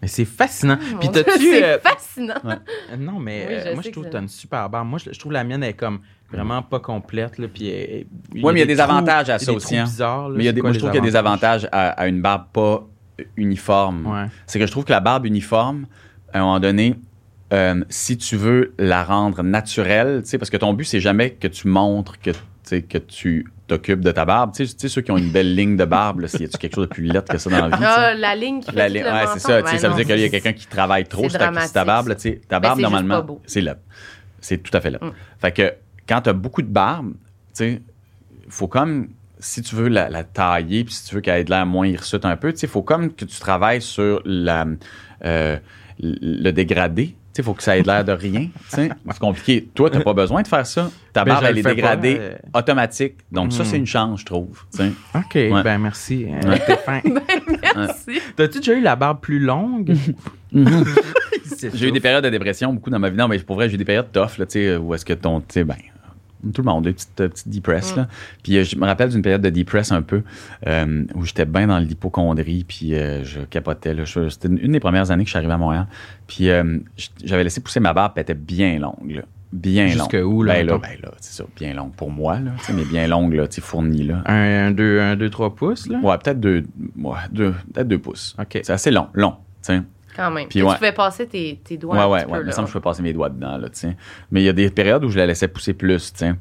Mais 0.00 0.06
c'est 0.08 0.24
fascinant. 0.24 0.76
Puis 0.76 0.94
Mon 1.08 1.12
Dieu, 1.12 1.24
t'as-tu. 1.24 1.50
C'est 1.50 1.64
euh, 1.64 1.78
fascinant. 1.80 2.34
Euh, 2.44 2.96
Non, 2.96 3.18
mais 3.18 3.46
Oui, 3.48 3.54
euh, 3.54 3.74
moi, 3.74 3.82
je 3.84 3.90
trouve 3.90 4.04
que 4.04 4.08
que 4.08 4.12
t'as 4.12 4.20
une 4.20 4.28
super 4.28 4.68
barbe. 4.70 4.86
Moi, 4.88 5.00
je, 5.04 5.12
je 5.12 5.18
trouve 5.18 5.32
la 5.32 5.42
mienne 5.42 5.64
est 5.64 5.72
comme 5.74 6.00
vraiment 6.30 6.62
pas 6.62 6.78
complète. 6.78 7.38
Là, 7.38 7.48
puis 7.52 7.68
elle- 7.68 8.06
elle- 8.34 8.44
Ouais, 8.44 8.52
mais 8.52 8.60
il 8.60 8.60
y 8.60 8.62
a 8.62 8.66
des 8.66 8.76
trous- 8.76 8.82
avantages 8.82 9.28
à 9.30 9.38
ça 9.40 9.52
aussi, 9.52 9.76
hein. 9.76 9.84
bizarres, 9.84 10.28
là. 10.28 10.34
Mais 10.36 10.44
il 10.44 10.46
y 10.46 10.48
a 10.48 10.50
C'est 10.50 10.54
des, 10.54 10.60
quoi 10.60 10.70
moi, 10.70 10.74
je 10.74 10.78
trouve 10.78 10.90
qu'il 10.92 11.00
y 11.00 11.02
a 11.02 11.10
des 11.10 11.16
avantages? 11.16 11.68
à, 11.72 11.88
à 11.90 12.06
une 12.06 12.22
barbe 12.22 12.44
pas 12.52 12.86
uniforme. 13.36 14.06
Ouais. 14.06 14.26
C'est 14.46 14.60
que 14.60 14.66
je 14.66 14.70
trouve 14.70 14.84
que 14.84 14.92
la 14.92 15.00
barbe 15.00 15.26
uniforme, 15.26 15.86
à 16.32 16.38
un 16.38 16.42
moment 16.42 16.60
donné, 16.60 16.94
euh, 17.52 17.82
si 17.88 18.16
tu 18.16 18.36
veux 18.36 18.74
la 18.78 19.02
rendre 19.02 19.42
naturelle, 19.42 20.20
tu 20.22 20.28
sais, 20.30 20.38
parce 20.38 20.50
que 20.50 20.56
ton 20.58 20.74
but, 20.74 20.84
c'est 20.84 21.00
jamais 21.00 21.30
que 21.30 21.48
tu 21.48 21.66
montres 21.66 22.20
que, 22.20 22.30
que 22.78 22.98
tu 22.98 23.50
t'occupes 23.68 24.00
de 24.00 24.10
ta 24.10 24.24
barbe. 24.24 24.52
Tu 24.54 24.66
sais, 24.66 24.72
tu 24.74 24.80
sais, 24.80 24.88
ceux 24.88 25.02
qui 25.02 25.12
ont 25.12 25.18
une 25.18 25.30
belle 25.30 25.54
ligne 25.54 25.76
de 25.76 25.84
barbe, 25.84 26.26
s'il 26.26 26.42
y 26.42 26.44
a 26.44 26.48
quelque 26.48 26.74
chose 26.74 26.88
de 26.88 26.92
plus 26.92 27.04
laid 27.04 27.22
que 27.28 27.38
ça 27.38 27.48
dans 27.50 27.68
la 27.68 27.76
vie? 27.76 27.84
Ah, 27.86 28.14
la 28.14 28.34
ligne 28.34 28.60
qui 28.60 28.70
fait 28.72 28.76
La 28.76 28.88
li- 28.88 29.02
ouais, 29.02 29.26
c'est 29.34 29.38
ça. 29.38 29.60
Ouais, 29.60 29.78
ça 29.78 29.88
veut 29.88 29.94
dire 29.94 30.06
qu'il 30.06 30.20
y 30.20 30.24
a 30.24 30.28
quelqu'un 30.28 30.52
qui 30.52 30.66
travaille 30.66 31.04
trop 31.04 31.28
sur 31.28 31.38
ta, 31.38 31.50
ta 31.52 31.84
barbe. 31.84 32.08
là, 32.08 32.14
tu 32.16 32.22
sais, 32.22 32.40
ta 32.48 32.58
barbe, 32.58 32.78
c'est 32.78 32.82
juste 32.82 32.92
normalement, 32.92 33.40
c'est 33.46 33.60
là. 33.60 33.76
C'est 34.40 34.58
tout 34.58 34.76
à 34.76 34.80
fait 34.80 34.90
là. 34.90 34.98
Mm. 35.00 35.10
Fait 35.40 35.52
que 35.52 35.74
quand 36.08 36.22
tu 36.22 36.30
as 36.30 36.32
beaucoup 36.32 36.62
de 36.62 36.68
barbe, 36.68 37.12
tu 37.12 37.18
sais, 37.54 37.82
faut 38.48 38.68
comme, 38.68 39.08
si 39.38 39.62
tu 39.62 39.74
veux 39.74 39.88
la, 39.88 40.08
la 40.08 40.24
tailler, 40.24 40.84
puis 40.84 40.94
si 40.94 41.04
tu 41.06 41.14
veux 41.14 41.20
qu'elle 41.20 41.40
ait 41.40 41.44
de 41.44 41.50
l'air 41.50 41.66
moins 41.66 41.86
hirsute 41.86 42.24
un 42.24 42.36
peu, 42.36 42.52
tu 42.52 42.58
sais, 42.60 42.66
faut 42.66 42.82
comme 42.82 43.12
que 43.12 43.24
tu 43.24 43.38
travailles 43.38 43.82
sur 43.82 44.22
la, 44.24 44.66
euh, 45.24 45.58
le 46.00 46.50
dégradé. 46.52 47.14
Il 47.38 47.44
faut 47.44 47.54
que 47.54 47.62
ça 47.62 47.76
ait 47.78 47.82
de 47.82 47.86
l'air 47.86 48.04
de 48.04 48.12
rien. 48.12 48.46
tu 48.46 48.50
sais. 48.68 48.88
C'est 49.10 49.18
compliqué. 49.18 49.68
Toi, 49.74 49.90
tu 49.90 49.96
n'as 49.98 50.02
pas 50.04 50.12
besoin 50.14 50.42
de 50.42 50.48
faire 50.48 50.66
ça. 50.66 50.90
Ta 51.12 51.24
Ben, 51.24 51.32
barbe, 51.32 51.44
je 51.44 51.48
elle 51.48 51.54
le 51.54 51.60
est 51.60 51.62
pas, 51.62 51.74
dégradée 51.74 52.16
euh. 52.20 52.34
automatique. 52.54 53.14
Donc, 53.32 53.52
ça, 53.52 53.62
Mm. 53.62 53.66
c'est 53.66 53.76
une 53.76 53.86
chance, 53.86 54.20
je 54.20 54.26
trouve. 54.26 54.64
OK, 55.14 55.34
ben 55.34 55.78
merci. 55.78 56.26
euh, 56.28 56.48
Ouais. 56.50 56.58
t'es 56.66 56.76
fin. 56.76 57.00
Merci. 57.76 58.20
T'as-tu 58.36 58.58
déjà 58.58 58.74
eu 58.74 58.80
la 58.80 58.96
barbe 58.96 59.20
plus 59.20 59.38
longue? 59.38 59.94
J'ai 61.74 61.88
eu 61.88 61.92
des 61.92 62.00
périodes 62.00 62.24
de 62.24 62.30
dépression, 62.30 62.72
beaucoup 62.72 62.90
dans 62.90 62.98
ma 62.98 63.10
vie. 63.10 63.16
Non, 63.16 63.26
mais 63.28 63.38
pour 63.38 63.56
vrai, 63.56 63.68
j'ai 63.68 63.74
eu 63.74 63.78
des 63.78 63.84
périodes 63.84 64.12
tough, 64.12 64.38
là, 64.38 64.46
tu 64.46 64.52
sais, 64.60 64.76
où 64.76 64.94
est-ce 64.94 65.04
que 65.04 65.12
ton, 65.14 65.40
tu 65.40 65.46
sais, 65.50 65.64
ben, 65.64 65.76
Tout 66.54 66.62
le 66.62 66.66
monde, 66.66 66.84
des 66.84 66.92
petites, 66.92 67.20
euh, 67.20 67.28
petites 67.28 67.48
depress, 67.48 67.94
Mm. 67.94 67.98
là. 67.98 68.08
Puis 68.42 68.56
euh, 68.58 68.64
je 68.64 68.76
me 68.76 68.86
rappelle 68.86 69.08
d'une 69.10 69.22
période 69.22 69.42
de 69.42 69.50
depress 69.50 69.90
un 69.92 70.02
peu, 70.02 70.22
euh, 70.66 71.04
où 71.14 71.24
j'étais 71.24 71.44
bien 71.44 71.66
dans 71.66 71.78
l'hypochondrie, 71.78 72.64
puis 72.66 72.94
euh, 72.94 73.24
je 73.24 73.40
capotais. 73.40 73.94
C'était 74.30 74.48
une, 74.48 74.58
une 74.58 74.72
des 74.72 74.80
premières 74.80 75.10
années 75.10 75.24
que 75.24 75.28
je 75.28 75.32
suis 75.32 75.38
arrivé 75.38 75.52
à 75.52 75.58
Montréal. 75.58 75.86
Puis 76.26 76.48
euh, 76.50 76.78
j'avais 77.24 77.44
laissé 77.44 77.60
pousser 77.60 77.80
ma 77.80 77.92
barbe, 77.92 78.12
puis 78.14 78.20
elle 78.20 78.32
était 78.32 78.34
bien 78.34 78.78
longue, 78.78 79.10
là. 79.10 79.22
Bien 79.50 79.84
longue. 79.86 80.10
Jusque 80.10 80.18
où, 80.26 80.42
là, 80.42 80.54
Ben 80.54 80.66
là, 80.66 80.78
ben 80.78 80.98
là, 81.02 81.10
c'est 81.20 81.32
ça, 81.38 81.44
bien 81.56 81.72
longue 81.72 81.92
pour 81.94 82.10
moi, 82.10 82.38
là. 82.38 82.50
mais 82.74 82.84
bien 82.84 83.06
longue, 83.06 83.32
là, 83.32 83.46
fournie, 83.62 84.02
là. 84.04 84.22
Un, 84.26 84.66
un, 84.66 84.70
deux, 84.72 85.00
un, 85.00 85.16
deux, 85.16 85.30
trois 85.30 85.54
pouces, 85.54 85.88
là? 85.88 85.98
Ouais, 86.02 86.18
peut-être 86.18 86.38
deux, 86.38 86.64
ouais, 86.98 87.16
deux, 87.32 87.54
peut-être 87.72 87.88
deux 87.88 87.98
pouces. 87.98 88.36
OK. 88.38 88.60
C'est 88.62 88.70
assez 88.70 88.90
long, 88.90 89.08
long, 89.14 89.36
sais. 89.62 89.80
Quand 90.18 90.32
même. 90.32 90.48
Puis 90.48 90.62
ouais. 90.62 90.72
Tu 90.72 90.78
pouvais 90.78 90.92
passer 90.92 91.28
tes, 91.28 91.60
tes 91.62 91.76
doigts 91.76 91.94
Ouais, 91.94 92.02
un 92.02 92.08
ouais, 92.08 92.22
petit 92.24 92.32
ouais. 92.32 92.38
peu, 92.38 92.44
Il 92.44 92.46
me 92.48 92.50
semble 92.50 92.66
que 92.66 92.72
je 92.72 92.78
peux 92.78 92.82
passer 92.82 93.02
mes 93.02 93.12
doigts 93.12 93.28
dedans, 93.28 93.56
là, 93.56 93.68
tu 93.68 93.78
sais. 93.78 93.96
Mais 94.32 94.42
il 94.42 94.44
y 94.44 94.48
a 94.48 94.52
des 94.52 94.68
périodes 94.68 95.04
où 95.04 95.10
je 95.10 95.16
la 95.16 95.26
laissais 95.26 95.46
pousser 95.46 95.74
plus, 95.74 96.12
tu 96.12 96.18
sais. 96.18 96.34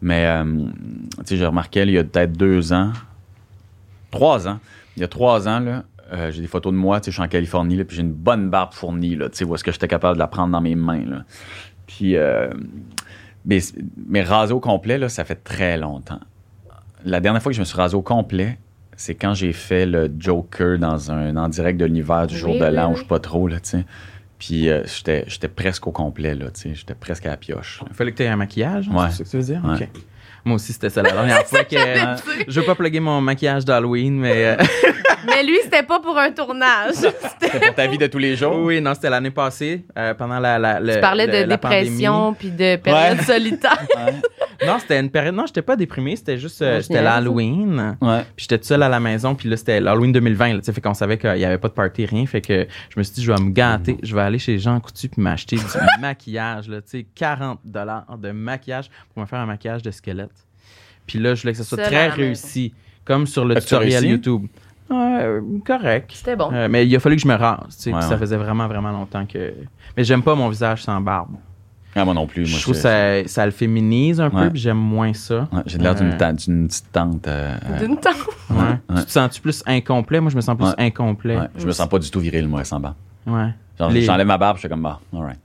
Mais, 0.00 0.24
euh, 0.24 0.44
tu 0.44 1.24
sais, 1.24 1.36
j'ai 1.36 1.44
remarqué, 1.44 1.80
là, 1.80 1.90
il 1.90 1.94
y 1.94 1.98
a 1.98 2.04
peut-être 2.04 2.30
deux 2.32 2.72
ans, 2.72 2.92
trois 4.12 4.46
ans, 4.46 4.60
il 4.96 5.00
y 5.00 5.04
a 5.04 5.08
trois 5.08 5.48
ans, 5.48 5.58
là, 5.58 5.82
euh, 6.12 6.30
j'ai 6.30 6.42
des 6.42 6.46
photos 6.46 6.72
de 6.72 6.78
moi, 6.78 7.00
tu 7.00 7.06
sais, 7.06 7.10
je 7.10 7.16
suis 7.16 7.24
en 7.24 7.28
Californie, 7.28 7.74
là, 7.76 7.84
puis 7.84 7.96
j'ai 7.96 8.02
une 8.02 8.12
bonne 8.12 8.50
barbe 8.50 8.72
fournie, 8.72 9.16
là, 9.16 9.28
tu 9.28 9.38
sais, 9.38 9.44
où 9.44 9.52
est-ce 9.56 9.64
que 9.64 9.72
j'étais 9.72 9.88
capable 9.88 10.14
de 10.14 10.20
la 10.20 10.28
prendre 10.28 10.52
dans 10.52 10.60
mes 10.60 10.76
mains, 10.76 11.04
là. 11.04 11.24
Puis, 11.88 12.16
euh, 12.16 12.50
mais, 13.44 13.58
mais 14.06 14.22
rasé 14.22 14.52
au 14.52 14.60
complet, 14.60 14.96
là, 14.96 15.08
ça 15.08 15.24
fait 15.24 15.42
très 15.42 15.76
longtemps. 15.76 16.20
La 17.04 17.18
dernière 17.18 17.42
fois 17.42 17.50
que 17.50 17.56
je 17.56 17.60
me 17.60 17.64
suis 17.64 17.76
rasé 17.76 17.96
au 17.96 18.02
complet, 18.02 18.58
c'est 18.96 19.14
quand 19.14 19.34
j'ai 19.34 19.52
fait 19.52 19.86
le 19.86 20.10
Joker 20.18 20.78
dans 20.78 21.10
un 21.10 21.36
en 21.36 21.48
direct 21.48 21.78
de 21.78 21.84
l'univers 21.84 22.26
du 22.26 22.34
Oui, 22.34 22.40
jour 22.40 22.54
de 22.58 22.64
oui, 22.64 22.72
l'an, 22.72 22.86
où 22.88 22.90
oui. 22.90 22.96
je 22.96 23.02
sais 23.02 23.08
pas 23.08 23.18
trop, 23.18 23.48
là, 23.48 23.56
tu 23.60 23.70
sais. 23.70 23.84
Puis 24.38 24.68
euh, 24.68 24.82
j'étais 24.84 25.24
j'étais 25.28 25.48
presque 25.48 25.86
au 25.86 25.92
complet, 25.92 26.34
là, 26.34 26.46
tu 26.46 26.60
sais. 26.60 26.74
J'étais 26.74 26.94
presque 26.94 27.24
à 27.26 27.30
la 27.30 27.36
pioche. 27.36 27.82
Il 27.88 27.94
fallait 27.94 28.12
que 28.12 28.16
tu 28.18 28.22
aies 28.24 28.28
un 28.28 28.36
maquillage, 28.36 28.88
hein, 28.90 28.96
Ouais. 28.96 29.06
c'est 29.10 29.18
ça 29.18 29.24
que 29.24 29.28
tu 29.30 29.36
veux 29.38 29.42
dire? 29.42 29.62
Ouais. 29.64 29.88
Moi 30.44 30.56
aussi, 30.56 30.72
c'était 30.74 30.90
ça 30.90 31.00
la 31.02 31.10
dernière 31.12 31.42
fois 31.46 31.64
que. 31.64 31.76
Je 32.46 32.60
veux 32.60 32.66
pas 32.66 32.74
plugger 32.74 33.00
mon 33.00 33.20
maquillage 33.20 33.64
d'Halloween, 33.64 34.18
mais. 34.18 34.44
euh, 34.44 34.56
Mais 35.26 35.42
lui, 35.42 35.56
c'était 35.62 35.82
pas 35.82 36.00
pour 36.00 36.16
un 36.18 36.30
tournage. 36.32 36.94
C'était 37.40 37.58
pour 37.60 37.74
ta 37.74 37.86
vie 37.86 37.98
de 37.98 38.06
tous 38.06 38.18
les 38.18 38.36
jours? 38.36 38.56
oui, 38.64 38.80
non, 38.80 38.94
c'était 38.94 39.10
l'année 39.10 39.30
passée, 39.30 39.84
euh, 39.98 40.14
pendant 40.14 40.38
la. 40.38 40.80
tu 40.80 41.00
parlais 41.00 41.26
le- 41.26 41.32
de 41.32 41.38
la 41.38 41.46
dépression 41.46 42.34
puis 42.34 42.50
de 42.50 42.76
période 42.76 43.18
Ouais. 43.18 43.24
solitaire. 43.24 43.86
Non, 44.64 44.78
c'était 44.78 45.00
une 45.00 45.10
période. 45.10 45.34
Non, 45.34 45.46
j'étais 45.46 45.62
pas 45.62 45.74
déprimé, 45.76 46.14
c'était 46.16 46.38
juste. 46.38 46.62
euh, 46.62 46.80
génial, 46.80 47.04
ça. 47.04 47.10
l'Halloween. 47.16 47.96
Ouais. 48.00 48.20
Puis 48.36 48.44
j'étais 48.44 48.56
tout 48.56 48.64
seul 48.64 48.82
à 48.84 48.88
la 48.88 49.00
maison, 49.00 49.34
puis 49.34 49.48
là, 49.48 49.56
c'était 49.56 49.80
l'Halloween 49.80 50.12
2020, 50.12 50.52
là, 50.54 50.58
tu 50.60 50.64
sais, 50.66 50.72
fait 50.72 50.80
qu'on 50.80 50.94
savait 50.94 51.18
qu'il 51.18 51.36
y 51.38 51.44
avait 51.44 51.58
pas 51.58 51.68
de 51.68 51.72
party, 51.74 52.06
rien. 52.06 52.24
Fait 52.24 52.40
que 52.40 52.66
je 52.88 52.98
me 52.98 53.02
suis 53.02 53.14
dit, 53.16 53.24
je 53.24 53.32
vais 53.32 53.40
me 53.40 53.50
gâter, 53.50 53.98
je 54.02 54.14
vais 54.14 54.22
aller 54.22 54.38
chez 54.38 54.58
Jean 54.58 54.78
Coutu 54.80 55.08
puis 55.08 55.20
m'acheter 55.20 55.56
du 55.56 55.62
maquillage, 56.00 56.68
là, 56.68 56.80
tu 56.80 56.90
sais, 57.00 57.06
40 57.14 57.58
de 57.64 58.30
maquillage 58.30 58.88
pour 59.12 59.22
me 59.22 59.26
faire 59.26 59.40
un 59.40 59.46
maquillage 59.46 59.82
de 59.82 59.90
squelette. 59.90 60.30
Puis 61.06 61.18
là, 61.18 61.34
je 61.34 61.42
voulais 61.42 61.52
que 61.52 61.58
ce 61.58 61.64
soit 61.64 61.76
Seul 61.78 61.86
très 61.86 62.08
réussi, 62.08 62.72
comme 63.04 63.26
sur 63.26 63.44
le 63.44 63.56
tutoriel? 63.60 64.06
YouTube. 64.06 64.46
Ouais, 64.90 64.96
euh, 65.22 65.40
correct. 65.66 66.10
C'était 66.14 66.36
bon. 66.36 66.50
Euh, 66.52 66.68
mais 66.70 66.86
il 66.86 66.94
a 66.94 67.00
fallu 67.00 67.16
que 67.16 67.22
je 67.22 67.28
me 67.28 67.34
rase, 67.34 67.58
tu 67.76 67.82
sais, 67.84 67.92
Ouais, 67.94 68.02
ça 68.02 68.18
faisait 68.18 68.36
vraiment, 68.36 68.68
vraiment 68.68 68.90
longtemps 68.92 69.24
que... 69.26 69.54
Mais 69.96 70.04
j'aime 70.04 70.22
pas 70.22 70.34
mon 70.34 70.48
visage 70.48 70.82
sans 70.82 71.00
barbe. 71.00 71.30
Ah, 71.96 72.04
moi 72.04 72.12
non 72.12 72.26
plus. 72.26 72.40
Moi, 72.42 72.58
je 72.58 72.62
trouve 72.62 72.74
que 72.74 72.80
ça, 72.80 73.24
ça 73.26 73.46
le 73.46 73.52
féminise 73.52 74.20
un 74.20 74.28
peu, 74.28 74.36
Ouais. 74.38 74.50
puis 74.50 74.58
j'aime 74.60 74.76
moins 74.78 75.12
ça. 75.14 75.48
Ouais, 75.52 75.62
j'ai 75.66 75.78
l'air 75.78 75.94
d'une 75.94 76.12
Euh, 76.12 76.16
ta- 76.16 76.32
d'une 76.32 76.66
petite 76.66 76.90
tante. 76.92 77.26
euh, 77.28 77.54
euh, 77.70 77.78
D'une. 77.78 77.92
Ouais. 77.92 78.78
Tu 78.98 79.04
te 79.04 79.10
sens-tu 79.12 79.40
plus 79.40 79.62
incomplet? 79.64 80.20
Moi, 80.20 80.30
je 80.30 80.36
me 80.36 80.40
sens 80.40 80.56
plus 80.56 80.66
Ouais. 80.66 80.74
incomplet. 80.78 81.36
ouais, 81.38 81.48
je 81.56 81.66
me 81.66 81.72
sens 81.72 81.88
pas 81.88 81.98
du 82.00 82.10
tout 82.10 82.18
viril, 82.20 82.48
moi, 82.48 82.64
sans 82.64 82.80
barbe. 82.80 82.96
Ouais. 83.26 83.50
Genre, 83.78 83.90
Les- 83.90 84.02
j'enlève 84.02 84.26
ma 84.26 84.38
barbe, 84.38 84.56
je 84.56 84.60
suis 84.60 84.68
comme, 84.68 84.82
bah, 84.82 84.98
all 85.14 85.20
right. 85.22 85.38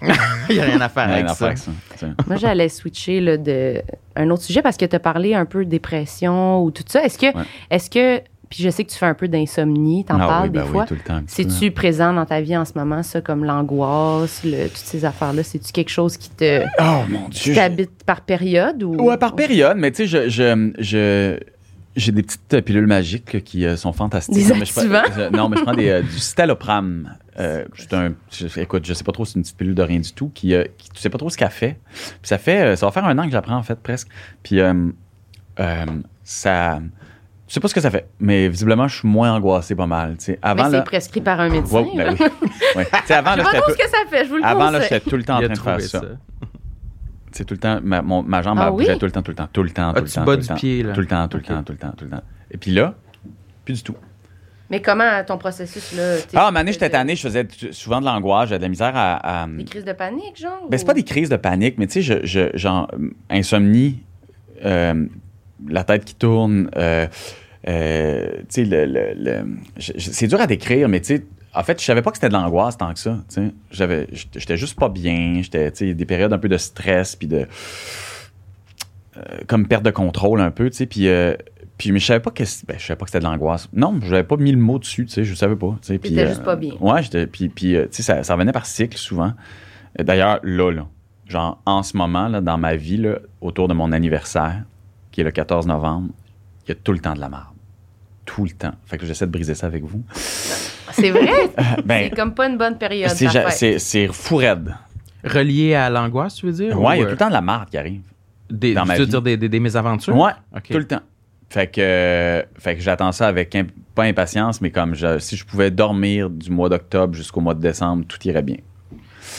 Il 0.48 0.54
n'y 0.54 0.60
a 0.60 0.64
rien 0.64 0.80
à 0.80 0.88
faire 0.88 1.06
Rien 1.06 1.14
avec 1.14 1.24
à 1.26 1.28
ça. 1.30 1.34
faire 1.34 1.46
avec 1.48 1.58
ça. 1.58 2.06
Moi, 2.28 2.36
j'allais 2.36 2.68
switcher 2.68 3.20
là, 3.20 3.36
de 3.36 3.82
un 4.14 4.30
autre 4.30 4.44
sujet 4.44 4.62
parce 4.62 4.76
que 4.76 4.84
tu 4.84 4.94
as 4.94 5.00
parlé 5.00 5.34
un 5.34 5.44
peu 5.46 5.64
de 5.64 5.70
dépression 5.70 6.62
ou 6.62 6.70
tout 6.70 6.84
ça. 6.86 7.02
Est-ce 7.04 7.18
que, 7.18 7.36
Ouais. 7.36 7.44
est-ce 7.70 7.90
que, 7.90 8.22
puis 8.48 8.62
je 8.62 8.70
sais 8.70 8.84
que 8.84 8.90
tu 8.90 8.96
fais 8.98 9.06
un 9.06 9.14
peu 9.14 9.28
d'insomnie, 9.28 10.04
t'en 10.04 10.20
Ah 10.20 10.26
parles 10.26 10.42
oui, 10.44 10.50
des 10.50 10.58
ben 10.60 10.64
fois. 10.66 10.82
Oui, 10.82 10.88
tout 10.88 10.94
le 10.94 11.00
temps. 11.00 11.20
C'est-tu 11.26 11.70
présent 11.70 12.12
dans 12.12 12.24
ta 12.26 12.40
vie 12.40 12.56
en 12.56 12.64
ce 12.64 12.72
moment, 12.76 13.02
ça, 13.02 13.20
comme 13.20 13.44
l'angoisse, 13.44 14.40
toutes 14.42 14.76
ces 14.76 15.04
affaires-là? 15.04 15.42
C'est-tu 15.42 15.72
quelque 15.72 15.90
chose 15.90 16.16
qui 16.16 16.30
te 16.30 16.64
Oh 16.80 17.02
mon 17.08 17.28
Dieu. 17.28 17.52
je- 17.52 17.58
t'habite 17.58 18.04
par 18.04 18.20
période? 18.22 18.82
Ou... 18.82 18.94
Ouais, 19.02 19.16
par 19.18 19.34
période, 19.34 19.76
mais 19.76 19.90
tu 19.90 20.06
sais, 20.06 20.06
je, 20.06 20.28
je, 20.28 20.72
je- 20.78 21.38
j'ai 21.96 22.12
des 22.12 22.22
petites 22.22 22.54
euh, 22.54 22.60
pilules 22.62 22.86
magiques 22.86 23.42
qui 23.42 23.66
euh, 23.66 23.76
sont 23.76 23.92
fantastiques. 23.92 24.36
Des 24.36 24.52
Non, 24.52 24.56
mais 24.60 24.64
je 24.66 24.72
prends- 24.72 24.82
je- 24.82 25.36
non, 25.36 25.48
mais 25.48 25.56
je 25.56 25.62
prends 25.64 25.74
des, 25.74 25.88
euh, 25.88 26.02
du 26.02 26.18
citalopram. 26.18 27.12
Euh, 27.40 27.64
un, 27.92 28.12
je- 28.30 28.60
écoute, 28.60 28.84
je 28.86 28.94
sais 28.94 29.04
pas 29.04 29.12
trop, 29.12 29.24
c'est 29.24 29.34
une 29.36 29.42
petite 29.42 29.56
pilule 29.56 29.74
de 29.74 29.82
rien 29.82 29.98
du 30.00 30.12
tout 30.12 30.30
qui, 30.34 30.54
euh, 30.54 30.64
qui 30.76 30.90
tu 30.90 31.00
sais 31.00 31.10
pas 31.10 31.18
trop 31.18 31.28
ce 31.30 31.36
qu'elle 31.36 31.50
fait. 31.50 31.76
Puis 31.92 32.18
ça 32.28 32.38
fait, 32.38 32.60
euh, 32.60 32.76
ça 32.76 32.86
va 32.86 32.92
faire 32.92 33.04
un 33.04 33.18
an 33.18 33.24
que 33.24 33.30
j'apprends 33.32 33.56
en 33.56 33.62
fait 33.62 33.78
presque. 33.80 34.08
Puis 34.42 34.60
euh, 34.60 34.74
euh, 35.60 35.84
ça, 36.24 36.80
je 37.48 37.54
sais 37.54 37.60
pas 37.60 37.68
ce 37.68 37.74
que 37.74 37.80
ça 37.80 37.90
fait, 37.90 38.06
mais 38.20 38.48
visiblement 38.48 38.86
je 38.88 38.98
suis 38.98 39.08
moins 39.08 39.32
angoissé 39.34 39.74
pas 39.74 39.86
mal. 39.86 40.16
tu 40.18 40.24
sais. 40.26 40.32
Mais 40.32 40.38
Avant 40.50 40.66
c'est 40.66 40.76
là, 40.76 40.82
prescrit 40.82 41.20
par 41.20 41.40
un 41.40 41.48
médecin. 41.48 41.80
Ouais, 41.82 41.88
ben 41.96 42.04
là. 42.04 42.14
oui. 42.20 42.26
Ouais. 42.76 42.86
Avant 43.10 43.32
Je 43.32 43.38
là, 43.38 43.44
sais 43.44 43.44
pas 43.44 43.50
j'étais 43.50 43.60
tout- 43.60 43.70
ce 43.72 43.76
que 43.76 43.88
ça 43.90 43.98
fait, 44.10 44.24
je 44.24 44.30
vous 44.30 44.36
le 44.36 44.44
avant 44.44 44.70
là, 44.70 44.80
j'étais 44.80 45.00
tout 45.00 45.16
le 45.16 45.24
temps 45.24 45.36
en 45.38 45.40
train 45.40 45.48
de 45.48 45.58
faire 45.58 45.80
ça. 45.80 46.00
ça. 46.00 46.06
C'est 47.32 47.44
tout 47.44 47.54
le 47.54 47.58
temps, 47.60 47.78
ma, 47.82 48.00
mon- 48.02 48.22
ma 48.22 48.40
jambe, 48.42 48.58
Ah 48.60 48.70
bougeait 48.70 48.92
oui? 48.92 48.98
tout 48.98 49.04
le 49.06 49.12
temps, 49.12 49.22
tout 49.22 49.30
le 49.30 49.36
temps, 49.36 49.48
tout 49.52 49.62
le 49.62 49.70
temps, 49.70 49.90
Ah, 49.90 49.98
tout 49.98 50.02
le 50.04 50.08
tu 50.08 50.14
temps. 50.14 50.24
bas 50.24 50.32
tout 50.32 50.38
le 50.38 50.42
du 50.42 50.48
temps. 50.48 50.54
pied, 50.54 50.82
là? 50.82 50.92
Tout 50.94 51.00
le 51.00 51.06
temps, 51.06 51.28
tout 51.28 51.36
le 51.36 51.42
temps, 51.42 51.62
tout 51.62 51.72
le 51.72 51.78
temps, 51.78 51.92
tout 51.96 52.04
le 52.04 52.10
temps. 52.10 52.22
Et 52.50 52.56
puis 52.56 52.70
là, 52.70 52.94
plus 53.64 53.74
du 53.74 53.82
tout. 53.82 53.94
Mais 54.70 54.82
comment 54.82 55.24
ton 55.26 55.38
processus, 55.38 55.94
là? 55.96 56.16
t'es- 56.18 56.36
Ah, 56.36 56.50
Mané, 56.50 56.72
j'étais 56.72 56.90
tanné, 56.90 57.16
je 57.16 57.22
faisais 57.22 57.46
souvent 57.70 58.00
de 58.00 58.06
l'angoisse, 58.06 58.48
j'avais 58.50 58.58
de 58.58 58.64
la 58.64 58.68
misère 58.68 58.92
à. 58.94 59.42
à- 59.42 59.46
Des 59.46 59.64
crises 59.64 59.84
de 59.84 59.92
panique, 59.92 60.38
genre? 60.38 60.66
Ben, 60.68 60.76
c'est 60.78 60.84
ou- 60.84 60.86
pas 60.86 60.94
des 60.94 61.04
crises 61.04 61.28
de 61.30 61.36
panique, 61.36 61.76
mais 61.78 61.86
tu 61.86 62.02
sais, 62.02 62.02
je, 62.02 62.26
je- 62.26 62.56
genre, 62.56 62.90
euh, 62.94 63.10
insomnie, 63.30 64.02
euh, 64.64 65.06
la 65.66 65.84
tête 65.84 66.04
qui 66.04 66.14
tourne, 66.14 66.70
euh, 66.76 67.06
euh, 67.68 68.28
le, 68.56 68.84
le- 68.86 69.56
c'est 69.78 70.26
dur 70.28 70.40
à 70.40 70.46
décrire, 70.46 70.88
mais 70.88 71.02
en 71.54 71.62
fait, 71.62 71.80
je 71.80 71.84
savais 71.84 72.02
pas 72.02 72.10
que 72.10 72.16
c'était 72.18 72.28
de 72.28 72.34
l'angoisse 72.34 72.76
tant 72.76 72.92
que 72.92 72.98
ça. 73.00 73.18
J'avais, 73.70 74.06
j'étais 74.12 74.56
juste 74.56 74.78
pas 74.78 74.88
bien, 74.88 75.40
j'étais, 75.42 75.70
tu 75.72 75.78
sais, 75.88 75.94
des 75.94 76.04
périodes 76.04 76.32
un 76.32 76.38
peu 76.38 76.48
de 76.48 76.58
stress, 76.58 77.16
puis 77.16 77.26
de. 77.26 77.46
euh, 79.16 79.20
comme 79.46 79.66
perte 79.66 79.82
de 79.84 79.90
contrôle 79.90 80.40
un 80.40 80.50
peu, 80.50 80.70
tu 80.70 80.76
sais, 80.76 80.86
puis. 80.86 81.08
euh, 81.08 81.34
puis, 81.76 81.92
mais 81.92 82.00
je 82.00 82.06
savais 82.06 82.18
pas 82.20 82.32
que, 82.32 82.42
ben, 82.66 82.76
je 82.76 82.84
savais 82.86 82.96
pas 82.98 83.04
que 83.04 83.10
c'était 83.12 83.20
de 83.24 83.30
l'angoisse. 83.30 83.68
Non, 83.72 84.00
je 84.02 84.10
n'avais 84.10 84.24
pas 84.24 84.36
mis 84.36 84.50
le 84.50 84.58
mot 84.58 84.80
dessus, 84.80 85.06
tu 85.06 85.12
sais, 85.12 85.22
je 85.24 85.32
savais 85.34 85.54
pas. 85.54 85.76
tu 85.80 85.86
sais, 85.86 85.98
puis, 85.98 86.10
juste 86.26 86.42
pas 86.42 86.56
bien. 86.56 86.72
Ouais, 86.80 87.04
j'étais, 87.04 87.28
puis, 87.28 87.48
puis 87.48 87.74
tu 87.74 87.86
sais, 87.92 88.02
ça, 88.02 88.24
ça 88.24 88.34
revenait 88.34 88.50
par 88.50 88.66
cycle 88.66 88.98
souvent. 88.98 89.32
D'ailleurs, 89.96 90.40
là, 90.42 90.72
là, 90.72 90.88
genre, 91.28 91.62
en 91.66 91.84
ce 91.84 91.96
moment, 91.96 92.26
là, 92.26 92.40
dans 92.40 92.58
ma 92.58 92.74
vie, 92.74 92.96
là, 92.96 93.20
autour 93.40 93.68
de 93.68 93.74
mon 93.74 93.92
anniversaire, 93.92 94.64
qui 95.18 95.22
est 95.22 95.24
le 95.24 95.32
14 95.32 95.66
novembre, 95.66 96.10
il 96.64 96.68
y 96.68 96.72
a 96.72 96.74
tout 96.76 96.92
le 96.92 97.00
temps 97.00 97.12
de 97.12 97.18
la 97.18 97.28
merde. 97.28 97.42
Tout 98.24 98.44
le 98.44 98.50
temps. 98.50 98.70
Fait 98.86 98.98
que 98.98 99.04
j'essaie 99.04 99.26
de 99.26 99.32
briser 99.32 99.56
ça 99.56 99.66
avec 99.66 99.82
vous. 99.82 100.00
C'est 100.92 101.10
vrai? 101.10 101.28
Ben, 101.84 102.08
c'est 102.08 102.14
comme 102.16 102.34
pas 102.34 102.46
une 102.46 102.56
bonne 102.56 102.78
période. 102.78 103.10
c'est, 103.10 103.24
ta 103.24 103.30
ja- 103.32 103.42
fête. 103.48 103.52
c'est, 103.58 103.78
c'est 103.80 104.06
fou 104.06 104.36
raide. 104.36 104.76
Relié 105.24 105.74
à 105.74 105.90
l'angoisse, 105.90 106.36
tu 106.36 106.46
veux 106.46 106.52
dire? 106.52 106.80
Ouais, 106.80 106.98
il 106.98 107.00
y 107.00 107.02
a 107.02 107.06
Ou, 107.06 107.08
tout 107.08 107.10
le 107.14 107.16
temps 107.16 107.26
de 107.26 107.32
la 107.32 107.40
merde 107.40 107.68
qui 107.68 107.76
arrive. 107.78 108.02
Des, 108.48 108.74
dans 108.74 108.84
ma 108.86 108.94
tu 108.94 109.00
veux 109.00 109.04
vie. 109.06 109.10
dire 109.10 109.22
des, 109.22 109.36
des, 109.36 109.48
des 109.48 109.58
mésaventures? 109.58 110.14
Ouais, 110.16 110.30
OK. 110.54 110.68
tout 110.70 110.78
le 110.78 110.86
temps. 110.86 111.00
Fait 111.50 111.66
que, 111.66 111.80
euh, 111.80 112.42
fait 112.60 112.76
que 112.76 112.80
j'attends 112.80 113.10
ça 113.10 113.26
avec, 113.26 113.52
imp- 113.56 113.72
pas 113.96 114.04
impatience, 114.04 114.60
mais 114.60 114.70
comme 114.70 114.94
je- 114.94 115.18
si 115.18 115.34
je 115.36 115.44
pouvais 115.44 115.72
dormir 115.72 116.30
du 116.30 116.50
mois 116.52 116.68
d'octobre 116.68 117.14
jusqu'au 117.14 117.40
mois 117.40 117.54
de 117.54 117.60
décembre, 117.60 118.04
tout 118.06 118.18
irait 118.28 118.42
bien. 118.42 118.58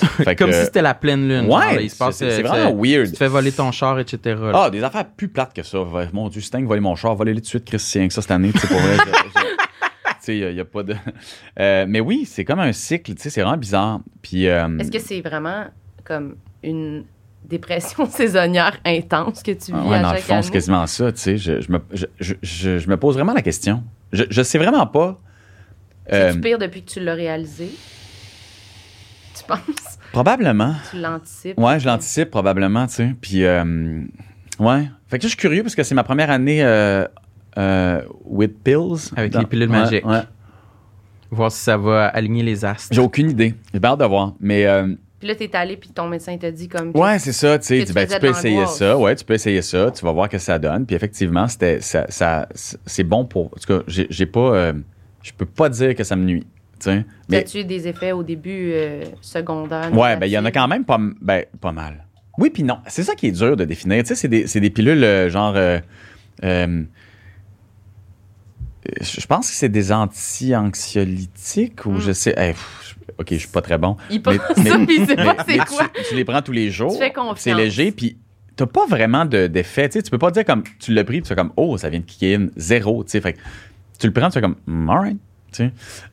Fait 0.23 0.35
Comme 0.35 0.49
que- 0.51 0.55
si 0.59 0.65
c'était 0.65 0.81
la 0.81 0.93
pleine 0.93 1.27
lune. 1.27 1.45
Ouais, 1.45 1.49
genre, 1.51 1.59
là, 1.73 1.81
il 1.81 1.89
se 1.89 1.95
passe, 1.97 2.17
c'est- 2.17 2.29
c'est 2.31 2.45
euh, 2.45 2.47
vraiment 2.47 2.75
weird. 2.81 3.05
Tu 3.07 3.11
te 3.13 3.17
fais 3.17 3.27
voler 3.27 3.51
ton 3.51 3.71
char, 3.71 3.99
etc. 3.99 4.19
là. 4.39 4.51
Ah, 4.53 4.69
des 4.69 4.83
affaires 4.83 5.05
plus 5.05 5.27
plates 5.29 5.53
que 5.53 5.63
ça. 5.63 5.79
Mon 6.13 6.29
Dieu, 6.29 6.41
Sting, 6.41 6.65
voler 6.65 6.81
mon 6.81 6.95
char, 6.95 7.15
voler 7.15 7.33
tout 7.35 7.41
de 7.41 7.45
suite, 7.45 7.65
Christian, 7.65 8.07
que 8.07 8.13
ça 8.13 8.21
cette 8.21 8.31
année, 8.31 8.51
tu 8.51 8.59
sais, 8.59 8.67
pour 8.67 8.77
vrai. 8.79 8.97
il 10.27 10.53
n'y 10.53 10.59
a, 10.59 10.65
pas 10.65 10.83
de. 10.83 10.95
Euh, 11.59 11.85
mais 11.87 11.99
oui, 11.99 12.25
c'est 12.25 12.45
comme 12.45 12.59
un 12.59 12.71
cycle, 12.71 13.15
tu 13.15 13.21
sais, 13.23 13.29
c'est 13.29 13.41
vraiment 13.41 13.57
bizarre. 13.57 13.99
Puis. 14.21 14.47
euh, 14.47 14.77
Est-ce 14.77 14.91
que 14.91 14.99
c'est 14.99 15.21
vraiment 15.21 15.65
comme 16.03 16.35
une 16.63 17.05
dépression 17.45 18.05
saisonnière 18.09 18.77
intense 18.85 19.41
que 19.41 19.51
tu 19.51 19.71
vis 19.73 19.87
ouais, 19.87 19.95
à 19.97 20.01
dans 20.01 20.13
le 20.13 20.19
fond, 20.19 20.41
c'est 20.41 20.51
quasiment 20.51 20.85
ça, 20.85 21.11
tu 21.11 21.19
sais. 21.19 21.37
Je, 21.37 21.61
je 21.61 21.71
me, 21.71 21.79
je, 21.91 22.05
je- 22.19 22.35
je- 22.43 22.77
je 22.77 22.89
me 22.89 22.97
pose 22.97 23.15
vraiment 23.15 23.33
la 23.33 23.41
question. 23.41 23.83
Je, 24.11 24.23
je 24.29 24.41
sais 24.43 24.57
vraiment 24.59 24.85
pas. 24.85 25.19
euh, 26.13 26.29
C'est-tu 26.29 26.41
pire 26.41 26.57
depuis 26.59 26.83
que 26.83 26.89
tu 26.91 26.99
l'as 26.99 27.13
réalisé? 27.15 27.69
Tu 29.39 29.45
penses? 29.45 29.97
probablement. 30.11 30.75
Tu 30.91 30.99
l'anticipes? 30.99 31.59
Ouais, 31.59 31.79
je 31.79 31.85
l'anticipe 31.87 32.29
probablement, 32.31 32.87
tu 32.87 32.93
sais. 32.95 33.15
Puis, 33.21 33.43
euh, 33.45 34.01
ouais. 34.59 34.89
Fait 35.07 35.17
que 35.17 35.23
là, 35.23 35.27
je 35.27 35.27
suis 35.29 35.37
curieux 35.37 35.63
parce 35.63 35.75
que 35.75 35.83
c'est 35.83 35.95
ma 35.95 36.03
première 36.03 36.29
année 36.31 36.63
euh, 36.63 37.05
euh, 37.57 38.01
with 38.25 38.63
pills. 38.63 39.11
Avec 39.15 39.31
Dans- 39.33 39.39
les 39.41 39.45
pilules 39.45 39.69
Ouais, 39.69 39.79
magiques. 39.79 40.05
Ouais. 40.05 40.21
Voir 41.31 41.51
si 41.51 41.59
ça 41.61 41.77
va 41.77 42.07
aligner 42.07 42.41
les 42.43 42.65
astres. 42.65 42.87
J'ai 42.91 43.01
aucune 43.01 43.29
idée. 43.29 43.53
J'ai 43.73 43.79
hâte 43.83 43.99
de 43.99 44.05
voir. 44.05 44.33
Mais, 44.39 44.65
euh, 44.65 44.95
Puis 45.19 45.27
là, 45.27 45.35
t'es 45.35 45.55
allé, 45.55 45.77
puis 45.77 45.89
ton 45.91 46.07
médecin 46.07 46.35
t'a 46.37 46.49
dit 46.49 46.67
comme... 46.67 46.91
ouais, 46.95 47.19
c'est 47.19 47.33
ça, 47.33 47.59
tu 47.59 47.65
sais. 47.85 47.93
ben, 47.93 48.07
tu 48.07 48.17
peux 48.19 48.29
essayer 48.29 48.65
ça. 48.65 48.97
Ouais, 48.97 49.15
tu 49.15 49.23
peux 49.25 49.35
essayer 49.35 49.61
ça. 49.61 49.91
Tu 49.91 50.03
vas 50.03 50.11
voir 50.11 50.25
ce 50.25 50.31
que 50.31 50.37
ça 50.39 50.57
donne. 50.57 50.87
Puis 50.87 50.95
effectivement, 50.95 51.47
c'était, 51.47 51.81
ça, 51.81 52.05
ça- 52.09 52.47
c'est 52.85 53.03
bon 53.03 53.25
pour. 53.25 53.45
En 53.47 53.49
tout 53.61 53.67
cas, 53.77 53.83
j'ai, 53.87 54.07
j'ai 54.09 54.25
pas. 54.25 54.39
euh, 54.55 54.73
je 55.21 55.31
peux 55.33 55.45
pas 55.45 55.69
dire 55.69 55.93
que 55.95 56.03
ça 56.03 56.15
me 56.15 56.23
nuit. 56.23 56.47
Tu 56.79 56.89
sais. 56.89 57.05
Mais, 57.29 57.37
As-tu 57.37 57.63
des 57.65 57.87
effets 57.87 58.11
au 58.11 58.23
début 58.23 58.71
euh, 58.73 59.03
secondaires? 59.21 59.91
ouais, 59.93 60.15
ben, 60.17 60.25
il 60.25 60.31
y 60.31 60.37
en 60.37 60.45
a 60.45 60.51
quand 60.51 60.67
même 60.67 60.85
pas, 60.85 60.97
ben, 61.21 61.45
pas 61.61 61.71
mal. 61.71 62.05
Oui, 62.37 62.49
puis 62.49 62.63
non. 62.63 62.79
C'est 62.87 63.03
ça 63.03 63.15
qui 63.15 63.27
est 63.27 63.31
dur 63.31 63.55
de 63.57 63.65
définir. 63.65 64.01
Tu 64.03 64.07
sais, 64.09 64.15
c'est 64.15 64.27
des, 64.29 64.47
c'est 64.47 64.59
des 64.61 64.69
pilules 64.69 65.03
euh, 65.03 65.29
genre. 65.29 65.53
euh, 65.55 65.79
euh, 66.43 66.83
je 69.01 69.25
pense 69.27 69.49
que 69.49 69.55
c'est 69.55 69.69
des 69.69 69.91
anti-anxiolytiques 69.91 71.85
ou 71.85 71.91
Mm. 71.91 71.99
je 72.01 72.11
sais. 72.13 72.33
pff, 72.33 72.95
je- 73.07 73.13
ok, 73.17 73.27
je 73.31 73.35
suis 73.37 73.47
pas 73.49 73.61
très 73.61 73.77
bon. 73.77 73.97
Il 74.09 74.21
pense 74.21 74.35
Mais- 74.57 74.69
ça, 74.69 74.77
Mais- 74.77 74.85
pas 74.85 75.05
c'est 75.45 75.57
mais 75.57 75.65
quoi. 75.65 75.89
Tu, 75.93 76.03
tu 76.09 76.15
les 76.15 76.23
prends 76.25 76.41
tous 76.41 76.51
les 76.53 76.71
jours. 76.71 76.93
Tu 76.93 76.97
fais 76.99 77.11
confiance. 77.11 77.39
C'est 77.41 77.53
léger, 77.53 77.91
puis 77.91 78.17
t'as 78.55 78.65
pas 78.67 78.85
vraiment 78.87 79.25
de- 79.25 79.47
d'effet. 79.47 79.89
tu 79.89 79.93
sais, 79.99 80.03
tu 80.03 80.09
peux 80.09 80.17
pas 80.17 80.31
dire 80.31 80.45
comme 80.45 80.63
tu 80.79 80.93
l'as 80.93 81.03
pris, 81.03 81.21
tu 81.21 81.27
fais 81.27 81.35
comme 81.35 81.51
oh, 81.57 81.77
ça 81.77 81.89
vient 81.89 81.99
de 81.99 82.05
kicker 82.05 82.35
in, 82.35 82.47
zéro. 82.55 83.03
Tu 83.03 83.11
sais, 83.11 83.21
fait 83.21 83.35
tu 83.99 84.07
le 84.07 84.13
prends, 84.13 84.27
tu 84.29 84.35
fais 84.35 84.41
comme 84.41 84.55
mm, 84.65 84.89
alright. 84.89 85.17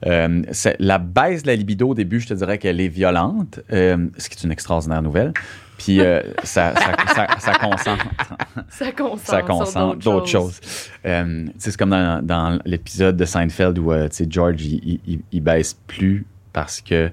Euh, 0.06 0.42
la 0.78 0.98
baisse 0.98 1.42
de 1.42 1.48
la 1.48 1.56
libido 1.56 1.88
au 1.90 1.94
début, 1.94 2.20
je 2.20 2.28
te 2.28 2.34
dirais 2.34 2.58
qu'elle 2.58 2.80
est 2.80 2.88
violente, 2.88 3.60
euh, 3.72 4.08
ce 4.18 4.28
qui 4.28 4.36
est 4.38 4.44
une 4.44 4.52
extraordinaire 4.52 5.02
nouvelle. 5.02 5.32
Puis 5.78 6.00
euh, 6.00 6.20
ça, 6.42 6.74
ça, 6.74 7.14
ça, 7.14 7.26
ça 7.38 7.52
concentre, 7.54 8.06
Ça 8.70 8.92
concentre, 8.92 9.20
ça 9.26 9.36
sur 9.38 9.46
concentre 9.46 9.98
d'autres 9.98 10.26
choses. 10.26 10.60
C'est 11.04 11.76
comme 11.76 11.90
dans, 11.90 12.24
dans 12.24 12.58
l'épisode 12.64 13.16
de 13.16 13.24
Seinfeld 13.24 13.78
où 13.78 13.92
George, 14.28 14.62
il, 14.64 14.74
il- 14.84 15.00
il- 15.06 15.20
il 15.32 15.40
baisse 15.42 15.74
plus 15.86 16.26
parce 16.52 16.80
que 16.80 17.10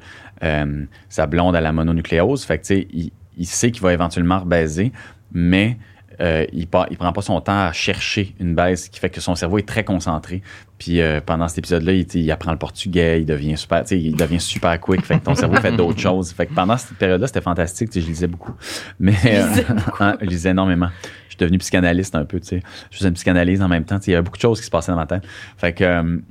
sa 1.09 1.27
blonde 1.27 1.55
a 1.55 1.61
la 1.61 1.71
mononucléose. 1.71 2.43
Fait 2.45 2.59
que, 2.59 2.73
il, 2.73 3.11
il 3.37 3.45
sait 3.47 3.71
qu'il 3.71 3.81
va 3.81 3.93
éventuellement 3.93 4.39
rebaiser, 4.39 4.91
mais 5.31 5.77
euh, 6.19 6.45
il, 6.53 6.67
pas, 6.67 6.87
il 6.91 6.97
prend 6.97 7.11
pas 7.11 7.21
son 7.21 7.39
temps 7.41 7.65
à 7.65 7.71
chercher 7.71 8.35
une 8.39 8.55
baisse, 8.55 8.85
ce 8.85 8.89
qui 8.89 8.99
fait 8.99 9.09
que 9.09 9.21
son 9.21 9.35
cerveau 9.35 9.57
est 9.57 9.67
très 9.67 9.83
concentré. 9.83 10.41
Puis 10.77 11.01
euh, 11.01 11.21
pendant 11.25 11.47
cet 11.47 11.59
épisode-là, 11.59 11.93
il, 11.93 12.31
apprend 12.31 12.51
le 12.51 12.57
portugais, 12.57 13.21
il 13.21 13.25
devient 13.25 13.57
super, 13.57 13.83
il 13.91 14.15
devient 14.15 14.39
super 14.39 14.79
quick. 14.79 15.05
Fait 15.05 15.19
que 15.19 15.23
ton 15.23 15.35
cerveau 15.35 15.55
fait 15.55 15.71
d'autres 15.71 15.99
choses. 15.99 16.31
Fait 16.31 16.45
que 16.45 16.53
pendant 16.53 16.77
cette 16.77 16.97
période-là, 16.97 17.27
c'était 17.27 17.41
fantastique. 17.41 17.89
Je 17.93 17.99
lisais 17.99 18.27
beaucoup. 18.27 18.53
Mais 18.99 19.15
euh, 19.25 19.47
lisais 19.47 19.65
je 20.21 20.25
lisais 20.25 20.49
énormément. 20.49 20.89
Je 21.27 21.35
suis 21.35 21.37
devenu 21.37 21.57
psychanalyste 21.57 22.15
un 22.15 22.25
peu. 22.25 22.39
Je 22.43 22.59
faisais 22.91 23.07
une 23.07 23.13
psychanalyse 23.13 23.61
en 23.61 23.67
même 23.67 23.85
temps. 23.85 23.99
Il 24.05 24.11
y 24.11 24.13
avait 24.13 24.23
beaucoup 24.23 24.37
de 24.37 24.41
choses 24.41 24.59
qui 24.59 24.65
se 24.65 24.71
passaient 24.71 24.91
dans 24.91 24.97
ma 24.97 25.07
tête. 25.07 25.23
Fait 25.57 25.73
que, 25.73 26.21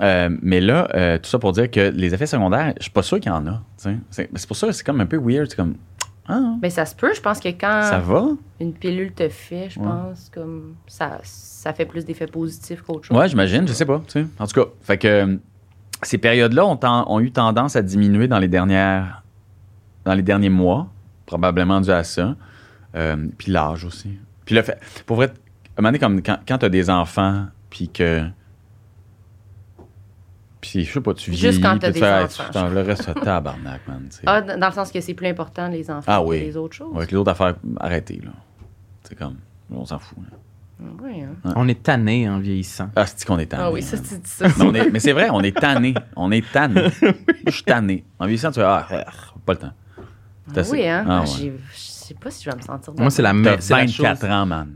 euh, 0.00 0.30
mais 0.40 0.60
là, 0.60 0.88
euh, 0.94 1.18
tout 1.18 1.28
ça 1.28 1.38
pour 1.38 1.52
dire 1.52 1.70
que 1.70 1.90
les 1.94 2.14
effets 2.14 2.26
secondaires, 2.26 2.72
je 2.78 2.84
suis 2.84 2.90
pas 2.90 3.02
sûr 3.02 3.20
qu'il 3.20 3.30
y 3.30 3.34
en 3.34 3.46
a. 3.46 3.62
C'est 3.76 3.98
c'est 4.10 4.46
pour 4.46 4.56
ça 4.56 4.66
que 4.66 4.72
c'est 4.72 4.84
comme 4.84 5.00
un 5.00 5.06
peu 5.06 5.18
weird. 5.18 5.50
C'est 5.50 5.56
comme, 5.56 5.74
ah, 6.32 6.54
Mais 6.62 6.70
ça 6.70 6.86
se 6.86 6.94
peut, 6.94 7.12
je 7.14 7.20
pense 7.20 7.40
que 7.40 7.48
quand 7.48 7.82
ça 7.82 7.98
va? 8.00 8.28
une 8.60 8.72
pilule 8.72 9.12
te 9.12 9.28
fait, 9.28 9.68
je 9.70 9.78
Ouais. 9.80 9.86
pense, 9.86 10.30
comme 10.32 10.74
ça, 10.86 11.18
ça 11.22 11.72
fait 11.72 11.84
plus 11.86 12.04
d'effets 12.04 12.26
positifs 12.26 12.82
qu'autre 12.82 13.04
chose. 13.06 13.16
Ouais, 13.16 13.28
j'imagine, 13.28 13.66
je 13.68 13.72
sais 13.72 13.86
pas. 13.86 14.00
tu 14.06 14.22
sais. 14.22 14.26
En 14.38 14.46
tout 14.46 14.60
cas, 14.64 14.70
fait 14.82 14.98
que 14.98 15.08
euh, 15.08 15.36
ces 16.02 16.18
périodes-là 16.18 16.64
ont 16.66 17.20
eu 17.20 17.30
tendance 17.32 17.76
à 17.76 17.82
diminuer 17.82 18.28
dans 18.28 18.38
les 18.38 18.48
dernières, 18.48 19.22
dans 20.04 20.14
les 20.14 20.22
derniers 20.22 20.48
mois, 20.50 20.88
probablement 21.26 21.80
dû 21.80 21.90
à 21.90 22.04
ça. 22.04 22.34
Euh, 22.94 23.16
puis 23.38 23.50
l'âge 23.52 23.84
aussi. 23.84 24.18
Puis 24.44 24.54
le 24.54 24.62
fait, 24.62 24.78
pour 25.06 25.16
vrai, 25.16 25.26
à 25.28 25.30
un 25.30 25.82
moment 25.82 25.88
donné, 25.88 25.98
comme 25.98 26.22
quand, 26.22 26.38
quand 26.46 26.58
tu 26.58 26.64
as 26.66 26.68
des 26.68 26.90
enfants, 26.90 27.46
puis 27.70 27.88
que. 27.88 28.22
Puis 30.62 30.84
je 30.84 30.92
sais 30.92 31.00
pas, 31.00 31.12
tu 31.12 31.30
vis. 31.32 31.36
Juste 31.38 31.60
quand 31.62 31.76
t'as 31.78 31.90
des 31.90 32.02
enfants, 32.02 32.44
Tu, 32.52 32.74
le 32.74 32.80
reste, 32.82 33.02
c'est 33.02 33.14
tabarnak, 33.20 33.80
man. 33.88 34.08
Ah, 34.24 34.40
dans 34.40 34.68
le 34.68 34.72
sens 34.72 34.90
que 34.92 35.00
c'est 35.00 35.12
plus 35.14 35.26
important 35.26 35.68
les 35.68 35.90
enfants 35.90 36.04
Ah 36.06 36.20
que 36.22 36.28
oui. 36.28 36.40
les 36.40 36.56
autres 36.56 36.76
choses. 36.76 36.94
Avec 36.96 37.10
les 37.10 37.16
autres 37.18 37.32
affaires, 37.32 37.56
arrêtez, 37.80 38.20
là. 38.24 38.30
C'est 39.02 39.18
comme, 39.18 39.36
on 39.70 39.84
s'en 39.84 39.98
fout. 39.98 40.18
là. 40.30 40.38
Oui, 41.02 41.20
hein. 41.22 41.34
On 41.56 41.68
est 41.68 41.82
tanné 41.82 42.28
en 42.28 42.38
vieillissant. 42.38 42.88
Ah, 42.96 43.06
c'est 43.06 43.24
qu'on 43.26 43.38
est 43.38 43.46
tanné. 43.46 43.62
Ah 43.66 43.70
oui, 43.72 43.82
ça, 43.82 43.96
man. 43.96 44.04
tu 44.08 44.14
dis 44.18 44.20
ça. 44.30 44.46
Mais, 44.48 44.64
on 44.64 44.74
est- 44.74 44.90
mais 44.90 44.98
c'est 45.00 45.12
vrai, 45.12 45.28
on 45.30 45.40
est 45.40 45.56
tanné. 45.56 45.94
On 46.16 46.30
est 46.32 46.44
tanné. 46.52 46.82
Je 47.46 47.50
suis 47.52 47.62
tanné. 47.64 48.04
En 48.18 48.24
vieillissant, 48.26 48.50
tu 48.50 48.60
fais, 48.60 48.66
ah, 48.66 48.86
ah, 48.90 49.04
pas 49.44 49.52
le 49.52 49.58
temps. 49.58 49.72
Assez. 50.56 50.70
Oui, 50.72 50.86
hein? 50.88 51.04
Ah, 51.08 51.18
Ah, 51.18 51.20
ouais. 51.22 51.52
Je 51.72 51.78
sais 51.80 52.14
pas 52.14 52.30
si 52.30 52.44
je 52.44 52.50
vais 52.50 52.56
me 52.56 52.62
sentir 52.62 52.92
Moi, 52.98 53.10
c'est 53.10 53.22
la, 53.22 53.30
T'as 53.30 53.34
me- 53.34 53.60
c'est 53.60 53.72
la 53.74 53.80
24 53.80 54.20
chose. 54.22 54.30
ans, 54.30 54.46
man. 54.46 54.74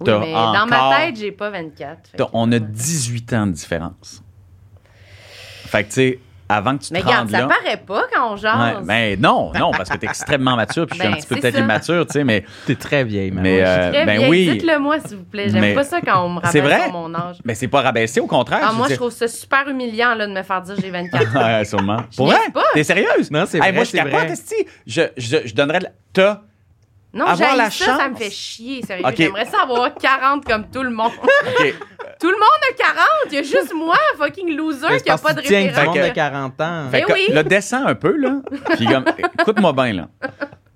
Oui, 0.00 0.10
mais 0.20 0.32
dans 0.32 0.66
ma 0.68 0.96
tête, 0.98 1.16
j'ai 1.16 1.32
pas 1.32 1.50
24. 1.50 2.08
fait 2.08 2.16
T'as- 2.16 2.24
que- 2.24 2.30
on 2.32 2.50
a 2.50 2.54
ouais. 2.56 2.60
18 2.60 3.32
ans 3.34 3.46
de 3.46 3.52
différence. 3.52 4.22
Fait 5.72 5.84
que, 5.84 5.88
tu 5.88 5.94
sais, 5.94 6.18
avant 6.48 6.76
que 6.76 6.82
tu 6.82 6.88
te 6.90 6.92
Mais 6.94 7.00
regarde, 7.00 7.30
ça 7.30 7.38
là... 7.40 7.46
paraît 7.48 7.78
pas 7.78 8.02
quand 8.14 8.28
on 8.28 8.34
Ouais, 8.34 8.40
jase. 8.40 8.84
ben 8.86 9.18
non, 9.18 9.52
non, 9.58 9.70
parce 9.70 9.88
que 9.88 9.96
t'es 9.96 10.06
extrêmement 10.06 10.54
mature, 10.54 10.86
puis 10.86 10.98
je 10.98 11.02
suis 11.02 11.10
Ben, 11.10 11.16
un 11.16 11.20
petit 11.20 11.26
peu 11.26 11.36
peut-être 11.36 11.58
immature, 11.58 12.06
tu 12.06 12.12
sais, 12.12 12.24
mais, 12.24 12.44
T'es 12.66 12.74
très 12.74 13.04
vieille, 13.04 13.30
mais. 13.30 13.40
mais 13.40 13.60
euh, 13.62 13.90
Très 13.90 14.04
ben 14.04 14.18
vieille. 14.18 14.28
oui. 14.30 14.50
Dites-le 14.50 14.78
moi, 14.78 15.00
s'il 15.00 15.16
vous 15.16 15.24
plaît. 15.24 15.48
J'aime 15.48 15.62
Mais- 15.62 15.74
pas 15.74 15.84
ça 15.84 16.00
quand 16.02 16.26
on 16.26 16.28
me 16.28 16.40
vrai? 16.40 16.82
sur 16.82 16.92
mon 16.92 17.14
âge. 17.14 17.36
Mais 17.44 17.54
c'est 17.54 17.68
pas 17.68 17.80
rabaissé, 17.80 18.20
au 18.20 18.26
contraire. 18.26 18.60
Ah, 18.64 18.68
je 18.72 18.76
moi, 18.76 18.86
je 18.90 18.96
trouve 18.96 19.10
ça 19.12 19.28
super 19.28 19.66
humiliant 19.66 20.14
là, 20.14 20.26
de 20.26 20.32
me 20.32 20.42
faire 20.42 20.60
dire 20.60 20.74
j'ai 20.78 20.90
24 20.90 21.36
ans. 21.36 21.40
Ouais, 21.58 21.64
sûrement. 21.64 22.02
Pour 22.14 22.26
vrai? 22.26 22.38
T'es 22.74 22.84
sérieuse? 22.84 23.30
Non, 23.30 23.44
c'est 23.46 23.56
Hey, 23.56 23.62
vrai, 23.62 23.72
moi, 23.72 23.84
je 23.84 23.90
c'est 23.90 23.96
capote. 23.98 24.28
Je, 24.86 25.02
je, 25.16 25.36
je 25.46 25.54
donnerais... 25.54 25.80
le- 25.80 25.86
T'as... 26.12 26.40
Non, 27.14 27.26
Avoir 27.26 27.50
j'ai 27.50 27.56
la 27.58 27.70
ça, 27.70 27.84
ça 27.98 28.08
me 28.08 28.14
chance. 28.14 28.18
fait 28.24 28.30
chier, 28.30 28.82
sérieux. 28.82 29.04
Ok. 29.06 29.14
J'aimerais 29.16 29.44
ça 29.44 29.62
avoir 29.62 29.94
40 29.94 30.44
comme 30.46 30.68
tout 30.70 30.82
le 30.82 30.90
monde. 30.90 31.12
Tout 32.20 32.30
le 32.30 32.36
monde 32.36 32.62
a 32.70 32.74
40. 32.74 33.04
Il 33.30 33.34
y 33.34 33.38
a 33.38 33.42
juste 33.42 33.72
moi, 33.74 33.96
fucking 34.16 34.56
loser, 34.56 35.00
qui 35.02 35.10
a 35.10 35.18
pas 35.18 35.32
de 35.32 35.40
référence. 35.40 35.86
monde 35.86 35.96
Fait 35.96 36.08
de 36.10 36.14
40 36.14 36.60
ans. 36.60 36.88
Fait 36.90 37.00
Eh 37.00 37.02
que 37.02 37.12
oui. 37.12 37.26
là, 37.30 37.42
descends 37.42 37.84
un 37.84 37.96
peu, 37.96 38.16
là. 38.16 38.40
Puis 38.76 38.86
comme, 38.86 39.04
écoute-moi 39.40 39.72
bien, 39.72 39.92
là. 39.92 40.08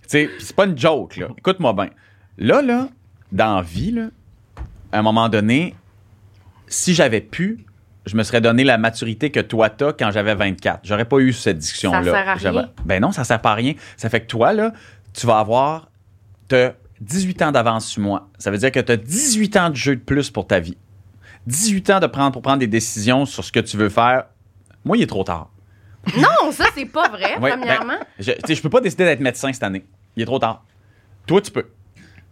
C'est 0.08 0.28
pas 0.56 0.64
une 0.64 0.76
joke, 0.76 1.16
là. 1.16 1.28
Écoute-moi 1.38 1.72
bien. 1.72 1.90
Là, 2.38 2.62
là, 2.62 2.88
dans 3.30 3.56
la 3.56 3.62
vie, 3.62 3.92
là, 3.92 4.06
à 4.90 4.98
un 4.98 5.02
moment 5.02 5.28
donné, 5.28 5.76
si 6.66 6.94
j'avais 6.94 7.20
pu, 7.20 7.64
je 8.06 8.16
me 8.16 8.24
serais 8.24 8.40
donné 8.40 8.64
la 8.64 8.76
maturité 8.78 9.30
que 9.30 9.40
toi 9.40 9.70
t'as 9.70 9.92
quand 9.92 10.10
j'avais 10.10 10.34
24. 10.34 10.80
J'aurais 10.82 11.04
pas 11.04 11.18
eu 11.18 11.32
cette 11.32 11.58
discussion-là. 11.58 12.02
Ça 12.04 12.10
sert 12.10 12.28
à 12.28 12.34
rien. 12.34 12.70
Ben 12.84 13.00
non, 13.00 13.12
ça 13.12 13.22
sert 13.22 13.40
pas 13.40 13.52
à 13.52 13.54
rien. 13.54 13.74
Ça 13.96 14.08
fait 14.10 14.20
que 14.20 14.26
toi, 14.26 14.52
là, 14.52 14.72
tu 15.14 15.26
vas 15.26 15.38
avoir... 15.38 15.90
T'as 16.48 16.72
18 17.00 17.42
ans 17.42 17.52
d'avance 17.52 17.86
sur 17.86 18.02
moi. 18.02 18.28
Ça 18.38 18.50
veut 18.50 18.58
dire 18.58 18.72
que 18.72 18.80
t'as 18.80 18.96
18 18.96 19.56
ans 19.56 19.70
de 19.70 19.76
jeu 19.76 19.96
de 19.96 20.00
plus 20.00 20.30
pour 20.30 20.46
ta 20.46 20.60
vie. 20.60 20.76
18 21.46 21.90
ans 21.90 22.00
de 22.00 22.06
prendre, 22.06 22.32
pour 22.32 22.42
prendre 22.42 22.58
des 22.58 22.66
décisions 22.66 23.24
sur 23.26 23.44
ce 23.44 23.52
que 23.52 23.60
tu 23.60 23.76
veux 23.76 23.88
faire. 23.88 24.24
Moi, 24.84 24.96
il 24.96 25.02
est 25.02 25.06
trop 25.06 25.24
tard. 25.24 25.50
Non, 26.16 26.52
ça, 26.52 26.66
c'est 26.74 26.86
pas 26.86 27.08
vrai, 27.08 27.36
Ouais, 27.40 27.50
premièrement. 27.50 27.98
Je, 28.20 28.30
tu 28.32 28.62
peux 28.62 28.70
pas 28.70 28.80
décider 28.80 29.04
d'être 29.04 29.18
médecin 29.20 29.52
cette 29.52 29.62
année. 29.64 29.84
Il 30.14 30.22
est 30.22 30.26
trop 30.26 30.38
tard. 30.38 30.64
Toi, 31.26 31.40
tu 31.40 31.50
peux. 31.50 31.66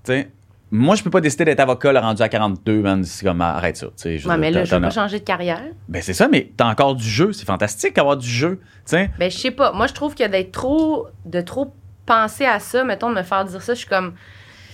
Tu 0.05 0.29
moi, 0.71 0.95
je 0.97 1.03
peux 1.05 1.11
pas 1.11 1.21
décider 1.21 1.45
d'être 1.45 1.61
avocat 1.61 1.93
le 1.93 1.99
rendu 2.01 2.21
à 2.23 2.29
42, 2.29 2.81
man. 2.83 3.05
C'est 3.05 3.25
comme, 3.25 3.41
arrête 3.41 3.77
ça. 3.77 3.87
tu 3.97 4.19
je 4.19 4.29
Ouais, 4.29 4.37
mais 4.37 4.51
là, 4.51 4.65
je 4.65 4.75
veux 4.75 4.81
pas 4.81 4.89
as- 4.89 4.91
changer 4.91 5.21
de 5.21 5.25
carrière. 5.25 5.62
Ben, 5.89 6.03
c'est 6.03 6.15
ça, 6.15 6.27
mais 6.29 6.51
t'as 6.57 6.67
encore 6.69 6.95
du 6.97 7.09
jeu. 7.09 7.33
C'est 7.33 7.45
fantastique 7.45 7.95
d'avoir 7.95 8.17
du 8.17 8.29
jeu. 8.29 8.59
Tu 8.61 8.71
sais, 8.87 9.11
Ben, 9.19 9.31
je 9.31 9.37
sais 9.39 9.51
pas. 9.53 9.73
Moi, 9.73 9.87
je 9.87 9.93
trouve 9.93 10.15
que 10.15 10.27
d'être 10.27 10.51
trop. 10.53 11.07
de 11.27 11.41
trop 11.41 11.73
penser 12.07 12.44
à 12.44 12.59
ça, 12.59 12.84
mettons, 12.84 13.11
de 13.11 13.16
me 13.16 13.22
faire 13.22 13.44
dire 13.44 13.62
ça, 13.62 13.74
je 13.74 13.78
suis 13.80 13.88
comme. 13.88 14.14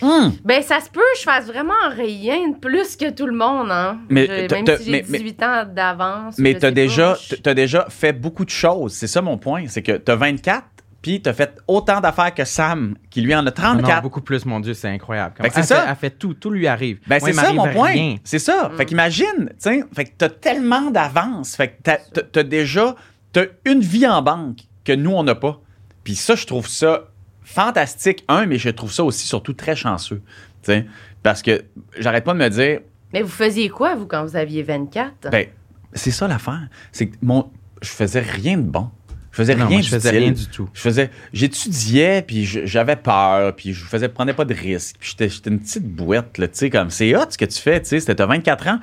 Hum. 0.03 0.33
Ben, 0.45 0.63
ça 0.63 0.81
se 0.81 0.89
peut, 0.89 1.01
je 1.19 1.23
fasse 1.25 1.47
vraiment 1.47 1.75
rien 1.95 2.49
de 2.49 2.57
plus 2.57 2.97
que 2.97 3.11
tout 3.11 3.27
le 3.27 3.37
monde, 3.37 3.71
hein. 3.71 3.99
Mais 4.09 4.27
Je- 4.27 4.55
même 4.55 4.67
si 4.79 4.85
j'ai 4.87 4.91
mais- 4.93 5.05
mais- 5.09 5.19
18 5.19 5.43
ans 5.43 5.65
d'avance. 5.71 6.39
mais 6.39 6.55
t'as 6.55 6.71
déjà, 6.71 7.19
t'as 7.43 7.53
déjà 7.53 7.87
fait 7.91 8.15
beaucoup 8.15 8.47
de 8.47 8.51
choses. 8.51 8.95
C'est 8.95 9.07
ça 9.07 9.21
mon 9.21 9.37
point. 9.37 9.65
C'est 9.67 9.83
que 9.83 9.93
t'as 9.93 10.17
24, 10.17 10.65
puis 11.03 11.21
t'as 11.21 11.35
fait 11.35 11.55
autant 11.69 12.01
d'affaires 12.01 12.33
que 12.33 12.47
Sam, 12.47 12.95
qui 13.11 13.21
lui 13.21 13.35
en 13.35 13.41
a 13.41 13.43
Non, 13.43 13.51
34. 13.51 13.97
non, 13.97 14.01
beaucoup 14.03 14.23
plus, 14.23 14.47
mon 14.47 14.61
Dieu, 14.61 14.73
c'est 14.73 14.89
incroyable. 14.89 15.35
Fait 15.39 15.49
que 15.49 15.55
c'est 15.57 15.61
elle 15.61 15.67
ça. 15.67 15.83
Fait, 15.83 15.91
elle 15.91 15.97
fait 15.97 16.11
tout, 16.19 16.33
tout 16.33 16.51
lui 16.51 16.67
arrive. 16.67 17.01
Ben, 17.07 17.21
c'est 17.21 17.35
ça 17.35 17.53
mon 17.53 17.69
point. 17.69 18.15
C'est 18.25 18.39
ça. 18.39 18.71
Fait 18.79 18.87
qu'imagine, 18.87 19.49
tu 19.51 19.55
sais, 19.59 19.85
fait 19.95 20.07
que 20.07 20.11
t'as 20.17 20.31
tellement 20.31 20.91
d'avance. 20.91 21.57
Fait 21.57 21.69
que 21.69 21.75
t'as, 21.83 21.99
t'as 22.33 22.43
déjà, 22.43 22.97
t'as 23.35 23.45
une 23.67 23.81
vie 23.81 24.07
en 24.09 24.23
banque 24.23 24.61
que 24.83 24.93
nous, 24.95 25.11
on 25.13 25.25
n'a 25.25 25.35
pas. 25.35 25.61
Puis 26.05 26.15
ça, 26.15 26.37
je 26.37 26.47
trouve 26.47 26.67
ça 26.67 27.05
fantastique, 27.51 28.25
un, 28.29 28.47
mais 28.47 28.59
je 28.59 28.71
trouve 28.71 28.93
ça 28.93 29.05
aussi 29.05 29.27
surtout 29.27 29.53
très 29.53 29.75
chanceux. 29.77 30.23
Tu 30.63 30.73
sais, 30.73 30.87
parce 31.23 31.43
que 31.43 31.65
j'arrête 31.99 32.25
pas 32.25 32.33
de 32.33 32.39
me 32.39 32.49
dire, 32.49 32.81
Mais 33.13 33.23
vous 33.23 33.29
faisiez 33.29 33.69
quoi, 33.69 33.95
vous, 33.97 34.07
quand 34.07 34.25
vous 34.25 34.37
aviez 34.37 34.63
24? 34.63 35.31
ben, 35.31 35.47
c'est 35.93 36.13
ça 36.13 36.29
l'affaire. 36.29 36.69
C'est 36.93 37.09
que 37.09 37.17
mon, 37.23 37.51
je 37.83 37.89
faisais 37.89 38.21
rien 38.21 38.57
de 38.57 38.63
bon. 38.63 38.89
Je 39.33 39.37
faisais 39.37 39.55
Non, 39.55 39.67
rien 39.67 39.77
moi, 39.79 39.83
je 39.83 39.91
faisais 39.91 40.11
rien 40.11 40.33
du 40.33 40.47
tout. 40.47 40.69
Je 40.75 40.81
faisais, 40.81 41.11
j'étudiais, 41.33 42.23
puis 42.23 42.45
j'avais 42.45 42.97
peur, 42.97 43.55
puis 43.55 43.73
je 43.73 43.85
faisais, 43.85 44.09
prenais 44.09 44.35
pas 44.35 44.45
de 44.45 44.55
risques. 44.55 44.97
Puis 44.99 45.11
j'étais, 45.11 45.29
j'étais 45.29 45.51
une 45.51 45.61
petite 45.61 45.85
bouette, 45.87 46.39
là, 46.39 46.49
tu 46.49 46.59
sais, 46.59 46.71
comme 46.71 46.91
c'est 46.91 47.15
hot 47.17 47.27
ce 47.31 47.39
que 47.39 47.45
tu 47.45 47.61
fais, 47.61 47.81
tu 47.81 47.89
sais, 47.89 48.01
c'était 48.01 48.17
t'as 48.17 48.27
24 48.27 48.69
ans. 48.69 48.79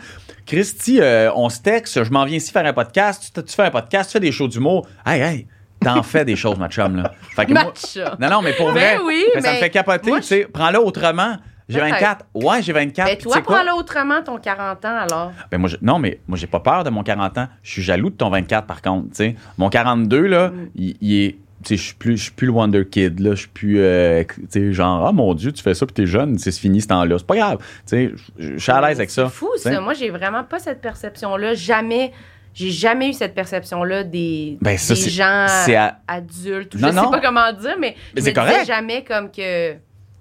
Christy, 0.45 0.99
euh, 1.01 1.29
on 1.35 1.49
se 1.49 1.59
texte, 1.59 2.01
je 2.03 2.11
m'en 2.11 2.23
viens 2.23 2.37
ici 2.37 2.51
faire 2.51 2.65
un 2.65 2.71
podcast, 2.73 3.31
tu, 3.33 3.43
tu 3.43 3.53
fais 3.53 3.63
un 3.63 3.71
podcast, 3.71 4.09
tu 4.09 4.13
fais 4.13 4.19
des 4.21 4.31
shows 4.31 4.47
d'humour. 4.47 4.87
Hey, 5.05 5.21
hey, 5.21 5.47
t'en 5.79 6.03
fais 6.03 6.25
des 6.25 6.35
choses, 6.35 6.57
ma 6.57 6.69
chum, 6.69 6.95
là. 6.97 7.11
Fait 7.35 7.45
que 7.45 7.51
moi- 7.53 7.65
Matcha. 7.65 8.15
non, 8.19 8.29
non, 8.29 8.41
mais 8.41 8.53
pour 8.53 8.67
Ben 8.73 8.97
vrai, 8.97 8.97
oui, 9.05 9.23
mais 9.35 9.41
ça 9.41 9.49
me 9.49 9.53
mais 9.55 9.59
fait 9.59 9.69
capoter, 9.69 10.11
tu 10.17 10.21
sais, 10.23 10.47
prends-le 10.51 10.79
autrement. 10.79 11.37
J'ai 11.69 11.79
Peut-être. 11.79 11.91
24. 11.95 12.25
Ouais, 12.33 12.61
j'ai 12.61 12.71
24. 12.71 13.05
Ben, 13.07 13.15
puis 13.17 13.23
toi, 13.25 13.41
prends-le 13.41 13.73
autrement, 13.73 14.23
ton 14.23 14.37
40 14.37 14.85
ans, 14.85 14.97
alors. 15.09 15.31
Ben 15.51 15.57
moi, 15.57 15.69
je- 15.69 15.75
non, 15.81 15.99
mais 15.99 16.21
moi, 16.25 16.37
j'ai 16.37 16.47
pas 16.47 16.61
peur 16.61 16.85
de 16.85 16.89
mon 16.89 17.03
40 17.03 17.37
ans. 17.37 17.47
Je 17.61 17.71
suis 17.71 17.81
jaloux 17.81 18.09
de 18.09 18.15
ton 18.15 18.29
24, 18.29 18.65
par 18.65 18.81
contre. 18.81 19.07
tu 19.09 19.15
sais. 19.15 19.35
Mon 19.57 19.69
42, 19.69 20.27
là, 20.27 20.47
Mm. 20.49 20.69
il, 20.75 20.97
il 21.01 21.13
est. 21.25 21.35
Je 21.69 21.75
suis 21.75 21.95
plus, 21.95 22.15
je 22.17 22.23
suis 22.23 22.31
plus 22.31 22.45
le 22.47 22.53
Wonder 22.53 22.85
Kid, 22.85 23.19
là. 23.19 23.31
Je 23.31 23.39
suis 23.39 23.47
plus, 23.49 23.79
euh, 23.81 24.23
genre, 24.71 25.07
ah 25.07 25.11
mon 25.11 25.33
Dieu, 25.33 25.51
tu 25.51 25.61
fais 25.61 25.73
ça, 25.73 25.85
puis 25.85 25.93
t'es 25.93 26.05
jeune, 26.05 26.37
c'est 26.37 26.51
fini 26.57 26.79
ce 26.79 26.87
temps-là. 26.87 27.17
C'est 27.17 27.27
pas 27.27 27.35
grave. 27.35 27.57
Je 27.91 28.57
suis 28.57 28.71
à 28.71 28.79
l'aise 28.79 28.99
avec 28.99 29.09
ça. 29.09 29.25
C'est 29.25 29.31
fou, 29.35 29.49
ça. 29.57 29.81
Moi, 29.81 29.93
j'ai 29.93 30.09
vraiment 30.09 30.43
pas 30.45 30.59
cette 30.59 30.79
perception-là. 30.81 31.55
Jamais. 31.55 32.13
J'ai 32.57 32.71
jamais 32.71 33.09
eu 33.09 33.13
cette 33.13 33.35
perception-là 33.35 34.03
des, 34.03 34.57
Ben, 34.61 34.77
ça, 34.79 34.95
des 34.95 35.09
gens 35.11 35.45
à- 35.47 35.99
adultes. 36.07 36.73
ou 36.73 36.79
Non, 36.79 36.87
je 36.89 36.93
non. 36.95 37.03
sais 37.03 37.09
pas 37.11 37.19
comment 37.21 37.53
dire, 37.53 37.75
mais, 37.79 37.95
Mais 38.15 38.21
je 38.21 38.65
jamais 38.65 39.03
comme 39.03 39.29
que 39.31 39.73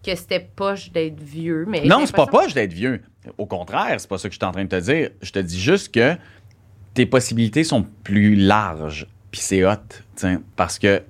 que 0.04 0.14
c'était 0.14 0.48
poche 0.54 0.92
d'être 0.92 1.18
vieux. 1.20 1.64
Mais 1.66 1.80
Non, 1.86 2.04
c'est 2.06 2.14
pas 2.14 2.26
poche 2.26 2.52
d'être 2.54 2.72
vieux. 2.74 3.00
Au 3.38 3.46
contraire, 3.46 3.96
c'est 3.98 4.08
pas 4.08 4.18
ça 4.18 4.28
que 4.28 4.34
je 4.34 4.38
suis 4.38 4.46
en 4.46 4.52
train 4.52 4.62
de 4.64 4.68
te 4.68 4.78
dire. 4.78 5.10
Je 5.22 5.32
te 5.32 5.38
dis 5.40 5.58
juste 5.58 5.92
que 5.92 6.14
tes 6.94 7.06
possibilités 7.06 7.64
sont 7.64 7.84
plus 8.04 8.36
larges, 8.36 9.06
puis 9.32 9.40
c'est 9.40 9.64
hot, 9.64 9.72
parce 10.54 10.78
que 10.78 11.02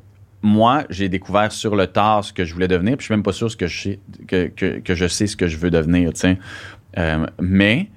moi, 0.43 0.85
j'ai 0.91 1.09
découvert 1.09 1.51
sur 1.53 1.75
le 1.77 1.89
tard 1.89 2.25
ce 2.25 2.33
que 2.33 2.45
je 2.45 2.55
voulais 2.55 2.69
devenir, 2.69 2.97
puis 2.97 3.03
je 3.03 3.07
suis 3.07 3.13
même 3.15 3.23
pas 3.25 3.33
sûr 3.33 3.51
ce 3.51 3.57
que 3.57 3.67
je 3.67 3.83
sais, 3.83 3.99
que, 4.29 4.47
que- 4.47 4.79
que 4.79 4.95
je 4.95 5.07
sais 5.09 5.27
ce 5.27 5.37
que 5.37 5.47
je 5.49 5.57
veux 5.59 5.71
devenir. 5.71 6.13
Euh, 6.97 7.27
mais 7.41 7.89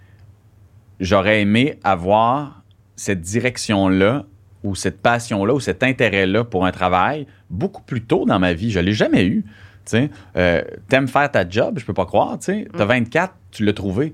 j'aurais 0.99 1.41
aimé 1.41 1.79
avoir 1.83 2.58
cette 2.99 3.21
direction-là 3.21 4.25
ou 4.63 4.75
cette 4.75 5.01
passion-là 5.01 5.53
ou 5.53 5.61
cet 5.61 5.83
intérêt-là 5.83 6.43
pour 6.43 6.65
un 6.65 6.71
travail 6.71 7.27
beaucoup 7.49 7.81
plus 7.81 8.01
tôt 8.01 8.25
dans 8.25 8.39
ma 8.39 8.51
vie. 8.51 8.71
Je 8.71 8.79
l'ai 8.81 8.91
jamais 8.91 9.25
eu. 9.25 9.45
Tu 9.85 10.09
euh, 10.35 10.61
t'aimes 10.89 11.07
faire 11.07 11.31
ta 11.31 11.47
job, 11.47 11.79
je 11.79 11.85
peux 11.85 11.93
pas 11.93 12.05
croire. 12.05 12.37
Tu 12.39 12.45
sais, 12.45 12.67
t'as 12.77 12.83
24, 12.83 13.33
tu 13.51 13.63
l'as 13.63 13.71
trouvé. 13.71 14.13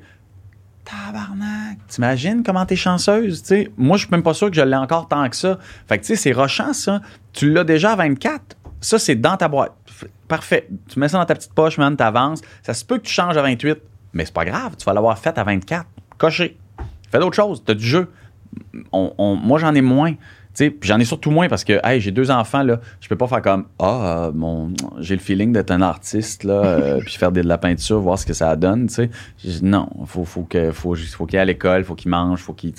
Tabarnak, 0.84 1.80
t'imagines 1.88 2.44
comment 2.44 2.64
t'es 2.64 2.76
chanceuse, 2.76 3.42
tu 3.42 3.48
sais? 3.48 3.72
Moi, 3.76 3.98
je 3.98 4.04
suis 4.04 4.12
même 4.12 4.22
pas 4.22 4.36
sûr 4.36 4.52
que 4.52 4.56
je 4.56 4.62
l'ai 4.62 4.76
encore 4.76 5.08
tant 5.08 5.28
que 5.30 5.36
ça. 5.36 5.58
Fait 5.88 5.98
que, 5.98 6.04
tu 6.04 6.10
sais, 6.10 6.16
c'est 6.16 6.32
rochant, 6.32 6.74
ça. 6.74 7.02
Tu 7.34 7.52
l'as 7.52 7.64
déjà 7.64 7.94
à 7.94 7.96
24. 7.96 8.56
Ça, 8.82 9.00
c'est 9.00 9.16
dans 9.16 9.36
ta 9.36 9.48
boîte. 9.48 9.74
Parfait. 10.28 10.68
Tu 10.90 11.00
mets 11.00 11.08
ça 11.08 11.18
dans 11.18 11.26
ta 11.26 11.34
petite 11.34 11.56
poche, 11.56 11.80
man, 11.80 11.98
t'avances. 11.98 12.42
Ça 12.62 12.76
se 12.76 12.86
peut 12.86 13.00
que 13.00 13.08
tu 13.08 13.14
changes 13.14 13.36
à 13.36 13.42
28, 13.42 13.80
mais 14.14 14.26
c'est 14.26 14.34
pas 14.34 14.46
grave. 14.46 14.76
Tu 14.78 14.86
vas 14.86 14.94
l'avoir 14.94 15.18
fait 15.18 15.36
à 15.40 15.44
24. 15.44 15.88
Coché. 16.20 16.60
Fais 17.12 17.18
d'autres 17.18 17.36
choses. 17.36 17.64
T'as 17.66 17.74
du 17.74 17.84
jeu. 17.86 18.12
On- 18.92 19.14
on- 19.18 19.36
moi, 19.36 19.60
j'en 19.60 19.74
ai 19.76 19.82
moins. 19.82 20.14
J'en 20.82 21.00
ai 21.00 21.04
surtout 21.04 21.32
moins 21.32 21.50
parce 21.50 21.66
que 21.66 21.82
hey, 21.86 22.00
j'ai 22.00 22.12
deux 22.12 22.32
enfants 22.32 22.64
là, 22.64 22.80
je 23.02 23.10
peux 23.10 23.18
pas 23.18 23.28
faire 23.28 23.42
comme 23.42 23.66
ah 23.78 24.28
euh, 24.28 24.32
mon 24.34 24.72
j'ai 25.00 25.16
le 25.16 25.20
feeling 25.22 25.52
d'être 25.52 25.72
un 25.72 25.82
artiste 25.82 26.46
là 26.46 26.54
euh, 26.64 27.00
puis 27.06 27.16
faire 27.16 27.34
de 27.34 27.42
la 27.42 27.58
peinture 27.58 28.00
voir 28.00 28.18
ce 28.18 28.26
que 28.26 28.32
ça 28.32 28.56
donne, 28.56 28.88
tu 28.88 28.94
sais. 28.94 29.10
J'ai 29.38 29.50
dit, 29.60 29.66
Non, 29.66 29.90
faut 30.06 30.24
faut 30.24 30.44
que 30.44 30.72
faut 30.72 30.96
faut 30.96 31.26
qu'il 31.26 31.38
aille 31.38 31.42
à 31.42 31.46
l'école, 31.46 31.84
faut 31.84 31.96
qu'il 31.96 32.10
mange, 32.10 32.40
faut 32.40 32.54
qu'il 32.54 32.74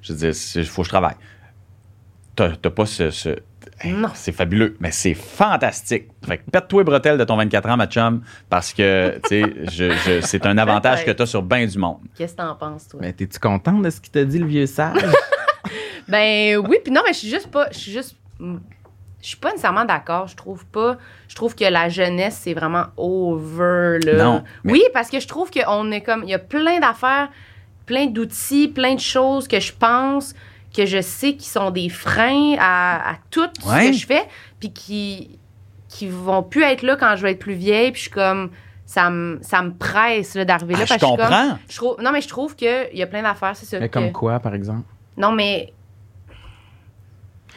je 0.00 0.12
veux 0.14 0.18
dire 0.18 0.34
faut 0.66 0.80
que 0.80 0.86
je 0.86 0.90
travaille. 0.90 1.16
T'as 2.36 2.56
t'as 2.56 2.70
pas 2.70 2.86
ce, 2.86 3.10
ce- 3.10 3.36
hey, 3.80 3.92
Non. 3.92 4.08
c'est 4.14 4.32
fabuleux, 4.32 4.76
mais 4.80 4.90
c'est 4.90 5.14
fantastique. 5.14 6.08
Fait 6.26 6.38
que 6.38 6.50
pète-toi 6.50 6.80
les 6.82 6.84
bretelles 6.84 7.18
de 7.18 7.24
ton 7.24 7.36
24 7.36 7.68
ans, 7.70 7.76
ma 7.76 7.86
chum, 7.86 8.22
parce 8.48 8.72
que, 8.72 9.18
tu 9.24 9.28
sais, 9.42 9.54
je, 9.70 9.90
je- 9.92 10.20
c'est 10.22 10.44
un 10.46 10.56
avantage 10.58 11.04
que 11.04 11.10
tu 11.10 11.22
as 11.22 11.26
sur 11.26 11.42
bien 11.42 11.64
du 11.66 11.78
monde. 11.78 11.98
Qu'est-ce 12.16 12.32
que 12.32 12.38
t'en 12.42 12.54
penses, 12.56 12.88
toi? 12.88 13.00
Mais 13.02 13.12
t'es-tu 13.12 13.38
contente 13.38 13.82
de 13.82 13.90
ce 13.90 14.00
qu'il 14.00 14.10
t'a 14.12 14.24
dit, 14.24 14.38
le 14.38 14.46
vieux 14.46 14.66
sage? 14.66 14.96
Ben 16.08 16.56
oui, 16.56 16.78
puis 16.82 16.92
non, 16.92 17.02
mais 17.06 17.12
je 17.12 17.18
suis 17.18 17.28
juste 17.28 17.50
pas. 17.50 17.68
Je 17.70 17.78
suis 17.78 17.92
juste. 17.92 18.16
Je 18.40 19.26
suis 19.28 19.36
pas 19.36 19.50
nécessairement 19.50 19.84
d'accord. 19.84 20.26
Je 20.26 20.34
trouve 20.34 20.64
pas. 20.66 20.96
Je 21.28 21.34
trouve 21.36 21.54
que 21.54 21.64
la 21.64 21.88
jeunesse, 21.88 22.38
c'est 22.42 22.54
vraiment 22.54 22.86
over, 22.96 23.98
là. 24.04 24.14
Non, 24.24 24.44
mais- 24.64 24.72
Oui, 24.72 24.82
parce 24.92 25.10
que 25.10 25.20
je 25.20 25.28
trouve 25.28 25.50
qu'on 25.50 25.90
est 25.92 26.00
comme. 26.00 26.22
Il 26.24 26.30
y 26.30 26.34
a 26.34 26.38
plein 26.38 26.80
d'affaires, 26.80 27.28
plein 27.86 28.06
d'outils, 28.06 28.68
plein 28.68 28.94
de 28.94 29.00
choses 29.00 29.46
que 29.46 29.60
je 29.60 29.72
pense, 29.72 30.34
que 30.74 30.86
je 30.86 31.00
sais 31.00 31.34
qui 31.34 31.48
sont 31.48 31.70
des 31.70 31.88
freins 31.88 32.56
à, 32.58 33.12
à 33.12 33.14
tout 33.30 33.48
ce 33.60 33.64
que 33.90 33.92
je 33.92 34.06
fais, 34.06 34.22
puis 34.60 34.72
qui, 34.72 35.38
qui 35.88 36.06
vont 36.08 36.42
plus 36.42 36.62
être 36.62 36.82
là 36.82 36.96
quand 36.96 37.16
je 37.16 37.22
vais 37.22 37.32
être 37.32 37.38
plus 37.40 37.54
vieille, 37.54 37.90
puis 37.92 37.98
je 37.98 38.02
suis 38.04 38.10
comme. 38.10 38.50
Ça 38.86 39.08
me, 39.08 39.38
ça 39.40 39.62
me 39.62 39.72
presse 39.72 40.34
là, 40.34 40.44
d'arriver 40.44 40.74
là. 40.74 40.80
Ah, 40.82 40.84
je 40.84 40.88
parce 40.88 41.00
que 41.00 41.06
suis 41.06 41.16
comme- 41.16 41.26
comprends. 41.28 41.58
je 41.68 41.76
trouve, 41.76 41.96
non, 42.02 42.10
mais 42.10 42.20
je 42.20 42.26
trouve 42.26 42.56
qu'il 42.56 42.88
y 42.92 43.02
a 43.02 43.06
plein 43.06 43.22
d'affaires, 43.22 43.54
c'est 43.54 43.64
ça. 43.66 43.78
Mais 43.78 43.88
que- 43.88 43.94
comme 43.94 44.10
quoi, 44.10 44.40
par 44.40 44.52
exemple? 44.52 44.82
Non, 45.16 45.30
mais 45.30 45.72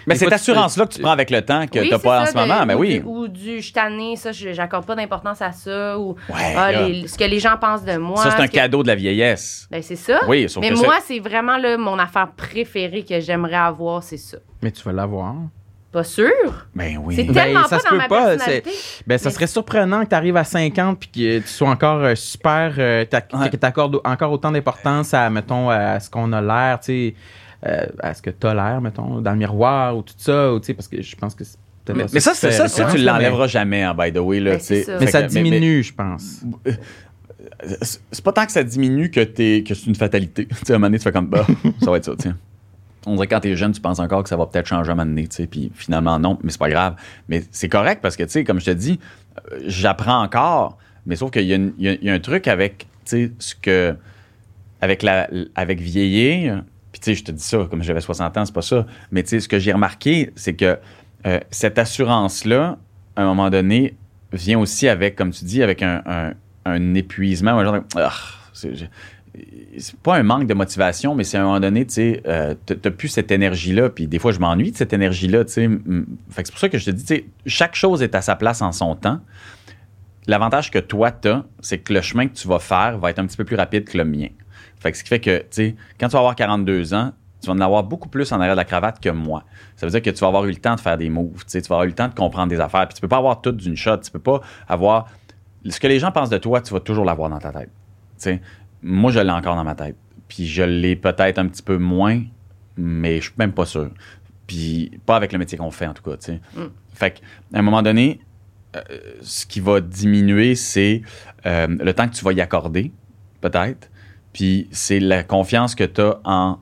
Mais 0.08 0.16
cette 0.16 0.34
assurance-là 0.34 0.86
que 0.86 0.93
tu 0.93 1.01
prends 1.01 1.12
avec 1.12 1.30
le 1.30 1.41
temps 1.41 1.66
que 1.68 1.80
Oui, 1.80 1.89
t'as 1.89 1.99
pas 1.99 2.22
en 2.24 2.26
ce 2.26 2.34
moment, 2.36 2.66
mais 2.66 2.74
ou 2.74 2.80
oui. 2.80 2.99
du- 2.99 3.06
ou 3.06 3.28
du 3.28 3.58
je 3.58 3.64
suis 3.64 3.74
tannée, 3.74 4.16
ça, 4.16 4.32
je- 4.32 4.54
j'accorde 4.54 4.86
pas 4.86 4.95
d'importance 4.95 5.41
à 5.41 5.51
ça. 5.51 5.97
Ou 5.99 6.16
Ouais, 6.30 6.54
ah, 6.58 6.72
les- 6.72 7.08
ce 7.08 7.18
que 7.18 7.24
les 7.24 7.39
gens 7.39 7.58
pensent 7.60 7.84
de 7.86 7.97
moi. 7.97 8.18
ça, 8.18 8.32
c'est 8.32 8.41
un 8.41 8.47
que- 8.47 8.51
cadeau 8.54 8.84
de 8.84 8.88
la 8.88 8.95
vieillesse. 8.95 9.68
Ben, 9.72 9.82
c'est 9.82 9.95
ça. 9.95 10.20
Oui, 10.28 10.49
sauf 10.49 10.62
Mais 10.62 10.70
que 10.72 10.76
moi, 10.76 10.95
c'est 11.06 11.20
vraiment 11.20 11.58
là, 11.58 11.78
mon 11.78 11.97
affaire 11.99 12.30
préférée 12.36 13.04
que 13.04 13.20
j'aimerais 13.20 13.56
avoir, 13.56 14.04
c'est 14.04 14.18
ça. 14.18 14.38
Mais 14.62 14.72
tu 14.72 14.84
vas 14.84 14.91
l'avoir. 14.93 15.36
Pas 15.91 16.04
sûr? 16.04 16.32
Ben 16.74 16.97
oui. 17.04 17.16
C'est 17.16 17.24
Ben, 17.26 17.34
tellement 17.34 17.64
ça 17.66 17.70
pas 17.76 17.80
se 17.80 17.84
dans 17.84 17.89
peut 17.91 17.97
ma 17.97 18.08
pas, 18.08 18.26
personnalité. 18.32 18.72
Ben, 19.06 19.18
ça 19.20 19.30
Mais- 19.30 19.36
serait 19.36 19.45
surprenant 19.45 20.04
que 20.04 20.10
tu 20.10 20.16
arrives 20.16 20.38
à 20.38 20.43
50 20.43 20.99
puis 20.99 21.10
que 21.10 21.39
tu 21.39 21.47
sois 21.47 21.70
encore 21.70 21.99
euh, 22.04 22.16
super. 22.16 22.74
euh, 22.80 23.06
Ouais. 23.34 23.49
que 23.51 23.58
tu 23.58 23.66
accordes 23.66 24.01
encore 24.04 24.32
autant 24.32 24.49
d'importance 24.51 25.14
à, 25.14 25.30
mettons, 25.30 25.70
à 25.70 25.99
ce 25.99 26.10
qu'on 26.10 26.34
a 26.34 26.41
l'air, 26.41 26.80
tu 26.80 26.86
sais, 26.86 27.16
euh, 27.66 27.86
à 27.99 28.14
ce 28.14 28.22
que 28.22 28.30
tu 28.30 28.45
as 28.47 28.53
l'air, 28.53 28.82
mettons, 28.82 29.22
dans 29.22 29.32
le 29.32 29.38
miroir 29.38 29.95
ou 29.97 30.01
tout 30.01 30.14
ça, 30.18 30.53
ou, 30.53 30.59
tu 30.59 30.68
sais, 30.68 30.74
parce 30.74 30.88
que 30.88 31.01
je 31.01 31.16
pense 31.16 31.34
que 31.36 31.43
à 31.43 31.93
Mais 31.93 32.20
ça, 32.22 32.34
c'est 32.34 32.49
tu 32.49 32.53
ça, 32.55 32.68
ça, 32.70 32.86
tu 32.91 32.97
l'enlèveras 32.97 33.47
jamais, 33.47 33.84
hein, 33.84 33.93
by 33.93 34.11
the 34.14 34.18
way. 34.20 34.39
Là, 34.39 34.51
Ben, 34.51 34.59
ça. 34.59 34.74
Mais, 34.74 34.97
mais 35.01 35.07
ça 35.07 35.24
que- 35.24 35.28
diminue, 35.28 35.84
je 35.84 35.93
pense. 35.93 36.41
c'est 38.11 38.24
pas 38.24 38.32
tant 38.32 38.45
que 38.45 38.51
ça 38.51 38.64
diminue 38.64 39.09
que, 39.11 39.20
t'es- 39.22 39.64
que 39.68 39.74
c'est 39.74 39.88
une 39.88 39.95
fatalité. 39.95 40.45
tu 40.49 40.55
sais, 40.66 40.74
à 40.74 40.76
un 40.76 40.80
moment 40.80 40.88
donné, 40.88 40.97
tu 40.99 41.03
fais 41.03 41.11
comme, 41.11 41.28
bah, 41.28 41.45
ça 41.82 41.91
va 41.91 41.97
être 41.97 42.05
ça, 42.05 42.14
tiens. 42.18 42.38
On 43.05 43.16
dirait 43.16 43.28
que 43.28 43.34
quand 43.36 43.41
t'es 43.41 43.55
jeune, 43.57 43.74
tu 43.74 43.82
penses 43.82 43.99
encore 43.99 44.24
que 44.24 44.30
ça 44.30 44.38
va 44.38 44.45
peut-être 44.45 44.66
changer 44.68 44.89
à 44.89 44.93
un 44.93 44.95
moment 44.95 45.09
donné, 45.09 45.28
tu 45.28 45.36
sais, 45.36 45.47
puis 45.47 45.72
finalement, 45.76 46.18
non, 46.20 46.39
mais 46.41 46.51
c'est 46.51 46.59
pas 46.59 46.70
grave. 46.70 46.95
Mais 47.28 47.43
c'est 47.51 47.68
correct 47.68 47.99
parce 48.01 48.16
que, 48.16 48.24
tu 48.24 48.30
sais, 48.30 48.43
comme 48.45 48.61
je 48.61 48.66
te 48.66 48.72
dis, 48.72 48.97
euh, 49.51 49.59
j'apprends 49.66 50.24
encore, 50.24 50.78
mais 51.05 51.18
sauf 51.18 51.32
qu'il 51.32 51.43
y, 51.43 51.51
a 51.51 51.57
une- 51.57 51.74
il 51.78 51.84
y 51.86 51.89
a- 51.89 51.93
il 51.95 52.03
y 52.05 52.09
a 52.09 52.14
un 52.14 52.20
truc 52.20 52.47
avec, 52.47 52.88
tu 53.05 53.28
sais, 53.28 53.32
ce 53.39 53.55
que. 53.55 53.95
Avec, 54.80 55.01
la, 55.01 55.30
avec 55.55 55.80
vieillir, 55.80 56.64
tu 57.04 57.12
sais, 57.12 57.16
je 57.16 57.24
te 57.26 57.32
dis 57.32 57.43
ça, 57.43 57.68
comme 57.70 57.84
j'avais 57.84 58.01
60 58.01 58.38
ans, 58.38 58.45
c'est 58.45 58.54
pas 58.54 58.62
ça, 58.62 58.86
mais 59.12 59.24
tu 59.24 59.30
sais, 59.30 59.39
ce 59.41 59.49
que 59.49 59.60
j'ai 59.60 59.74
remarqué, 59.74 60.32
c'est 60.36 60.54
que 60.54 60.78
euh, 61.26 61.39
cette 61.51 61.78
assurance-là, 61.78 62.78
à 63.16 63.22
un 63.22 63.26
moment 63.26 63.49
donné, 63.49 63.95
vient 64.32 64.60
aussi 64.60 64.88
avec, 64.88 65.16
comme 65.16 65.32
tu 65.32 65.43
dis, 65.45 65.62
avec 65.62 65.84
un, 65.84 66.34
épuisement, 66.95 67.62
Ah, 67.95 68.12
c'est 68.54 69.99
pas 70.01 70.16
un 70.16 70.24
manque 70.24 70.47
de 70.47 70.54
motivation, 70.54 71.14
mais 71.14 71.24
c'est 71.24 71.38
à 71.38 71.41
un 71.41 71.45
moment 71.45 71.60
donné, 71.60 71.86
tu 71.86 71.93
sais, 71.95 72.24
euh, 72.26 72.56
t'as 72.66 72.91
plus 72.91 73.10
cette 73.10 73.32
énergie-là, 73.32 73.89
puis 73.89 74.08
des 74.08 74.20
fois, 74.20 74.32
je 74.32 74.39
m'ennuie 74.39 74.72
de 74.72 74.78
cette 74.78 74.93
énergie-là, 74.93 75.43
tu 75.43 75.54
sais. 75.54 75.70
C'est 76.30 76.51
pour 76.51 76.60
ça 76.60 76.70
que 76.70 76.78
je 76.78 76.86
te 76.86 76.91
dis, 76.91 77.04
tu 77.04 77.16
sais, 77.16 77.26
chaque 77.45 77.76
chose 77.76 78.01
est 78.01 78.16
à 78.16 78.22
sa 78.22 78.36
place 78.36 78.62
en 78.62 78.72
son 78.72 78.95
temps. 78.95 79.20
L'avantage 80.28 80.72
que 80.72 80.80
toi, 80.80 81.12
t'as, 81.12 81.43
c'est 81.60 81.80
que 81.80 81.93
le 81.93 82.01
chemin 82.01 82.28
que 82.28 82.34
tu 82.34 82.47
vas 82.47 82.60
faire 82.60 82.97
va 82.97 83.10
être 83.10 83.20
un 83.20 83.26
petit 83.26 83.36
peu 83.36 83.43
plus 83.43 83.58
rapide 83.58 83.84
que 83.86 83.97
le 83.97 84.06
mien. 84.06 84.30
Fait 84.84 84.92
que 84.92 84.98
ce 84.98 85.04
qui 85.04 85.10
fait 85.10 85.22
que, 85.22 85.38
tu 85.40 85.46
sais, 85.52 85.76
quand 85.98 86.10
tu 86.10 86.14
vas 86.14 86.20
avoir 86.20 86.36
42 86.36 86.94
ans, 86.94 87.14
tu 87.42 87.48
vas 87.48 87.54
en 87.54 87.60
avoir 87.62 87.84
beaucoup 87.84 88.10
plus 88.10 88.30
en 88.34 88.40
arrière 88.42 88.56
de 88.56 88.60
la 88.60 88.66
cravate 88.66 89.00
que 89.00 89.10
moi. 89.10 89.46
Ça 89.78 89.86
veut 89.86 89.92
dire 89.92 90.02
que 90.02 90.10
tu 90.10 90.20
vas 90.20 90.28
avoir 90.28 90.44
eu 90.44 90.50
le 90.50 90.58
temps 90.58 90.76
de 90.76 90.80
faire 90.82 90.98
des 90.98 91.10
moves, 91.10 91.46
tu 91.46 91.52
sais, 91.52 91.62
tu 91.62 91.70
vas 91.70 91.76
avoir 91.76 91.86
eu 91.86 91.90
le 91.90 91.96
temps 91.96 92.10
de 92.10 92.14
comprendre 92.14 92.50
des 92.50 92.60
affaires, 92.60 92.86
puis 92.86 92.96
tu 92.96 93.02
peux 93.02 93.08
pas 93.08 93.18
avoir 93.18 93.42
tout 93.42 93.54
d'une 93.54 93.78
shot, 93.78 93.98
tu 94.00 94.12
peux 94.12 94.20
pas 94.20 94.42
avoir... 94.68 95.10
Ce 95.70 95.80
que 95.80 95.88
les 95.88 96.00
gens 96.00 96.12
pensent 96.12 96.30
de 96.30 96.38
toi, 96.38 96.60
tu 96.60 96.74
vas 96.74 96.82
toujours 96.82 97.06
l'avoir 97.06 97.30
dans 97.30 97.40
ta 97.40 97.54
tête. 97.54 97.70
Tu 98.18 98.24
sais, 98.24 98.42
moi, 98.82 99.10
je 99.10 99.22
l'ai 99.22 99.32
encore 99.32 99.56
dans 99.56 99.64
ma 99.64 99.76
tête. 99.76 99.96
Puis 100.28 100.48
je 100.48 100.64
l'ai 100.64 100.98
peut-être 100.98 101.40
un 101.40 101.48
petit 101.48 101.64
peu 101.64 101.78
moins, 101.78 102.22
mais 102.76 103.18
je 103.18 103.24
suis 103.24 103.34
même 103.38 103.54
pas 103.54 103.66
sûr. 103.66 103.90
Puis 104.48 105.00
pas 105.06 105.16
avec 105.16 105.32
le 105.32 105.40
métier 105.40 105.58
qu'on 105.58 105.72
fait, 105.72 105.88
en 105.88 105.94
tout 105.94 106.04
cas, 106.04 106.18
tu 106.18 106.26
sais. 106.26 106.42
Mm. 106.58 106.68
Fait 106.94 107.12
qu'à 107.12 107.60
un 107.60 107.62
moment 107.62 107.82
donné, 107.82 108.20
euh, 108.76 108.82
ce 109.22 109.46
qui 109.46 109.62
va 109.62 109.80
diminuer, 109.80 110.56
c'est 110.56 111.02
euh, 111.46 111.68
le 111.68 111.94
temps 111.94 112.10
que 112.10 112.14
tu 112.14 112.26
vas 112.26 112.34
y 112.34 112.42
accorder, 112.42 112.92
peut-être. 113.40 113.90
Puis 114.34 114.68
c'est 114.72 115.00
la 115.00 115.24
confiance 115.24 115.76
que 115.76 115.84
tu 115.84 116.02
as 116.02 116.20
en 116.26 116.60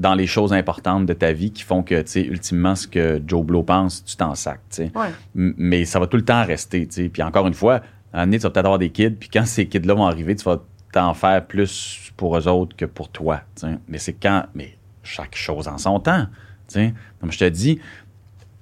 dans 0.00 0.14
les 0.14 0.26
choses 0.26 0.54
importantes 0.54 1.04
de 1.04 1.12
ta 1.12 1.32
vie 1.32 1.52
qui 1.52 1.62
font 1.62 1.82
que, 1.82 2.00
tu 2.00 2.10
sais, 2.10 2.22
ultimement, 2.22 2.74
ce 2.74 2.88
que 2.88 3.22
Joe 3.26 3.44
Blow 3.44 3.62
pense, 3.62 4.02
tu 4.02 4.16
t'en 4.16 4.34
sacs, 4.34 4.62
tu 4.70 4.76
sais. 4.76 4.92
Ouais. 4.94 5.10
Mais 5.34 5.84
ça 5.84 6.00
va 6.00 6.06
tout 6.06 6.16
le 6.16 6.24
temps 6.24 6.42
rester, 6.42 6.86
tu 6.86 6.94
sais. 6.94 7.08
Puis 7.10 7.22
encore 7.22 7.46
une 7.46 7.54
fois, 7.54 7.82
à 8.14 8.22
un 8.22 8.26
donné, 8.26 8.38
tu 8.38 8.44
vas 8.44 8.50
peut-être 8.50 8.64
avoir 8.64 8.78
des 8.78 8.88
kids, 8.88 9.10
puis 9.10 9.28
quand 9.28 9.44
ces 9.44 9.68
kids-là 9.68 9.92
vont 9.92 10.06
arriver, 10.06 10.34
tu 10.34 10.44
vas 10.44 10.64
t'en 10.90 11.12
faire 11.12 11.46
plus 11.46 12.12
pour 12.16 12.36
eux 12.36 12.48
autres 12.48 12.74
que 12.74 12.86
pour 12.86 13.10
toi, 13.10 13.42
tu 13.54 13.66
sais. 13.66 13.78
Mais 13.88 13.98
c'est 13.98 14.14
quand... 14.14 14.46
Mais 14.54 14.78
chaque 15.02 15.36
chose 15.36 15.68
en 15.68 15.76
son 15.76 16.00
temps, 16.00 16.26
tu 16.66 16.74
sais. 16.74 16.94
Comme 17.20 17.30
je 17.30 17.38
te 17.38 17.44
dis, 17.44 17.76
tu 17.76 17.82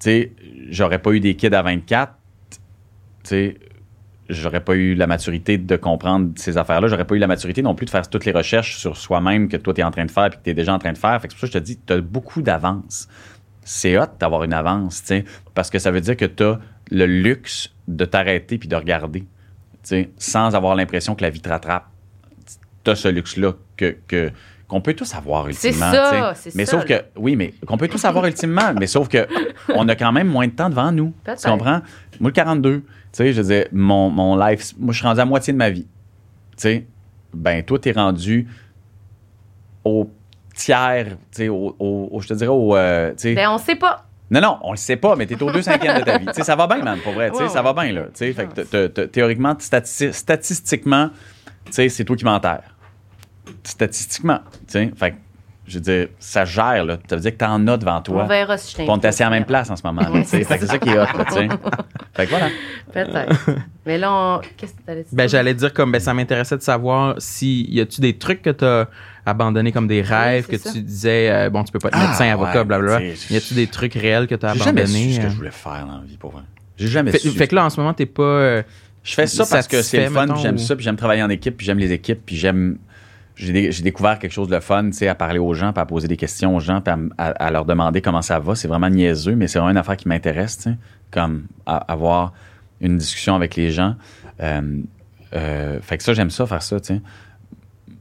sais, 0.00 0.32
j'aurais 0.70 0.98
pas 0.98 1.12
eu 1.12 1.20
des 1.20 1.36
kids 1.36 1.54
à 1.54 1.62
24, 1.62 2.14
tu 2.48 2.58
sais, 3.22 3.58
j'aurais 4.28 4.60
pas 4.60 4.74
eu 4.74 4.94
la 4.94 5.06
maturité 5.06 5.58
de 5.58 5.76
comprendre 5.76 6.32
ces 6.36 6.58
affaires-là. 6.58 6.88
J'aurais 6.88 7.06
pas 7.06 7.14
eu 7.14 7.18
la 7.18 7.26
maturité 7.26 7.62
non 7.62 7.74
plus 7.74 7.86
de 7.86 7.90
faire 7.90 8.08
toutes 8.08 8.24
les 8.24 8.32
recherches 8.32 8.76
sur 8.76 8.96
soi-même 8.96 9.48
que 9.48 9.56
toi, 9.56 9.72
tu 9.74 9.80
es 9.80 9.84
en 9.84 9.90
train 9.90 10.04
de 10.04 10.10
faire 10.10 10.26
et 10.26 10.30
que 10.30 10.36
tu 10.42 10.50
es 10.50 10.54
déjà 10.54 10.74
en 10.74 10.78
train 10.78 10.92
de 10.92 10.98
faire. 10.98 11.20
Fait 11.20 11.28
que 11.28 11.34
c'est 11.34 11.40
pour 11.40 11.48
ça 11.48 11.52
que 11.52 11.54
je 11.54 11.58
te 11.58 11.64
dis, 11.64 11.78
tu 11.86 11.92
as 11.92 12.00
beaucoup 12.00 12.42
d'avance. 12.42 13.08
C'est 13.62 13.98
hot 13.98 14.06
d'avoir 14.18 14.44
une 14.44 14.54
avance, 14.54 15.00
tu 15.02 15.08
sais, 15.08 15.24
parce 15.54 15.68
que 15.70 15.78
ça 15.78 15.90
veut 15.90 16.00
dire 16.00 16.16
que 16.16 16.24
tu 16.24 16.42
as 16.42 16.58
le 16.90 17.06
luxe 17.06 17.70
de 17.86 18.04
t'arrêter 18.06 18.56
puis 18.56 18.68
de 18.68 18.76
regarder, 18.76 19.20
tu 19.20 19.26
sais, 19.82 20.10
sans 20.16 20.54
avoir 20.54 20.74
l'impression 20.74 21.14
que 21.14 21.22
la 21.22 21.30
vie 21.30 21.40
te 21.40 21.48
rattrape. 21.50 21.84
Tu 22.84 22.90
as 22.90 22.94
ce 22.94 23.08
luxe-là 23.08 23.52
que, 23.76 23.96
que, 24.06 24.30
qu'on 24.68 24.80
peut 24.80 24.94
tous 24.94 25.14
avoir 25.14 25.46
C'est 25.52 25.68
ultimement. 25.68 25.92
ça, 25.92 26.32
c'est 26.34 26.54
mais 26.54 26.64
ça, 26.64 26.72
sauf 26.72 26.88
là. 26.88 26.98
que, 27.00 27.04
oui, 27.16 27.36
mais 27.36 27.52
qu'on 27.66 27.76
peut 27.76 27.88
tous 27.88 28.04
avoir 28.06 28.24
ultimement, 28.26 28.72
mais 28.78 28.86
sauf 28.86 29.08
que 29.08 29.26
on 29.74 29.86
a 29.88 29.96
quand 29.96 30.12
même 30.12 30.28
moins 30.28 30.46
de 30.46 30.52
temps 30.52 30.70
devant 30.70 30.92
nous. 30.92 31.12
Tu 31.26 31.48
comprends? 31.48 31.80
Moi, 32.20 32.30
le 32.30 32.32
42, 32.32 32.80
tu 32.80 32.84
sais, 33.18 33.32
je 33.32 33.40
disais, 33.42 33.68
mon, 33.72 34.10
mon 34.10 34.36
life, 34.36 34.72
moi, 34.78 34.92
je 34.92 34.98
suis 34.98 35.06
rendu 35.06 35.20
à 35.20 35.24
moitié 35.24 35.52
de 35.52 35.58
ma 35.58 35.70
vie. 35.70 35.86
Tu 36.56 36.62
sais, 36.62 36.86
ben, 37.34 37.62
toi, 37.62 37.78
t'es 37.78 37.92
rendu 37.92 38.48
au 39.84 40.10
tiers, 40.54 41.06
tu 41.10 41.16
sais, 41.30 41.48
au, 41.48 41.74
au- 41.78 42.08
au- 42.12 42.20
je 42.20 42.28
te 42.28 42.34
dirais, 42.34 42.50
au, 42.50 42.74
euh, 42.76 43.12
Ben, 43.24 43.48
on 43.50 43.58
sait 43.58 43.76
pas. 43.76 44.04
Non, 44.30 44.40
non, 44.42 44.58
on 44.62 44.72
le 44.72 44.76
sait 44.76 44.96
pas, 44.96 45.16
mais 45.16 45.24
t'es 45.26 45.40
au 45.42 45.50
2 45.50 45.62
cinquièmes 45.62 45.98
de 45.98 46.02
ta 46.04 46.18
vie. 46.18 46.26
Tu 46.32 46.32
sais, 46.34 46.42
ça 46.42 46.54
va 46.56 46.66
bien, 46.66 46.82
man, 46.82 46.98
pour 47.02 47.12
vrai. 47.14 47.30
Tu 47.30 47.36
sais, 47.36 47.42
Ouais, 47.44 47.48
ça 47.48 47.62
va 47.62 47.72
bien, 47.72 47.92
là. 47.92 48.02
Tu 48.06 48.10
sais, 48.16 48.32
fait 48.34 48.46
que 48.48 48.60
t- 48.62 48.90
t- 48.92 49.08
théoriquement, 49.08 49.54
stati- 49.54 50.12
statistiquement, 50.12 51.10
tu 51.66 51.72
sais, 51.72 51.88
c'est 51.88 52.04
toi 52.04 52.16
qui 52.16 52.24
m'enterres. 52.24 52.74
Statistiquement, 53.64 54.40
tu 54.66 54.72
sais. 54.72 54.92
Fait 54.96 55.12
que, 55.12 55.16
je 55.68 55.74
veux 55.74 55.80
dire, 55.80 56.08
ça 56.18 56.44
gère, 56.44 56.84
là. 56.84 56.98
Ça 57.08 57.16
veut 57.16 57.22
dire 57.22 57.32
que 57.32 57.36
t'en 57.36 57.66
as 57.68 57.76
devant 57.76 58.00
toi. 58.00 58.24
On 58.24 58.26
verra 58.26 58.56
si 58.58 58.72
je 58.72 58.76
t'invite. 58.78 58.90
on 58.90 58.98
est 58.98 59.04
assis 59.06 59.22
à 59.22 59.26
la 59.26 59.30
même 59.36 59.44
place 59.44 59.70
en 59.70 59.76
ce 59.76 59.82
moment, 59.86 60.02
c'est 60.24 60.42
ça 60.44 60.78
qui 60.78 60.88
est 60.88 60.94
hot, 60.98 61.04
là, 61.16 61.24
tu 61.26 61.34
sais. 61.34 61.48
Fait 62.14 62.24
que 62.26 62.30
voilà. 62.30 62.48
Peut-être. 62.92 63.50
Mais 63.86 63.98
là, 63.98 64.12
on... 64.12 64.40
qu'est-ce 64.56 64.72
que 64.74 64.82
t'allais 64.84 65.02
dire? 65.02 65.10
Ben, 65.12 65.28
j'allais 65.28 65.54
dire 65.54 65.72
comme, 65.72 65.92
ben, 65.92 66.00
ça 66.00 66.14
m'intéressait 66.14 66.56
de 66.56 66.62
savoir 66.62 67.14
si, 67.18 67.66
y 67.70 67.80
a-tu 67.80 68.00
des 68.00 68.16
trucs 68.18 68.42
que 68.42 68.50
t'as 68.50 68.86
abandonnés 69.26 69.72
comme 69.72 69.86
des 69.86 70.00
rêves, 70.02 70.46
que 70.46 70.56
ça. 70.56 70.72
tu 70.72 70.80
disais, 70.80 71.30
euh, 71.30 71.50
bon, 71.50 71.62
tu 71.62 71.70
peux 71.72 71.78
pas 71.78 71.88
être 71.88 71.98
Ah, 72.00 72.06
médecin, 72.08 72.32
avocat, 72.32 72.64
blablabla. 72.64 72.98
tu 73.10 73.16
sais, 73.16 73.34
Y 73.34 73.36
a-tu 73.36 73.54
des 73.54 73.66
trucs 73.66 73.94
réels 73.94 74.26
que 74.26 74.34
t'as 74.34 74.54
J'ai 74.54 74.60
jamais 74.60 74.86
su 74.86 74.94
abandonnés? 74.96 75.12
ce 75.14 75.20
que 75.20 75.26
euh? 75.26 75.30
je 75.30 75.36
voulais 75.36 75.50
faire 75.50 75.86
dans 75.86 75.98
la 75.98 76.04
vie, 76.06 76.16
pour 76.16 76.30
vrai. 76.32 76.42
J'ai 76.78 76.88
jamais 76.88 77.10
Fait, 77.12 77.18
su. 77.18 77.30
fait 77.30 77.46
que 77.48 77.54
là, 77.54 77.66
en 77.66 77.70
ce 77.70 77.78
moment, 77.78 77.92
t'es 77.92 78.06
pas. 78.06 78.22
euh, 78.22 78.62
Je 79.02 79.14
fais 79.14 79.26
ça 79.26 79.44
parce 79.50 79.68
que 79.68 79.82
c'est 79.82 80.04
le 80.04 80.10
fun, 80.10 80.34
j'aime 80.36 80.58
ça, 80.58 80.74
puis 80.76 80.84
j'aime 80.84 80.96
travailler 80.96 81.22
en 81.22 81.28
équipe, 81.30 81.56
puis 81.56 81.66
j'aime 81.66 81.78
les 81.78 81.92
équipes, 81.92 82.20
puis 82.24 82.36
j'aime. 82.36 82.78
J'ai 83.38 83.52
dé- 83.52 83.72
j'ai 83.72 83.84
découvert 83.84 84.18
quelque 84.18 84.32
chose 84.32 84.48
de 84.48 84.58
fun, 84.58 84.86
tu 84.86 84.94
sais, 84.94 85.06
à 85.06 85.14
parler 85.14 85.38
aux 85.38 85.54
gens, 85.54 85.72
puis 85.72 85.80
à 85.80 85.86
poser 85.86 86.08
des 86.08 86.16
questions 86.16 86.56
aux 86.56 86.60
gens, 86.60 86.80
puis 86.80 86.92
à, 87.18 87.50
leur 87.52 87.64
demander 87.64 88.02
comment 88.02 88.20
ça 88.20 88.40
va. 88.40 88.56
C'est 88.56 88.66
vraiment 88.66 88.90
niaiseux, 88.90 89.36
mais 89.36 89.46
c'est 89.46 89.60
vraiment 89.60 89.70
une 89.70 89.76
affaire 89.76 89.96
qui 89.96 90.08
m'intéresse, 90.08 90.66
comme 91.12 91.46
avoir 91.64 92.32
une 92.80 92.98
discussion 92.98 93.36
avec 93.36 93.54
les 93.54 93.70
gens. 93.70 93.94
Euh, 94.40 94.82
euh, 95.34 95.80
fait 95.80 95.98
que 95.98 96.02
ça, 96.02 96.14
j'aime 96.14 96.30
ça, 96.30 96.46
faire 96.46 96.62
ça. 96.62 96.78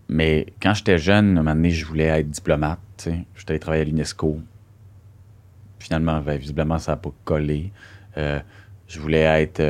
Mais 0.09 0.47
quand 0.59 0.73
j'étais 0.73 0.97
jeune, 0.97 1.37
à 1.37 1.41
un 1.41 1.43
moment 1.43 1.55
donné, 1.55 1.69
je 1.69 1.85
voulais 1.85 2.05
être 2.05 2.29
diplomate, 2.29 2.79
tu 2.97 3.11
sais. 3.11 3.25
Allé 3.47 3.59
travailler 3.59 3.83
à 3.83 3.85
l'UNESCO. 3.85 4.39
Finalement, 5.79 6.19
ben, 6.19 6.37
visiblement, 6.37 6.79
ça 6.79 6.93
n'a 6.93 6.97
pas 6.97 7.11
collé. 7.23 7.71
Euh, 8.17 8.39
je 8.87 8.99
voulais 8.99 9.21
être. 9.21 9.61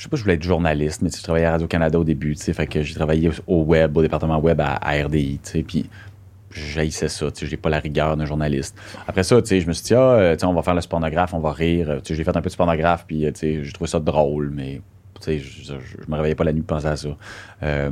Euh, 0.00 0.02
je 0.02 0.04
sais 0.04 0.08
pas, 0.08 0.16
je 0.16 0.22
voulais 0.22 0.34
être 0.34 0.42
journaliste, 0.42 1.02
mais 1.02 1.10
tu 1.10 1.18
je 1.18 1.22
travaillais 1.22 1.46
à 1.46 1.52
Radio-Canada 1.52 1.98
au 1.98 2.04
début, 2.04 2.34
tu 2.34 2.42
sais, 2.42 2.54
fait 2.54 2.66
que 2.66 2.82
j'ai 2.82 2.94
travaillé 2.94 3.30
au- 3.46 3.62
web, 3.62 3.96
au 3.96 4.02
département 4.02 4.38
web 4.38 4.60
à, 4.60 4.78
RDI, 5.04 5.40
tu 5.42 5.50
sais, 5.50 5.62
puis 5.62 5.90
j'haïssais 6.50 7.08
ça, 7.08 7.30
tu 7.30 7.40
sais, 7.40 7.46
j'ai 7.46 7.56
pas 7.56 7.68
la 7.70 7.78
rigueur 7.78 8.16
d'un 8.16 8.24
journaliste. 8.24 8.76
Après 9.06 9.22
ça, 9.22 9.40
tu 9.42 9.48
sais, 9.48 9.60
je 9.60 9.68
me 9.68 9.72
suis 9.72 9.84
dit, 9.84 9.94
ah, 9.94 10.00
euh, 10.00 10.34
tu 10.34 10.40
sais, 10.40 10.46
on 10.46 10.54
va 10.54 10.62
faire 10.62 10.74
le 10.74 10.80
pornographe, 10.88 11.34
on 11.34 11.38
va 11.40 11.52
rire, 11.52 12.00
tu 12.02 12.08
sais, 12.08 12.14
j'ai 12.14 12.24
fait 12.24 12.36
un 12.36 12.40
peu 12.40 12.50
de 12.50 12.56
pornographe, 12.56 13.04
puis, 13.06 13.26
euh, 13.26 13.32
tu 13.32 13.40
sais, 13.40 13.64
j'ai 13.64 13.72
trouvé 13.72 13.88
ça 13.88 14.00
drôle, 14.00 14.50
mais, 14.50 14.80
tu 15.20 15.22
sais, 15.22 15.38
je, 15.38 15.62
je, 15.64 16.10
me 16.10 16.16
réveillais 16.16 16.34
pas 16.34 16.44
la 16.44 16.52
nuit 16.52 16.62
pour 16.62 16.76
penser 16.76 16.88
à 16.88 16.96
ça. 16.96 17.08
Euh, 17.62 17.90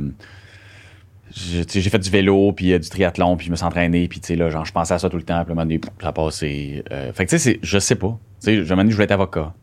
j'ai 1.31 1.89
fait 1.89 1.99
du 1.99 2.09
vélo, 2.09 2.51
puis 2.53 2.73
euh, 2.73 2.79
du 2.79 2.89
triathlon, 2.89 3.37
puis 3.37 3.45
je 3.45 3.51
me 3.51 3.55
suis 3.55 3.65
entraîné, 3.65 4.07
puis 4.07 4.19
tu 4.19 4.35
sais, 4.35 4.49
genre, 4.49 4.65
je 4.65 4.71
pensais 4.71 4.95
à 4.95 4.99
ça 4.99 5.09
tout 5.09 5.17
le 5.17 5.23
temps, 5.23 5.43
puis 5.43 5.51
à 5.51 5.53
un 5.53 5.55
moment 5.55 5.61
donné, 5.61 5.79
ça 6.01 6.07
a 6.07 6.11
passé. 6.11 6.83
Euh, 6.91 7.13
fait 7.13 7.25
que, 7.25 7.29
tu 7.29 7.39
sais, 7.39 7.59
je 7.61 7.79
sais 7.79 7.95
pas. 7.95 8.17
Tu 8.41 8.45
sais, 8.45 8.65
je 8.65 8.73
voulais 8.73 9.03
être 9.03 9.11
avocat. 9.11 9.53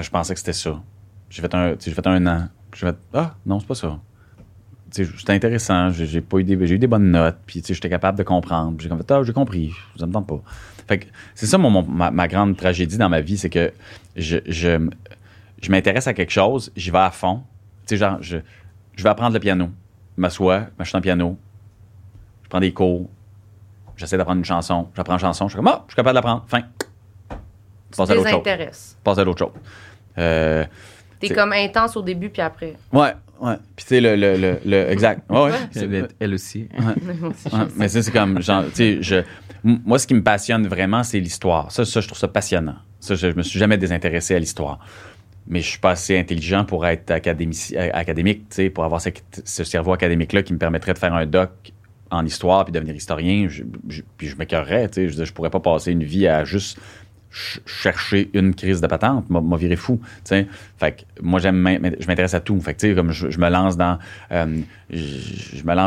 Je 0.00 0.10
pensais 0.10 0.34
que 0.34 0.40
c'était 0.40 0.52
ça. 0.52 0.80
J'ai 1.30 1.42
fait 1.42 1.54
un, 1.54 1.74
j'ai 1.78 1.90
fait 1.92 2.06
un 2.06 2.26
an. 2.26 2.48
J'ai 2.74 2.86
fait, 2.86 2.96
ah, 3.14 3.34
non, 3.46 3.60
c'est 3.60 3.66
pas 3.66 3.74
ça. 3.74 3.98
C'était 4.90 5.32
intéressant. 5.32 5.90
J'ai 5.90 6.06
j'ai 6.06 6.20
pas 6.22 6.38
eu 6.38 6.44
des, 6.44 6.66
j'ai 6.66 6.74
eu 6.76 6.78
des 6.78 6.86
bonnes 6.86 7.10
notes, 7.10 7.36
puis 7.46 7.62
j'étais 7.66 7.90
capable 7.90 8.16
de 8.18 8.22
comprendre. 8.22 8.76
J'ai 8.80 8.88
fait, 8.88 9.10
ah, 9.10 9.22
j'ai 9.22 9.32
compris. 9.32 9.72
Ça 9.98 10.06
me 10.06 10.12
tente 10.12 10.26
pas. 10.26 10.40
Fait 10.86 11.06
c'est 11.34 11.46
ça, 11.46 11.58
mon, 11.58 11.70
mon- 11.70 11.82
ma, 11.86 12.10
ma 12.10 12.26
grande 12.28 12.56
tragédie 12.56 12.96
dans 12.96 13.10
ma 13.10 13.20
vie, 13.20 13.36
c'est 13.36 13.50
que 13.50 13.70
je, 14.16 14.38
je, 14.46 14.88
je 15.60 15.70
m'intéresse 15.70 16.06
à 16.06 16.14
quelque 16.14 16.32
chose, 16.32 16.72
j'y 16.74 16.90
vais 16.90 16.98
à 16.98 17.10
fond. 17.10 17.42
Tu 17.86 17.96
genre, 17.98 18.16
je, 18.22 18.38
je 18.96 19.02
vais 19.02 19.10
apprendre 19.10 19.34
le 19.34 19.40
piano. 19.40 19.68
Je 20.16 20.22
m'assois, 20.22 20.66
m'achète 20.78 20.94
un 20.96 21.00
piano, 21.02 21.36
je 22.44 22.48
prends 22.48 22.58
des 22.60 22.72
cours, 22.72 23.08
j'essaie 23.96 24.16
d'apprendre 24.16 24.38
une 24.38 24.44
chanson, 24.44 24.88
j'apprends 24.96 25.12
une 25.14 25.20
chanson, 25.20 25.46
je 25.46 25.52
suis 25.52 25.56
comme, 25.58 25.68
ah, 25.68 25.84
je 25.86 25.92
suis 25.92 25.96
capable 25.96 26.14
de 26.14 26.16
l'apprendre, 26.16 26.44
fin. 26.48 26.62
Passe 27.96 28.10
à 28.10 28.14
l'autre 28.14 28.28
chose. 28.30 28.44
Passe 29.04 29.18
à 29.18 29.24
l'autre 29.24 29.38
chose. 29.38 29.52
Euh, 30.18 30.64
T'es 31.20 31.28
C'est- 31.28 31.34
comme 31.34 31.52
intense 31.52 31.96
au 31.96 32.02
début, 32.02 32.28
puis 32.30 32.42
après. 32.42 32.74
ouais, 32.92 33.12
ouais. 33.40 33.54
Puis 33.76 33.84
tu 33.84 33.88
sais, 33.88 34.00
le, 34.00 34.16
le, 34.16 34.36
le, 34.36 34.58
le- 34.64 34.90
exact. 34.90 35.22
Ouais, 35.30 35.42
ouais. 35.44 35.50
C'est- 35.72 35.84
Elle, 35.84 36.08
elle 36.20 36.34
aussi. 36.34 36.68
Ouais, 36.78 37.64
mais 37.76 37.88
ça, 37.88 38.02
c'est 38.02 38.10
comme, 38.12 38.40
genre, 38.42 38.64
tu 38.66 38.74
sais, 38.74 38.98
je, 39.02 39.16
moi, 39.64 39.98
ce 39.98 40.06
qui 40.06 40.14
me 40.14 40.22
passionne 40.22 40.66
vraiment, 40.68 41.02
c'est 41.02 41.20
l'histoire. 41.20 41.70
Ça, 41.72 41.84
ça, 41.84 42.00
je 42.00 42.06
trouve 42.06 42.18
ça 42.18 42.28
passionnant. 42.28 42.76
Ça, 43.00 43.14
je, 43.14 43.30
je 43.30 43.36
me 43.36 43.42
suis 43.42 43.58
jamais 43.58 43.76
désintéressé 43.78 44.34
à 44.34 44.38
l'histoire. 44.38 44.78
Mais 45.50 45.60
je 45.60 45.68
suis 45.68 45.78
pas 45.78 45.92
assez 45.92 46.18
intelligent 46.18 46.64
pour 46.64 46.86
être 46.86 47.10
académici- 47.10 47.74
euh, 47.76 47.88
académique, 47.94 48.48
tu 48.50 48.56
sais, 48.56 48.70
pour 48.70 48.84
avoir 48.84 49.00
ce, 49.00 49.08
ce 49.44 49.64
cerveau 49.64 49.92
académique-là 49.92 50.42
qui 50.42 50.52
me 50.52 50.58
permettrait 50.58 50.92
de 50.92 50.98
faire 50.98 51.14
un 51.14 51.24
doc 51.26 51.50
en 52.10 52.24
histoire 52.26 52.64
puis 52.64 52.72
devenir 52.72 52.94
historien. 52.94 53.46
Je, 53.48 53.62
je- 53.88 54.02
puis 54.18 54.28
je 54.28 54.36
m'écœurerais, 54.36 54.88
tu 54.88 54.94
sais. 54.94 55.02
Je, 55.06 55.10
veux 55.10 55.16
dire, 55.16 55.24
je 55.24 55.32
pourrais 55.32 55.50
pas 55.50 55.60
passer 55.60 55.92
une 55.92 56.04
vie 56.04 56.26
à 56.28 56.44
juste 56.44 56.78
ch- 57.30 57.60
chercher 57.66 58.30
une 58.34 58.54
crise 58.54 58.80
de 58.80 58.86
patente, 58.86 59.28
m'a 59.30 59.56
viré 59.56 59.76
fou. 59.76 60.00
Fait 60.24 60.46
que 60.80 61.02
moi 61.22 61.40
j'aime 61.40 61.66
je 61.98 62.06
m'intéresse 62.06 62.34
à 62.34 62.40
tout. 62.40 62.60
Fait 62.60 62.74
que 62.74 62.94
comme 62.94 63.10
je, 63.12 63.26
me 63.38 63.48
lance 63.48 63.76
dans 63.76 63.98
euh, 64.32 64.60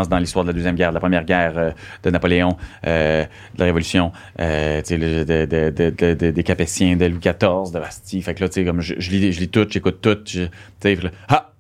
dans 0.10 0.18
l'histoire 0.20 0.46
de 0.46 0.50
la 0.50 0.54
deuxième 0.54 0.76
guerre, 0.76 0.90
de 0.90 0.94
la 0.96 1.00
première 1.00 1.26
guerre 1.26 1.58
euh, 1.58 1.72
de 2.04 2.10
Napoléon, 2.10 2.58
euh, 2.86 3.24
de 3.56 3.60
la 3.60 3.66
Révolution, 3.66 4.12
le- 4.38 5.24
de- 5.24 5.46
de- 5.46 5.70
de- 5.70 5.90
de- 5.90 6.14
de- 6.14 6.32
des 6.32 6.44
Capétiens, 6.44 6.96
de 6.96 7.06
Louis 7.06 7.20
XIV, 7.20 7.72
de 7.74 7.80
Bastille. 7.80 8.22
Fait 8.22 8.34
que 8.36 8.44
là 8.44 8.50
comme 8.66 8.82
je, 8.82 8.94
lis 8.96 9.32
je 9.34 9.40
lis 9.40 9.50
tout, 9.50 9.66
j'écoute 9.70 10.00
tout, 10.02 10.18
je- 10.26 10.48
là, 10.84 11.10
ah 11.30 11.52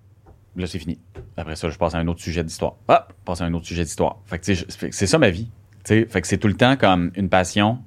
là 0.55 0.67
c'est 0.67 0.79
fini. 0.79 0.99
Après 1.37 1.55
ça 1.55 1.69
je 1.69 1.77
passe 1.77 1.95
à 1.95 1.97
un 1.99 2.07
autre 2.07 2.21
sujet 2.21 2.43
d'histoire. 2.43 2.73
Ah, 2.87 3.07
je 3.09 3.15
passe 3.25 3.41
à 3.41 3.45
un 3.45 3.53
autre 3.53 3.65
sujet 3.65 3.83
d'histoire. 3.83 4.17
Fait 4.25 4.37
que 4.39 4.45
c'est 4.91 5.07
ça 5.07 5.17
ma 5.17 5.29
vie. 5.29 5.49
Fait 5.85 6.05
que 6.05 6.27
c'est 6.27 6.37
tout 6.37 6.47
le 6.47 6.53
temps 6.55 6.75
comme 6.77 7.11
une 7.15 7.29
passion 7.29 7.79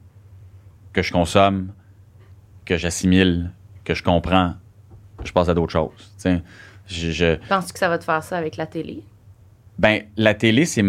que 0.92 1.02
je 1.02 1.12
consomme 1.12 1.72
que 2.64 2.76
j'assimile, 2.76 3.50
que 3.84 3.94
je 3.94 4.02
comprends, 4.02 4.54
je 5.24 5.32
passe 5.32 5.48
à 5.48 5.54
d'autres 5.54 5.72
choses. 5.72 6.12
Je, 6.86 7.10
je- 7.10 7.36
Penses-tu 7.48 7.72
que 7.72 7.78
ça 7.78 7.88
va 7.88 7.98
te 7.98 8.04
faire 8.04 8.22
ça 8.22 8.36
avec 8.36 8.56
la 8.56 8.66
télé? 8.66 9.02
Ben, 9.76 10.02
la 10.16 10.34
télé, 10.34 10.66
c'est, 10.66 10.82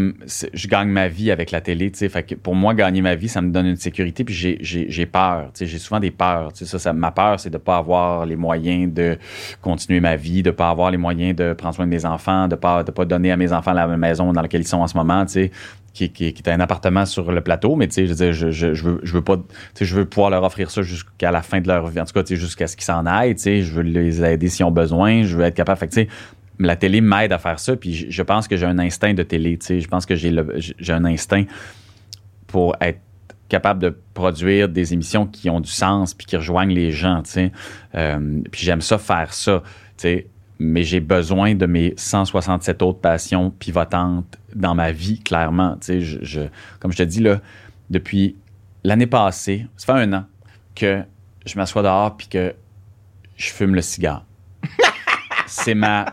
je 0.53 0.67
gagne 0.67 0.89
ma 0.89 1.07
vie 1.07 1.31
avec 1.31 1.51
la 1.51 1.59
télé. 1.59 1.91
tu 1.91 2.07
sais. 2.07 2.09
Pour 2.43 2.53
moi, 2.53 2.73
gagner 2.75 3.01
ma 3.01 3.15
vie, 3.15 3.27
ça 3.27 3.41
me 3.41 3.51
donne 3.51 3.65
une 3.65 3.75
sécurité. 3.77 4.23
Puis 4.23 4.36
j'ai, 4.36 4.57
j'ai, 4.61 4.86
j'ai 4.89 5.05
peur. 5.07 5.51
tu 5.53 5.59
sais. 5.59 5.65
J'ai 5.65 5.79
souvent 5.79 5.99
des 5.99 6.11
peurs. 6.11 6.53
tu 6.53 6.65
sais. 6.65 6.71
Ça, 6.71 6.77
ça, 6.79 6.93
ma 6.93 7.11
peur, 7.11 7.39
c'est 7.39 7.49
de 7.49 7.57
pas 7.57 7.77
avoir 7.77 8.25
les 8.25 8.36
moyens 8.36 8.93
de 8.93 9.17
continuer 9.61 9.99
ma 9.99 10.15
vie, 10.15 10.43
de 10.43 10.51
pas 10.51 10.69
avoir 10.69 10.91
les 10.91 10.97
moyens 10.97 11.36
de 11.36 11.53
prendre 11.53 11.73
soin 11.73 11.86
de 11.86 11.91
mes 11.91 12.05
enfants, 12.05 12.47
de 12.47 12.55
pas, 12.55 12.83
de 12.83 12.91
pas 12.91 13.05
donner 13.05 13.31
à 13.31 13.38
mes 13.38 13.51
enfants 13.53 13.73
la 13.73 13.88
maison 13.97 14.31
dans 14.33 14.41
laquelle 14.41 14.61
ils 14.61 14.67
sont 14.67 14.77
en 14.77 14.88
ce 14.88 14.95
moment. 14.97 15.25
tu 15.25 15.31
sais, 15.33 15.51
Qui, 15.93 16.11
qui, 16.11 16.33
qui 16.33 16.43
est 16.43 16.49
un 16.49 16.59
appartement 16.59 17.05
sur 17.05 17.31
le 17.31 17.39
plateau, 17.41 17.75
mais 17.77 17.88
tu 17.88 17.93
sais, 17.93 18.07
je, 18.07 18.13
veux 18.13 18.31
je, 18.33 18.51
je, 18.51 18.73
je 18.73 18.83
veux, 18.83 18.99
je 19.01 19.13
veux 19.13 19.21
pas, 19.23 19.38
tu 19.38 19.43
sais, 19.75 19.86
je 19.86 19.95
veux 19.95 20.05
pouvoir 20.05 20.29
leur 20.29 20.43
offrir 20.43 20.69
ça 20.69 20.81
jusqu'à 20.81 21.31
la 21.31 21.41
fin 21.41 21.61
de 21.61 21.67
leur 21.69 21.88
vie, 21.88 22.01
en 22.01 22.05
tout 22.05 22.11
cas, 22.13 22.21
tu 22.21 22.36
sais, 22.36 22.41
jusqu'à 22.41 22.67
ce 22.67 22.75
qu'ils 22.75 22.83
s'en 22.83 23.05
aillent, 23.05 23.33
tu 23.36 23.43
sais, 23.43 23.61
je 23.61 23.71
veux 23.73 23.81
les 23.81 24.21
aider 24.21 24.49
s'ils 24.49 24.65
ont 24.65 24.71
besoin, 24.71 25.23
je 25.23 25.38
veux 25.38 25.43
être 25.45 25.55
capable, 25.55 25.79
fait 25.79 25.88
que, 25.88 25.93
tu 25.93 26.01
sais, 26.01 26.07
la 26.60 26.76
télé 26.76 27.01
m'aide 27.01 27.32
à 27.34 27.38
faire 27.38 27.60
ça, 27.60 27.76
puis 27.76 27.93
je, 27.93 28.10
je 28.10 28.24
pense 28.24 28.47
que 28.47 28.56
j'ai 28.58 28.66
un 28.66 28.80
instinct 28.80 29.14
de 29.14 29.24
télé, 29.24 29.58
tu 29.58 29.66
sais, 29.66 29.80
je 29.82 29.88
pense 29.88 30.06
que 30.06 30.16
j'ai 30.16 30.32
le- 30.32 30.53
j'ai 30.58 30.93
un 30.93 31.06
instinct 31.06 31.43
pour 32.47 32.76
être 32.82 32.99
capable 33.49 33.82
de 33.82 33.95
produire 34.14 34.70
des 34.70 34.93
émissions 34.93 35.28
qui 35.28 35.49
ont 35.49 35.60
du 35.60 35.70
sens 35.70 36.14
puis 36.14 36.26
qui 36.26 36.36
rejoignent 36.38 36.74
les 36.74 36.91
gens, 36.91 37.22
tu 37.24 37.32
sais. 37.32 37.51
Euh, 37.95 38.41
puis 38.51 38.62
j'aime 38.64 38.82
ça 38.82 38.97
faire 38.97 39.34
ça, 39.34 39.62
tu 39.66 39.74
sais. 39.97 40.28
Mais 40.58 40.84
j'ai 40.84 41.01
besoin 41.01 41.53
de 41.53 41.66
mes 41.66 41.93
167 41.97 42.82
autres 42.82 42.99
passions 42.99 43.51
pivotantes 43.51 44.38
dans 44.56 44.74
ma 44.74 44.93
vie, 44.93 45.20
clairement. 45.20 45.76
Tu 45.82 45.86
sais, 45.88 46.01
je, 46.01 46.18
je- 46.22 46.47
comme 46.80 46.93
je 46.93 46.97
te 46.97 47.03
dis, 47.03 47.20
là, 47.20 47.41
depuis 47.89 48.38
l'année 48.86 49.06
passée, 49.08 49.68
ça 49.76 49.86
fait 49.93 50.01
un 50.01 50.14
an 50.14 50.26
que 50.74 51.03
je 51.45 51.58
m'assois 51.58 51.84
dehors 51.84 52.16
puis 52.16 52.28
que 52.30 52.56
je 53.36 53.49
fume 53.49 53.76
le 53.76 53.82
cigare. 53.82 54.26
C'est 55.45 55.76
ma... 55.76 56.06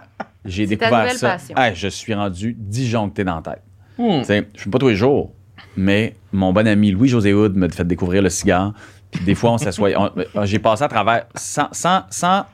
J'ai 0.45 0.65
ta 0.67 0.87
découvert 0.87 1.13
ça. 1.13 1.29
passion. 1.33 1.57
Hey, 1.57 1.75
je 1.75 1.89
suis 1.89 2.15
rendu 2.15 2.55
disjoncté 2.59 3.25
dans 3.25 3.37
la 3.37 3.43
tête. 3.43 3.63
Hmm. 3.99 4.21
Tu 4.21 4.25
sais, 4.25 4.49
je 4.55 4.61
fume 4.63 4.73
pas 4.73 4.79
tous 4.79 4.89
les 4.89 4.97
jours, 4.97 5.33
mais 5.77 6.15
mon 6.33 6.53
bon 6.53 6.67
ami 6.67 6.91
Louis-José 6.91 7.33
Hood 7.35 7.57
m'a 7.57 7.69
fait 7.69 7.85
découvrir 7.87 8.23
le 8.23 8.31
cigare. 8.31 8.73
Puis 9.11 9.25
des 9.25 9.35
fois, 9.35 9.53
on 9.53 9.59
s'assoit. 9.59 9.91
euh, 9.91 10.45
J'ai 10.45 10.59
passé 10.59 10.83
à 10.85 10.89
travers 10.89 11.27
sans, 11.35 11.69
sans, 11.73 12.05
sans, 12.11 12.47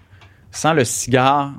sans 0.50 0.72
le 0.74 0.84
cigare 0.84 1.52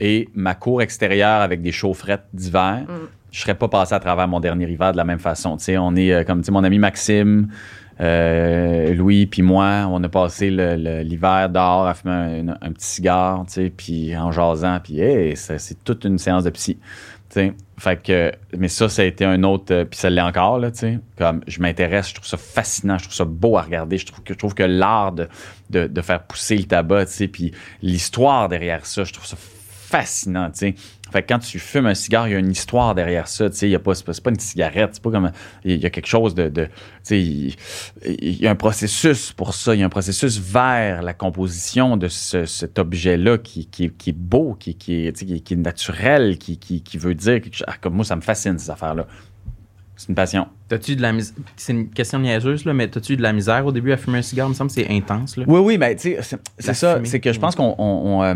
et 0.00 0.28
ma 0.34 0.54
cour 0.54 0.80
extérieure 0.80 1.40
avec 1.42 1.60
des 1.60 1.72
chaufferettes 1.72 2.26
d'hiver. 2.32 2.86
Je 3.32 3.40
serais 3.40 3.56
pas 3.56 3.68
passé 3.68 3.94
à 3.94 4.00
travers 4.00 4.28
mon 4.28 4.38
dernier 4.40 4.70
hiver 4.70 4.92
de 4.92 4.96
la 4.96 5.04
même 5.04 5.18
façon. 5.18 5.56
Tu 5.56 5.64
sais, 5.64 5.76
on 5.78 5.94
est 5.96 6.12
euh, 6.12 6.24
comme 6.24 6.40
tu 6.40 6.46
sais, 6.46 6.52
mon 6.52 6.62
ami 6.64 6.78
Maxime, 6.78 7.48
euh, 8.00 8.94
Louis 8.94 9.26
puis 9.26 9.42
moi, 9.42 9.86
on 9.90 10.02
a 10.04 10.08
passé 10.08 10.50
l'hiver 10.50 11.48
dehors 11.50 11.86
à 11.86 11.94
fumer 11.94 12.12
un, 12.12 12.48
un 12.60 12.72
petit 12.72 12.86
cigare, 12.86 13.44
tu 13.46 13.52
sais, 13.54 13.70
puis 13.70 14.16
en 14.16 14.30
jasant, 14.30 14.78
puis 14.82 15.00
hey, 15.00 15.36
c'est 15.36 15.82
toute 15.84 16.04
une 16.04 16.18
séance 16.18 16.44
de 16.44 16.50
psy. 16.50 16.78
Tu 17.30 17.34
sais, 17.34 17.52
fait 17.76 18.02
que, 18.02 18.32
mais 18.56 18.68
ça, 18.68 18.88
ça 18.88 19.02
a 19.02 19.04
été 19.04 19.24
un 19.24 19.42
autre, 19.42 19.72
euh, 19.72 19.84
puis 19.84 19.98
ça 19.98 20.08
l'est 20.08 20.20
encore, 20.20 20.58
là, 20.58 20.70
tu 20.70 20.78
sais. 20.78 20.98
Comme, 21.16 21.42
je 21.46 21.60
m'intéresse, 21.60 22.08
je 22.08 22.14
trouve 22.14 22.26
ça 22.26 22.38
fascinant, 22.38 22.96
je 22.96 23.04
trouve 23.04 23.14
ça 23.14 23.24
beau 23.26 23.58
à 23.58 23.62
regarder. 23.62 23.98
Je 23.98 24.06
trouve 24.06 24.22
que, 24.24 24.32
je 24.32 24.38
trouve 24.38 24.54
que 24.54 24.62
l'art 24.62 25.12
de, 25.12 25.28
de, 25.68 25.86
de 25.86 26.00
faire 26.00 26.22
pousser 26.22 26.56
le 26.56 26.64
tabac, 26.64 27.06
tu 27.06 27.28
puis 27.28 27.52
l'histoire 27.82 28.48
derrière 28.48 28.86
ça, 28.86 29.04
je 29.04 29.12
trouve 29.12 29.26
ça 29.26 29.36
fascinant. 29.38 30.50
Fait 31.12 31.22
que 31.22 31.28
quand 31.28 31.38
tu 31.38 31.58
fumes 31.58 31.86
un 31.86 31.94
cigare, 31.94 32.28
il 32.28 32.32
y 32.32 32.34
a 32.34 32.38
une 32.38 32.50
histoire 32.50 32.94
derrière 32.94 33.28
ça. 33.28 33.48
Tu 33.50 33.56
sais, 33.56 33.78
pas, 33.78 33.94
c'est 33.94 34.22
pas, 34.22 34.30
une 34.30 34.38
cigarette. 34.38 34.90
C'est 34.92 35.02
pas 35.02 35.10
comme. 35.10 35.30
Il 35.64 35.76
y 35.76 35.86
a 35.86 35.90
quelque 35.90 36.06
chose 36.06 36.34
de. 36.34 36.48
de 36.48 36.64
tu 36.66 36.70
sais, 37.02 37.20
il, 37.20 37.54
il 38.04 38.40
y 38.42 38.46
a 38.46 38.50
un 38.50 38.54
processus 38.56 39.32
pour 39.32 39.54
ça. 39.54 39.74
Il 39.74 39.80
y 39.80 39.82
a 39.82 39.86
un 39.86 39.90
processus 39.90 40.38
vers 40.38 41.02
la 41.02 41.14
composition 41.14 41.96
de 41.96 42.08
ce- 42.08 42.44
cet 42.44 42.78
objet-là 42.78 43.38
qui, 43.38 43.66
qui, 43.66 43.90
qui 43.90 44.10
est 44.10 44.16
beau, 44.16 44.54
qui, 44.58 44.74
qui, 44.74 45.06
est, 45.06 45.12
tu 45.12 45.20
sais, 45.20 45.26
qui, 45.26 45.42
qui 45.42 45.54
est 45.54 45.56
naturel, 45.56 46.38
qui, 46.38 46.58
qui, 46.58 46.98
veut 46.98 47.14
dire 47.14 47.40
quelque 47.40 47.54
chose. 47.56 47.66
Ah, 47.68 47.76
comme 47.80 47.94
moi, 47.94 48.04
ça 48.04 48.16
me 48.16 48.20
fascine, 48.20 48.58
ces 48.58 48.70
affaires-là. 48.70 49.06
C'est 49.96 50.10
une 50.10 50.14
passion. 50.14 50.46
T'as-tu 50.68 50.94
de 50.94 51.02
la 51.02 51.12
misère. 51.12 51.34
C'est 51.56 51.72
une 51.72 51.90
question 51.90 52.20
niaiseuse, 52.20 52.64
là, 52.64 52.72
mais 52.72 52.86
t'as-tu 52.86 53.16
de 53.16 53.22
la 53.22 53.32
misère 53.32 53.66
au 53.66 53.72
début 53.72 53.90
à 53.90 53.96
fumer 53.96 54.18
un 54.18 54.22
cigare? 54.22 54.46
Il 54.46 54.50
me 54.50 54.54
semble 54.54 54.68
que 54.70 54.74
c'est 54.76 54.88
intense, 54.88 55.36
là. 55.36 55.44
Oui, 55.48 55.58
oui, 55.60 55.76
mais 55.76 55.96
tu 55.96 56.14
sais, 56.14 56.18
c'est- 56.58 56.72
ça. 56.72 57.00
C'est 57.02 57.18
que 57.18 57.32
je 57.32 57.40
pense 57.40 57.56
qu'on 57.56 57.74
on, 57.78 58.18
on, 58.18 58.22
euh, 58.22 58.34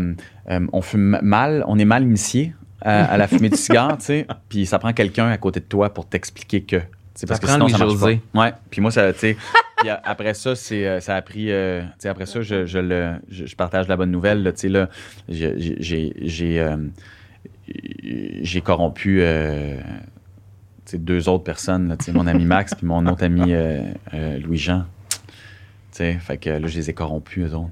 euh, 0.49 0.67
on 0.73 0.81
fume 0.81 1.19
mal, 1.21 1.63
on 1.67 1.79
est 1.79 1.85
mal 1.85 2.03
initié 2.03 2.53
à, 2.83 3.05
à 3.05 3.17
la 3.17 3.27
fumée 3.27 3.49
du 3.49 3.57
cigare, 3.57 3.97
tu 3.97 4.05
sais. 4.05 4.27
Puis 4.49 4.65
ça 4.67 4.77
prend 4.77 4.93
quelqu'un 4.93 5.29
à 5.29 5.37
côté 5.37 5.59
de 5.61 5.65
toi 5.65 5.91
pour 5.93 6.05
t'expliquer 6.07 6.61
que. 6.61 6.81
C'est 7.15 7.25
parce 7.27 7.39
que 7.39 7.45
prend 7.45 7.55
sinon, 7.55 7.67
ça 7.69 7.77
marche 7.77 7.89
Louis-José. 7.93 8.21
pas. 8.33 8.39
Ouais. 8.41 8.53
Puis 8.69 8.81
moi, 8.81 8.91
ça, 8.91 9.11
tu 9.13 9.19
sais. 9.19 9.37
puis 9.77 9.89
après 9.89 10.33
ça, 10.33 10.55
c'est, 10.55 10.85
euh, 10.87 10.99
ça 10.99 11.15
a 11.15 11.21
pris. 11.21 11.51
euh, 11.51 11.81
tu 11.83 11.87
sais, 11.99 12.09
après 12.09 12.25
ça, 12.25 12.41
je, 12.41 12.65
je, 12.65 12.79
le, 12.79 13.13
je, 13.29 13.45
je 13.45 13.55
partage 13.55 13.87
la 13.87 13.95
bonne 13.97 14.11
nouvelle. 14.11 14.43
Tu 14.55 14.61
sais, 14.61 14.69
là, 14.69 14.89
j'ai- 15.29 15.55
j'ai- 15.79 16.13
j'ai. 16.21 16.59
euh, 16.59 16.75
j'ai 18.41 18.61
corrompu. 18.61 19.19
euh, 19.21 19.77
tu 20.85 20.91
sais, 20.91 20.97
deux 20.97 21.29
autres 21.29 21.43
personnes, 21.43 21.87
là, 21.89 21.97
tu 21.97 22.05
sais, 22.05 22.11
mon 22.11 22.27
ami 22.27 22.43
Max 22.45 22.73
puis 22.75 22.85
mon 22.85 23.05
autre 23.07 23.23
ami 23.23 23.53
euh, 23.53 23.81
euh, 24.13 24.39
Louis-Jean. 24.39 24.85
Tu 25.09 25.17
sais, 25.91 26.13
fait 26.13 26.37
que 26.37 26.49
là, 26.49 26.67
je 26.67 26.75
les 26.77 26.89
ai 26.89 26.93
corrompus, 26.93 27.45
eux 27.51 27.55
autres. 27.55 27.69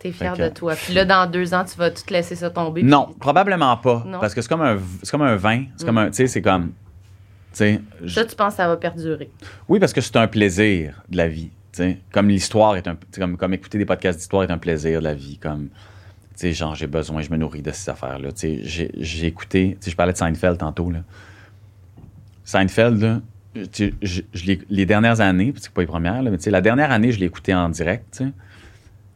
T'es 0.00 0.12
fier 0.12 0.36
de 0.36 0.48
toi. 0.48 0.74
Puis 0.76 0.94
là, 0.94 1.04
dans 1.04 1.28
deux 1.30 1.54
ans, 1.54 1.64
tu 1.64 1.76
vas 1.76 1.90
tout 1.90 2.02
laisser 2.10 2.36
ça 2.36 2.50
tomber. 2.50 2.82
Non, 2.82 3.06
puis 3.06 3.16
probablement 3.18 3.76
pas. 3.78 4.04
Non. 4.06 4.20
Parce 4.20 4.34
que 4.34 4.40
c'est 4.42 4.48
comme 4.48 4.62
un, 4.62 4.78
c'est 5.02 5.10
comme 5.10 5.22
un 5.22 5.36
vin. 5.36 5.64
C'est 5.76 5.84
comme 5.86 5.98
un, 5.98 6.06
tu 6.08 6.14
sais, 6.14 6.26
c'est 6.28 6.42
comme, 6.42 6.68
tu 6.68 6.72
sais, 7.54 7.80
je- 8.04 8.14
Ça, 8.14 8.24
tu 8.24 8.36
penses 8.36 8.52
que 8.54 8.56
ça 8.58 8.68
va 8.68 8.76
perdurer. 8.76 9.30
oui, 9.68 9.80
parce 9.80 9.92
que 9.92 10.00
c'est 10.00 10.16
un 10.16 10.28
plaisir 10.28 11.02
de 11.08 11.16
la 11.16 11.26
vie. 11.28 11.50
tu 11.72 11.78
sais. 11.82 11.98
Comme 12.12 12.28
l'histoire 12.28 12.76
est 12.76 12.86
un, 12.86 12.96
comme, 13.16 13.36
comme 13.36 13.54
écouter 13.54 13.78
des 13.78 13.84
podcasts 13.86 14.18
d'histoire 14.18 14.44
est 14.44 14.50
un 14.52 14.58
plaisir 14.58 15.00
de 15.00 15.04
la 15.04 15.14
vie. 15.14 15.36
Comme, 15.38 15.68
tu 15.68 15.74
sais, 16.36 16.52
genre, 16.52 16.76
j'ai 16.76 16.86
besoin, 16.86 17.20
je 17.22 17.30
me 17.30 17.36
nourris 17.36 17.62
de 17.62 17.72
ces 17.72 17.90
affaires-là. 17.90 18.30
Tu 18.30 18.38
sais, 18.38 18.60
j'ai, 18.62 18.90
j'ai 18.96 19.26
écouté, 19.26 19.76
tu 19.80 19.86
sais, 19.86 19.90
je 19.90 19.96
parlais 19.96 20.12
de 20.12 20.18
Seinfeld 20.18 20.58
tantôt, 20.58 20.90
là. 20.92 21.00
Seinfeld, 22.44 23.00
là, 23.02 23.20
je, 23.56 24.20
je 24.32 24.52
les 24.70 24.86
dernières 24.86 25.20
années, 25.20 25.52
c'est 25.56 25.72
pas 25.72 25.80
les 25.80 25.86
premières, 25.86 26.22
là, 26.22 26.30
mais 26.30 26.38
tu 26.38 26.44
sais, 26.44 26.50
la 26.50 26.60
dernière 26.60 26.90
année, 26.92 27.10
je 27.12 27.18
l'ai 27.18 27.26
écouté 27.26 27.52
en 27.54 27.68
direct, 27.68 28.04
tu 28.16 28.24
sais. 28.24 28.30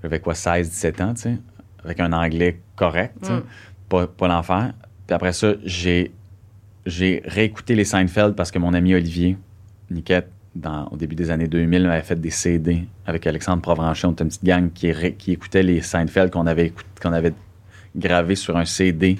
J'avais 0.03 0.19
quoi, 0.21 0.35
16, 0.35 0.69
17 0.71 1.01
ans, 1.01 1.15
tu 1.15 1.23
sais, 1.23 1.37
avec 1.85 2.01
un 2.01 2.13
anglais 2.13 2.61
correct, 2.77 3.15
tu 3.21 3.29
sais, 3.29 3.35
Mm. 3.35 3.43
pas, 3.89 4.07
pas 4.07 4.29
l'enfer. 4.29 4.73
Puis 5.07 5.15
après 5.15 5.33
ça, 5.33 5.53
j'ai, 5.65 6.13
j'ai 6.87 7.23
réécouté 7.25 7.75
les 7.75 7.85
Seinfeld 7.85 8.35
parce 8.35 8.51
que 8.51 8.59
mon 8.59 8.75
ami 8.75 8.95
Olivier 8.95 9.37
Niquette, 9.91 10.29
dans, 10.55 10.87
au 10.89 10.97
début 10.97 11.15
des 11.15 11.31
années 11.31 11.49
2000, 11.49 11.85
m'avait 11.87 12.03
fait 12.03 12.21
des 12.21 12.31
CD 12.31 12.85
avec 13.07 13.27
Alexandre 13.27 13.63
Provencher. 13.63 14.07
On 14.07 14.13
était 14.13 14.25
une 14.25 14.29
petite 14.29 14.45
gang 14.45 14.71
qui, 14.73 14.93
ré- 14.93 15.15
qui 15.15 15.33
écoutait 15.33 15.63
les 15.63 15.81
Seinfeld 15.81 16.31
qu'on 16.31 16.47
avait, 16.47 16.73
qu'on 17.01 17.13
avait 17.13 17.33
gravé 17.97 18.35
sur 18.35 18.57
un 18.57 18.65
CD 18.67 19.19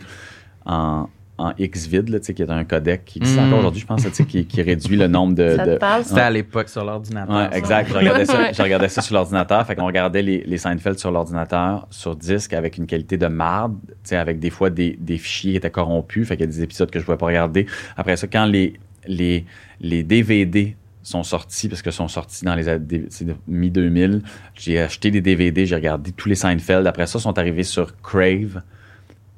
en, 0.67 1.09
en 1.43 1.53
X 1.59 1.87
vide, 1.87 2.09
là, 2.09 2.21
tu 2.21 2.27
sais, 2.27 2.35
qui 2.35 2.43
est 2.43 2.51
un 2.51 2.65
codec 2.65 3.05
qui 3.05 3.19
existe 3.19 3.39
encore 3.39 3.59
aujourd'hui, 3.59 3.81
je 3.81 3.87
pense, 3.87 4.05
là, 4.05 4.11
tu 4.11 4.17
sais, 4.17 4.25
qui, 4.25 4.47
qui 4.47 4.63
réduit 4.63 4.97
le 4.97 5.09
nombre 5.09 5.35
de. 5.35 5.57
Ça 5.57 5.65
te 5.65 5.71
de- 5.71 5.77
parle, 5.77 6.05
C'était 6.05 6.21
à 6.21 6.31
l'époque 6.31 6.69
sur 6.69 6.85
l'ordinateur. 6.85 7.35
Ouais, 7.37 7.49
exact. 7.57 7.89
Je 7.91 7.95
regardais 7.99 8.25
ça, 8.25 8.53
je 8.53 8.63
regardais 8.63 8.89
ça 8.89 9.03
sur 9.03 9.15
l'ordinateur. 9.15 9.67
Fait 9.67 9.75
qu'on 9.77 9.87
regardait 9.87 10.23
les, 10.23 10.43
les 10.47 10.59
Seinfeld 10.59 10.99
sur 10.99 11.11
l'ordinateur, 11.11 11.87
sur 11.91 12.17
disque, 12.17 12.53
avec 12.53 12.79
une 12.79 12.87
qualité 12.87 13.17
de 13.17 13.27
marde, 13.27 13.75
tu 13.87 13.93
sais, 14.05 14.17
avec 14.17 14.39
des 14.39 14.51
fois 14.51 14.71
des, 14.71 14.97
des 15.01 15.19
fichiers 15.19 15.53
qui 15.53 15.57
étaient 15.57 15.71
corrompus. 15.71 16.27
Fait 16.29 16.37
qu'il 16.37 16.47
y 16.47 16.49
a 16.49 16.53
des 16.53 16.63
épisodes 16.63 16.91
que 16.91 16.99
je 16.99 17.03
ne 17.03 17.07
pouvais 17.07 17.19
pas 17.19 17.27
regarder. 17.27 17.67
Après 17.97 18.17
ça, 18.17 18.27
quand 18.27 18.45
les, 18.47 18.75
les, 19.07 19.45
les 19.81 20.03
DVD 20.03 20.77
sont 21.05 21.25
sortis, 21.25 21.69
parce 21.69 21.83
que 21.83 21.91
sont 21.91 22.07
sortis 22.07 22.45
dans 22.45 22.55
les 22.55 22.65
de- 22.79 23.09
mi-2000, 23.49 24.21
j'ai 24.55 24.81
acheté 24.81 25.11
des 25.11 25.21
DVD, 25.21 25.67
j'ai 25.67 25.75
regardé 25.75 26.13
tous 26.13 26.29
les 26.29 26.35
Seinfeld. 26.37 26.87
Après 26.87 27.07
ça, 27.07 27.19
ils 27.19 27.23
sont 27.23 27.39
arrivés 27.39 27.65
sur 27.65 28.01
Crave. 28.03 28.63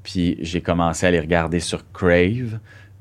Puis 0.05 0.37
j'ai 0.41 0.61
commencé 0.61 1.07
à 1.07 1.11
les 1.11 1.19
regarder 1.19 1.59
sur 1.59 1.91
Crave. 1.93 2.61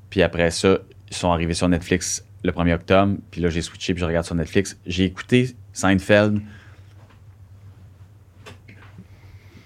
Puis 0.10 0.24
après 0.24 0.50
ça, 0.50 0.80
ils 1.12 1.16
sont 1.16 1.32
arrivés 1.32 1.54
sur 1.54 1.68
Netflix 1.70 2.26
le 2.44 2.52
1er 2.52 2.74
octobre. 2.74 3.18
Puis 3.30 3.42
là, 3.42 3.50
j'ai 3.50 3.62
switché, 3.62 3.94
puis 3.94 4.02
je 4.02 4.06
regarde 4.06 4.26
sur 4.26 4.34
Netflix. 4.36 4.78
J'ai 4.88 5.04
écouté 5.04 5.56
Seinfeld. 5.74 6.42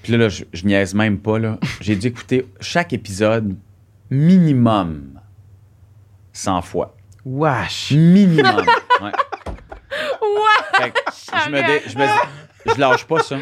Puis 0.04 0.12
là, 0.14 0.18
là, 0.20 0.30
je, 0.30 0.44
je 0.54 0.66
niaise 0.66 0.94
même 0.94 1.20
pas. 1.20 1.38
là. 1.40 1.58
J'ai 1.82 1.96
dû 1.96 2.08
écouter 2.08 2.48
chaque 2.62 2.94
épisode 2.94 3.56
minimum 4.10 5.20
100 6.34 6.62
fois. 6.62 6.96
Wesh. 7.26 7.92
Minimum. 7.92 8.66
Ouais. 9.00 9.12
Ouais! 10.22 10.80
Fait 10.82 10.90
que 10.90 10.98
je 11.46 11.50
me 11.52 11.58
dé- 11.68 11.84
je 11.88 11.98
me 12.00 12.06
dis- 12.08 12.57
je 12.76 12.80
lâche 12.80 13.06
pas 13.06 13.20
ça. 13.22 13.36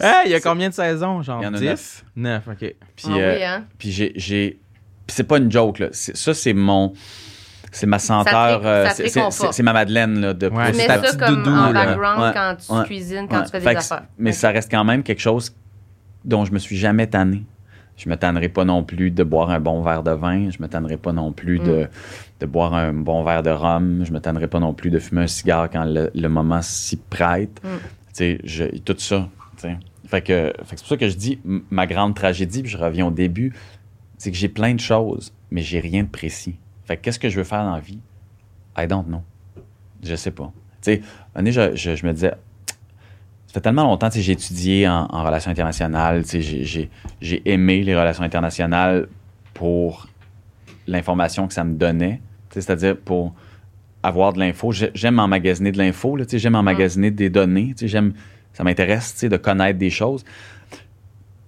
Hey, 0.00 0.26
il 0.26 0.30
y 0.30 0.34
a 0.34 0.40
combien 0.40 0.68
de 0.68 0.74
saisons? 0.74 1.22
Genre 1.22 1.40
Il 1.40 1.44
y 1.44 1.48
en 1.48 1.54
a 1.54 1.58
10? 1.58 2.04
9, 2.16 2.48
OK. 2.48 2.56
Puis, 2.58 2.74
Ah 3.06 3.08
oui, 3.10 3.20
euh, 3.20 3.46
hein? 3.46 3.64
Puis 3.78 3.90
j'ai. 3.90 4.12
j'ai- 4.16 4.58
puis 5.06 5.14
c'est 5.14 5.24
pas 5.24 5.38
une 5.38 5.50
joke, 5.50 5.78
là. 5.78 5.88
C'est- 5.92 6.16
Ça, 6.16 6.34
c'est 6.34 6.52
mon. 6.52 6.92
C'est 7.70 7.86
ma 7.86 7.98
senteur. 7.98 8.62
euh, 8.64 8.84
ça 8.86 8.90
te 8.90 8.96
c'est- 8.96 9.08
c'est 9.08 9.20
réconforte. 9.20 9.52
c'est- 9.52 9.56
c'est 9.58 9.62
ma 9.62 9.72
Madeleine, 9.74 10.20
là. 10.20 10.32
De 10.34 10.48
Ouais, 10.48 10.66
Tu 10.70 10.78
c'est 10.78 10.78
mets 10.82 10.86
ta 10.86 10.94
ça 10.94 11.00
petite 11.00 11.18
comme 11.20 11.36
doudou, 11.42 11.50
en 11.50 11.70
là. 11.70 11.84
background 11.86 12.22
Ouais, 12.22 12.30
quand 12.32 12.54
tu 12.66 12.72
ouais, 12.72 12.84
cuisines, 12.86 13.28
quand 13.28 13.38
Ouais. 13.40 13.44
tu 13.44 13.50
fais 13.50 13.60
Fait 13.60 13.70
des 13.70 13.76
affaires. 13.76 14.04
Mais 14.18 14.32
ça 14.32 14.50
reste 14.50 14.70
quand 14.70 14.84
même 14.84 15.02
quelque 15.02 15.20
chose 15.20 15.54
dont 16.24 16.44
je 16.44 16.52
me 16.52 16.58
suis 16.58 16.76
jamais 16.76 17.06
tanné. 17.06 17.44
Je 17.96 18.08
me 18.08 18.16
tannerai 18.16 18.48
pas 18.48 18.64
non 18.64 18.84
plus 18.84 19.10
de 19.10 19.24
boire 19.24 19.50
un 19.50 19.58
bon 19.60 19.82
verre 19.82 20.02
de 20.04 20.12
vin. 20.12 20.50
Je 20.50 20.62
me 20.62 20.68
tannerai 20.68 20.96
pas 20.96 21.12
non 21.12 21.32
plus 21.32 21.58
de, 21.58 21.82
Mm. 21.82 21.88
de 22.40 22.46
boire 22.46 22.72
un 22.74 22.92
bon 22.92 23.24
verre 23.24 23.42
de 23.42 23.50
rhum. 23.50 24.04
Je 24.06 24.12
me 24.12 24.20
tannerai 24.20 24.46
pas 24.46 24.60
non 24.60 24.72
plus 24.72 24.90
de 24.90 24.98
fumer 25.00 25.22
un 25.22 25.26
cigare 25.26 25.68
quand 25.68 25.84
le, 25.84 26.10
le 26.14 26.28
moment 26.28 26.62
s'y 26.62 26.96
prête. 26.96 27.60
Mm. 27.64 27.68
Tout 28.84 28.96
ça. 28.98 29.28
que, 30.12 30.20
que 30.20 30.52
c'est 30.64 30.78
pour 30.78 30.88
ça 30.88 30.96
que 30.96 31.08
je 31.08 31.16
dis 31.16 31.40
ma 31.70 31.86
grande 31.86 32.14
tragédie, 32.14 32.62
puis 32.62 32.70
je 32.70 32.78
reviens 32.78 33.06
au 33.06 33.10
début, 33.10 33.54
c'est 34.16 34.30
que 34.30 34.36
j'ai 34.36 34.48
plein 34.48 34.74
de 34.74 34.80
choses, 34.80 35.32
mais 35.50 35.62
j'ai 35.62 35.80
rien 35.80 36.02
de 36.02 36.08
précis. 36.08 36.56
Fait 36.84 36.96
que 36.96 37.02
qu'est-ce 37.02 37.18
que 37.18 37.28
je 37.28 37.36
veux 37.36 37.44
faire 37.44 37.64
dans 37.64 37.74
la 37.74 37.80
vie? 37.80 38.00
I 38.76 38.86
don't 38.86 39.04
know. 39.04 39.22
Je 40.02 40.14
sais 40.14 40.30
pas. 40.30 40.52
Tu 40.82 41.02
je, 41.52 42.06
me 42.06 42.12
disais, 42.12 42.32
ça 43.46 43.54
fait 43.54 43.60
tellement 43.60 43.84
longtemps, 43.84 44.10
sais, 44.10 44.22
j'ai 44.22 44.32
étudié 44.32 44.88
en, 44.88 45.06
relations 45.06 45.50
internationales, 45.50 46.24
j'ai- 46.26 47.42
aimé 47.44 47.82
les 47.82 47.96
relations 47.96 48.22
internationales 48.22 49.08
pour 49.54 50.08
l'information 50.86 51.46
que 51.48 51.54
ça 51.54 51.64
me 51.64 51.74
donnait, 51.74 52.20
c'est-à-dire 52.50 52.96
pour 52.96 53.34
avoir 54.08 54.32
de 54.32 54.40
l'info. 54.40 54.72
J'ai- 54.72 54.90
J'aime 54.94 55.18
emmagasiner 55.20 55.70
de 55.72 55.78
l'info, 55.78 56.18
j'aime 56.32 56.54
emmagasiner 56.56 57.10
des 57.10 57.30
données, 57.30 57.74
j'aime, 57.80 58.12
ça 58.52 58.64
m'intéresse, 58.64 59.24
de 59.24 59.36
connaître 59.36 59.78
des 59.78 59.90
choses. 59.90 60.24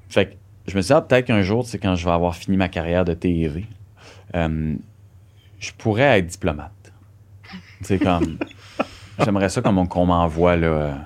Fait 0.08 0.26
que 0.26 0.34
je 0.66 0.76
me 0.76 0.82
suis 0.82 0.88
dit, 0.88 0.92
ah, 0.96 1.00
peut-être 1.02 1.26
qu'un 1.26 1.42
jour, 1.42 1.66
quand 1.82 1.94
je 1.96 2.04
vais 2.04 2.10
avoir 2.12 2.34
fini 2.36 2.56
ma 2.56 2.68
carrière 2.68 3.04
de 3.04 3.14
TV, 3.14 3.66
euh, 4.34 4.74
je 5.58 5.70
pourrais 5.76 6.18
être 6.20 6.26
diplomate. 6.26 6.92
C'est 7.82 7.98
comme. 7.98 8.38
J'aimerais 9.24 9.48
ça 9.50 9.60
comme 9.60 9.76
on- 9.78 9.86
qu'on 9.86 10.06
m'envoie 10.06 10.56
là, 10.56 10.98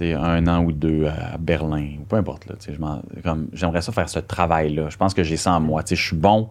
un 0.00 0.46
an 0.48 0.64
ou 0.64 0.72
deux 0.72 1.06
à 1.06 1.36
Berlin, 1.38 1.96
ou 2.00 2.04
peu 2.04 2.16
importe. 2.16 2.46
Là, 2.46 2.54
comme, 3.22 3.48
j'aimerais 3.52 3.80
ça 3.82 3.92
faire 3.92 4.08
ce 4.08 4.18
travail-là. 4.18 4.88
Je 4.90 4.96
pense 4.96 5.14
que 5.14 5.22
j'ai 5.22 5.36
ça 5.36 5.52
en 5.52 5.60
moi. 5.60 5.82
Je 5.88 5.94
suis 5.94 6.16
bon 6.16 6.48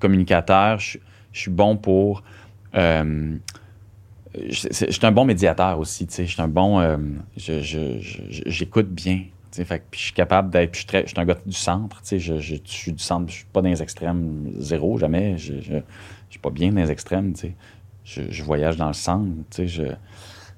communicateur, 0.00 0.78
je 0.80 0.98
suis 1.32 1.50
bon 1.50 1.76
pour. 1.76 2.22
Euh, 2.74 3.36
je, 4.34 4.68
suis 4.90 5.06
un 5.06 5.12
bon 5.12 5.24
médiateur 5.24 5.78
aussi. 5.78 6.06
tu 6.06 6.14
sais, 6.14 6.26
Je 6.26 6.32
suis 6.32 6.42
un 6.42 6.48
bon. 6.48 6.80
euh, 6.80 6.96
j'écoute 7.36 8.88
bien. 8.88 9.24
je 9.56 9.62
suis 9.92 10.12
capable 10.12 10.50
d'être. 10.50 10.74
Je 10.74 10.80
suis, 11.06 11.20
un 11.20 11.24
gars 11.24 11.36
du 11.44 11.52
centre. 11.52 12.00
Je, 12.04 12.18
je, 12.18 12.36
je 12.36 12.56
suis 12.64 12.92
du 12.92 13.02
centre. 13.02 13.28
Je 13.28 13.36
suis 13.36 13.46
pas 13.52 13.62
dans 13.62 13.68
les 13.68 13.82
extrêmes 13.82 14.52
zéro, 14.58 14.98
jamais. 14.98 15.36
Je, 15.36 15.54
je 15.60 15.78
suis 16.30 16.40
pas 16.40 16.50
bien 16.50 16.70
dans 16.70 16.80
les 16.80 16.90
extrêmes. 16.90 17.34
Je, 18.04 18.42
voyage 18.42 18.76
dans 18.76 18.88
le 18.88 18.92
centre. 18.92 19.30
tu 19.50 19.56
sais, 19.56 19.66
Je, 19.66 19.82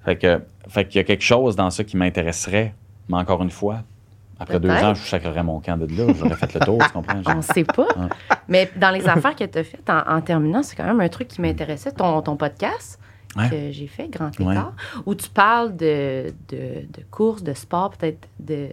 fait 0.04 0.16
que, 0.16 0.42
fait 0.68 0.86
qu'il 0.88 0.96
y 0.96 1.00
a 1.00 1.04
quelque 1.04 1.22
chose 1.22 1.56
dans 1.56 1.70
ça 1.70 1.84
qui 1.84 1.96
m'intéresserait, 1.96 2.74
mais 3.08 3.16
encore 3.16 3.42
une 3.42 3.50
fois, 3.50 3.84
après 4.42 4.60
deux 4.60 4.70
ans, 4.70 4.94
je 4.94 5.02
sacrerais 5.06 5.42
mon 5.42 5.60
camp 5.60 5.76
de 5.78 5.86
là, 5.96 6.12
j'aurais 6.18 6.34
fait 6.36 6.52
le 6.54 6.60
tour, 6.60 6.78
tu 6.84 6.90
comprends? 6.90 7.20
On 7.36 7.42
sait 7.42 7.64
pas. 7.64 7.86
Ouais. 7.96 8.08
Mais 8.48 8.70
dans 8.76 8.90
les 8.90 9.06
affaires 9.08 9.34
que 9.36 9.44
tu 9.44 9.58
as 9.58 9.64
faites, 9.64 9.88
en, 9.88 10.02
en 10.16 10.20
terminant, 10.20 10.62
c'est 10.62 10.76
quand 10.76 10.84
même 10.84 11.00
un 11.00 11.08
truc 11.08 11.28
qui 11.28 11.40
m'intéressait, 11.40 11.92
ton, 11.92 12.20
ton 12.22 12.36
podcast 12.36 12.98
Ouais. 13.34 13.48
que 13.48 13.70
j'ai 13.72 13.86
fait, 13.86 14.08
Grand 14.08 14.30
Ouais. 14.40 14.52
Écart, 14.52 14.74
où 15.06 15.14
tu 15.14 15.30
parles 15.30 15.74
de, 15.74 16.26
de, 16.50 16.56
de 16.86 17.02
courses, 17.10 17.42
de 17.42 17.54
sport, 17.54 17.88
peut-être 17.92 18.28
de, 18.38 18.68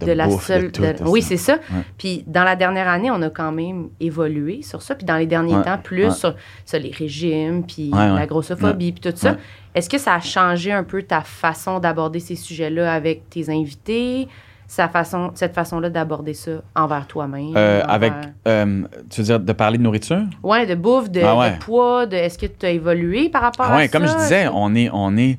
De, 0.00 0.06
de 0.06 0.10
la 0.12 0.26
bouffe, 0.26 0.40
de 0.50 0.54
seule. 0.54 0.72
tout, 0.72 0.82
de- 0.82 0.96
oui, 1.08 1.22
c'est 1.22 1.36
ça. 1.36 1.52
Ouais. 1.72 1.82
Puis 1.98 2.24
dans 2.26 2.42
la 2.42 2.56
dernière 2.56 2.88
année, 2.88 3.12
on 3.12 3.22
a 3.22 3.30
quand 3.30 3.52
même 3.52 3.90
évolué 4.00 4.62
sur 4.62 4.82
ça. 4.82 4.96
Puis 4.96 5.04
dans 5.06 5.16
les 5.18 5.26
derniers 5.26 5.54
Ouais. 5.54 5.62
temps, 5.62 5.78
plus 5.78 6.06
Ouais. 6.06 6.10
sur, 6.10 6.34
sur 6.66 6.80
les 6.80 6.90
régimes, 6.90 7.64
puis 7.64 7.90
la 7.90 8.26
grossophobie, 8.26 8.90
puis 8.90 9.12
tout 9.12 9.16
ça. 9.16 9.36
Est-ce 9.72 9.88
que 9.88 9.98
ça 9.98 10.14
a 10.14 10.20
changé 10.20 10.72
un 10.72 10.82
peu 10.82 11.04
ta 11.04 11.20
façon 11.20 11.78
d'aborder 11.78 12.18
ces 12.18 12.34
sujets-là 12.34 12.92
avec 12.92 13.30
tes 13.30 13.48
invités? 13.50 14.26
Sa 14.72 14.88
façon, 14.88 15.32
cette 15.34 15.52
façon-là 15.54 15.90
d'aborder 15.90 16.32
ça 16.32 16.52
envers 16.74 17.06
toi-même? 17.06 17.54
Euh, 17.56 17.82
envers- 17.82 17.92
avec, 17.92 18.12
euh, 18.48 18.82
tu 19.10 19.20
veux 19.20 19.26
dire, 19.26 19.38
de 19.38 19.52
parler 19.52 19.76
de 19.76 19.82
nourriture? 19.82 20.22
Ouais, 20.42 20.64
de 20.64 20.74
bouffe, 20.74 21.10
de, 21.10 21.20
Ah 21.20 21.36
ouais. 21.36 21.50
de 21.50 21.56
poids, 21.58 22.06
de 22.06 22.16
est-ce 22.16 22.38
que 22.38 22.46
tu 22.46 22.64
as 22.64 22.70
évolué 22.70 23.28
par 23.28 23.42
rapport 23.42 23.66
Ah 23.66 23.74
à 23.74 23.76
ouais, 23.76 23.88
ça? 23.88 23.98
comme 23.98 24.06
je 24.06 24.16
disais, 24.16 24.48
on 24.50 24.74
est, 24.74 24.88
on 24.90 25.14
est. 25.18 25.38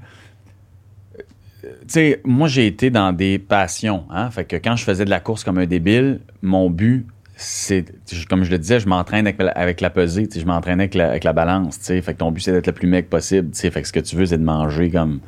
euh, 1.65 1.69
Tu 1.81 1.87
sais, 1.87 2.21
moi 2.23 2.47
j'ai 2.47 2.67
été 2.67 2.91
dans 2.91 3.11
des 3.11 3.39
passions, 3.39 4.03
hein. 4.11 4.29
Fait 4.29 4.45
que 4.45 4.55
quand 4.57 4.75
je 4.75 4.83
faisais 4.83 5.03
de 5.05 5.09
la 5.09 5.19
course 5.19 5.43
comme 5.43 5.57
un 5.57 5.65
débile, 5.65 6.19
mon 6.43 6.69
but, 6.69 7.07
c'est, 7.35 7.85
comme 8.29 8.43
je 8.43 8.51
le 8.51 8.59
disais, 8.59 8.79
je 8.79 8.87
m'entraîne 8.87 9.25
avec, 9.25 9.41
la- 9.41 9.51
avec 9.53 9.81
la 9.81 9.89
pesée, 9.89 10.27
tu 10.27 10.35
sais, 10.35 10.41
je 10.41 10.45
m'entraînais 10.45 10.83
avec 10.83 10.93
la, 10.93 11.09
avec 11.09 11.23
la 11.23 11.33
balance, 11.33 11.79
tu 11.79 11.85
sais. 11.85 12.01
Fait 12.03 12.13
que 12.13 12.19
ton 12.19 12.31
but 12.31 12.41
c'est 12.41 12.51
d'être 12.51 12.67
le 12.67 12.73
plus 12.73 12.87
maigre 12.87 13.07
possible, 13.09 13.49
tu 13.49 13.57
sais. 13.59 13.71
Fait 13.71 13.81
que 13.81 13.87
ce 13.87 13.93
que 13.93 13.99
tu 13.99 14.15
veux 14.15 14.27
c'est 14.27 14.37
de 14.37 14.43
manger 14.43 14.91
comme 14.91 15.21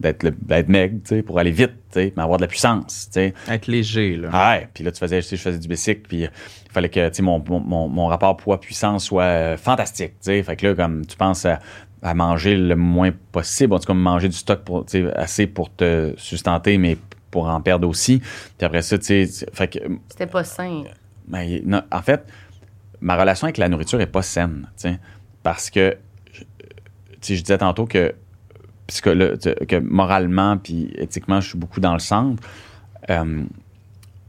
d'être 0.00 0.22
le- 0.22 0.30
d'être 0.30 0.68
maigre, 0.68 0.98
tu 1.04 1.16
sais, 1.16 1.22
pour 1.22 1.38
aller 1.38 1.50
vite, 1.50 1.72
tu 1.92 2.00
sais, 2.00 2.12
mais 2.16 2.22
avoir 2.22 2.38
de 2.38 2.42
la 2.44 2.48
puissance, 2.48 3.06
tu 3.12 3.20
sais. 3.20 3.34
Être 3.48 3.66
léger, 3.66 4.16
là. 4.16 4.30
Ah 4.32 4.50
ouais, 4.56 4.68
puis 4.72 4.82
là, 4.82 4.90
tu 4.92 4.98
faisais, 4.98 5.20
tu 5.20 5.28
sais, 5.28 5.36
je 5.36 5.42
faisais 5.42 5.58
du 5.58 5.68
bicycle, 5.68 6.02
puis 6.08 6.22
il 6.22 6.30
fallait 6.72 6.88
que, 6.88 7.08
tu 7.08 7.16
sais, 7.16 7.22
mon, 7.22 7.42
mon, 7.48 7.88
mon- 7.88 8.06
rapport 8.06 8.36
poids-puissance 8.36 9.04
soit 9.04 9.22
euh, 9.24 9.56
fantastique, 9.56 10.12
tu 10.12 10.16
sais. 10.22 10.42
Fait 10.42 10.56
que 10.56 10.66
là, 10.68 10.74
comme 10.74 11.04
tu 11.06 11.16
penses 11.16 11.44
à, 11.44 11.60
à 12.02 12.14
manger 12.14 12.56
le 12.56 12.76
moins 12.76 13.10
possible, 13.32 13.74
en 13.74 13.78
tout 13.78 13.86
cas, 13.86 13.94
manger 13.94 14.28
du 14.28 14.36
stock 14.36 14.60
pour, 14.64 14.86
tu 14.86 15.02
sais, 15.04 15.12
assez 15.14 15.46
pour 15.46 15.72
te 15.74 16.14
sustenter, 16.16 16.78
mais 16.78 16.96
pour 17.30 17.46
en 17.48 17.60
perdre 17.60 17.86
aussi. 17.86 18.18
Puis 18.18 18.64
après 18.66 18.82
ça, 18.82 18.98
tu 18.98 19.26
sais, 19.26 19.46
fait 19.52 19.68
que, 19.68 19.78
C'était 20.08 20.26
pas 20.26 20.42
sain. 20.44 20.84
ben, 21.28 21.60
non, 21.64 21.82
en 21.92 22.02
fait, 22.02 22.24
ma 23.00 23.16
relation 23.16 23.44
avec 23.44 23.58
la 23.58 23.68
nourriture 23.68 24.00
est 24.00 24.06
pas 24.06 24.22
saine, 24.22 24.66
tu 24.76 24.88
sais, 24.88 24.98
parce 25.42 25.68
que, 25.70 25.96
tu 26.32 26.44
sais, 27.20 27.36
je 27.36 27.42
disais 27.42 27.58
tantôt 27.58 27.84
que, 27.86 28.14
psycholo- 28.90 29.36
tu 29.38 29.50
sais, 29.50 29.66
que 29.66 29.76
moralement 29.76 30.56
puis 30.58 30.90
éthiquement, 30.96 31.40
je 31.40 31.48
suis 31.50 31.58
beaucoup 31.58 31.80
dans 31.80 31.92
le 31.94 31.98
centre, 32.00 32.42
euh, 33.08 33.42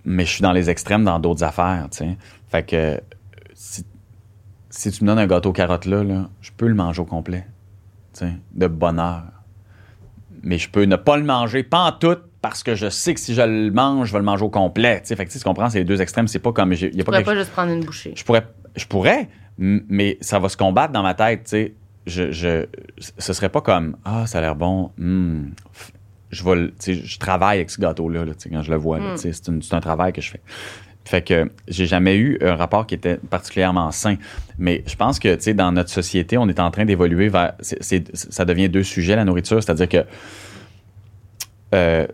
mais 0.06 0.26
je 0.26 0.32
suis 0.32 0.42
dans 0.42 0.52
les 0.54 0.70
extrêmes 0.70 1.04
dans 1.04 1.20
d'autres 1.20 1.44
affaires, 1.44 1.88
tu 1.92 1.98
sais. 2.00 2.18
Fait 2.50 2.64
que 2.64 3.00
si, 3.54 3.86
si 4.70 4.92
tu 4.92 5.04
me 5.04 5.08
donnes 5.10 5.20
un 5.20 5.28
gâteau 5.28 5.52
carotte 5.52 5.86
là, 5.86 6.04
là, 6.04 6.30
je 6.42 6.52
peux 6.56 6.68
le 6.68 6.74
manger 6.76 7.02
au 7.02 7.06
complet, 7.06 7.46
tu 8.14 8.20
sais, 8.26 8.32
de 8.54 8.68
bonheur. 8.68 9.24
Mais 10.44 10.58
je 10.58 10.70
peux 10.70 10.84
ne 10.86 10.96
pas 10.96 11.18
le 11.18 11.24
manger, 11.24 11.62
pas 11.64 11.84
en 11.84 11.92
tout, 11.92 12.18
parce 12.42 12.64
que 12.64 12.74
je 12.74 12.90
sais 12.90 13.14
que 13.14 13.20
si 13.20 13.36
je 13.36 13.42
le 13.44 13.70
mange, 13.70 14.08
je 14.08 14.14
vais 14.14 14.18
le 14.20 14.26
manger 14.26 14.44
au 14.44 14.50
complet. 14.50 15.02
tu 15.02 15.08
sais. 15.10 15.16
Fait 15.16 15.26
que 15.26 15.30
tu 15.30 15.34
sais, 15.34 15.40
tu 15.44 15.46
comprends, 15.48 15.70
c'est 15.70 15.78
les 15.80 15.86
deux 15.86 16.02
extrêmes. 16.02 16.28
C'est 16.28 16.40
pas 16.40 16.52
comme. 16.52 16.74
Il 16.74 16.82
y 16.82 16.86
a 16.86 16.90
Tu 16.90 16.98
pas 16.98 17.04
pourrais 17.04 17.24
pas 17.24 17.36
juste 17.36 17.52
prendre 17.52 17.72
une 17.72 17.84
bouchée. 17.86 18.14
je 18.16 18.24
pourrais, 18.24 18.48
je 18.76 18.86
pourrais, 18.86 19.30
mais 19.60 20.18
ça 20.22 20.40
va 20.40 20.50
se 20.50 20.58
combattre 20.58 20.92
dans 20.94 21.04
ma 21.04 21.14
tête, 21.14 21.44
tu 21.44 21.50
sais. 21.52 21.76
Je, 22.08 22.32
je, 22.32 22.66
ce 23.18 23.34
serait 23.34 23.50
pas 23.50 23.62
comme 23.62 23.96
ah 24.06 24.26
ça 24.26 24.40
a 24.40 24.42
l'air 24.42 24.56
bon, 24.56 24.92
hmm, 24.98 25.50
je 26.32 26.44
vais, 26.44 26.72
je 27.04 27.20
travaille 27.20 27.58
avec 27.58 27.70
ce 27.70 27.80
gâteau-là, 27.80 28.26
là, 28.26 28.32
quand 28.52 28.62
je 28.64 28.72
le 28.72 28.78
vois, 28.78 29.00
Mm. 29.00 29.18
sais, 29.18 29.32
c'est, 29.34 29.74
un 29.74 29.80
travail 29.82 30.12
que 30.14 30.22
je 30.22 30.32
fais. 30.32 30.42
Fait 31.06 31.22
que 31.24 31.52
j'ai 31.68 31.86
jamais 31.88 32.16
eu 32.18 32.38
un 32.42 32.56
rapport 32.56 32.86
qui 32.88 32.96
était 32.96 33.18
particulièrement 33.18 33.92
sain. 33.92 34.16
Mais 34.58 34.84
je 34.88 34.96
pense 34.96 35.20
que, 35.20 35.36
tu 35.36 35.42
sais, 35.42 35.54
dans 35.54 35.72
notre 35.72 35.90
société, 35.90 36.38
on 36.38 36.48
est 36.48 36.60
en 36.60 36.72
train 36.72 36.86
d'évoluer 36.86 37.28
vers. 37.28 37.54
c'est- 37.60 37.82
c'est- 37.84 38.16
ça 38.16 38.46
devient 38.46 38.70
deux 38.70 38.84
sujets, 38.84 39.16
la 39.16 39.26
nourriture. 39.26 39.62
C'est-à-dire 39.62 39.90
que. 39.90 40.06
euh, 41.74 42.08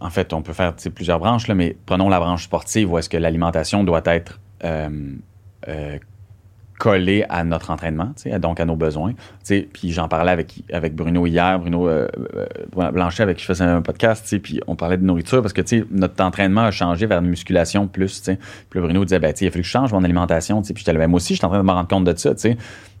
en 0.00 0.10
fait, 0.10 0.32
on 0.34 0.42
peut 0.42 0.52
faire 0.52 0.74
plusieurs 0.94 1.18
branches, 1.18 1.48
là, 1.48 1.54
mais 1.54 1.74
prenons 1.86 2.08
la 2.10 2.20
branche 2.20 2.44
sportive 2.44 2.92
où 2.92 2.98
est-ce 2.98 3.08
que 3.08 3.16
l'alimentation 3.16 3.82
doit 3.82 4.02
être 4.04 4.40
euh, 4.64 4.88
euh, 5.68 5.98
collée 6.78 7.24
à 7.28 7.44
notre 7.44 7.70
entraînement, 7.70 8.12
donc 8.40 8.60
à 8.60 8.64
nos 8.64 8.76
besoins. 8.76 9.14
Puis 9.44 9.92
j'en 9.92 10.08
parlais 10.08 10.32
avec, 10.32 10.62
avec 10.72 10.94
Bruno 10.94 11.26
hier, 11.26 11.58
Bruno 11.58 11.88
euh, 11.88 12.08
euh, 12.36 12.90
Blanchet, 12.90 13.22
avec 13.22 13.38
qui 13.38 13.42
je 13.42 13.48
faisais 13.48 13.64
un 13.64 13.82
podcast, 13.82 14.36
puis 14.42 14.60
on 14.66 14.76
parlait 14.76 14.98
de 14.98 15.04
nourriture 15.04 15.40
parce 15.42 15.52
que 15.52 15.62
notre 15.90 16.22
entraînement 16.22 16.62
a 16.62 16.70
changé 16.70 17.06
vers 17.06 17.20
une 17.20 17.28
musculation 17.28 17.86
plus. 17.86 18.22
Puis 18.70 18.80
Bruno 18.80 19.04
disait, 19.04 19.18
ben, 19.18 19.32
il 19.40 19.46
a 19.46 19.50
fallu 19.50 19.62
que 19.62 19.66
je 19.66 19.72
change 19.72 19.92
mon 19.92 20.04
alimentation. 20.04 20.62
Puis 20.62 20.74
j'étais 20.76 20.92
là, 20.92 20.98
ben, 20.98 21.08
moi 21.08 21.16
aussi, 21.16 21.34
je 21.34 21.38
suis 21.38 21.46
en 21.46 21.48
train 21.48 21.58
de 21.58 21.64
me 21.64 21.72
rendre 21.72 21.88
compte 21.88 22.04
de 22.04 22.16
ça. 22.16 22.32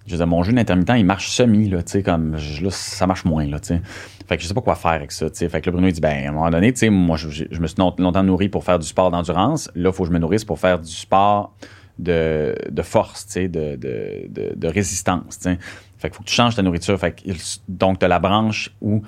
Je 0.06 0.12
disais, 0.12 0.26
mon 0.26 0.42
jeûne 0.44 0.58
intermittent, 0.58 0.92
il 0.96 1.04
marche 1.04 1.28
semi, 1.28 1.68
là, 1.68 1.82
tu 1.82 1.92
sais, 1.92 2.02
comme, 2.02 2.36
là, 2.36 2.70
ça 2.70 3.08
marche 3.08 3.24
moins, 3.24 3.44
là, 3.44 3.58
tu 3.58 3.68
sais. 3.68 3.82
Fait 4.28 4.36
que 4.36 4.42
je 4.42 4.48
sais 4.48 4.54
pas 4.54 4.60
quoi 4.60 4.76
faire 4.76 4.92
avec 4.92 5.10
ça, 5.10 5.28
tu 5.28 5.36
sais. 5.36 5.48
Fait 5.48 5.60
que 5.60 5.66
là, 5.66 5.72
Bruno, 5.72 5.88
il 5.88 5.92
dit, 5.92 6.00
ben, 6.00 6.26
à 6.26 6.28
un 6.28 6.32
moment 6.32 6.48
donné, 6.48 6.72
tu 6.72 6.78
sais, 6.78 6.90
moi, 6.90 7.16
je, 7.16 7.28
je 7.50 7.60
me 7.60 7.66
suis 7.66 7.76
long- 7.78 7.94
longtemps 7.98 8.22
nourri 8.22 8.48
pour 8.48 8.62
faire 8.62 8.78
du 8.78 8.86
sport 8.86 9.10
d'endurance. 9.10 9.68
Là, 9.74 9.90
il 9.90 9.92
faut 9.92 10.04
que 10.04 10.08
je 10.08 10.14
me 10.14 10.20
nourrisse 10.20 10.44
pour 10.44 10.60
faire 10.60 10.78
du 10.78 10.92
sport 10.92 11.52
de, 11.98 12.54
de 12.70 12.82
force, 12.82 13.26
de, 13.34 13.46
de, 13.48 14.26
de, 14.28 14.52
de 14.54 14.68
résistance, 14.68 15.38
tu 15.38 15.44
sais. 15.50 15.58
Fait 15.98 16.08
qu'il 16.10 16.16
faut 16.16 16.22
que 16.22 16.28
tu 16.28 16.34
changes 16.34 16.54
ta 16.54 16.62
nourriture. 16.62 16.98
Fait 16.98 17.12
que, 17.12 17.22
donc, 17.68 17.98
tu 17.98 18.04
as 18.04 18.08
la 18.08 18.18
branche 18.18 18.70
où 18.82 19.02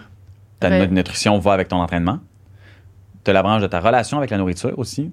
ta 0.58 0.70
Ouais. 0.70 0.88
nutrition 0.88 1.38
va 1.38 1.52
avec 1.52 1.68
ton 1.68 1.76
entraînement. 1.76 2.18
Tu 3.24 3.30
as 3.30 3.34
la 3.34 3.42
branche 3.42 3.60
de 3.62 3.66
ta 3.66 3.80
relation 3.80 4.16
avec 4.18 4.30
la 4.30 4.38
nourriture 4.38 4.78
aussi. 4.78 5.12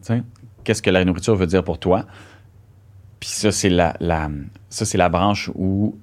Qu'est-ce 0.63 0.82
que 0.82 0.89
la 0.89 1.03
nourriture 1.03 1.36
veut 1.36 1.47
dire 1.47 1.63
pour 1.63 1.78
toi? 1.80 2.05
Puis 3.19 3.30
ça, 3.30 3.51
c'est 3.51 3.69
la, 3.69 3.95
la- 3.99 4.30
ça, 4.69 4.86
c'est 4.86 4.97
la 4.97 5.09
branche 5.09 5.51
où 5.53 5.97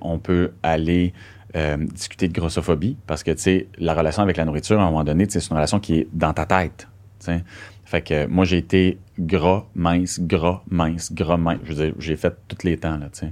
on 0.00 0.18
peut 0.18 0.52
aller 0.62 1.12
euh, 1.54 1.76
discuter 1.76 2.28
de 2.28 2.32
grossophobie 2.32 2.96
parce 3.06 3.22
que 3.22 3.30
la 3.78 3.94
relation 3.94 4.22
avec 4.22 4.36
la 4.36 4.44
nourriture, 4.44 4.80
à 4.80 4.82
un 4.82 4.86
moment 4.86 5.04
donné, 5.04 5.26
c'est 5.28 5.38
une 5.48 5.56
relation 5.56 5.78
qui 5.80 6.00
est 6.00 6.08
dans 6.12 6.32
ta 6.32 6.46
tête. 6.46 6.88
Fait 7.84 8.02
que 8.02 8.26
moi, 8.26 8.44
j'ai 8.44 8.58
été 8.58 8.98
gras, 9.18 9.66
mince, 9.74 10.20
gras, 10.20 10.62
mince, 10.70 11.12
gras, 11.12 11.36
mince. 11.36 11.58
Je 11.64 11.72
veux 11.72 11.84
dire, 11.86 11.94
j'ai 11.98 12.16
fait 12.16 12.34
tous 12.48 12.64
les 12.64 12.76
temps. 12.76 12.96
Là, 12.96 13.08
tu 13.12 13.26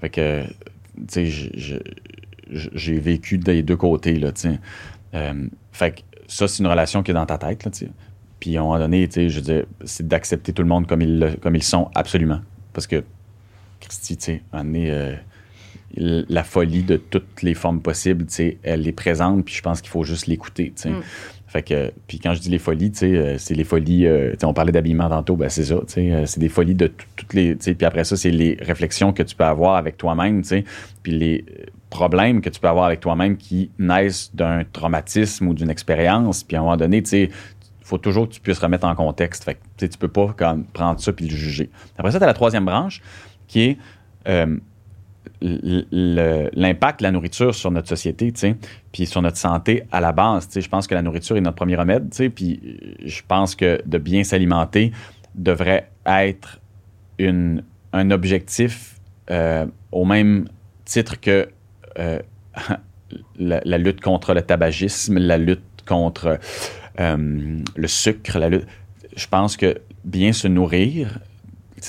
fait 0.00 0.10
que, 0.10 0.44
tu 0.46 1.04
sais, 1.08 1.26
j'ai- 2.52 2.98
vécu 2.98 3.38
des 3.38 3.62
deux 3.62 3.76
côtés. 3.76 4.18
Là, 4.18 4.32
tu 4.32 4.42
sais. 4.42 4.58
Euh, 5.14 5.46
fait 5.72 5.92
que 5.92 6.00
ça, 6.26 6.48
c'est 6.48 6.62
une 6.62 6.68
relation 6.68 7.02
qui 7.02 7.10
est 7.10 7.14
dans 7.14 7.26
ta 7.26 7.38
tête. 7.38 7.64
Là, 7.64 7.70
tu 7.70 7.86
sais. 7.86 7.90
Puis 8.38 8.56
à 8.56 8.60
un 8.60 8.64
moment 8.64 8.78
donné, 8.78 9.06
tu 9.06 9.14
sais, 9.14 9.28
je 9.28 9.40
veux 9.40 9.66
c'est 9.84 10.08
d'accepter 10.08 10.52
tout 10.52 10.62
le 10.62 10.68
monde 10.68 10.86
comme 10.86 11.02
ils, 11.02 11.62
sont, 11.62 11.90
absolument. 11.94 12.40
Parce 12.72 12.86
que, 12.86 13.04
Christy, 13.80 14.16
tu 14.16 14.24
sais, 14.24 14.42
à 14.52 14.60
un 14.60 14.64
donné, 14.64 14.90
euh, 14.90 15.14
la 15.96 16.44
folie 16.44 16.82
de 16.82 16.96
toutes 16.96 17.42
les 17.42 17.54
formes 17.54 17.80
possibles, 17.80 18.24
tu 18.26 18.34
sais, 18.34 18.58
elle 18.62 18.86
est 18.86 18.92
présente, 18.92 19.44
puis 19.44 19.54
je 19.54 19.62
pense 19.62 19.80
qu'il 19.80 19.90
faut 19.90 20.04
juste 20.04 20.26
l'écouter, 20.26 20.72
tu 20.74 20.82
sais. 20.82 20.90
Mm. 20.90 21.02
Fait 21.50 21.62
que, 21.62 21.90
puis 22.06 22.20
quand 22.20 22.32
je 22.32 22.38
dis 22.38 22.48
les 22.48 22.60
folies, 22.60 22.92
euh, 23.02 23.34
c'est 23.36 23.54
les 23.54 23.64
folies, 23.64 24.06
euh, 24.06 24.36
on 24.44 24.54
parlait 24.54 24.70
d'habillement 24.70 25.08
tantôt, 25.08 25.34
ben 25.34 25.48
c'est 25.48 25.64
ça, 25.64 25.74
euh, 25.98 26.22
c'est 26.24 26.38
des 26.38 26.48
folies 26.48 26.76
de 26.76 26.86
tout- 26.86 27.06
toutes 27.16 27.34
les, 27.34 27.56
puis 27.56 27.84
après 27.84 28.04
ça, 28.04 28.16
c'est 28.16 28.30
les 28.30 28.56
réflexions 28.60 29.12
que 29.12 29.24
tu 29.24 29.34
peux 29.34 29.42
avoir 29.42 29.74
avec 29.74 29.96
toi-même, 29.96 30.42
puis 31.02 31.10
les 31.10 31.44
problèmes 31.90 32.40
que 32.40 32.50
tu 32.50 32.60
peux 32.60 32.68
avoir 32.68 32.84
avec 32.84 33.00
toi-même 33.00 33.36
qui 33.36 33.72
naissent 33.80 34.30
d'un 34.32 34.62
traumatisme 34.62 35.48
ou 35.48 35.54
d'une 35.54 35.70
expérience, 35.70 36.44
puis 36.44 36.56
à 36.56 36.60
un 36.60 36.62
moment 36.62 36.76
donné, 36.76 37.02
tu 37.02 37.10
sais, 37.10 37.30
faut 37.82 37.98
toujours 37.98 38.28
que 38.28 38.34
tu 38.34 38.40
puisses 38.40 38.60
remettre 38.60 38.86
en 38.86 38.94
contexte. 38.94 39.42
Fait 39.42 39.54
que, 39.76 39.86
tu 39.86 39.98
peux 39.98 40.06
pas 40.06 40.32
prendre 40.72 41.00
ça 41.00 41.12
puis 41.12 41.26
le 41.26 41.34
juger. 41.34 41.68
Après 41.98 42.12
ça, 42.12 42.18
tu 42.18 42.24
as 42.24 42.28
la 42.28 42.34
troisième 42.34 42.64
branche 42.64 43.02
qui 43.48 43.62
est 43.62 43.78
euh, 44.28 44.56
l'impact 45.42 47.00
de 47.00 47.04
la 47.04 47.12
nourriture 47.12 47.54
sur 47.54 47.70
notre 47.70 47.88
société, 47.88 48.32
puis 48.92 49.06
sur 49.06 49.22
notre 49.22 49.36
santé 49.36 49.84
à 49.90 50.00
la 50.00 50.12
base. 50.12 50.48
Je 50.54 50.68
pense 50.68 50.86
que 50.86 50.94
la 50.94 51.02
nourriture 51.02 51.36
est 51.36 51.40
notre 51.40 51.56
premier 51.56 51.76
remède, 51.76 52.10
puis 52.34 52.60
euh, 52.62 52.94
je 53.04 53.20
pense 53.26 53.54
que 53.54 53.80
de 53.84 53.98
bien 53.98 54.24
s'alimenter 54.24 54.92
devrait 55.34 55.90
être 56.06 56.60
une, 57.18 57.62
un 57.92 58.10
objectif 58.10 58.96
euh, 59.30 59.66
au 59.92 60.04
même 60.04 60.48
titre 60.84 61.20
que 61.20 61.48
euh, 61.98 62.18
la, 63.38 63.78
lutte 63.78 64.00
contre 64.00 64.34
le 64.34 64.42
tabagisme, 64.42 65.18
la 65.18 65.38
lutte 65.38 65.60
contre 65.86 66.38
le 66.98 67.86
sucre, 67.86 68.38
la 68.38 68.50
lutte. 68.50 68.66
Je 69.16 69.26
pense 69.26 69.56
que 69.56 69.80
bien 70.04 70.32
se 70.32 70.48
nourrir, 70.48 71.18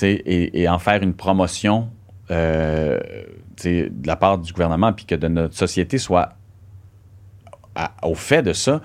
et 0.02 0.68
en 0.68 0.78
faire 0.78 1.02
une 1.02 1.12
promotion 1.12 1.90
euh, 2.32 2.98
de 3.62 3.90
la 4.06 4.16
part 4.16 4.38
du 4.38 4.52
gouvernement, 4.52 4.92
puis 4.92 5.04
que 5.04 5.14
de 5.14 5.28
notre 5.28 5.54
société 5.56 5.98
soit 5.98 6.30
à- 7.74 7.92
au 8.02 8.14
fait 8.14 8.42
de 8.42 8.52
ça, 8.52 8.80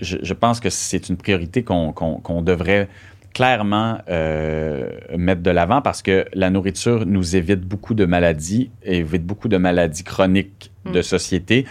je, 0.00 0.18
je 0.22 0.34
pense 0.34 0.60
que 0.60 0.70
c'est 0.70 1.08
une 1.08 1.16
priorité 1.16 1.62
qu'on 1.62 2.42
devrait 2.42 2.88
clairement 3.34 3.98
euh, 4.08 4.90
mettre 5.16 5.42
de 5.42 5.50
l'avant 5.50 5.82
parce 5.82 6.02
que 6.02 6.24
la 6.34 6.50
nourriture 6.50 7.06
nous 7.06 7.36
évite 7.36 7.60
beaucoup 7.60 7.94
de 7.94 8.04
maladies, 8.04 8.70
évite 8.82 9.24
beaucoup 9.24 9.48
de 9.48 9.56
maladies 9.56 10.02
chroniques 10.04 10.72
de 10.92 11.02
société 11.02 11.66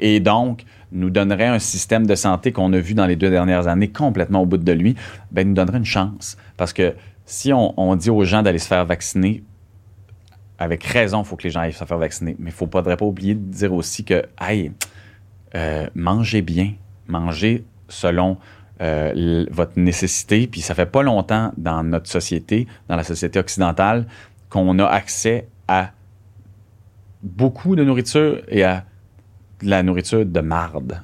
et 0.00 0.18
donc 0.20 0.64
nous 0.90 1.10
donnerait 1.10 1.46
un 1.46 1.58
système 1.58 2.06
de 2.06 2.14
santé 2.14 2.50
qu'on 2.50 2.72
a 2.72 2.78
vu 2.78 2.94
dans 2.94 3.06
les 3.06 3.14
deux 3.16 3.30
dernières 3.30 3.68
années 3.68 3.88
complètement 3.88 4.40
au 4.42 4.46
bout 4.46 4.56
de 4.56 4.72
lui, 4.72 4.96
ben, 5.30 5.46
nous 5.46 5.54
donnerait 5.54 5.78
une 5.78 5.84
chance. 5.84 6.36
Parce 6.56 6.72
que 6.72 6.94
si 7.26 7.52
on, 7.52 7.78
on 7.78 7.94
dit 7.94 8.10
aux 8.10 8.24
gens 8.24 8.42
d'aller 8.42 8.58
se 8.58 8.66
faire 8.66 8.86
vacciner, 8.86 9.42
avec 10.58 10.84
raison, 10.84 11.22
il 11.22 11.24
faut 11.24 11.36
que 11.36 11.44
les 11.44 11.50
gens 11.50 11.60
aillent 11.60 11.72
se 11.72 11.84
faire 11.84 11.98
vacciner. 11.98 12.34
Mais 12.38 12.50
il 12.50 12.64
ne 12.64 12.68
faudrait 12.70 12.96
pas 12.96 13.04
oublier 13.04 13.34
de 13.34 13.40
dire 13.40 13.72
aussi 13.72 14.04
que, 14.04 14.24
hey, 14.40 14.72
euh, 15.54 15.88
mangez 15.94 16.42
bien, 16.42 16.74
mangez 17.06 17.64
selon 17.88 18.38
euh, 18.80 19.46
votre 19.50 19.78
nécessité. 19.78 20.46
Puis 20.46 20.60
ça 20.60 20.74
fait 20.74 20.86
pas 20.86 21.02
longtemps 21.02 21.52
dans 21.56 21.82
notre 21.84 22.08
société, 22.08 22.66
dans 22.88 22.96
la 22.96 23.04
société 23.04 23.38
occidentale, 23.38 24.06
qu'on 24.50 24.78
a 24.78 24.86
accès 24.86 25.48
à 25.68 25.90
beaucoup 27.22 27.76
de 27.76 27.84
nourriture 27.84 28.42
et 28.48 28.64
à 28.64 28.84
de 29.62 29.68
la 29.68 29.82
nourriture 29.82 30.24
de 30.24 30.40
marde. 30.40 31.02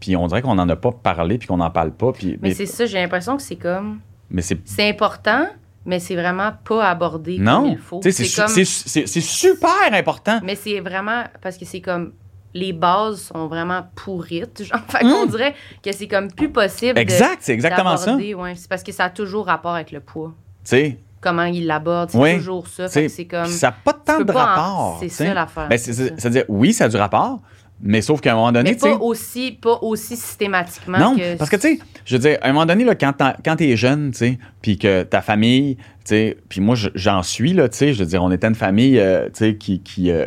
Puis 0.00 0.16
on 0.16 0.26
dirait 0.26 0.42
qu'on 0.42 0.54
n'en 0.54 0.68
a 0.68 0.76
pas 0.76 0.92
parlé, 0.92 1.38
puis 1.38 1.46
qu'on 1.46 1.58
n'en 1.58 1.70
parle 1.70 1.92
pas. 1.92 2.12
Puis, 2.12 2.38
Mais 2.40 2.54
c'est 2.54 2.66
ça, 2.66 2.86
j'ai 2.86 2.98
l'impression 2.98 3.36
que 3.36 3.42
c'est 3.42 3.56
comme. 3.56 4.00
mais 4.30 4.42
c'est 4.42 4.58
C'est 4.64 4.88
important, 4.88 5.46
mais 5.86 5.98
c'est 6.00 6.16
vraiment 6.16 6.52
pas 6.64 6.88
abordé 6.90 7.36
comme 7.36 7.44
non, 7.44 7.66
il 7.72 7.78
faut. 7.78 8.00
C'est 8.02 8.12
C'est 8.12 8.28
comme. 8.42 8.48
su- 8.52 8.64
c'est- 8.66 8.88
c'est 8.88 9.06
c'est 9.06 9.20
super 9.20 9.70
important. 9.92 10.40
Mais 10.44 10.54
c'est 10.56 10.80
vraiment. 10.80 11.24
Parce 11.40 11.56
que 11.56 11.64
c'est 11.64 11.80
comme. 11.80 12.12
Les 12.54 12.72
bases 12.72 13.20
sont 13.34 13.48
vraiment 13.48 13.86
pourrites. 13.94 14.62
Genre, 14.64 14.80
fait 14.88 15.00
qu'on 15.00 15.26
dirait 15.26 15.54
que 15.84 15.92
c'est 15.92 16.08
comme 16.08 16.30
plus 16.32 16.48
possible. 16.50 16.98
Exact, 16.98 17.38
c'est 17.40 17.52
exactement 17.52 17.96
ça. 17.98 18.16
ouais. 18.16 18.54
C'est 18.56 18.68
parce 18.68 18.82
que 18.82 18.92
ça 18.92 19.04
a 19.04 19.10
toujours 19.10 19.46
rapport 19.46 19.74
avec 19.74 19.90
le 19.92 20.00
poids. 20.00 20.32
Sais, 20.64 20.98
Comment 21.20 21.44
il 21.44 21.66
l'aborde, 21.66 22.10
c'est 22.10 22.18
Oui. 22.18 22.36
toujours 22.36 22.66
ça. 22.68 22.88
c'est 22.88 23.24
comme. 23.26 23.46
ça 23.46 23.68
n'a 23.68 23.72
pas 23.84 23.92
tant 23.92 24.20
de 24.20 24.30
rapport. 24.32 24.98
c'est 25.00 25.08
ça, 25.08 25.34
l'affaire, 25.34 25.68
Ben. 25.68 25.78
C'est-à-dire, 25.78 26.44
oui, 26.48 26.72
ça 26.72 26.84
a 26.84 26.88
du 26.88 26.96
rapport, 26.96 27.40
mais 27.80 28.00
sauf 28.02 28.20
qu'à 28.20 28.32
un 28.32 28.36
moment 28.36 28.52
donné, 28.52 28.70
mais 28.70 28.76
pas 28.76 28.96
aussi, 28.96 29.52
pas 29.52 29.78
aussi 29.82 30.16
systématiquement 30.16 30.98
Non, 30.98 31.16
que. 31.16 31.36
parce 31.36 31.50
que, 31.50 31.56
tu 31.56 31.62
sais, 31.76 31.78
je 32.04 32.16
veux 32.16 32.20
dire, 32.20 32.38
à 32.42 32.48
un 32.48 32.52
moment 32.52 32.66
donné, 32.66 32.84
là, 32.84 32.94
quand 32.94 33.56
t'es 33.56 33.76
jeune, 33.76 34.10
tu 34.12 34.18
sais, 34.18 34.38
puis 34.62 34.78
que 34.78 35.02
ta 35.02 35.20
famille, 35.22 35.76
tu 35.76 35.82
sais, 36.06 36.36
puis 36.48 36.60
moi, 36.60 36.74
je- 36.74 36.88
j'en 36.94 37.22
suis, 37.22 37.52
là, 37.52 37.68
tu 37.68 37.76
sais, 37.78 37.92
je 37.92 37.98
veux 38.00 38.06
dire, 38.06 38.22
on 38.22 38.30
était 38.30 38.46
une 38.46 38.54
famille, 38.54 38.98
euh, 38.98 39.26
tu 39.26 39.30
sais, 39.34 39.56
qui... 39.56 39.80
qui 39.80 40.10
euh, 40.10 40.26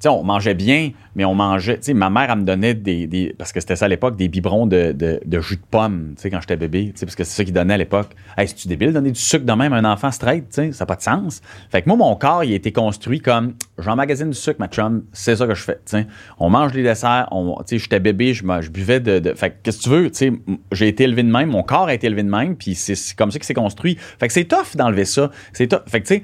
sais, 0.00 0.08
on 0.08 0.22
mangeait 0.22 0.54
bien, 0.54 0.92
mais 1.16 1.24
on 1.24 1.34
mangeait... 1.34 1.78
Tu 1.80 1.94
ma 1.94 2.10
mère, 2.10 2.30
elle 2.30 2.38
me 2.38 2.44
donnait 2.44 2.74
des... 2.74 3.06
des- 3.06 3.34
parce 3.36 3.52
que 3.52 3.60
c'était 3.60 3.76
ça 3.76 3.86
à 3.86 3.88
l'époque, 3.88 4.16
des 4.16 4.28
biberons 4.28 4.66
de, 4.66 4.92
de, 4.92 5.20
de 5.24 5.40
jus 5.40 5.56
de 5.56 5.62
pomme, 5.70 6.14
tu 6.16 6.22
sais, 6.22 6.30
quand 6.30 6.40
j'étais 6.40 6.56
bébé, 6.56 6.92
tu 6.92 7.00
sais, 7.00 7.06
parce 7.06 7.16
que 7.16 7.24
c'est 7.24 7.36
ça 7.36 7.44
qu'ils 7.44 7.54
donnaient 7.54 7.74
à 7.74 7.78
l'époque. 7.78 8.14
Hey, 8.36 8.46
c'est-tu 8.46 8.68
débile 8.68 8.88
de 8.88 8.94
donner 8.94 9.10
du 9.10 9.20
sucre 9.20 9.44
de 9.44 9.52
même 9.52 9.72
à 9.72 9.76
un 9.76 9.84
enfant 9.84 10.10
straight, 10.10 10.48
tu 10.48 10.54
sais? 10.54 10.72
Ça 10.72 10.84
n'a 10.84 10.86
pas 10.86 10.96
de 10.96 11.02
sens. 11.02 11.40
Fait 11.70 11.82
que 11.82 11.88
moi, 11.88 11.96
mon 11.96 12.14
corps, 12.16 12.44
il 12.44 12.52
a 12.52 12.56
été 12.56 12.72
construit 12.72 13.20
comme... 13.20 13.54
J'emmagasine 13.78 14.30
du 14.30 14.36
sucre, 14.36 14.60
ma 14.60 14.68
chum, 14.68 15.04
c'est 15.12 15.36
ça 15.36 15.46
que 15.46 15.54
je 15.54 15.62
fais, 15.62 15.80
tu. 15.84 15.96
On 16.38 16.50
mange 16.50 16.72
des 16.72 16.82
desserts, 16.82 17.28
tu 17.30 17.36
sais, 17.66 17.78
j'étais 17.78 18.00
bébé, 18.00 18.34
je, 18.34 18.44
je 18.60 18.70
buvais 18.70 19.00
de... 19.00 19.34
fait 19.34 19.50
que, 19.50 19.54
qu'est-ce 19.62 19.78
que 19.78 19.82
tu 19.84 19.88
veux, 19.90 20.10
tu 20.10 20.18
sais, 20.18 20.32
j'ai 20.72 20.88
été 20.88 21.04
élevé 21.04 21.22
de 21.22 21.30
même, 21.30 21.50
mon 21.50 21.62
corps 21.62 21.88
a 21.88 21.94
été 21.94 22.06
élevé 22.06 22.22
de 22.22 22.30
même, 22.30 22.56
puis 22.56 22.74
c'est 22.74 22.94
c'est 22.94 23.16
comme 23.16 23.30
ça 23.30 23.38
qu'il 23.38 23.46
s'est 23.46 23.54
construit. 23.54 23.96
Fait 24.18 24.26
que 24.26 24.32
c'est 24.32 24.44
tough 24.44 24.76
d'enlever 24.76 25.04
ça. 25.04 25.30
C'est 25.52 25.68
tough. 25.68 25.82
Fait 25.86 26.00
que, 26.00 26.06
tu 26.06 26.14
sais, 26.16 26.22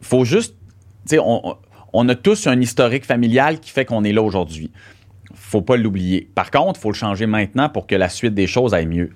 faut 0.00 0.24
juste... 0.24 0.54
Tu 1.06 1.16
sais, 1.16 1.18
on- 1.18 1.56
on 1.94 2.08
a 2.08 2.14
tous 2.14 2.46
un 2.46 2.60
historique 2.60 3.04
familial 3.06 3.60
qui 3.60 3.70
fait 3.70 3.84
qu'on 3.86 4.04
est 4.04 4.12
là 4.12 4.20
aujourd'hui. 4.22 4.70
Faut 5.32 5.62
pas 5.62 5.76
l'oublier. 5.76 6.28
Par 6.34 6.50
contre, 6.50 6.78
faut 6.78 6.90
le 6.90 6.96
changer 6.96 7.26
maintenant 7.26 7.68
pour 7.68 7.86
que 7.86 7.94
la 7.94 8.08
suite 8.08 8.34
des 8.34 8.46
choses 8.46 8.74
aille 8.74 8.86
mieux. 8.86 9.10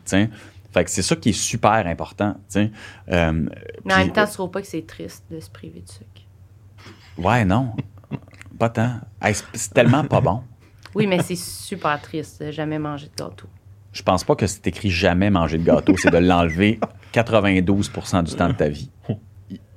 Fait 0.73 0.85
que 0.85 0.91
c'est 0.91 1.03
ça 1.03 1.17
qui 1.17 1.31
est 1.31 1.41
super 1.41 1.87
important, 1.87 2.35
tu 2.35 2.41
sais. 2.49 2.71
Euh, 3.11 3.47
Mais 3.85 3.95
en 3.95 3.99
même 3.99 4.13
temps, 4.13 4.27
tu 4.27 4.33
trouves 4.33 4.51
pas 4.51 4.61
que 4.61 4.67
c'est 4.67 4.87
triste 4.87 5.25
de 5.31 5.41
se 5.41 5.51
priver 5.51 5.81
de 5.81 5.89
sucre? 5.89 6.07
Ouais, 7.19 7.45
non. 7.45 7.73
Pas 8.59 8.69
tant. 8.69 9.01
Hey, 9.21 9.35
c'est- 9.35 9.45
c'est 9.55 9.75
tellement 9.75 10.05
pas 10.05 10.21
bon. 10.21 10.43
Oui, 10.95 11.07
mais 11.07 11.21
c'est 11.23 11.37
super 11.37 12.01
triste 12.01 12.43
de 12.43 12.51
jamais 12.51 12.79
manger 12.79 13.07
de 13.07 13.17
gâteau. 13.23 13.47
Je 13.93 14.03
pense 14.03 14.23
pas 14.25 14.37
que 14.37 14.47
c'est 14.47 14.67
écrit 14.67 14.91
jamais 14.91 15.31
manger 15.31 15.59
de 15.59 15.65
gâteau, 15.65 15.97
c'est 15.97 16.11
de 16.11 16.19
l'enlever 16.19 16.79
92% 17.13 18.23
du 18.23 18.35
temps 18.35 18.49
de 18.49 18.53
ta 18.55 18.69
vie. 18.69 18.91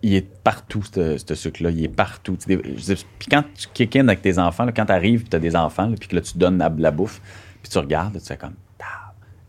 Il- 0.03 0.13
est 0.15 0.21
partout, 0.43 0.83
ce 0.83 1.35
sucre-là. 1.35 1.69
Il 1.71 1.83
est 1.83 1.87
partout. 1.87 2.37
Puis 2.45 3.27
quand 3.29 3.43
tu 3.55 3.67
kick 3.73 3.95
in 3.95 4.07
avec 4.07 4.21
tes 4.21 4.37
enfants, 4.39 4.65
là, 4.65 4.71
quand 4.71 4.85
tu 4.85 4.91
arrives 4.91 5.21
et 5.21 5.29
tu 5.29 5.35
as 5.35 5.39
des 5.39 5.55
enfants, 5.55 5.91
puis 5.99 6.07
que 6.09 6.15
là, 6.15 6.21
tu 6.21 6.37
donnes 6.37 6.57
la, 6.57 6.73
la 6.75 6.91
bouffe, 6.91 7.21
puis 7.61 7.71
tu 7.71 7.77
regardes, 7.77 8.19
tu 8.19 8.25
fais 8.25 8.37
comme, 8.37 8.55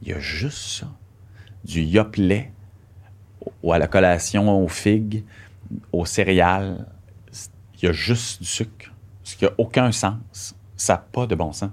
il 0.03 0.09
y 0.09 0.12
a 0.12 0.18
juste 0.18 0.80
ça. 0.80 0.88
Du 1.64 1.80
yoplet 1.82 2.53
ou 3.62 3.72
à 3.72 3.78
la 3.78 3.86
collation 3.86 4.50
aux 4.62 4.68
figues, 4.68 5.24
aux 5.92 6.05
céréales. 6.05 6.86
Il 7.80 7.86
y 7.86 7.88
a 7.88 7.92
juste 7.92 8.42
du 8.42 8.48
sucre. 8.48 8.92
Ce 9.22 9.36
qui 9.36 9.44
n'a 9.44 9.53
aucun 9.59 9.92
sens. 9.92 10.55
Ça 10.76 10.94
n'a 10.94 10.98
pas 10.98 11.26
de 11.26 11.34
bon 11.36 11.53
sens. 11.53 11.70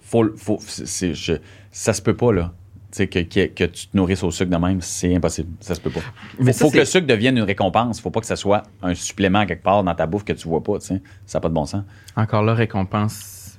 Faut, 0.00 0.24
faut, 0.36 0.58
ça 0.60 1.92
se 1.92 2.00
peut 2.02 2.16
pas, 2.16 2.32
là. 2.32 2.54
Tu 2.90 2.96
sais, 2.96 3.06
que, 3.06 3.18
que, 3.18 3.46
que 3.48 3.64
tu 3.64 3.86
te 3.88 3.96
nourrisses 3.96 4.22
au 4.22 4.30
sucre 4.30 4.50
de 4.50 4.56
même, 4.56 4.80
c'est 4.80 5.14
impossible. 5.14 5.50
Ça 5.60 5.74
se 5.74 5.80
peut 5.80 5.90
pas. 5.90 6.00
Faut, 6.38 6.44
ça, 6.46 6.52
faut 6.64 6.70
que 6.70 6.78
le 6.78 6.84
sucre 6.86 7.06
devienne 7.06 7.36
une 7.36 7.42
récompense. 7.44 8.00
Faut 8.00 8.10
pas 8.10 8.20
que 8.20 8.26
ça 8.26 8.36
soit 8.36 8.62
un 8.82 8.94
supplément 8.94 9.44
quelque 9.44 9.62
part 9.62 9.84
dans 9.84 9.94
ta 9.94 10.06
bouffe 10.06 10.24
que 10.24 10.32
tu 10.32 10.48
vois 10.48 10.62
pas, 10.62 10.78
tu 10.78 10.86
sais. 10.86 11.02
Ça 11.26 11.38
n'a 11.38 11.42
pas 11.42 11.48
de 11.50 11.54
bon 11.54 11.66
sens. 11.66 11.82
Encore 12.16 12.42
là, 12.42 12.54
récompense, 12.54 13.58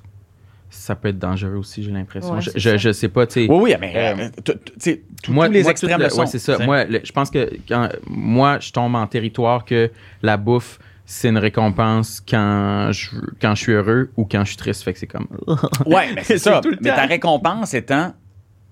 ça 0.72 0.96
peut 0.96 1.10
être 1.10 1.20
dangereux 1.20 1.56
aussi, 1.58 1.84
j'ai 1.84 1.92
l'impression. 1.92 2.34
Ouais, 2.34 2.42
je, 2.56 2.78
je, 2.78 2.92
sais 2.92 3.08
pas, 3.10 3.28
tu 3.28 3.46
sais. 3.46 3.48
Oui, 3.52 3.58
oui, 3.72 3.76
mais 3.80 3.94
Euh, 3.96 4.16
euh, 4.50 4.96
moi, 5.30 5.48
tous 5.48 5.52
les 5.54 5.62
moi, 5.62 5.72
extrêmes 5.72 5.98
le 6.00 6.04
le- 6.06 6.10
sont. 6.10 6.22
ouais, 6.22 6.26
c'est 6.26 6.40
ça. 6.40 6.58
Moi, 6.66 6.86
le- 6.86 7.02
je 7.04 7.12
pense 7.12 7.30
que 7.30 7.52
quand 7.68 7.88
moi, 8.08 8.60
je 8.60 8.72
tombe 8.72 8.96
en 8.96 9.06
territoire 9.06 9.64
que 9.64 9.92
la 10.24 10.38
bouffe, 10.38 10.80
c'est 11.06 11.30
une 11.30 11.38
récompense 11.38 12.20
quand 12.28 12.90
je, 12.92 13.10
quand 13.42 13.54
je 13.56 13.62
suis 13.62 13.72
heureux 13.74 14.10
ou 14.18 14.26
quand 14.26 14.42
je 14.44 14.50
suis 14.50 14.58
triste. 14.58 14.84
Fait 14.84 14.94
que 14.94 15.00
c'est 15.00 15.08
comme. 15.08 15.28
Ouais, 15.86 16.08
mais 16.16 16.24
c'est 16.24 16.38
ça. 16.40 16.62
Mais 16.82 16.90
ta 16.90 17.06
récompense 17.06 17.74
étant, 17.74 18.10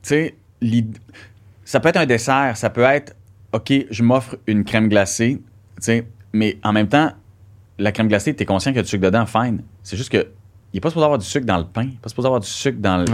tu 0.03 0.09
sais, 0.09 0.35
ça 1.63 1.79
peut 1.79 1.89
être 1.89 1.97
un 1.97 2.05
dessert, 2.05 2.55
ça 2.55 2.69
peut 2.69 2.81
être, 2.83 3.15
OK, 3.53 3.73
je 3.89 4.03
m'offre 4.03 4.37
une 4.47 4.63
crème 4.63 4.87
glacée, 4.89 5.41
tu 5.77 5.81
sais, 5.81 6.07
mais 6.33 6.57
en 6.63 6.73
même 6.73 6.87
temps, 6.87 7.11
la 7.77 7.91
crème 7.91 8.07
glacée, 8.07 8.35
tu 8.35 8.43
es 8.43 8.45
conscient 8.45 8.71
qu'il 8.71 8.77
y 8.77 8.79
a 8.79 8.83
du 8.83 8.89
sucre 8.89 9.03
dedans, 9.03 9.25
fine. 9.25 9.61
C'est 9.83 9.97
juste 9.97 10.11
que 10.11 10.27
il 10.73 10.77
n'est 10.77 10.81
pas 10.81 10.89
supposé 10.89 11.05
avoir 11.05 11.17
du 11.19 11.25
sucre 11.25 11.45
dans 11.45 11.57
le 11.57 11.63
pain, 11.65 11.83
il 11.83 11.89
n'est 11.91 11.95
pas 12.01 12.09
supposé 12.09 12.25
avoir 12.27 12.41
du 12.41 12.47
sucre 12.47 12.79
dans 12.79 12.97
le. 12.97 13.05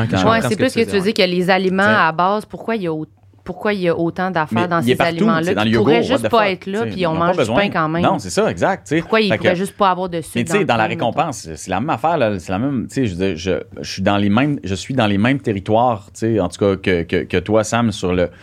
C'est 0.42 0.50
ce 0.56 0.56
plus 0.58 0.74
que 0.74 0.80
que 0.80 0.86
tu 0.86 0.92
veux 0.98 1.02
dire 1.04 1.14
que 1.14 1.22
les 1.30 1.50
aliments 1.50 1.84
T'sais. 1.84 1.92
à 1.94 2.12
base, 2.12 2.46
pourquoi 2.46 2.76
il 2.76 2.84
y 2.84 2.88
a, 2.88 2.94
au- 2.94 3.06
pourquoi 3.44 3.74
il 3.74 3.82
y 3.82 3.90
a 3.90 3.96
autant 3.98 4.32
d'affaires 4.32 4.70
dans 4.70 4.80
il 4.80 4.96
ces 4.96 5.02
aliments-là 5.02 5.54
dans 5.54 5.64
le 5.64 5.68
qui 5.68 5.74
yogourt, 5.74 5.86
pourraient 5.86 5.96
what 5.98 6.18
juste 6.18 6.30
pas 6.30 6.50
être 6.50 6.66
là, 6.66 6.86
puis 6.86 7.06
on 7.06 7.14
mange 7.14 7.38
du 7.38 7.46
pain 7.54 7.70
quand 7.70 7.90
même. 7.90 8.02
Non, 8.02 8.18
c'est 8.20 8.30
ça, 8.30 8.50
exact. 8.50 8.94
pourquoi 9.02 9.20
il 9.22 9.30
Fait 9.30 9.38
pourrait 9.38 9.50
que- 9.52 9.56
juste 9.58 9.76
pas 9.78 9.90
avoir 9.92 10.08
de 10.10 10.22
sucre 10.22 10.32
Mais 10.36 10.44
tu 10.46 10.52
sais, 10.54 10.66
dans 10.66 10.78
la 10.78 10.86
récompense, 10.86 11.50
c'est 11.56 11.70
la 11.70 11.80
même 11.82 11.90
affaire, 11.90 12.18
là. 12.18 12.40
C'est 12.40 12.52
la 12.52 12.60
même. 12.60 12.88
Tu 12.88 12.94
sais, 12.94 13.06
je, 13.08 13.36
je, 13.36 13.52
je 13.82 13.92
suis 13.92 14.02
dans 14.02 14.16
les 14.18 14.30
mêmes, 14.30 14.60
je 14.64 14.76
suis 14.76 14.94
dans 14.94 15.08
les 15.08 15.18
mêmes 15.18 15.40
territoires, 15.42 16.06
tu 16.14 16.20
sais, 16.20 16.40
en 16.40 16.48
tout 16.48 16.60
cas 16.60 16.76
que, 16.78 17.04
que, 17.04 17.24
que 17.24 17.38
toi, 17.38 17.64
Sam, 17.66 17.92
sur 17.92 18.14
le. 18.14 18.28
Tu 18.28 18.34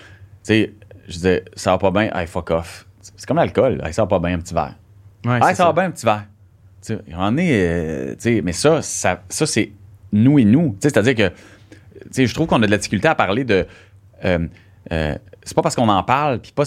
sais, 0.42 0.72
je 1.08 1.12
disais, 1.14 1.44
ça 1.54 1.70
va 1.72 1.78
pas 1.78 1.90
bien, 1.90 2.10
hey, 2.14 2.26
fuck 2.26 2.50
off. 2.50 2.86
C'est 3.00 3.26
comme 3.26 3.38
l'alcool, 3.38 3.80
hey, 3.84 3.92
ça 3.94 4.02
va 4.02 4.06
pas 4.08 4.18
bien, 4.18 4.36
un 4.36 4.40
petit 4.40 4.54
verre. 4.54 4.74
Ouais, 5.24 5.38
c'est 5.42 5.54
ça 5.54 5.64
va 5.66 5.72
bien, 5.72 5.84
un 5.84 5.90
petit 5.90 6.04
verre. 6.06 6.24
Tu 6.82 6.94
sais, 6.94 6.98
il 7.06 7.12
y 7.12 7.16
en 7.16 7.36
est, 7.38 7.50
euh, 7.52 8.10
tu 8.12 8.16
sais, 8.20 8.42
mais 8.44 8.52
ça, 8.52 8.82
ça, 8.82 9.22
ça 9.28 9.46
c'est 9.46 9.72
nous 10.12 10.38
et 10.38 10.44
nous. 10.44 10.70
Tu 10.80 10.88
sais, 10.88 10.90
C'est-à-dire 10.90 11.14
que, 11.14 11.28
tu 11.28 12.08
sais, 12.10 12.26
je 12.26 12.34
trouve 12.34 12.46
qu'on 12.46 12.62
a 12.62 12.66
de 12.66 12.70
la 12.70 12.76
difficulté 12.78 13.08
à 13.08 13.14
parler 13.14 13.44
de. 13.44 13.66
euh, 14.26 14.46
euh, 14.92 15.14
c'est 15.42 15.54
pas 15.54 15.62
parce 15.62 15.74
qu'on 15.76 15.88
en 15.88 16.02
parle, 16.02 16.40
puis 16.40 16.52
pas. 16.52 16.64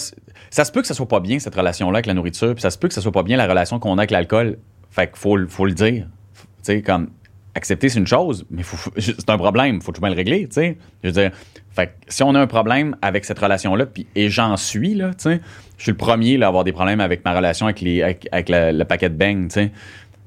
Ça 0.50 0.64
se 0.64 0.72
peut 0.72 0.80
que 0.80 0.86
ça 0.86 0.94
soit 0.94 1.08
pas 1.08 1.20
bien, 1.20 1.38
cette 1.38 1.54
relation-là 1.54 1.96
avec 1.96 2.06
la 2.06 2.14
nourriture, 2.14 2.54
puis 2.54 2.62
ça 2.62 2.70
se 2.70 2.78
peut 2.78 2.88
que 2.88 2.94
ça 2.94 3.00
soit 3.00 3.12
pas 3.12 3.22
bien 3.22 3.36
la 3.36 3.46
relation 3.46 3.78
qu'on 3.78 3.98
a 3.98 4.00
avec 4.00 4.10
l'alcool. 4.10 4.58
Fait 4.90 5.08
qu'il 5.08 5.16
faut, 5.16 5.36
le- 5.36 5.48
faut 5.48 5.66
le 5.66 5.72
dire. 5.72 6.06
Tu 6.34 6.42
sais, 6.62 6.82
comme. 6.82 7.10
Accepter, 7.56 7.88
c'est 7.88 8.00
une 8.00 8.06
chose, 8.08 8.44
mais 8.50 8.64
c'est 8.98 9.30
un 9.30 9.38
problème. 9.38 9.80
Faut 9.80 9.92
bien 9.92 10.08
le 10.08 10.16
régler, 10.16 10.48
tu 10.48 10.54
sais. 10.54 10.76
Je 11.04 11.08
veux 11.08 11.12
dire, 11.12 11.30
fait 11.70 11.86
que 11.86 11.92
si 12.08 12.24
on 12.24 12.34
a 12.34 12.40
un 12.40 12.48
problème 12.48 12.96
avec 13.00 13.24
cette 13.24 13.38
relation-là, 13.38 13.86
puis, 13.86 14.08
et 14.16 14.28
j'en 14.28 14.56
suis, 14.56 14.94
là, 14.94 15.10
tu 15.10 15.30
sais, 15.30 15.40
je 15.78 15.82
suis 15.84 15.92
le 15.92 15.96
premier 15.96 16.36
là, 16.36 16.46
à 16.46 16.48
avoir 16.48 16.64
des 16.64 16.72
problèmes 16.72 16.98
avec 16.98 17.24
ma 17.24 17.32
relation 17.32 17.66
avec, 17.66 17.80
les, 17.80 18.02
avec, 18.02 18.48
le 18.48 18.82
paquet 18.82 19.08
de 19.08 19.14
beignes, 19.14 19.46
tu 19.46 19.54
sais. 19.54 19.72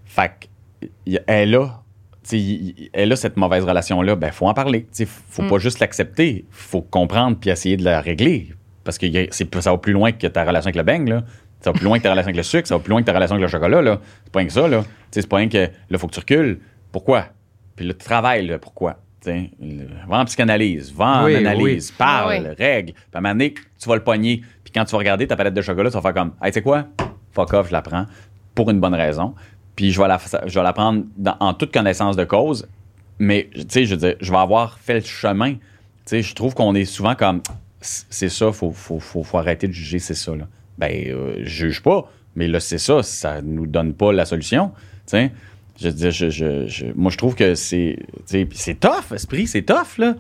Fait 0.05 0.31
que, 0.39 1.17
elle 1.27 1.55
a, 1.55 1.65
tu 1.67 1.71
elle 2.93 3.11
a 3.11 3.15
cette 3.15 3.38
mauvaise 3.38 3.63
relation-là, 3.63 4.15
ben, 4.15 4.32
faut 4.32 4.47
en 4.47 4.53
parler. 4.53 4.88
Sais, 4.91 5.05
faut 5.07 5.43
Mm. 5.43 5.49
pas 5.49 5.57
juste 5.59 5.80
l'accepter. 5.80 6.45
Faut 6.51 6.82
comprendre 6.82 7.38
puis 7.39 7.49
essayer 7.49 7.78
de 7.78 7.84
la 7.84 8.01
régler. 8.01 8.49
Parce 8.84 8.97
que 8.97 9.05
y 9.05 9.17
a- 9.17 9.28
c'est- 9.32 9.53
ça 9.61 9.71
va 9.71 9.78
plus 9.78 9.93
loin 9.93 10.11
que 10.11 10.28
ta 10.28 10.43
relation 10.43 10.67
avec 10.67 10.75
le 10.75 10.84
beigne, 10.84 11.09
là. 11.09 11.23
Ça 11.61 11.71
va 11.71 11.78
plus 11.78 11.86
loin 11.86 11.97
que 11.97 12.03
ta 12.03 12.11
relation 12.11 12.28
avec 12.28 12.38
le 12.38 12.43
sucre, 12.43 12.67
ça 12.67 12.75
va 12.75 12.82
plus 12.84 12.91
loin 12.91 13.01
que 13.01 13.05
ta 13.07 13.13
relation 13.13 13.36
avec 13.36 13.43
le 13.43 13.51
chocolat, 13.51 13.82
là. 13.82 13.99
C'est 14.23 14.32
pas 14.32 14.39
rien 14.39 14.47
que 14.47 14.53
ça, 14.53 14.67
là. 14.67 14.84
C'est 15.11 15.28
pas 15.28 15.38
rien 15.38 15.49
que, 15.49 15.69
là, 15.89 15.97
faut 15.97 16.07
que 16.07 16.13
tu 16.13 16.19
recules. 16.19 16.60
Pourquoi? 16.91 17.26
Puis 17.76 17.85
là, 17.88 17.93
tu 17.93 18.06
travailles, 18.06 18.45
là, 18.47 18.57
pourquoi? 18.60 18.97
Tu 19.22 19.31
sais, 19.31 19.49
le- 19.60 19.88
va 20.07 20.19
en 20.19 20.26
psychanalyse, 20.26 20.93
va 20.93 21.06
en 21.23 21.26
Oui, 21.26 21.35
analyse, 21.35 21.89
oui. 21.89 21.95
parle, 21.97 22.34
Ah 22.34 22.49
oui. 22.49 22.56
règle. 22.57 22.93
Puis 22.93 23.03
à 23.14 23.18
un 23.18 23.22
moment 23.22 23.34
donné, 23.34 23.53
tu 23.81 23.89
vas 23.89 23.95
le 23.95 24.03
pogner. 24.03 24.41
Puis 24.64 24.72
quand 24.73 24.85
tu 24.85 24.91
vas 24.91 24.97
regarder 24.99 25.27
ta 25.27 25.35
palette 25.35 25.53
de 25.56 25.61
chocolat, 25.61 25.89
tu 25.89 25.95
vas 25.95 26.01
faire 26.01 26.14
comme, 26.14 26.34
hey, 26.41 26.51
tu 26.51 26.56
sais 26.56 26.61
quoi? 26.61 26.85
Fuck 27.34 27.53
off, 27.53 27.68
je 27.68 27.73
la 27.73 27.81
prends 27.81 28.06
pour 28.56 28.69
une 28.69 28.80
bonne 28.80 28.95
raison. 28.95 29.34
Puis 29.77 29.93
je 29.93 30.01
vais 30.01 30.07
la, 30.09 30.19
je 30.47 30.53
vais 30.59 30.63
la 30.63 30.73
prendre 30.73 31.03
en 31.39 31.53
toute 31.53 31.71
connaissance 31.71 32.17
de 32.17 32.25
cause. 32.25 32.67
Mais, 33.19 33.49
tu 33.53 33.63
sais, 33.69 33.85
je 33.85 33.95
je 34.19 34.31
vais 34.31 34.37
avoir 34.37 34.77
fait 34.79 34.95
le 34.95 35.01
chemin. 35.05 35.53
Tu 35.53 35.59
sais, 36.05 36.21
je 36.21 36.35
trouve 36.35 36.53
qu'on 36.53 36.75
est 36.75 36.83
souvent 36.85 37.15
comme, 37.15 37.41
c'est 37.79 38.29
ça, 38.29 38.51
faut, 38.51 38.71
faut, 38.71 38.99
faut, 38.99 39.23
faut 39.23 39.37
arrêter 39.37 39.67
de 39.67 39.73
juger, 39.73 39.99
c'est 39.99 40.13
ça, 40.15 40.35
là. 40.35 40.47
Ben, 40.77 40.91
euh, 41.07 41.35
je 41.39 41.67
juge 41.67 41.81
pas, 41.81 42.11
mais 42.35 42.47
là, 42.47 42.59
c'est 42.59 42.77
ça, 42.77 43.01
ça 43.03 43.41
nous 43.41 43.65
donne 43.65 43.93
pas 43.93 44.11
la 44.11 44.25
solution. 44.25 44.71
Tu 45.07 45.17
sais, 45.17 45.31
je 45.79 45.89
je, 46.09 46.29
je- 46.67 46.85
moi, 46.95 47.11
je 47.11 47.17
trouve 47.17 47.35
que 47.35 47.55
c'est, 47.55 47.97
c'est 48.25 48.79
tough, 48.79 49.11
esprit, 49.13 49.47
c'est 49.47 49.61
tough, 49.63 49.97
là. 49.99 50.15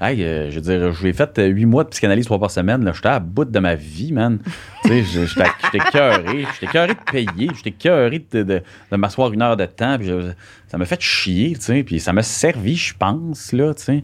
Hey, 0.00 0.22
euh, 0.24 0.50
je 0.50 0.54
veux 0.56 0.60
dire, 0.62 0.92
je 0.92 1.02
l'ai 1.04 1.12
fait 1.12 1.38
euh, 1.38 1.46
huit 1.46 1.66
mois 1.66 1.84
de 1.84 1.90
psychanalyse 1.90 2.24
trois 2.24 2.38
par 2.38 2.50
semaine. 2.50 2.82
Là, 2.84 2.92
j'étais 2.94 3.08
à 3.08 3.20
bout 3.20 3.44
de 3.44 3.58
ma 3.58 3.74
vie, 3.74 4.12
man. 4.12 4.38
tu 4.84 4.88
sais, 4.88 5.02
j'étais 5.26 5.50
j'étais 5.72 5.90
cœuré. 5.90 6.46
J'étais 6.54 6.72
cœuré 6.72 6.94
de 6.94 7.10
payer. 7.12 7.50
J'étais 7.54 7.72
cœuré 7.72 8.24
de, 8.32 8.42
de, 8.42 8.62
de 8.90 8.96
m'asseoir 8.96 9.32
une 9.32 9.42
heure 9.42 9.56
de 9.58 9.66
temps. 9.66 9.98
Puis 9.98 10.08
je- 10.08 10.32
ça 10.68 10.78
m'a 10.78 10.86
fait 10.86 11.00
chier, 11.02 11.52
tu 11.56 11.60
sais. 11.60 11.82
Puis 11.82 12.00
ça 12.00 12.12
m'a 12.14 12.22
servi, 12.22 12.76
je 12.76 12.94
pense, 12.98 13.52
là, 13.52 13.74
tu 13.74 13.82
sais. 13.82 14.02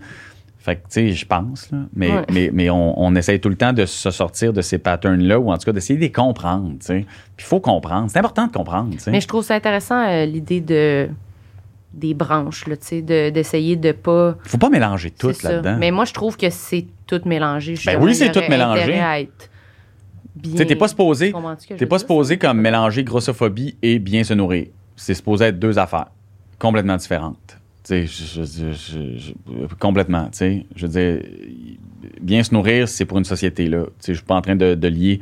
Fait 0.59 0.75
que, 0.77 0.81
tu 0.81 0.87
sais, 0.91 1.13
je 1.13 1.25
pense, 1.25 1.71
là. 1.71 1.79
Mais, 1.95 2.11
Ouais. 2.11 2.25
mais, 2.33 2.51
mais 2.53 2.71
on, 2.71 3.01
on 3.01 3.15
essaye 3.15 3.41
tout 3.41 3.49
le 3.49 3.55
temps 3.57 3.73
de 3.73 3.87
se 3.87 4.11
sortir 4.11 4.53
de 4.53 4.61
ces 4.63 4.79
patterns-là, 4.79 5.39
ou 5.39 5.51
en 5.53 5.57
tout 5.57 5.65
cas 5.65 5.73
d'essayer 5.73 5.95
de 5.97 6.01
les 6.05 6.11
comprendre, 6.13 6.73
tu 6.81 6.87
sais. 6.87 7.07
Puis 7.37 7.47
il 7.47 7.49
faut 7.49 7.61
comprendre. 7.61 8.11
C'est 8.11 8.19
important 8.19 8.49
de 8.49 8.53
comprendre, 8.53 8.91
tu 8.93 8.99
sais. 8.99 9.13
Mais 9.13 9.21
je 9.21 9.29
trouve 9.29 9.45
ça 9.45 9.55
intéressant, 9.55 10.05
euh, 10.07 10.27
l'idée 10.27 10.61
de, 10.61 11.09
des 11.97 12.15
branches, 12.15 12.67
là, 12.69 12.77
tu 12.77 12.87
sais, 12.87 13.03
de- 13.03 13.31
d'essayer 13.31 13.75
de 13.77 13.91
pas. 13.93 14.37
Faut 14.45 14.59
pas 14.59 14.69
mélanger 14.71 15.11
tout 15.11 15.29
là-dedans. 15.43 15.77
Mais 15.79 15.91
moi, 15.91 16.05
je 16.05 16.13
trouve 16.13 16.37
que 16.37 16.51
c'est 16.51 16.87
tout 17.07 17.21
mélangé. 17.25 17.75
Ben 17.87 17.99
oui, 18.01 18.15
c'est 18.15 18.31
tout 18.33 18.41
mélangé. 18.51 18.83
Tu 20.43 20.67
t'es 20.67 20.77
pas 20.77 20.89
supposé, 20.89 21.33
t'es 21.79 21.87
pas 21.87 21.99
supposé 21.99 22.37
comme 22.39 22.61
mélanger 22.61 23.03
grossophobie 23.05 23.77
et 23.83 23.99
bien 23.99 24.23
se 24.23 24.35
nourrir. 24.35 24.67
C'est 24.95 25.15
supposé 25.15 25.47
être 25.47 25.59
deux 25.59 25.79
affaires 25.79 26.07
complètement 26.59 26.97
différentes. 26.97 27.57
Tu 27.85 28.07
sais, 28.07 28.07
je- 28.07 28.43
je- 28.43 28.73
je- 28.73 29.19
je- 29.19 29.75
complètement, 29.79 30.25
tu 30.27 30.39
sais. 30.39 30.67
Je 30.75 30.87
veux 30.87 30.93
dire, 30.93 31.23
bien 32.21 32.43
se 32.43 32.53
nourrir, 32.53 32.89
c'est 32.89 33.05
pour 33.07 33.17
une 33.19 33.25
société, 33.25 33.67
là. 33.69 33.85
Tu 33.85 33.91
sais, 34.01 34.13
je 34.13 34.19
suis 34.19 34.27
pas 34.27 34.35
en 34.35 34.43
train 34.43 34.57
de, 34.57 34.75
de 34.75 34.89
lier 34.89 35.21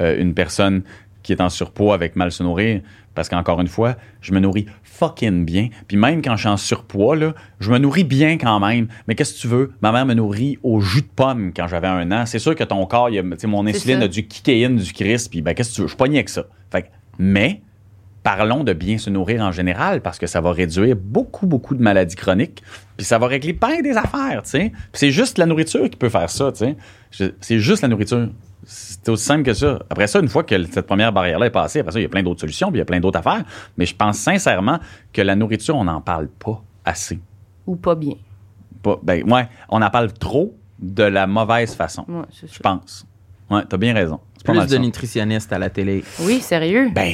euh, 0.00 0.20
une 0.20 0.32
personne 0.34 0.82
qui 1.24 1.32
est 1.32 1.40
en 1.40 1.48
surpoids 1.48 1.94
avec 1.94 2.14
mal 2.14 2.30
se 2.30 2.44
nourrir, 2.44 2.82
parce 3.16 3.28
qu'encore 3.28 3.60
une 3.60 3.66
fois, 3.68 3.96
je 4.20 4.32
me 4.32 4.38
nourris 4.38 4.66
fucking 4.84 5.44
bien. 5.44 5.68
Puis 5.88 5.96
même 5.96 6.22
quand 6.22 6.36
je 6.36 6.40
suis 6.42 6.48
en 6.48 6.56
surpoids, 6.56 7.16
là, 7.16 7.34
je 7.58 7.72
me 7.72 7.78
nourris 7.78 8.04
bien 8.04 8.38
quand 8.38 8.60
même. 8.60 8.86
Mais 9.08 9.14
qu'est-ce 9.16 9.34
que 9.34 9.38
tu 9.40 9.48
veux? 9.48 9.72
Ma 9.82 9.90
mère 9.90 10.06
me 10.06 10.14
nourrit 10.14 10.58
au 10.62 10.80
jus 10.80 11.02
de 11.02 11.08
pomme 11.16 11.52
quand 11.56 11.66
j'avais 11.66 11.88
un 11.88 12.12
an. 12.12 12.26
C'est 12.26 12.38
sûr 12.38 12.54
que 12.54 12.62
ton 12.62 12.84
corps, 12.86 13.10
il 13.10 13.18
a- 13.18 13.46
mon 13.46 13.66
insuline 13.66 14.02
a 14.02 14.08
du 14.08 14.26
kikéine, 14.28 14.76
du 14.76 14.92
Christ, 14.92 15.30
puis 15.30 15.42
ben, 15.42 15.54
qu'est-ce 15.54 15.70
que 15.70 15.74
tu 15.76 15.80
veux? 15.82 15.88
Je 15.88 15.96
pogné 15.96 16.18
avec 16.18 16.28
ça. 16.28 16.44
Fait 16.70 16.82
que- 16.82 16.88
mais 17.18 17.62
parlons 18.22 18.64
de 18.64 18.72
bien 18.72 18.96
se 18.98 19.10
nourrir 19.10 19.42
en 19.42 19.52
général 19.52 20.00
parce 20.00 20.18
que 20.18 20.26
ça 20.26 20.40
va 20.40 20.52
réduire 20.52 20.96
beaucoup, 20.96 21.46
beaucoup 21.46 21.74
de 21.74 21.82
maladies 21.82 22.16
chroniques. 22.16 22.62
Puis 22.96 23.04
ça 23.06 23.18
va 23.18 23.26
régler 23.26 23.52
bien 23.52 23.80
des 23.82 23.96
affaires, 23.96 24.42
tu 24.44 24.50
sais. 24.50 24.70
Puis 24.70 24.78
c'est 24.92 25.10
juste 25.10 25.36
la 25.38 25.46
nourriture 25.46 25.88
qui 25.90 25.96
peut 25.96 26.08
faire 26.08 26.30
ça, 26.30 26.50
tu 26.52 26.64
sais. 27.10 27.34
C'est 27.40 27.58
juste 27.58 27.82
la 27.82 27.88
nourriture. 27.88 28.28
C'est 28.66 29.08
aussi 29.08 29.24
simple 29.24 29.42
que 29.44 29.54
ça. 29.54 29.78
Après 29.90 30.06
ça, 30.06 30.20
une 30.20 30.28
fois 30.28 30.42
que 30.44 30.62
cette 30.66 30.86
première 30.86 31.12
barrière-là 31.12 31.46
est 31.46 31.50
passée, 31.50 31.80
après 31.80 31.92
ça, 31.92 31.98
il 31.98 32.02
y 32.02 32.06
a 32.06 32.08
plein 32.08 32.22
d'autres 32.22 32.40
solutions, 32.40 32.68
puis 32.68 32.76
il 32.76 32.80
y 32.80 32.82
a 32.82 32.86
plein 32.86 33.00
d'autres 33.00 33.18
affaires. 33.18 33.44
Mais 33.76 33.86
je 33.86 33.94
pense 33.94 34.18
sincèrement 34.18 34.78
que 35.12 35.22
la 35.22 35.36
nourriture, 35.36 35.76
on 35.76 35.84
n'en 35.84 36.00
parle 36.00 36.28
pas 36.28 36.62
assez. 36.84 37.18
Ou 37.66 37.76
pas 37.76 37.94
bien. 37.94 38.14
Pas, 38.82 38.98
ben, 39.02 39.22
ouais, 39.30 39.48
on 39.68 39.80
en 39.82 39.90
parle 39.90 40.12
trop 40.12 40.56
de 40.78 41.02
la 41.04 41.26
mauvaise 41.26 41.74
façon, 41.74 42.04
Ouais, 42.08 42.24
c'est 42.30 42.52
je 42.52 42.58
pense. 42.60 43.06
Ouais, 43.50 43.62
t'as 43.68 43.76
bien 43.76 43.94
raison. 43.94 44.20
Plus 44.44 44.60
de 44.60 44.66
ça. 44.66 44.78
nutritionnistes 44.78 45.52
à 45.54 45.58
la 45.58 45.70
télé. 45.70 46.04
Oui, 46.20 46.40
sérieux? 46.40 46.90
Ben, 46.94 47.10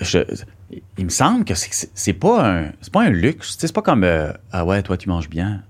je- 0.00 0.18
il 0.96 1.04
me 1.04 1.10
semble 1.10 1.44
que 1.44 1.54
c'est- 1.54 1.68
c'est 1.72 1.90
c'est 1.92 2.12
pas 2.14 2.48
un 2.48 2.72
c'est 2.80 2.92
pas 2.92 3.02
un 3.02 3.10
luxe. 3.10 3.56
C'est 3.58 3.70
pas 3.72 3.82
comme 3.82 4.02
euh, 4.02 4.32
ah 4.50 4.64
ouais, 4.64 4.82
toi 4.82 4.96
tu 4.96 5.10
manges 5.10 5.28
bien. 5.28 5.62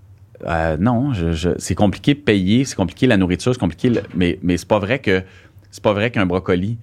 Euh, 0.47 0.77
non, 0.79 1.13
je- 1.13 1.33
je- 1.33 1.51
c'est 1.59 1.75
compliqué 1.75 2.15
de 2.15 2.21
payer, 2.21 2.65
c'est 2.65 2.75
compliqué 2.77 3.07
la 3.07 3.17
nourriture, 3.17 3.53
c'est 3.55 3.61
compliqué. 3.61 3.89
le- 3.91 4.03
mais 4.15 4.39
mais 4.43 4.57
c'est 4.57 4.69
pas 4.69 4.79
vrai 4.79 4.99
que 4.99 5.23
c'est 5.71 5.83
pas 5.83 5.93
vrai 5.93 6.11
qu'un 6.11 6.27
brocoli, 6.27 6.77
tu 6.77 6.79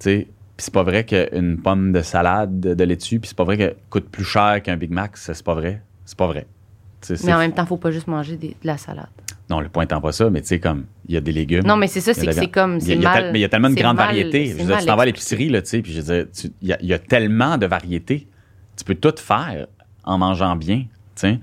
sais, 0.00 0.28
puis 0.56 0.64
c'est 0.64 0.72
pas 0.74 0.82
vrai 0.82 1.04
qu'une 1.04 1.58
pomme 1.60 1.92
de 1.92 2.00
salade 2.02 2.60
de, 2.60 2.84
laitue, 2.84 3.20
puis 3.20 3.28
c'est 3.28 3.36
pas 3.36 3.44
vrai 3.44 3.58
que 3.58 3.74
coûte 3.90 4.08
plus 4.08 4.24
cher 4.24 4.60
qu'un 4.62 4.76
Big 4.76 4.90
Mac. 4.90 5.16
C'est 5.16 5.42
pas 5.42 5.54
vrai. 5.54 5.82
C'est 6.04 6.16
pas 6.16 6.26
vrai. 6.26 6.46
Mais 7.24 7.32
en 7.34 7.38
même 7.38 7.52
temps, 7.52 7.66
faut 7.66 7.76
pas 7.76 7.90
juste 7.90 8.06
manger 8.06 8.36
des- 8.36 8.48
de 8.62 8.66
la 8.66 8.76
salade. 8.78 9.08
Non, 9.50 9.60
le 9.60 9.68
point 9.68 9.84
étant 9.84 10.00
pas 10.00 10.12
ça, 10.12 10.30
mais 10.30 10.40
tu 10.40 10.46
sais, 10.48 10.60
comme 10.60 10.84
il 11.08 11.14
y 11.14 11.16
a 11.16 11.20
des 11.20 11.32
légumes. 11.32 11.64
Non, 11.66 11.76
mais 11.76 11.88
c'est 11.88 12.00
ça, 12.00 12.14
c'est 12.14 12.24
que 12.26 12.32
c'est 12.32 12.48
comme. 12.48 12.78
il 12.78 12.80
y 12.80 12.84
a- 12.84 12.86
C'est 12.86 12.94
il 12.94 13.02
y 13.02 13.06
a 13.06 13.12
tel- 13.12 13.22
mal. 13.24 13.32
mais 13.32 13.38
il 13.40 13.42
y 13.42 13.44
a 13.44 13.48
tellement 13.48 13.70
de 13.70 13.74
grandes 13.74 13.96
mal- 13.96 14.06
variétés. 14.06 14.46
c'est 14.46 14.52
Je 14.52 14.58
veux 14.62 14.66
dire, 14.68 14.78
tu 14.78 14.86
t'en 14.86 14.96
vas 14.96 15.02
à 15.02 15.06
l'épicerie, 15.06 15.48
là, 15.48 15.60
tu 15.62 15.68
sais, 15.68 15.82
puis 15.82 15.92
je 15.92 16.00
veux 16.00 16.24
dire, 16.24 16.26
il 16.62 16.76
y, 16.80 16.86
y 16.86 16.92
a 16.94 16.98
tellement 16.98 17.58
de 17.58 17.66
variétés. 17.66 18.26
Tu 18.76 18.84
peux 18.84 18.94
tout 18.94 19.14
faire 19.18 19.66
en 20.04 20.16
mangeant 20.18 20.56
bien, 20.56 20.78
tu 20.78 20.86
sais. 21.16 21.40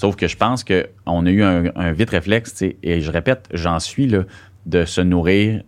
Sauf 0.00 0.16
que 0.16 0.26
je 0.28 0.36
pense 0.38 0.64
qu'on 0.64 1.26
a 1.26 1.30
eu 1.30 1.42
un, 1.42 1.64
un 1.76 1.92
vite 1.92 2.08
réflexe, 2.08 2.62
et 2.62 3.02
je 3.02 3.10
répète, 3.10 3.50
j'en 3.52 3.78
suis, 3.78 4.06
là, 4.06 4.24
de 4.64 4.86
se 4.86 5.02
nourrir, 5.02 5.62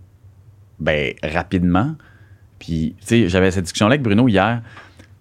ben, 0.79 1.13
rapidement. 1.23 1.97
Puis, 2.59 2.95
tu 3.01 3.07
sais, 3.07 3.29
j'avais 3.29 3.51
cette 3.51 3.65
discussion-là 3.65 3.93
avec 3.97 4.03
Bruno 4.03 4.27
hier, 4.29 4.63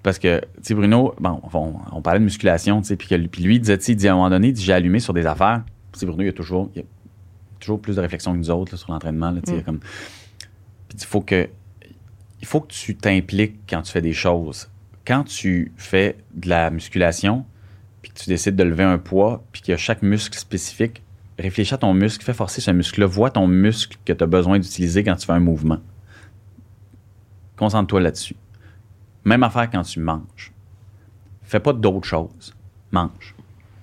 parce 0.01 0.17
que, 0.17 0.39
tu 0.39 0.45
sais, 0.61 0.73
Bruno, 0.73 1.13
bon, 1.19 1.41
on, 1.53 1.73
on 1.91 2.01
parlait 2.01 2.21
de 2.21 2.23
musculation, 2.23 2.79
tu 2.81 2.87
sais, 2.87 2.95
puis 2.95 3.09
que- 3.09 3.27
puis 3.27 3.43
lui, 3.43 3.55
il 3.55 3.59
disait, 3.59 3.75
il 3.75 3.97
dit 3.97 4.07
à 4.07 4.13
un 4.13 4.15
moment 4.15 4.29
donné, 4.29 4.47
il 4.47 4.53
dit, 4.53 4.63
j'ai 4.63 4.71
allumé 4.71 5.01
sur 5.01 5.13
des 5.13 5.25
affaires. 5.25 5.65
Tu 5.99 6.05
Bruno, 6.05 6.23
il 6.23 6.27
y 6.27 6.29
a 6.29 6.33
toujours, 6.33 6.71
il 6.73 6.83
a 6.83 6.85
toujours 7.59 7.81
plus 7.81 7.97
de 7.97 8.01
réflexion 8.01 8.31
que 8.31 8.37
nous 8.37 8.49
autres 8.49 8.71
là, 8.71 8.77
sur 8.77 8.93
l'entraînement, 8.93 9.33
tu 9.33 9.51
sais, 9.51 9.57
a 9.57 9.61
comme... 9.61 9.79
Puis 9.79 10.97
il 10.97 11.05
faut 11.05 11.19
que 11.19 11.49
il 12.39 12.47
faut 12.47 12.61
que 12.61 12.71
tu 12.71 12.95
t'impliques 12.95 13.59
quand 13.69 13.81
tu 13.81 13.91
fais 13.91 14.01
des 14.01 14.13
choses. 14.13 14.69
Quand 15.05 15.25
tu 15.25 15.73
fais 15.75 16.15
de 16.33 16.47
la 16.47 16.69
musculation, 16.69 17.45
puis 18.01 18.11
que 18.11 18.19
tu 18.19 18.29
décides 18.29 18.55
de 18.55 18.63
lever 18.63 18.83
un 18.83 18.97
poids, 18.97 19.43
puis 19.51 19.61
qu'il 19.61 19.71
y 19.71 19.75
a 19.75 19.77
chaque 19.77 20.01
muscle 20.01 20.37
spécifique, 20.37 21.03
réfléchis 21.37 21.73
à 21.73 21.77
ton 21.77 21.93
muscle, 21.93 22.23
fais 22.23 22.33
forcer 22.33 22.61
ce 22.61 22.71
muscle-là, 22.71 23.05
vois 23.05 23.29
ton 23.31 23.47
muscle 23.47 23.97
que 24.05 24.13
tu 24.13 24.23
as 24.23 24.27
besoin 24.27 24.59
d'utiliser 24.59 25.03
quand 25.03 25.15
tu 25.15 25.25
fais 25.25 25.33
un 25.33 25.39
mouvement. 25.39 25.79
Concentre-toi 27.57 28.01
là-dessus. 28.01 28.35
Même 29.23 29.43
affaire 29.43 29.69
quand 29.69 29.83
tu 29.83 29.99
manges. 29.99 30.51
Fais 31.43 31.59
pas 31.59 31.73
d'autres 31.73 32.07
choses. 32.07 32.55
Mange. 32.91 33.35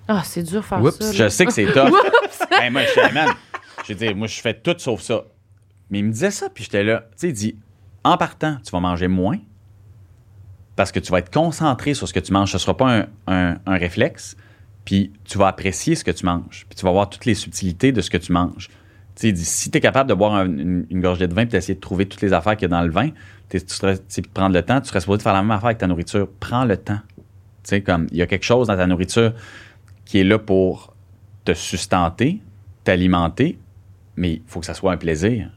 Ah, 0.07 0.21
c'est 0.23 0.43
dur 0.43 0.65
faire 0.65 0.81
Oups, 0.83 0.97
ça. 0.99 1.11
Je 1.13 1.29
sais 1.29 1.45
que 1.45 1.53
c'est 1.53 1.71
tough. 1.71 1.93
Hey, 2.51 2.69
moi, 2.71 2.81
je 2.83 2.89
suis 2.89 3.13
man. 3.13 3.29
Je 3.85 3.93
veux 3.93 3.99
dire, 3.99 4.15
moi, 4.15 4.27
je 4.27 4.41
fais 4.41 4.53
tout 4.53 4.75
sauf 4.79 4.99
ça. 4.99 5.23
Mais 5.89 5.99
il 5.99 6.05
me 6.05 6.11
disait 6.11 6.31
ça, 6.31 6.49
puis 6.49 6.65
j'étais 6.65 6.83
là. 6.83 7.05
Tu 7.11 7.17
sais, 7.17 7.29
il 7.29 7.33
dit 7.33 7.55
en 8.03 8.17
partant, 8.17 8.57
tu 8.63 8.71
vas 8.71 8.81
manger 8.81 9.07
moins 9.07 9.37
parce 10.79 10.93
que 10.93 10.99
tu 11.01 11.11
vas 11.11 11.19
être 11.19 11.29
concentré 11.29 11.93
sur 11.93 12.07
ce 12.07 12.13
que 12.13 12.21
tu 12.21 12.31
manges. 12.31 12.51
Ce 12.51 12.55
ne 12.55 12.59
sera 12.59 12.77
pas 12.77 13.05
un, 13.27 13.57
réflexe. 13.67 14.37
Puis 14.85 15.11
tu 15.25 15.37
vas 15.37 15.47
apprécier 15.47 15.93
ce 15.95 16.05
que 16.05 16.11
tu 16.11 16.25
manges. 16.25 16.65
Puis 16.69 16.77
tu 16.77 16.85
vas 16.85 16.91
voir 16.93 17.09
toutes 17.09 17.25
les 17.25 17.33
subtilités 17.33 17.91
de 17.91 17.99
ce 17.99 18.09
que 18.09 18.15
tu 18.15 18.31
manges. 18.31 18.69
Si 19.13 19.33
tu 19.71 19.77
es 19.77 19.81
capable 19.81 20.09
de 20.09 20.13
boire 20.13 20.35
un- 20.35 20.45
une, 20.45 21.01
gorgée 21.01 21.27
de 21.27 21.33
vin 21.33 21.41
puis 21.41 21.51
d'essayer 21.51 21.75
de 21.75 21.81
trouver 21.81 22.05
toutes 22.05 22.21
les 22.21 22.31
affaires 22.31 22.55
qu'il 22.55 22.69
y 22.69 22.73
a 22.73 22.77
dans 22.77 22.81
le 22.81 22.91
vin, 22.91 23.09
tu 23.49 23.59
serais, 23.67 23.99
prendre 24.33 24.55
le 24.55 24.61
temps, 24.61 24.79
tu 24.79 24.87
serais 24.87 25.01
supposé 25.01 25.17
de 25.17 25.23
faire 25.23 25.33
la 25.33 25.41
même 25.41 25.51
affaire 25.51 25.65
avec 25.65 25.79
ta 25.79 25.87
nourriture. 25.87 26.29
Prends 26.39 26.63
le 26.63 26.77
temps. 26.77 27.01
Tu 27.17 27.23
sais, 27.63 27.81
comme 27.81 28.07
il 28.11 28.17
y 28.17 28.21
a 28.21 28.25
quelque 28.25 28.45
chose 28.45 28.67
dans 28.67 28.77
ta 28.77 28.87
nourriture 28.87 29.33
qui 30.05 30.19
est 30.19 30.23
là 30.23 30.39
pour 30.39 30.95
te 31.43 31.53
sustenter, 31.53 32.41
t'alimenter, 32.85 33.59
mais 34.15 34.35
il 34.35 34.41
faut 34.47 34.61
que 34.61 34.65
ça 34.65 34.73
soit 34.73 34.93
un 34.93 34.97
plaisir. 34.97 35.51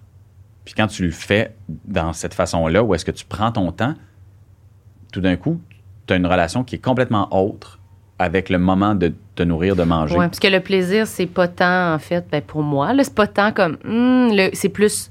Puis 0.65 0.75
quand 0.75 0.89
tu 0.89 1.05
le 1.05 1.13
fais 1.13 1.55
dans 1.69 2.13
cette 2.13 2.35
façon-là, 2.35 2.83
où 2.83 2.93
est-ce 2.97 3.05
que 3.05 3.13
tu 3.13 3.25
prends 3.25 3.53
ton 3.53 3.71
temps, 3.71 3.95
tout 5.13 5.21
d'un 5.21 5.37
coup, 5.37 5.61
tu 6.07 6.15
as 6.15 6.17
une 6.17 6.27
relation 6.27 6.65
qui 6.65 6.75
est 6.77 6.85
complètement 6.85 7.29
autre 7.31 7.79
avec 8.19 8.49
le 8.51 8.59
moment 8.59 8.95
de 8.95 9.13
te 9.35 9.43
nourrir, 9.43 9.77
de 9.77 9.83
manger. 9.85 10.17
Ouais, 10.17 10.27
parce 10.27 10.39
que 10.41 10.49
le 10.49 10.61
plaisir, 10.61 11.07
c'est 11.07 11.27
pas 11.27 11.49
tant, 11.49 11.95
en 11.95 11.99
fait, 11.99 12.25
ben 12.31 12.43
pour 12.43 12.63
moi, 12.63 12.93
là, 12.93 13.03
c'est 13.05 13.15
pas 13.15 13.27
tant 13.27 13.53
comme. 13.53 13.77
hum, 13.85 14.31
le- 14.33 14.51
c'est 14.53 14.69
plus. 14.69 15.11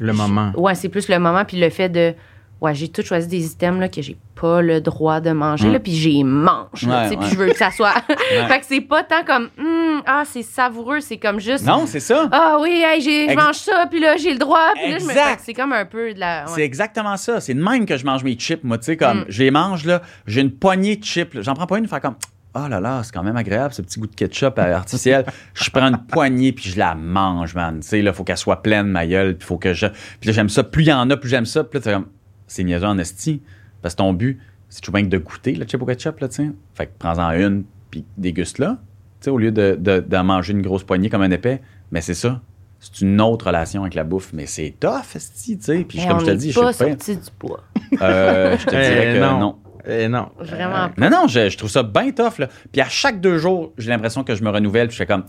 Le 0.00 0.12
moment. 0.12 0.52
Ouais, 0.56 0.74
c'est 0.74 0.88
plus 0.88 1.08
le 1.08 1.18
moment, 1.18 1.44
puis 1.44 1.58
le 1.60 1.68
fait 1.70 1.88
de. 1.88 2.14
Ouais, 2.60 2.74
j'ai 2.74 2.88
tout 2.88 3.02
choisi 3.02 3.26
des 3.26 3.46
items 3.52 3.80
là, 3.80 3.88
que 3.88 4.02
j'ai 4.02 4.18
pas 4.34 4.60
le 4.60 4.80
droit 4.82 5.20
de 5.20 5.30
manger, 5.30 5.68
Mm. 5.68 5.72
là, 5.72 5.80
puis 5.80 5.92
j'y 5.92 6.22
mange. 6.24 6.66
Puis 6.74 6.86
je 7.30 7.36
veux 7.36 7.48
que 7.48 7.56
ça 7.56 7.70
soit. 7.70 7.92
fait 8.48 8.60
que 8.60 8.66
c'est 8.66 8.80
pas 8.82 9.02
tant 9.02 9.24
comme. 9.24 9.48
hum, 9.58 10.02
ah, 10.06 10.24
c'est 10.26 10.42
savoureux, 10.42 11.00
c'est 11.00 11.16
comme 11.16 11.40
juste. 11.40 11.64
Non, 11.64 11.84
c'est 11.86 12.00
ça. 12.00 12.28
Ah 12.30 12.58
oui, 12.60 12.82
hey, 12.84 13.00
je 13.00 13.34
mange 13.34 13.56
ça, 13.56 13.86
puis 13.90 13.98
là, 14.00 14.16
j'ai 14.18 14.32
le 14.32 14.38
droit. 14.38 14.72
Puis 14.74 14.90
là, 14.92 14.98
je 14.98 15.04
me- 15.04 15.10
Exact. 15.10 15.40
c'est 15.44 15.54
comme 15.54 15.72
un 15.72 15.84
peu 15.86 16.12
de 16.12 16.20
la. 16.20 16.44
ouais. 16.44 16.52
C'est 16.54 16.62
exactement 16.64 17.16
ça. 17.16 17.40
C'est 17.40 17.54
de 17.54 17.62
même 17.62 17.86
que 17.86 17.96
je 17.96 18.04
mange 18.04 18.24
mes 18.24 18.34
chips, 18.38 18.62
moi. 18.62 18.76
Tu 18.78 18.84
sais, 18.84 18.96
comme, 18.96 19.20
Mm. 19.20 19.24
je 19.28 19.42
les 19.42 19.50
mange, 19.50 19.84
là, 19.86 20.02
j'ai 20.26 20.40
une 20.42 20.52
poignée 20.52 20.96
de 20.96 21.04
chips. 21.04 21.40
J'en 21.40 21.54
prends 21.54 21.66
pas 21.66 21.78
une, 21.78 21.88
faire 21.88 22.00
comme, 22.00 22.16
oh 22.54 22.66
là 22.68 22.78
là, 22.80 23.00
c'est 23.04 23.12
quand 23.12 23.22
même 23.22 23.36
agréable, 23.36 23.72
ce 23.72 23.80
petit 23.82 23.98
goût 24.00 24.06
de 24.06 24.14
ketchup 24.14 24.58
artificiel. 24.58 25.24
je 25.54 25.70
prends 25.70 25.86
une 25.88 25.98
poignée, 25.98 26.52
puis 26.52 26.68
je 26.70 26.78
la 26.78 26.94
mange, 26.94 27.54
man. 27.54 27.80
Tu 27.80 27.88
sais, 27.88 28.02
là, 28.02 28.12
faut 28.12 28.24
qu'elle 28.24 28.36
soit 28.36 28.60
pleine, 28.62 28.86
ma 28.88 29.06
gueule, 29.06 29.36
puis 29.38 29.46
faut 29.46 29.56
que 29.58 29.72
je. 29.72 29.86
Puis 30.20 30.28
là, 30.28 30.32
j'aime 30.32 30.48
ça. 30.50 30.62
Plus 30.62 30.82
il 30.82 30.88
y 30.88 30.92
en 30.92 31.08
a, 31.10 31.16
plus 31.16 31.28
j'aime 31.30 31.46
ça. 31.46 31.64
Puis 31.64 31.80
là, 31.84 31.92
comme, 31.94 32.06
c'est 32.52 32.64
niaiseux 32.64 32.86
en 32.86 32.98
esti. 32.98 33.42
Parce 33.82 33.94
que 33.94 33.98
ton 33.98 34.12
but, 34.12 34.40
c'est 34.68 34.80
toujours 34.80 34.94
bien 34.94 35.02
que 35.04 35.08
de 35.08 35.18
goûter 35.18 35.54
le 35.54 35.66
chip 35.66 35.80
au 35.82 35.86
ketchup, 35.86 36.20
là, 36.20 36.28
tu 36.28 36.34
sais. 36.36 36.50
Fait 36.74 36.86
que 36.86 36.92
prends-en 36.98 37.30
une, 37.32 37.64
puis 37.90 38.04
déguste-la. 38.18 38.78
Tu 39.20 39.24
sais, 39.26 39.30
au 39.30 39.38
lieu 39.38 39.52
de, 39.52 39.76
de- 39.78 40.00
d'en 40.00 40.24
manger 40.24 40.52
une 40.52 40.62
grosse 40.62 40.84
poignée 40.84 41.10
comme 41.10 41.22
un 41.22 41.30
épais. 41.30 41.60
Mais 41.90 42.00
c'est 42.00 42.14
ça. 42.14 42.40
C'est 42.78 43.00
une 43.02 43.20
autre 43.20 43.46
relation 43.48 43.82
avec 43.82 43.94
la 43.94 44.04
bouffe. 44.04 44.32
Mais 44.32 44.46
c'est 44.46 44.74
tough, 44.80 45.14
esti, 45.14 45.58
tu 45.58 45.64
sais. 45.64 45.84
Puis 45.84 45.98
comme 46.06 46.20
je 46.20 46.26
te 46.26 46.30
dis, 46.30 46.52
je 46.52 46.60
pas 46.60 46.72
sais 46.72 46.84
pas. 46.84 46.90
sorti 46.90 47.16
du 47.16 47.30
poids. 47.38 47.60
Euh, 48.00 48.56
je 48.58 48.64
te 48.64 48.70
dirais 48.70 49.10
Eh, 49.10 49.14
que 49.18 49.20
non. 49.20 49.38
non. 49.38 49.56
Eh, 49.86 50.08
non. 50.08 50.28
Vraiment 50.38 50.88
Non, 50.98 51.10
non, 51.10 51.26
je, 51.26 51.48
je 51.50 51.56
trouve 51.58 51.70
ça 51.70 51.82
bien 51.82 52.10
tough. 52.12 52.38
Là. 52.38 52.48
Puis 52.72 52.80
à 52.80 52.88
chaque 52.88 53.20
deux 53.20 53.38
jours, 53.38 53.72
j'ai 53.78 53.90
l'impression 53.90 54.24
que 54.24 54.34
je 54.34 54.42
me 54.44 54.50
renouvelle. 54.50 54.88
Puis 54.88 54.94
je 54.96 55.02
fais 55.02 55.06
comme, 55.06 55.24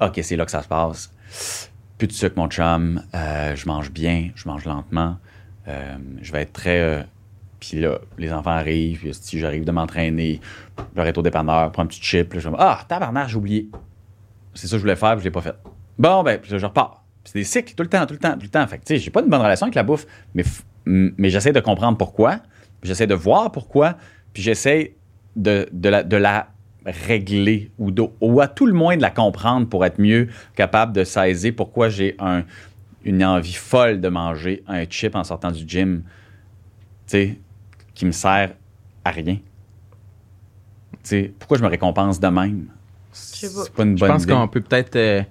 OK, 0.00 0.18
c'est 0.22 0.36
là 0.36 0.44
que 0.44 0.50
ça 0.50 0.62
se 0.62 0.68
passe. 0.68 1.12
Plus 1.98 2.06
de 2.08 2.12
sucre, 2.12 2.34
mon 2.36 2.48
chum. 2.48 3.02
Euh, 3.14 3.54
je 3.56 3.66
mange 3.66 3.90
bien, 3.90 4.30
je 4.34 4.48
mange 4.48 4.64
lentement. 4.64 5.16
Euh, 5.68 5.96
je 6.22 6.32
vais 6.32 6.42
être 6.42 6.52
très. 6.52 6.80
euh, 6.80 7.02
puis 7.58 7.80
là, 7.80 7.98
les 8.18 8.32
enfants 8.32 8.50
arrivent. 8.50 9.00
Puis 9.00 9.10
si 9.14 9.38
j'arrive 9.38 9.64
de 9.64 9.70
m'entraîner, 9.72 10.40
j'arrête 10.96 11.16
au 11.18 11.22
dépanneur, 11.22 11.70
prends 11.72 11.82
un 11.82 11.86
petit 11.86 12.02
chip. 12.02 12.32
Là, 12.34 12.40
je 12.40 12.48
fais, 12.48 12.56
ah, 12.58 12.80
tabarnak, 12.88 13.28
j'ai 13.28 13.36
oublié. 13.36 13.68
C'est 14.54 14.66
ça 14.66 14.72
que 14.72 14.78
je 14.78 14.82
voulais 14.82 14.96
faire, 14.96 15.12
puis 15.12 15.20
je 15.20 15.24
l'ai 15.24 15.30
pas 15.30 15.42
fait. 15.42 15.54
Bon, 15.98 16.22
ben, 16.22 16.38
puis 16.40 16.50
là, 16.52 16.58
je 16.58 16.66
repars. 16.66 17.04
C'est 17.24 17.38
des 17.38 17.44
cycles, 17.44 17.74
tout 17.74 17.82
le 17.82 17.88
temps, 17.88 18.06
tout 18.06 18.14
le 18.14 18.18
temps, 18.18 18.32
tout 18.32 18.42
le 18.44 18.48
temps. 18.48 18.66
Fait 18.66 18.78
que, 18.78 18.84
tu 18.84 18.94
sais, 18.94 18.98
j'ai 18.98 19.10
pas 19.10 19.20
une 19.20 19.28
bonne 19.28 19.42
relation 19.42 19.64
avec 19.66 19.74
la 19.74 19.82
bouffe, 19.82 20.06
mais, 20.34 20.42
mais 20.86 21.28
j'essaie 21.28 21.52
de 21.52 21.60
comprendre 21.60 21.98
pourquoi, 21.98 22.40
j'essaie 22.82 23.06
de 23.06 23.14
voir 23.14 23.52
pourquoi, 23.52 23.96
puis 24.32 24.42
j'essaie 24.42 24.94
de, 25.36 25.68
de, 25.70 25.88
la, 25.90 26.02
de 26.02 26.16
la 26.16 26.48
régler 26.86 27.70
ou, 27.78 27.90
de- 27.90 28.08
ou 28.22 28.40
à 28.40 28.48
tout 28.48 28.66
le 28.66 28.72
moins 28.72 28.96
de 28.96 29.02
la 29.02 29.10
comprendre 29.10 29.68
pour 29.68 29.84
être 29.84 29.98
mieux 30.00 30.28
capable 30.56 30.92
de 30.94 31.04
saisir 31.04 31.52
pourquoi 31.54 31.90
j'ai 31.90 32.16
un, 32.18 32.44
une 33.04 33.24
envie 33.24 33.52
folle 33.54 34.00
de 34.00 34.08
manger 34.08 34.62
un 34.66 34.84
chip 34.88 35.14
en 35.14 35.24
sortant 35.24 35.50
du 35.50 35.64
gym, 35.66 36.02
tu 36.04 36.10
sais, 37.06 37.38
qui 37.94 38.04
me 38.06 38.12
sert 38.12 38.54
à 39.04 39.10
rien. 39.10 39.38
sais, 41.02 41.32
pourquoi 41.38 41.58
je 41.58 41.62
me 41.62 41.68
récompense 41.68 42.20
de 42.20 42.28
même? 42.28 42.66
C'est 43.12 43.72
pas 43.72 43.82
une 43.82 43.96
Je 43.96 44.00
bonne 44.00 44.10
pense 44.12 44.22
idée. 44.24 44.32
qu'on 44.32 44.48
peut 44.48 44.60
peut-être 44.60 44.96
euh, 44.96 45.22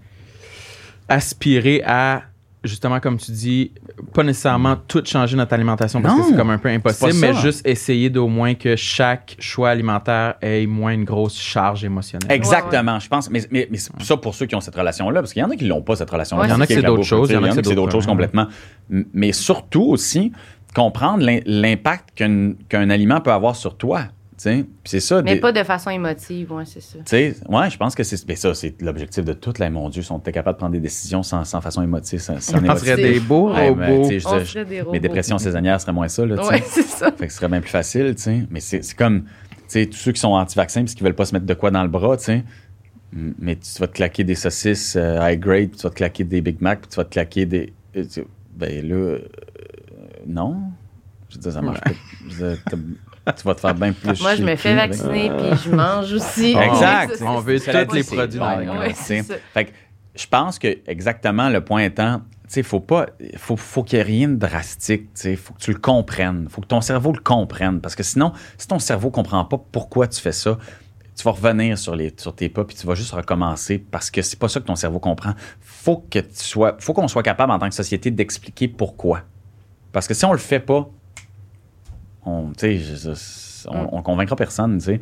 aspirer 1.07 1.81
à, 1.85 2.23
justement, 2.63 2.99
comme 2.99 3.17
tu 3.17 3.31
dis, 3.31 3.71
pas 4.13 4.23
nécessairement 4.23 4.75
tout 4.87 5.01
changer 5.05 5.37
notre 5.37 5.53
alimentation 5.53 6.01
parce 6.01 6.15
Non, 6.15 6.23
que 6.23 6.29
c'est 6.29 6.35
comme 6.35 6.49
un 6.49 6.57
peu 6.57 6.69
impossible, 6.69 7.13
mais 7.21 7.33
juste 7.33 7.65
essayer 7.65 8.09
d'au 8.09 8.27
moins 8.27 8.53
que 8.55 8.75
chaque 8.75 9.35
choix 9.39 9.69
alimentaire 9.69 10.35
ait 10.41 10.65
moins 10.65 10.91
une 10.93 11.05
grosse 11.05 11.39
charge 11.39 11.83
émotionnelle. 11.85 12.31
Exactement, 12.31 12.99
je 12.99 13.07
pense. 13.07 13.29
Mais, 13.29 13.41
mais, 13.51 13.67
mais 13.71 13.77
c'est 13.77 13.91
ça 14.03 14.17
pour 14.17 14.35
ceux 14.35 14.45
qui 14.45 14.55
ont 14.55 14.61
cette 14.61 14.75
relation-là, 14.75 15.21
parce 15.21 15.33
qu'il 15.33 15.41
y 15.41 15.45
en 15.45 15.49
a 15.49 15.55
qui 15.55 15.65
l'ont 15.65 15.81
pas, 15.81 15.95
cette 15.95 16.09
relation-là. 16.09 16.41
Ouais, 16.43 16.47
Il 16.47 16.51
y 16.51 16.53
en 16.53 16.59
a 16.59 16.63
Avec 16.63 16.75
c'est 16.77 16.81
d'autres 16.85 17.03
choses, 17.03 17.29
Il 17.29 17.33
y 17.33 17.37
en 17.37 17.43
a 17.43 17.49
que 17.49 17.55
c'est 17.63 17.75
d'autres 17.75 17.91
choses 17.91 18.05
complètement. 18.07 18.47
Mais 18.89 19.31
surtout 19.31 19.83
aussi, 19.83 20.31
comprendre 20.75 21.23
l'im- 21.23 21.41
l'impact 21.45 22.09
qu'un 22.15 22.53
qu'un 22.67 22.89
aliment 22.89 23.21
peut 23.21 23.31
avoir 23.31 23.55
sur 23.55 23.75
toi. 23.77 24.03
Puis 24.41 24.65
c'est 24.85 24.99
ça. 24.99 25.21
Mais 25.21 25.35
des- 25.35 25.39
pas 25.41 25.51
de 25.51 25.63
façon 25.63 25.89
émotive, 25.89 26.51
ouais, 26.53 26.63
c'est 26.65 26.81
ça. 26.81 26.97
tu 26.99 27.03
sais, 27.07 27.35
ouais, 27.49 27.69
je 27.69 27.77
pense 27.77 27.93
que 27.95 28.03
c'est 28.03 28.27
mais 28.27 28.35
ça, 28.35 28.53
c'est 28.53 28.81
l'objectif 28.81 29.25
de 29.25 29.33
tout. 29.33 29.53
Là, 29.59 29.69
mon 29.69 29.89
Dieu, 29.89 30.01
sont 30.01 30.19
capables 30.19 30.55
de 30.55 30.59
prendre 30.59 30.71
des 30.73 30.79
décisions 30.79 31.23
sans, 31.23 31.43
sans 31.43 31.61
façon 31.61 31.81
émotive. 31.83 32.19
Sans, 32.19 32.39
sans 32.39 32.55
On 32.57 32.63
émotive. 32.63 32.83
serait 32.89 32.95
des 33.01 33.19
beaux 33.19 33.47
robots. 33.53 34.05
On 34.05 34.09
je- 34.09 34.19
serait 34.45 34.65
des 34.65 34.79
robots. 34.81 34.91
mes 34.93 34.99
dépressions 34.99 35.37
saisonnières 35.37 35.81
seraient 35.81 35.91
moins 35.93 36.07
ça. 36.07 36.25
Là. 36.25 36.41
Ouais, 36.47 36.63
c'est 36.65 36.83
ça. 36.83 37.11
Fait 37.11 37.27
que 37.27 37.31
ce 37.33 37.37
serait 37.39 37.49
bien 37.49 37.61
plus 37.61 37.69
facile, 37.69 38.15
tu 38.15 38.21
sais. 38.23 38.43
Mais 38.49 38.59
c'est 38.61 38.81
c'est 38.83 38.95
comme, 38.97 39.23
tu 39.23 39.29
sais, 39.67 39.85
tous 39.87 39.97
ceux 39.97 40.11
qui 40.13 40.19
sont 40.21 40.29
anti-vaccins 40.29 40.81
parce 40.81 40.93
qu'ils 40.95 41.03
veulent 41.03 41.15
pas 41.15 41.25
se 41.25 41.33
mettre 41.35 41.45
de 41.45 41.53
quoi 41.53 41.71
dans 41.71 41.83
le 41.83 41.89
bras, 41.89 42.15
tu 42.17 42.23
sais. 42.25 42.43
M- 43.13 43.33
Mais 43.39 43.55
tu 43.55 43.79
vas 43.79 43.87
te 43.87 43.93
claquer 43.93 44.23
des 44.23 44.35
saucisses 44.35 44.95
euh, 44.95 45.17
high 45.21 45.39
grade, 45.39 45.69
puis 45.69 45.77
tu 45.77 45.83
vas 45.83 45.89
te 45.89 45.95
claquer 45.95 46.23
des 46.23 46.41
Big 46.41 46.61
Mac, 46.61 46.81
puis 46.81 46.89
tu 46.89 46.95
vas 46.95 47.03
te 47.05 47.11
claquer 47.11 47.45
des. 47.45 47.73
euh, 47.97 48.03
Ben 48.55 48.87
là, 48.87 48.95
euh, 48.95 49.19
non. 50.27 50.57
Je 51.29 51.35
veux 51.35 51.41
dire, 51.41 51.51
ça 51.51 51.61
marche 51.61 51.79
pas. 51.81 51.91
Tu 53.37 53.43
vas 53.43 53.55
te 53.55 53.61
faire 53.61 53.75
bien 53.75 53.93
plus 53.93 54.21
Moi, 54.21 54.35
je 54.35 54.43
me 54.43 54.55
fais 54.55 54.69
cul, 54.69 54.75
vacciner, 54.75 55.29
puis 55.29 55.57
je 55.63 55.69
mange 55.69 56.11
aussi. 56.13 56.55
Exact. 56.55 57.15
Ça, 57.15 57.25
On 57.25 57.39
veut 57.39 57.59
tous 57.59 57.93
les 57.93 58.03
produits 58.03 58.39
dans 58.39 58.79
Ouais. 58.79 58.93
Fait 58.93 59.65
que 59.65 59.71
je 60.15 60.27
pense 60.27 60.59
que 60.59 60.79
exactement 60.87 61.49
le 61.49 61.63
point 61.63 61.83
étant, 61.83 62.19
tu 62.19 62.55
sais, 62.55 62.63
faut 62.63 62.79
pas, 62.79 63.07
faut, 63.37 63.55
faut 63.55 63.83
qu'il 63.83 63.97
y 63.97 64.01
ait 64.01 64.03
rien 64.03 64.27
de 64.27 64.35
drastique, 64.35 65.13
tu 65.13 65.21
sais, 65.21 65.35
faut 65.35 65.53
que 65.53 65.59
tu 65.59 65.71
le 65.71 65.79
comprennes, 65.79 66.47
faut 66.49 66.61
que 66.61 66.67
ton 66.67 66.81
cerveau 66.81 67.11
le 67.13 67.19
comprenne, 67.19 67.79
parce 67.79 67.95
que 67.95 68.03
sinon, 68.03 68.33
si 68.57 68.67
ton 68.67 68.79
cerveau 68.79 69.11
comprend 69.11 69.45
pas 69.45 69.61
pourquoi 69.71 70.07
tu 70.07 70.19
fais 70.19 70.31
ça, 70.31 70.57
tu 71.15 71.23
vas 71.23 71.31
revenir 71.31 71.77
sur, 71.77 71.95
les, 71.95 72.13
sur 72.17 72.33
tes 72.33 72.49
pas, 72.49 72.63
puis 72.63 72.75
tu 72.75 72.87
vas 72.87 72.95
juste 72.95 73.11
recommencer, 73.11 73.77
parce 73.77 74.09
que 74.09 74.21
c'est 74.21 74.39
pas 74.39 74.47
ça 74.47 74.59
que 74.59 74.65
ton 74.65 74.75
cerveau 74.75 74.99
comprend. 74.99 75.33
Faut 75.59 76.05
que 76.09 76.19
tu 76.19 76.27
sois, 76.33 76.77
faut 76.79 76.93
qu'on 76.93 77.07
soit 77.07 77.23
capable 77.23 77.51
en 77.51 77.59
tant 77.59 77.69
que 77.69 77.75
société 77.75 78.09
d'expliquer 78.09 78.67
pourquoi. 78.67 79.21
Parce 79.91 80.07
que 80.07 80.13
si 80.13 80.23
on 80.25 80.31
le 80.31 80.37
fait 80.37 80.59
pas, 80.59 80.89
on, 82.25 82.51
je- 82.61 82.77
je- 82.77 83.67
on, 83.69 83.97
on 83.97 84.01
convaincra 84.01 84.35
personne, 84.35 84.77
tu 84.79 84.85
sais. 84.85 84.99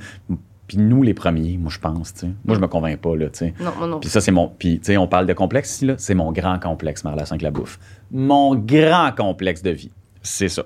Puis 0.68 0.78
nous, 0.78 1.02
les 1.02 1.14
premiers, 1.14 1.58
moi, 1.58 1.72
je 1.74 1.80
pense, 1.80 2.14
tu 2.14 2.20
sais. 2.22 2.28
Moi, 2.44 2.56
je 2.56 2.60
me 2.62 2.68
convainc 2.68 3.00
pas, 3.00 3.16
là, 3.16 3.30
tu 3.30 3.38
sais. 3.40 3.54
Non, 3.60 3.72
moi 3.78 3.88
non. 3.88 4.00
Puis 4.02 4.10
ça, 4.10 4.20
c'est 4.20 4.32
mon. 4.32 4.50
Puis, 4.50 4.80
tu 4.80 4.86
sais, 4.88 4.98
on 4.98 5.08
parle 5.08 5.26
de 5.26 5.32
complexe 5.34 5.76
ici, 5.76 5.86
là. 5.86 5.96
C'est 5.98 6.14
mon 6.16 6.32
grand 6.34 6.60
complexe, 6.60 7.04
ma 7.06 7.12
relation 7.12 7.34
avec 7.34 7.42
la 7.44 7.52
bouffe. 7.52 7.80
Mon 8.12 8.54
grand 8.56 9.12
complexe 9.16 9.62
de 9.62 9.70
vie. 9.70 9.92
C'est 10.22 10.50
ça. 10.50 10.64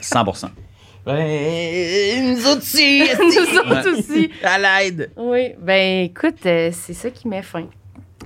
100 0.00 0.24
Ben, 1.06 2.32
nous 2.34 2.46
autres 2.46 2.58
aussi. 2.62 3.02
Nous 3.18 3.58
autres 3.58 3.98
aussi. 3.98 4.30
À 4.42 4.58
l'aide. 4.58 5.10
Oui, 5.18 5.50
ben 5.60 6.04
écoute, 6.04 6.46
euh, 6.46 6.70
c'est 6.72 6.94
ça 6.94 7.10
qui 7.10 7.28
met 7.28 7.42
fin. 7.42 7.66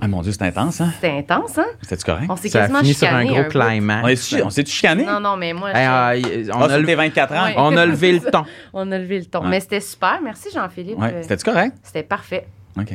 Ah, 0.01 0.07
mon 0.07 0.21
Dieu, 0.21 0.31
c'est 0.31 0.41
intense, 0.43 0.81
hein? 0.81 0.91
C'était 0.95 1.17
intense, 1.17 1.57
hein? 1.57 1.65
C'était-tu 1.81 2.05
correct? 2.05 2.27
On 2.29 2.35
s'est 2.35 2.49
Ça 2.49 2.59
a 2.59 2.61
quasiment 2.61 2.79
fini 2.79 2.93
sur 2.93 3.07
un 3.13 3.25
gros 3.25 3.43
climax. 3.45 4.03
On 4.03 4.07
est- 4.37 4.41
on 4.43 4.49
s'est-tu 4.49 4.71
chicané? 4.71 5.05
Non, 5.05 5.19
non, 5.19 5.35
mais 5.37 5.53
moi, 5.53 5.69
Hey, 5.71 5.75
je- 5.75 5.89
ah, 5.89 6.15
y- 6.15 6.51
on, 6.51 6.61
Ah, 6.61 6.65
a 6.65 6.69
sur 6.69 6.79
le- 6.79 6.85
tes 6.85 6.95
24 6.95 7.33
ans? 7.33 7.43
Ouais. 7.45 7.53
on 7.57 7.75
a 7.77 7.85
levé 7.85 8.13
le 8.13 8.19
ton. 8.31 8.43
on 8.73 8.91
a 8.91 8.97
levé 8.97 9.19
le 9.19 9.25
ton. 9.25 9.41
Ouais. 9.43 9.49
Mais 9.49 9.59
c'était 9.59 9.79
super. 9.81 10.19
Merci, 10.23 10.49
Jean-Philippe. 10.53 10.97
Ouais. 10.99 11.13
Euh, 11.13 11.21
C'était-tu 11.21 11.43
correct? 11.43 11.75
C'était 11.83 12.03
parfait. 12.03 12.47
OK. 12.79 12.93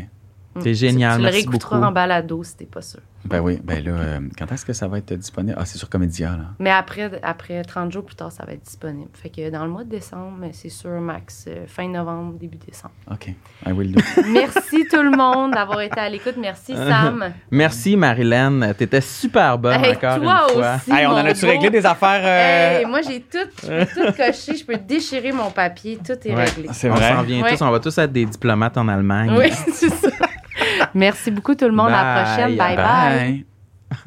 C'est 0.60 0.74
génial, 0.74 1.12
Tu, 1.12 1.16
tu 1.16 1.18
le 1.18 1.24
merci 1.24 1.38
réécouteras 1.46 1.76
beaucoup. 1.76 1.88
en 1.88 1.92
balado 1.92 2.42
si 2.44 2.56
t'es 2.56 2.64
pas 2.64 2.80
sûr. 2.82 3.00
Ben 3.24 3.40
oui. 3.40 3.58
Ben 3.64 3.82
là, 3.84 3.92
euh, 3.92 4.20
quand 4.38 4.50
est-ce 4.52 4.64
que 4.66 4.72
ça 4.72 4.86
va 4.88 4.98
être 4.98 5.14
disponible? 5.14 5.56
Ah, 5.58 5.64
c'est 5.64 5.78
sur 5.78 5.88
Comédia, 5.88 6.30
là. 6.30 6.44
Mais 6.58 6.70
après, 6.70 7.10
après 7.22 7.62
30 7.62 7.90
jours 7.92 8.04
plus 8.04 8.14
tard, 8.16 8.30
ça 8.30 8.44
va 8.44 8.52
être 8.52 8.62
disponible. 8.64 9.10
Fait 9.14 9.30
que 9.30 9.50
dans 9.50 9.64
le 9.64 9.70
mois 9.70 9.84
de 9.84 9.88
décembre, 9.90 10.36
mais 10.38 10.50
c'est 10.52 10.68
sûr, 10.68 11.00
max, 11.00 11.46
euh, 11.48 11.64
fin 11.66 11.88
novembre, 11.88 12.34
début 12.38 12.58
décembre. 12.58 12.94
OK. 13.10 13.28
I 13.66 13.72
will 13.72 13.92
do. 13.92 14.00
Merci 14.32 14.86
tout 14.90 15.02
le 15.02 15.16
monde 15.16 15.52
d'avoir 15.52 15.80
été 15.80 15.98
à 15.98 16.08
l'écoute. 16.08 16.34
Merci, 16.38 16.74
Sam. 16.74 17.32
Merci, 17.50 17.96
Marilyn. 17.96 18.72
T'étais 18.74 19.00
super 19.00 19.58
bonne 19.58 19.82
Hey, 19.84 19.92
encore 19.96 20.20
toi 20.20 20.46
une 20.48 20.54
fois. 20.60 20.74
aussi. 20.76 20.92
hey, 20.92 21.06
on 21.06 21.10
en 21.10 21.16
a-tu 21.24 21.46
réglé 21.46 21.70
des 21.70 21.86
affaires? 21.86 22.20
euh, 22.24 22.78
Hey, 22.80 22.86
moi, 22.86 23.00
j'ai 23.02 23.20
tout, 23.22 23.38
tout 23.60 24.12
cocher. 24.16 24.56
Je 24.56 24.64
peux 24.66 24.76
déchirer 24.76 25.32
mon 25.32 25.50
papier. 25.50 25.98
Tout 26.04 26.12
est 26.12 26.34
Ouais. 26.34 26.44
réglé. 26.44 26.68
C'est 26.72 26.90
On 26.90 26.94
vrai. 26.94 27.12
s'en 27.14 27.22
vient 27.22 27.42
Ouais. 27.42 27.50
tous. 27.56 27.62
On 27.62 27.70
va 27.70 27.80
tous 27.80 27.96
être 27.98 28.12
des 28.12 28.26
diplomates 28.26 28.76
en 28.76 28.86
Allemagne. 28.88 29.32
Oui, 29.36 29.50
c'est 29.72 29.88
ça. 29.90 30.08
Merci 30.94 31.30
beaucoup 31.30 31.54
tout 31.54 31.66
le 31.66 31.72
monde. 31.72 31.90
À 31.90 32.02
la 32.04 32.14
Bye. 32.14 32.24
prochaine. 32.24 32.56
bye. 32.56 32.76
bye. 32.76 32.84
Bye. 32.84 33.53